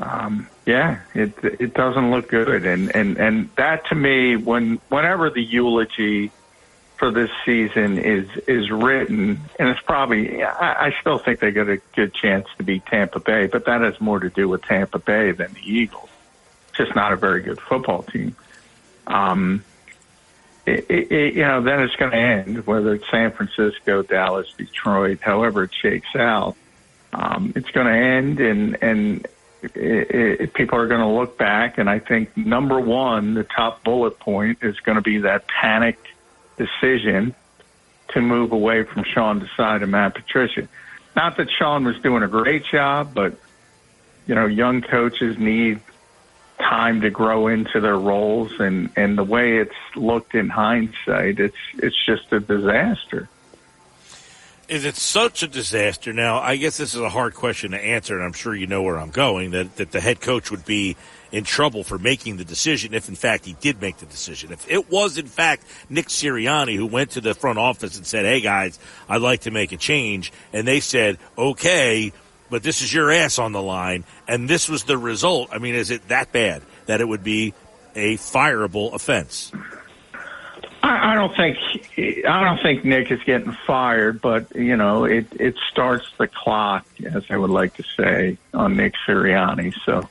[0.02, 5.30] um, yeah, it it doesn't look good, and and and that to me, when whenever
[5.30, 6.32] the eulogy
[6.96, 11.68] for this season is is written, and it's probably I, I still think they got
[11.68, 15.00] a good chance to beat Tampa Bay, but that has more to do with Tampa
[15.00, 16.10] Bay than the Eagles.
[16.80, 18.38] Just not a very good football team.
[19.06, 19.66] Um,
[20.66, 25.20] it, it, you know, then it's going to end, whether it's San Francisco, Dallas, Detroit,
[25.20, 26.56] however it shakes out.
[27.12, 29.28] Um, it's going to end, and and
[29.62, 31.80] it, people are going to look back.
[31.80, 36.08] And I think number one, the top bullet point is going to be that panicked
[36.56, 37.36] decision
[38.14, 40.70] to move away from Sean Desai to Matt Patricia.
[41.14, 43.34] Not that Sean was doing a great job, but
[44.28, 45.82] you know, young coaches need
[46.60, 51.58] time to grow into their roles and and the way it's looked in hindsight it's
[51.76, 53.30] it's just a disaster.
[54.68, 56.14] Is it such a disaster?
[56.14, 58.84] Now i guess this is a hard question to answer and i'm sure you know
[58.84, 60.96] where i'm going that that the head coach would be
[61.32, 64.52] in trouble for making the decision if in fact he did make the decision.
[64.52, 68.26] If it was in fact nick sirianni who went to the front office and said
[68.26, 72.12] hey guys i'd like to make a change and they said okay
[72.50, 75.50] but this is your ass on the line, and this was the result.
[75.52, 77.54] I mean, is it that bad that it would be
[77.96, 79.52] a fireable offense?
[80.82, 81.58] I, I don't think
[82.26, 86.86] I don't think Nick is getting fired, but you know, it it starts the clock,
[87.04, 89.74] as I would like to say, on Nick Sirianni.
[89.86, 90.08] So,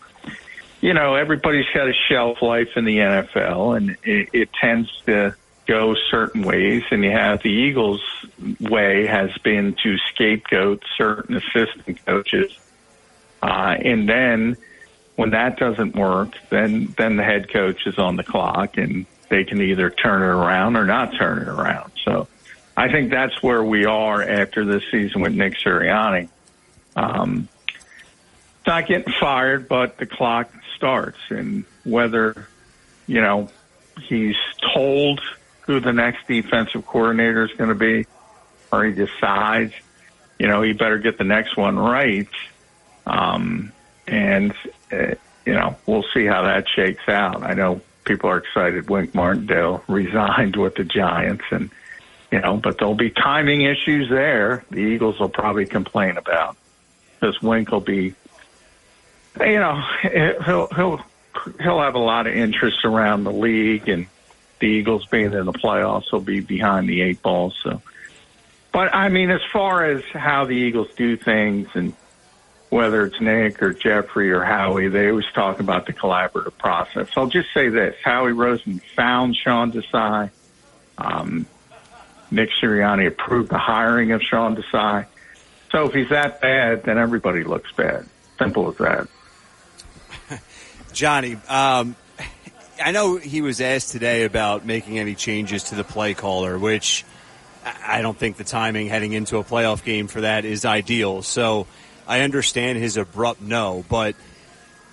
[0.81, 5.35] you know, everybody's got a shelf life in the NFL, and it, it tends to
[5.69, 8.03] go certain ways, and you have the Eagles'
[8.59, 12.59] way has been to scapegoat certain assistant coaches,
[13.43, 14.57] uh, and then
[15.17, 19.45] when that doesn't work, then then the head coach is on the clock, and they
[19.45, 21.93] can either turn it around or not turn it around.
[22.05, 22.27] So,
[22.77, 26.29] I think that's where we are after this season with Nick Sirianni.
[26.97, 27.49] Um,
[28.67, 32.49] not getting fired, but the clock starts, and whether
[33.07, 33.51] you know
[34.01, 34.37] he's
[34.75, 35.21] told
[35.69, 38.07] who the next defensive coordinator is going to be,
[38.73, 39.75] or he decides,
[40.39, 42.27] you know, he better get the next one right.
[43.07, 43.73] Um,
[44.07, 44.55] and,
[44.91, 45.15] uh,
[45.45, 47.43] you know, we'll see how that shakes out.
[47.43, 48.89] I know people are excited.
[48.89, 51.69] Wink Martindale resigned with the Giants and,
[52.33, 54.65] you know, but there'll be timing issues there.
[54.71, 56.57] The Eagles will probably complain about
[57.21, 58.15] because Wink will be,
[59.39, 61.01] you know, he'll, he'll,
[61.61, 64.07] he'll have a lot of interest around the league and,
[64.61, 67.53] the Eagles being in the playoffs will be behind the eight ball.
[67.63, 67.83] So,
[68.73, 71.95] but I mean, as far as how the Eagles do things and
[72.71, 77.09] whether it's Nick or Jeffrey or Howie, they always talk about the collaborative process.
[77.17, 80.31] I'll just say this: Howie Roseman found Sean Desai.
[80.99, 81.47] Um,
[82.31, 85.07] Nick Sirianni approved the hiring of Sean Desai.
[85.71, 88.07] So if he's that bad, then everybody looks bad.
[88.39, 89.09] Simple as that.
[90.93, 91.97] Johnny, um,
[92.81, 97.05] I know he was asked today about making any changes to the play caller, which
[97.65, 101.23] I don't think the timing heading into a playoff game for that is ideal.
[101.23, 101.67] So
[102.07, 104.15] I understand his abrupt no, but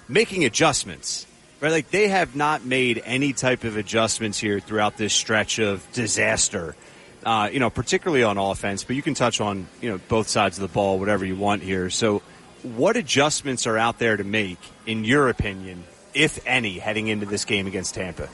[0.08, 1.28] making adjustments,
[1.62, 1.72] right?
[1.72, 6.76] Like they have not made any type of adjustments here throughout this stretch of disaster.
[7.24, 10.58] Uh, you know, particularly on offense, but you can touch on, you know, both sides
[10.58, 11.90] of the ball, whatever you want here.
[11.90, 12.22] So
[12.62, 15.84] what adjustments are out there to make, in your opinion,
[16.16, 18.30] if any, heading into this game against Tampa?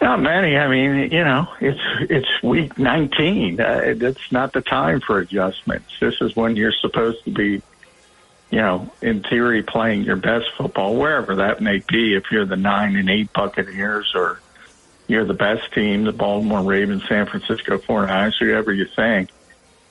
[0.00, 0.56] Not many.
[0.56, 3.60] I mean, you know, it's it's week 19.
[3.60, 5.96] Uh, it's not the time for adjustments.
[5.98, 7.62] This is when you're supposed to be,
[8.50, 12.14] you know, in theory, playing your best football, wherever that may be.
[12.14, 14.40] If you're the nine and eight Buccaneers, or
[15.08, 19.30] you're the best team, the Baltimore Ravens, San Francisco 49ers, whoever you think.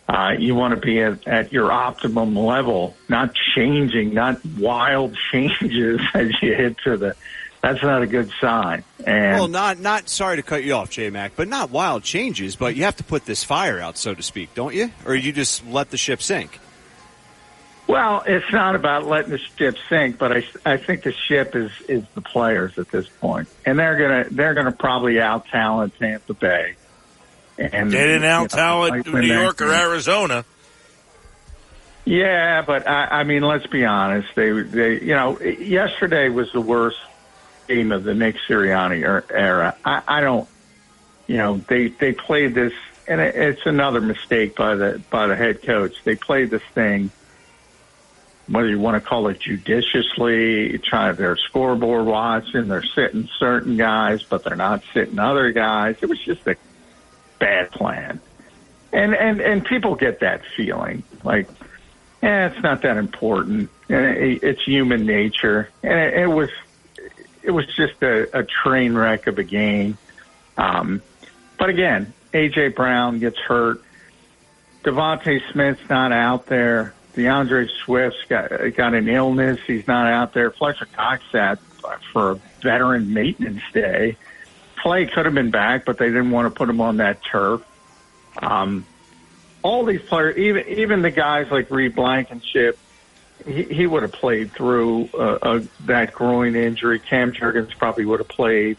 [0.07, 5.99] Uh, you want to be at, at your optimum level, not changing, not wild changes
[6.13, 7.15] as you hit to the.
[7.61, 8.83] That's not a good sign.
[9.07, 12.55] And well, not not sorry to cut you off, J Mac, but not wild changes.
[12.55, 14.91] But you have to put this fire out, so to speak, don't you?
[15.03, 16.59] Or you just let the ship sink.
[17.87, 21.71] Well, it's not about letting the ship sink, but I, I think the ship is
[21.87, 26.33] is the players at this point, and they're gonna they're gonna probably out talent Tampa
[26.33, 26.75] Bay.
[27.57, 30.43] And they didn't out talent you know, New York or Arizona.
[32.03, 34.27] Yeah, but I, I mean, let's be honest.
[34.35, 36.99] They, they, you know, yesterday was the worst
[37.67, 39.75] game of the Nick Sirianni er, era.
[39.83, 40.47] I, I don't,
[41.27, 42.73] you know, they they played this,
[43.07, 45.95] and it, it's another mistake by the by the head coach.
[46.03, 47.09] They played this thing,
[48.47, 54.21] whether you want to call it judiciously, trying their scoreboard watching, they're sitting certain guys,
[54.21, 55.95] but they're not sitting other guys.
[56.01, 56.55] It was just a
[57.39, 58.19] bad plan.
[58.91, 61.49] And and and people get that feeling like,
[62.21, 63.69] eh, it's not that important.
[63.89, 66.49] And it's human nature, and it, it was
[67.43, 69.97] it was just a, a train wreck of a game.
[70.57, 71.01] Um,
[71.59, 73.83] but again, AJ Brown gets hurt.
[74.83, 76.93] DeVonta Smith's not out there.
[77.15, 79.59] D'Andre Swift's got got an illness.
[79.65, 80.51] He's not out there.
[80.51, 81.59] Fletcher Cox sat
[82.11, 84.17] for a veteran maintenance day.
[84.85, 87.63] Clay could have been back, but they didn't want to put him on that turf.
[88.37, 88.85] Um,
[89.63, 92.77] all these players, even even the guys like Reed Blankenship,
[93.47, 96.99] he, he would have played through uh, uh, that groin injury.
[96.99, 98.77] Cam Jurgens probably would have played.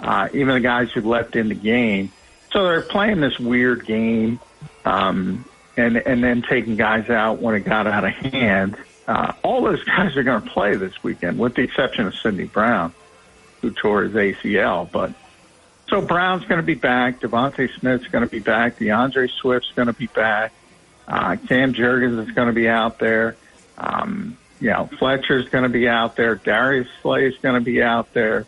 [0.00, 2.10] Uh, even the guys who left in the game.
[2.50, 4.40] So they're playing this weird game,
[4.84, 5.44] um,
[5.76, 8.76] and and then taking guys out when it got out of hand.
[9.06, 12.46] Uh, all those guys are going to play this weekend, with the exception of Sydney
[12.46, 12.92] Brown,
[13.60, 14.90] who tore his ACL.
[14.90, 15.14] But
[15.88, 17.20] so Brown's going to be back.
[17.20, 18.78] DeVonta Smith's going to be back.
[18.78, 20.52] D'Andre Swift's going to be back.
[21.06, 23.36] Uh, Cam Jurgens is going to be out there.
[23.78, 26.34] Um, you know, Fletcher's going to be out there.
[26.34, 28.46] Darius Slay's going to be out there.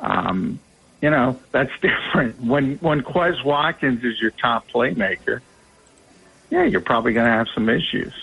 [0.00, 0.60] Um,
[1.02, 2.40] you know, that's different.
[2.40, 5.40] When when Quez Watkins is your top playmaker,
[6.50, 8.14] yeah, you're probably going to have some issues.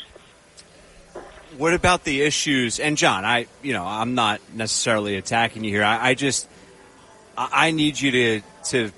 [1.57, 2.79] What about the issues?
[2.79, 5.83] And John, I, you know, I'm not necessarily attacking you here.
[5.83, 6.49] I, I just,
[7.37, 8.91] I need you to to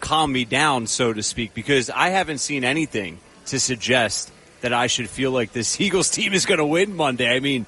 [0.00, 4.86] calm me down, so to speak, because I haven't seen anything to suggest that I
[4.86, 7.34] should feel like this Eagles team is going to win Monday.
[7.34, 7.66] I mean,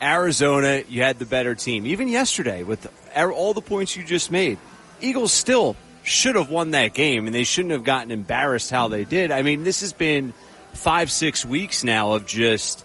[0.00, 1.86] Arizona, you had the better team.
[1.86, 2.86] Even yesterday, with
[3.16, 4.58] er, all the points you just made,
[5.00, 9.04] Eagles still should have won that game, and they shouldn't have gotten embarrassed how they
[9.04, 9.30] did.
[9.30, 10.32] I mean, this has been
[10.72, 12.84] five, six weeks now of just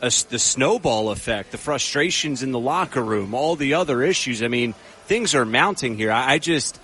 [0.00, 4.42] a, the snowball effect, the frustrations in the locker room, all the other issues.
[4.42, 4.74] I mean,
[5.10, 6.12] things are mounting here.
[6.12, 6.80] I, I just,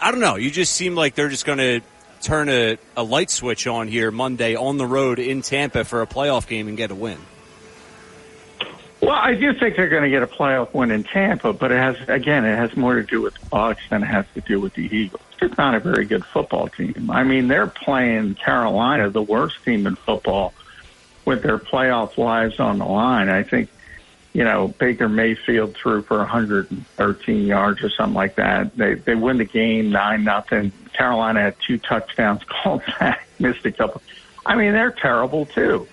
[0.00, 0.36] I don't know.
[0.36, 1.80] You just seem like they're just going to
[2.22, 6.06] turn a, a light switch on here Monday on the road in Tampa for a
[6.06, 7.18] playoff game and get a win.
[9.00, 11.78] Well, I do think they're going to get a playoff win in Tampa, but it
[11.78, 14.60] has again, it has more to do with the Bucks than it has to do
[14.60, 15.22] with the Eagles.
[15.42, 17.10] It's not a very good football team.
[17.10, 20.54] I mean, they're playing Carolina, the worst team in football,
[21.24, 23.28] with their playoff lives on the line.
[23.28, 23.70] I think,
[24.36, 28.76] you know, Baker Mayfield threw for 113 yards or something like that.
[28.76, 30.72] They they win the game nine nothing.
[30.92, 34.02] Carolina had two touchdowns called back, missed a couple.
[34.44, 35.88] I mean, they're terrible too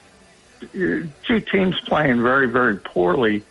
[0.71, 3.43] two teams playing very, very poorly,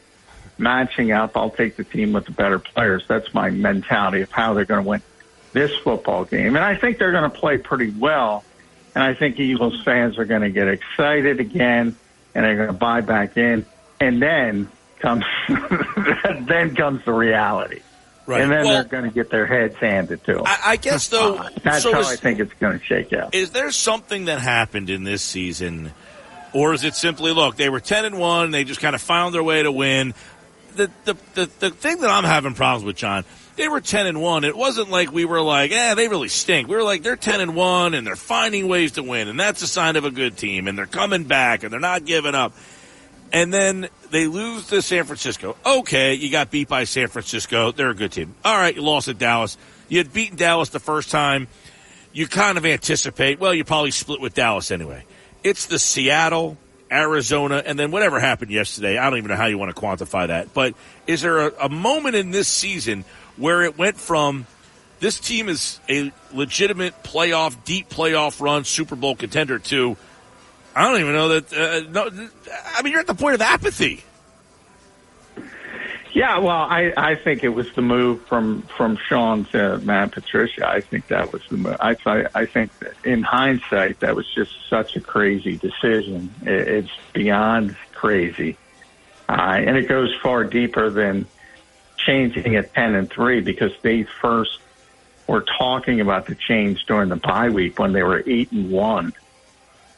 [0.59, 1.37] matching up.
[1.37, 3.05] I'll take the team with the better players.
[3.09, 5.03] That's my mentality of how they're going to win
[5.53, 6.57] this football game.
[6.57, 8.45] And I think they're going to play pretty well.
[8.95, 11.97] And I think Eagles fans are going to get excited again
[12.35, 13.67] and they're going to buy back in.
[14.01, 14.69] And then
[15.03, 15.25] comes,
[16.49, 17.81] then comes the reality.
[18.25, 18.41] Right.
[18.41, 20.43] And then Well- they're going to get their heads handed to them.
[20.47, 23.35] I, I guess though, That's so how is- I think it's going to shake out.
[23.35, 25.93] Is there something that happened in this season,
[26.55, 29.35] or is it simply look they were ten and one, they just kind of found
[29.35, 30.15] their way to win?
[30.77, 33.25] the, the, the, the thing that I'm having problems with, John,
[33.57, 34.45] they were 10 and 1.
[34.45, 36.69] It wasn't like we were like, eh, they really stink.
[36.69, 39.29] We were like, they're 10 and 1 and they're finding ways to win.
[39.29, 40.69] And that's a sign of a good team.
[40.69, 42.55] And they're coming back and they're not giving up.
[43.33, 45.57] And then they lose to San Francisco.
[45.65, 47.73] Okay, you got beat by San Francisco.
[47.73, 48.35] They're a good team.
[48.44, 49.57] All right, you lost at Dallas.
[49.89, 51.49] You had beaten Dallas the first time.
[52.12, 55.05] You kind of anticipate, well, you probably split with Dallas anyway.
[55.43, 56.59] It's the Seattle,
[56.91, 58.99] Arizona, and then whatever happened yesterday.
[58.99, 60.52] I don't even know how you want to quantify that.
[60.52, 60.75] But
[61.07, 63.07] is there a, a moment in this season
[63.39, 64.47] where it went from
[65.01, 69.97] this team is a legitimate playoff, deep playoff run, Super Bowl contender to
[70.75, 71.52] I don't even know that.
[71.52, 72.28] Uh, no,
[72.76, 74.05] I mean, you're at the point of apathy.
[76.15, 80.68] Yeah, well, I, I think it was the move from from Sean to Matt Patricia.
[80.68, 81.76] I think that was the move.
[81.81, 81.97] I
[82.34, 82.70] I think
[83.02, 86.33] in hindsight that was just such a crazy decision.
[86.42, 88.59] It, it's beyond crazy,
[89.28, 91.26] uh, and it goes far deeper than
[91.97, 94.59] changing at ten and three because they first
[95.26, 99.15] were talking about the change during the bye week when they were eight and one.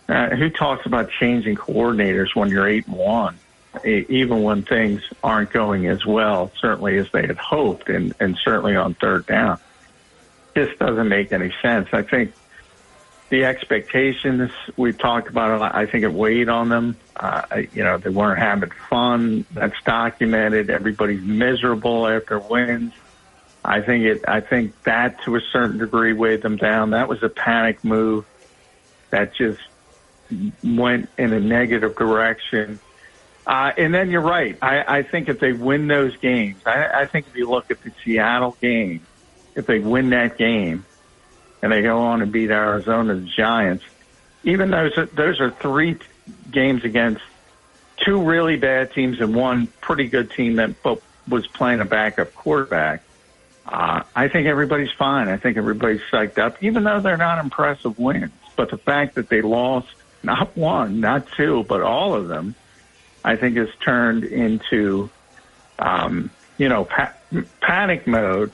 [0.09, 3.39] Uh, who talks about changing coordinators when you're eight and one?
[3.85, 8.77] even when things aren't going as well, certainly as they had hoped, and, and certainly
[8.77, 9.59] on third down.
[10.55, 11.89] This doesn't make any sense.
[11.93, 12.33] I think
[13.31, 16.97] the expectations we talked about, I think it weighed on them.
[17.17, 19.45] Uh, you know, they weren't having fun.
[19.53, 20.71] That's documented.
[20.71, 22.93] Everybody's miserable after wins.
[23.65, 24.25] I think it.
[24.29, 26.91] I think that to a certain degree weighed them down.
[26.91, 28.27] That was a panic move
[29.11, 29.61] that just
[30.63, 32.79] went in a negative direction.
[33.47, 34.57] Uh, and then you're right.
[34.63, 37.83] I, I think if they win those games, I, I think if you look at
[37.83, 39.07] the Seattle game,
[39.55, 40.85] if they win that game
[41.63, 43.85] and they go on and beat Arizona, the Giants,
[44.45, 45.97] even those those are three
[46.51, 47.23] games against
[48.05, 50.75] two really bad teams and one pretty good team that
[51.29, 53.03] was playing a backup quarterback.
[53.67, 55.29] Uh, I think everybody's fine.
[55.29, 58.33] I think everybody's psyched up, even though they're not impressive wins.
[58.57, 59.89] But the fact that they lost
[60.25, 62.55] not one, not two, but all of them,
[63.25, 65.11] I think has turned into,
[65.79, 67.15] um, you know, pa-
[67.61, 68.53] panic mode.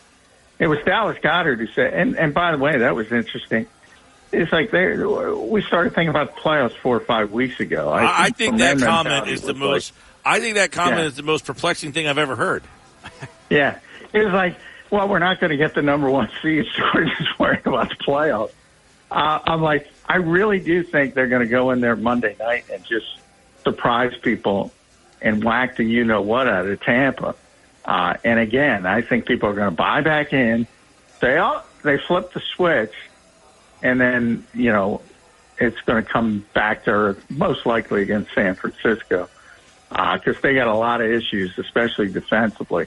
[0.59, 3.67] It was Dallas Goedert who said, and, and by the way, that was interesting.
[4.33, 7.91] It's like they we started thinking about the playoffs four or five weeks ago.
[7.91, 9.93] I think, I think that comment is the most.
[10.25, 11.07] Like, I think that comment yeah.
[11.07, 12.63] is the most perplexing thing I've ever heard.
[13.51, 13.81] yeah,
[14.13, 14.57] it was like,
[14.91, 17.89] well, we're not going to get the number one seed, so we're just worried about
[17.89, 18.53] the playoffs.
[19.11, 22.65] Uh, I'm like, I really do think they're going to go in there Monday night
[22.69, 23.07] and just
[23.63, 24.73] surprise people
[25.23, 27.37] and whack the you know what out of Tampa.
[27.85, 30.67] Uh, and again, I think people are going to buy back in,
[31.21, 32.93] say, oh, they flipped the switch,
[33.85, 35.01] and then, you know,
[35.59, 39.29] it's going to come back to earth, most likely against San Francisco,
[39.91, 42.87] because uh, they got a lot of issues, especially defensively.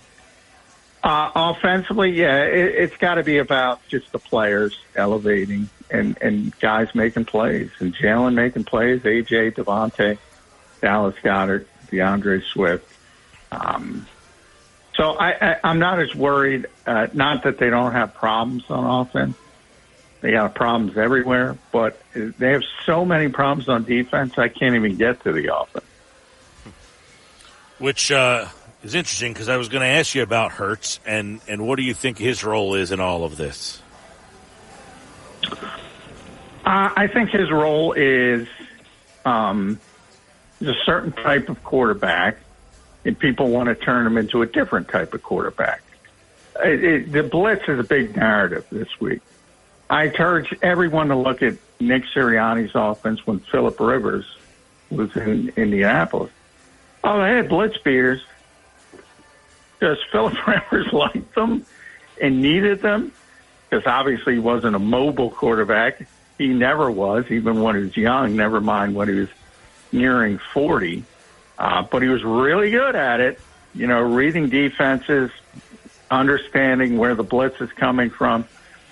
[1.04, 6.58] Uh, offensively, yeah, it, it's got to be about just the players elevating and, and
[6.60, 10.18] guys making plays and Jalen making plays, AJ, DeVonta,
[10.82, 12.90] Dallas Goedert, D'Andre Swift.
[13.52, 14.08] Um,
[14.96, 16.68] so I, I, I'm not as worried.
[16.86, 19.36] Uh, not that they don't have problems on offense.
[20.22, 24.38] They got problems everywhere, but they have so many problems on defense.
[24.38, 25.86] I can't even get to the offense.
[27.78, 28.48] Which uh,
[28.84, 31.84] is interesting because I was going to ask you about Hurts and and what do
[31.84, 33.82] you think his role is in all of this?
[36.66, 38.48] Uh, I think his role is
[39.26, 39.80] um,
[40.62, 42.38] a certain type of quarterback,
[43.04, 45.82] and people want to turn him into a different type of quarterback.
[46.64, 49.22] It, it, the blitz is a big narrative this week.
[49.90, 54.26] I encourage everyone to look at Nick Sirianni's offense when Philip Rivers
[54.90, 56.32] was in Indianapolis.
[57.04, 58.22] Oh, they had blitz beaters.
[59.84, 61.66] Does Philip Rivers like them
[62.22, 63.12] and needed them?
[63.70, 66.08] Because obviously he wasn't a mobile quarterback.
[66.38, 69.30] He never was, even when he was young, never mind when he was
[69.92, 71.04] nearing 40.
[71.60, 73.42] Uh, but he was really good at it,
[73.76, 75.32] you know, reading defenses,
[76.10, 78.46] understanding where the blitz is coming from,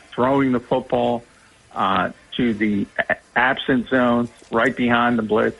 [0.10, 1.24] throwing the football
[1.74, 2.86] uh, to the
[3.34, 5.58] absent zone right behind the blitz.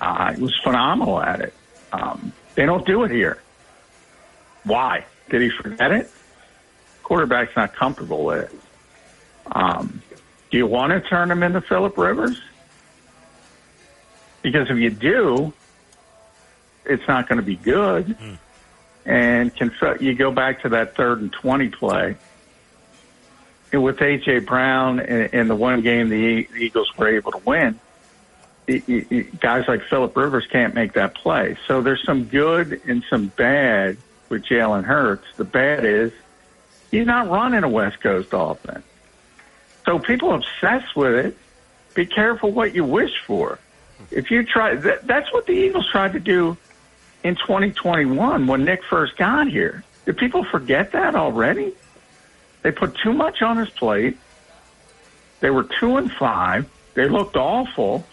[0.00, 1.54] Uh, he was phenomenal at it.
[1.92, 3.38] Um, they don't do it here.
[4.64, 5.04] Why?
[5.30, 6.10] Did he forget it?
[7.02, 8.60] Quarterback's not comfortable with it.
[9.52, 10.02] Um,
[10.50, 12.40] do you want to turn him into Philip Rivers?
[14.42, 15.52] Because if you do,
[16.84, 18.06] it's not going to be good.
[18.06, 18.38] Mm.
[19.06, 22.16] And can, you go back to that third and 20 play.
[23.72, 24.40] And with A.J.
[24.40, 27.80] Brown in, in the one game the Eagles were able to win,
[28.66, 31.56] it, it, it, guys like Philip Rivers can't make that play.
[31.66, 33.98] So there's some good and some bad
[34.34, 35.24] with Jalen Hurts.
[35.36, 36.12] The bad is
[36.90, 38.84] he's not running a West Coast offense.
[39.86, 41.38] So people obsessed with it.
[41.94, 43.60] Be careful what you wish for.
[44.10, 46.56] If you try, that, that's what the Eagles tried to do
[47.22, 49.84] in 2021 when Nick first got here.
[50.04, 51.72] Did people forget that already?
[52.62, 54.18] They put too much on his plate.
[55.40, 56.68] They were two and five.
[56.94, 58.04] They looked awful.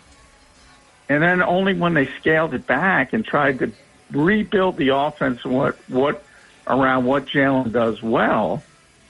[1.09, 3.71] And then only when they scaled it back and tried to
[4.11, 6.23] rebuild the offense what what
[6.67, 8.63] around what Jalen does well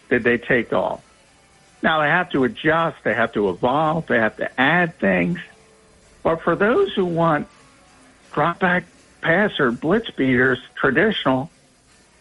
[0.09, 1.03] did they take off.
[1.81, 5.39] Now they have to adjust, they have to evolve, they have to add things.
[6.23, 7.47] But for those who want
[8.33, 8.83] drop back
[9.21, 11.49] passer, blitz beaters, traditional,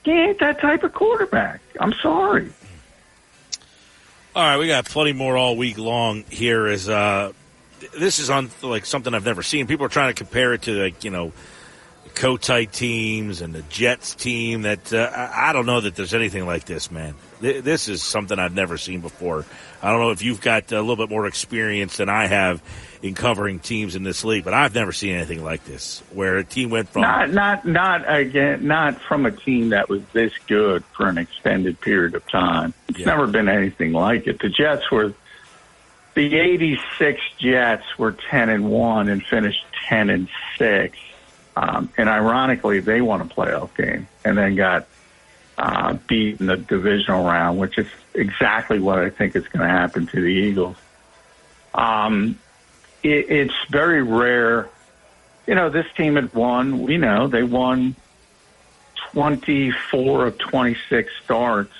[0.05, 1.61] he ain't that type of quarterback.
[1.79, 2.51] I'm sorry.
[4.35, 6.67] All right, we got plenty more all week long here.
[6.67, 7.33] Is uh,
[7.99, 9.67] this is on like something I've never seen.
[9.67, 11.33] People are trying to compare it to like you know,
[12.11, 14.63] Kotite teams and the Jets team.
[14.63, 17.15] That uh, I don't know that there's anything like this, man.
[17.41, 19.47] This is something I've never seen before.
[19.83, 22.63] I don't know if you've got a little bit more experience than I have
[23.03, 26.45] in covering teams in this league, but I've never seen anything like this, where a
[26.45, 30.85] team went from not not not again not from a team that was this good
[30.97, 32.75] for an extended period of time.
[32.89, 33.07] It's yeah.
[33.07, 34.39] never been anything like it.
[34.41, 35.15] The Jets were
[36.15, 40.99] the '86 Jets were ten and one and finished ten and six,
[41.57, 44.87] um, and ironically, they won a playoff game and then got
[45.59, 49.73] uh, beat in the divisional round, which is exactly what I think is going to
[49.73, 50.77] happen to the Eagles.
[51.75, 52.39] Um,
[53.03, 54.69] it, it's very rare.
[55.47, 56.83] You know, this team had won.
[56.83, 57.97] We know they won
[59.13, 61.73] 24 of 26 starts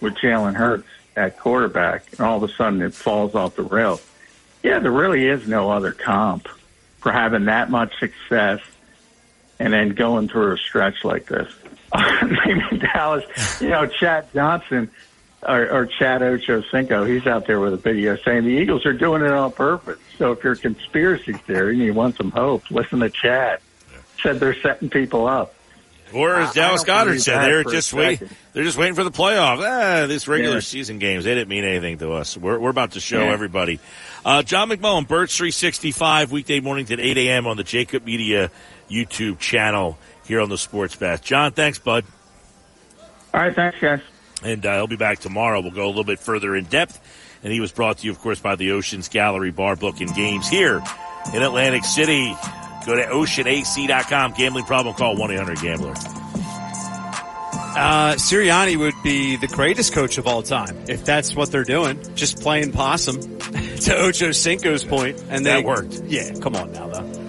[0.00, 4.04] with Jalen Hurts at quarterback, and all of a sudden it falls off the rails.
[4.62, 6.48] Yeah, there really is no other comp
[6.98, 8.60] for having that much success
[9.62, 11.52] and then going through a stretch like this.
[12.22, 13.24] maybe Dallas,
[13.60, 14.90] you know, Chad Johnson
[15.42, 19.22] or, or Chad Ochocinco, he's out there with a video saying the Eagles are doing
[19.22, 19.98] it on purpose.
[20.18, 23.60] So if you're a conspiracy theory and you want some hope, listen to Chad.
[24.20, 25.54] Said they're setting people up.
[26.12, 28.28] Or as Dallas Goedert said, they're just waiting.
[28.52, 29.64] They're just waiting for the playoffs.
[29.66, 30.60] Ah, this regular yeah.
[30.60, 32.36] season games they didn't mean anything to us.
[32.36, 33.32] We're, we're about to show yeah.
[33.32, 33.80] everybody.
[34.24, 37.46] Uh, John McMullen, Birds 365, weekday mornings at 8 a.m.
[37.46, 38.50] on the JAKIB Media
[38.88, 41.20] YouTube channel here on the Sports Bash.
[41.20, 42.04] John, thanks, bud.
[43.34, 44.00] All right, thanks, guys.
[44.44, 45.60] And uh, he'll be back tomorrow.
[45.60, 47.00] We'll go a little bit further in depth.
[47.42, 50.14] And he was brought to you, of course, by the Oceans Gallery Bar Book and
[50.14, 50.80] Games here
[51.34, 52.36] in Atlantic City.
[52.86, 54.34] Go to oceanac.com.
[54.34, 56.21] Gambling problem, call 1-800-GAMBLER.
[57.74, 61.98] Uh, Sirianni would be the greatest coach of all time if that's what they're doing.
[62.14, 66.02] Just playing possum to Ochocinco's point, and that worked.
[66.06, 67.22] Yeah, come on now, though.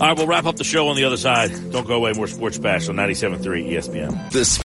[0.00, 1.50] All right, we'll wrap up the show on the other side.
[1.72, 2.12] Don't go away.
[2.12, 4.30] More Sports Bash on 97.3 ESPN.
[4.30, 4.62] This.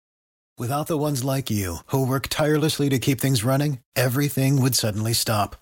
[0.57, 5.13] Without the ones like you, who work tirelessly to keep things running, everything would suddenly
[5.13, 5.55] stop.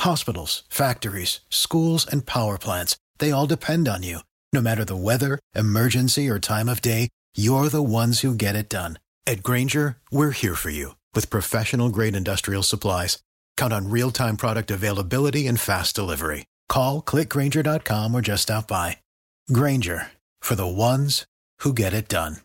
[0.00, 4.20] Hospitals, factories, schools, and power plants, they all depend on you.
[4.52, 8.70] No matter the weather, emergency, or time of day, you're the ones who get it
[8.70, 8.98] done.
[9.26, 13.18] At Grainger, we're here for you with professional grade industrial supplies.
[13.58, 16.46] Count on real time product availability and fast delivery.
[16.70, 18.98] Call clickgrainger.com or just stop by.
[19.52, 21.26] Grainger, for the ones
[21.60, 22.38] who get it done.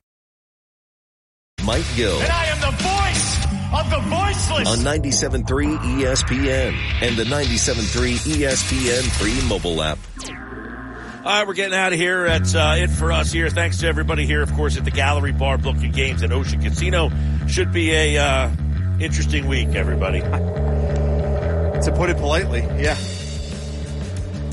[1.63, 2.19] Mike Gill.
[2.19, 4.67] And I am the voice of the voiceless.
[4.67, 9.99] On 97.3 ESPN and the 97.3 ESPN free mobile app.
[11.25, 12.25] All right, we're getting out of here.
[12.25, 13.49] That's uh, it for us here.
[13.49, 17.09] Thanks to everybody here, of course, at the Gallery Bar Booking Games at Ocean Casino.
[17.47, 18.51] Should be a uh,
[18.99, 20.19] interesting week, everybody.
[20.19, 22.97] To put it politely, yeah.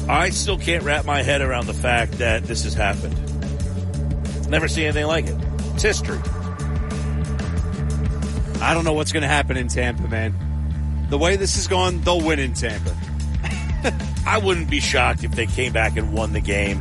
[0.09, 3.19] I still can't wrap my head around the fact that this has happened.
[4.49, 5.37] Never seen anything like it.
[5.75, 6.21] It's history.
[8.61, 11.07] I don't know what's going to happen in Tampa, man.
[11.11, 12.95] The way this is going, they'll win in Tampa.
[14.27, 16.81] I wouldn't be shocked if they came back and won the game.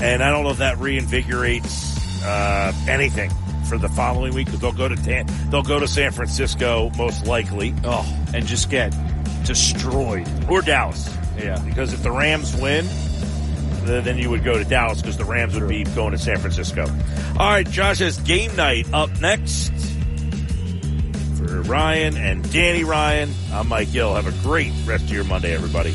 [0.00, 3.30] And I don't know if that reinvigorates uh, anything
[3.68, 4.48] for the following week.
[4.48, 7.74] They'll go to Tam- they'll go to San Francisco most likely.
[7.84, 8.04] Oh,
[8.34, 8.94] and just get
[9.44, 10.28] destroyed.
[10.48, 11.14] Or Dallas.
[11.36, 11.58] Yeah.
[11.64, 12.86] Because if the Rams win,
[13.84, 16.84] then you would go to Dallas because the Rams would be going to San Francisco.
[17.38, 19.72] All right, Josh has game night up next
[21.46, 23.32] for Ryan and Danny Ryan.
[23.52, 24.14] I'm Mike Gill.
[24.14, 25.94] Have a great rest of your Monday, everybody.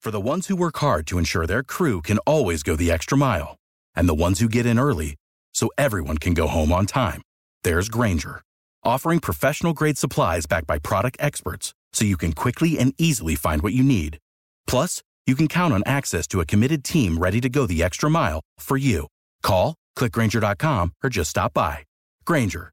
[0.00, 3.18] For the ones who work hard to ensure their crew can always go the extra
[3.18, 3.56] mile,
[3.94, 5.16] and the ones who get in early
[5.52, 7.20] so everyone can go home on time,
[7.64, 8.40] there's Grainger,
[8.82, 13.60] offering professional grade supplies backed by product experts so you can quickly and easily find
[13.60, 14.16] what you need.
[14.66, 18.08] Plus, you can count on access to a committed team ready to go the extra
[18.08, 19.06] mile for you.
[19.42, 21.84] Call, clickgrainger.com, or just stop by.
[22.24, 22.72] Grainger,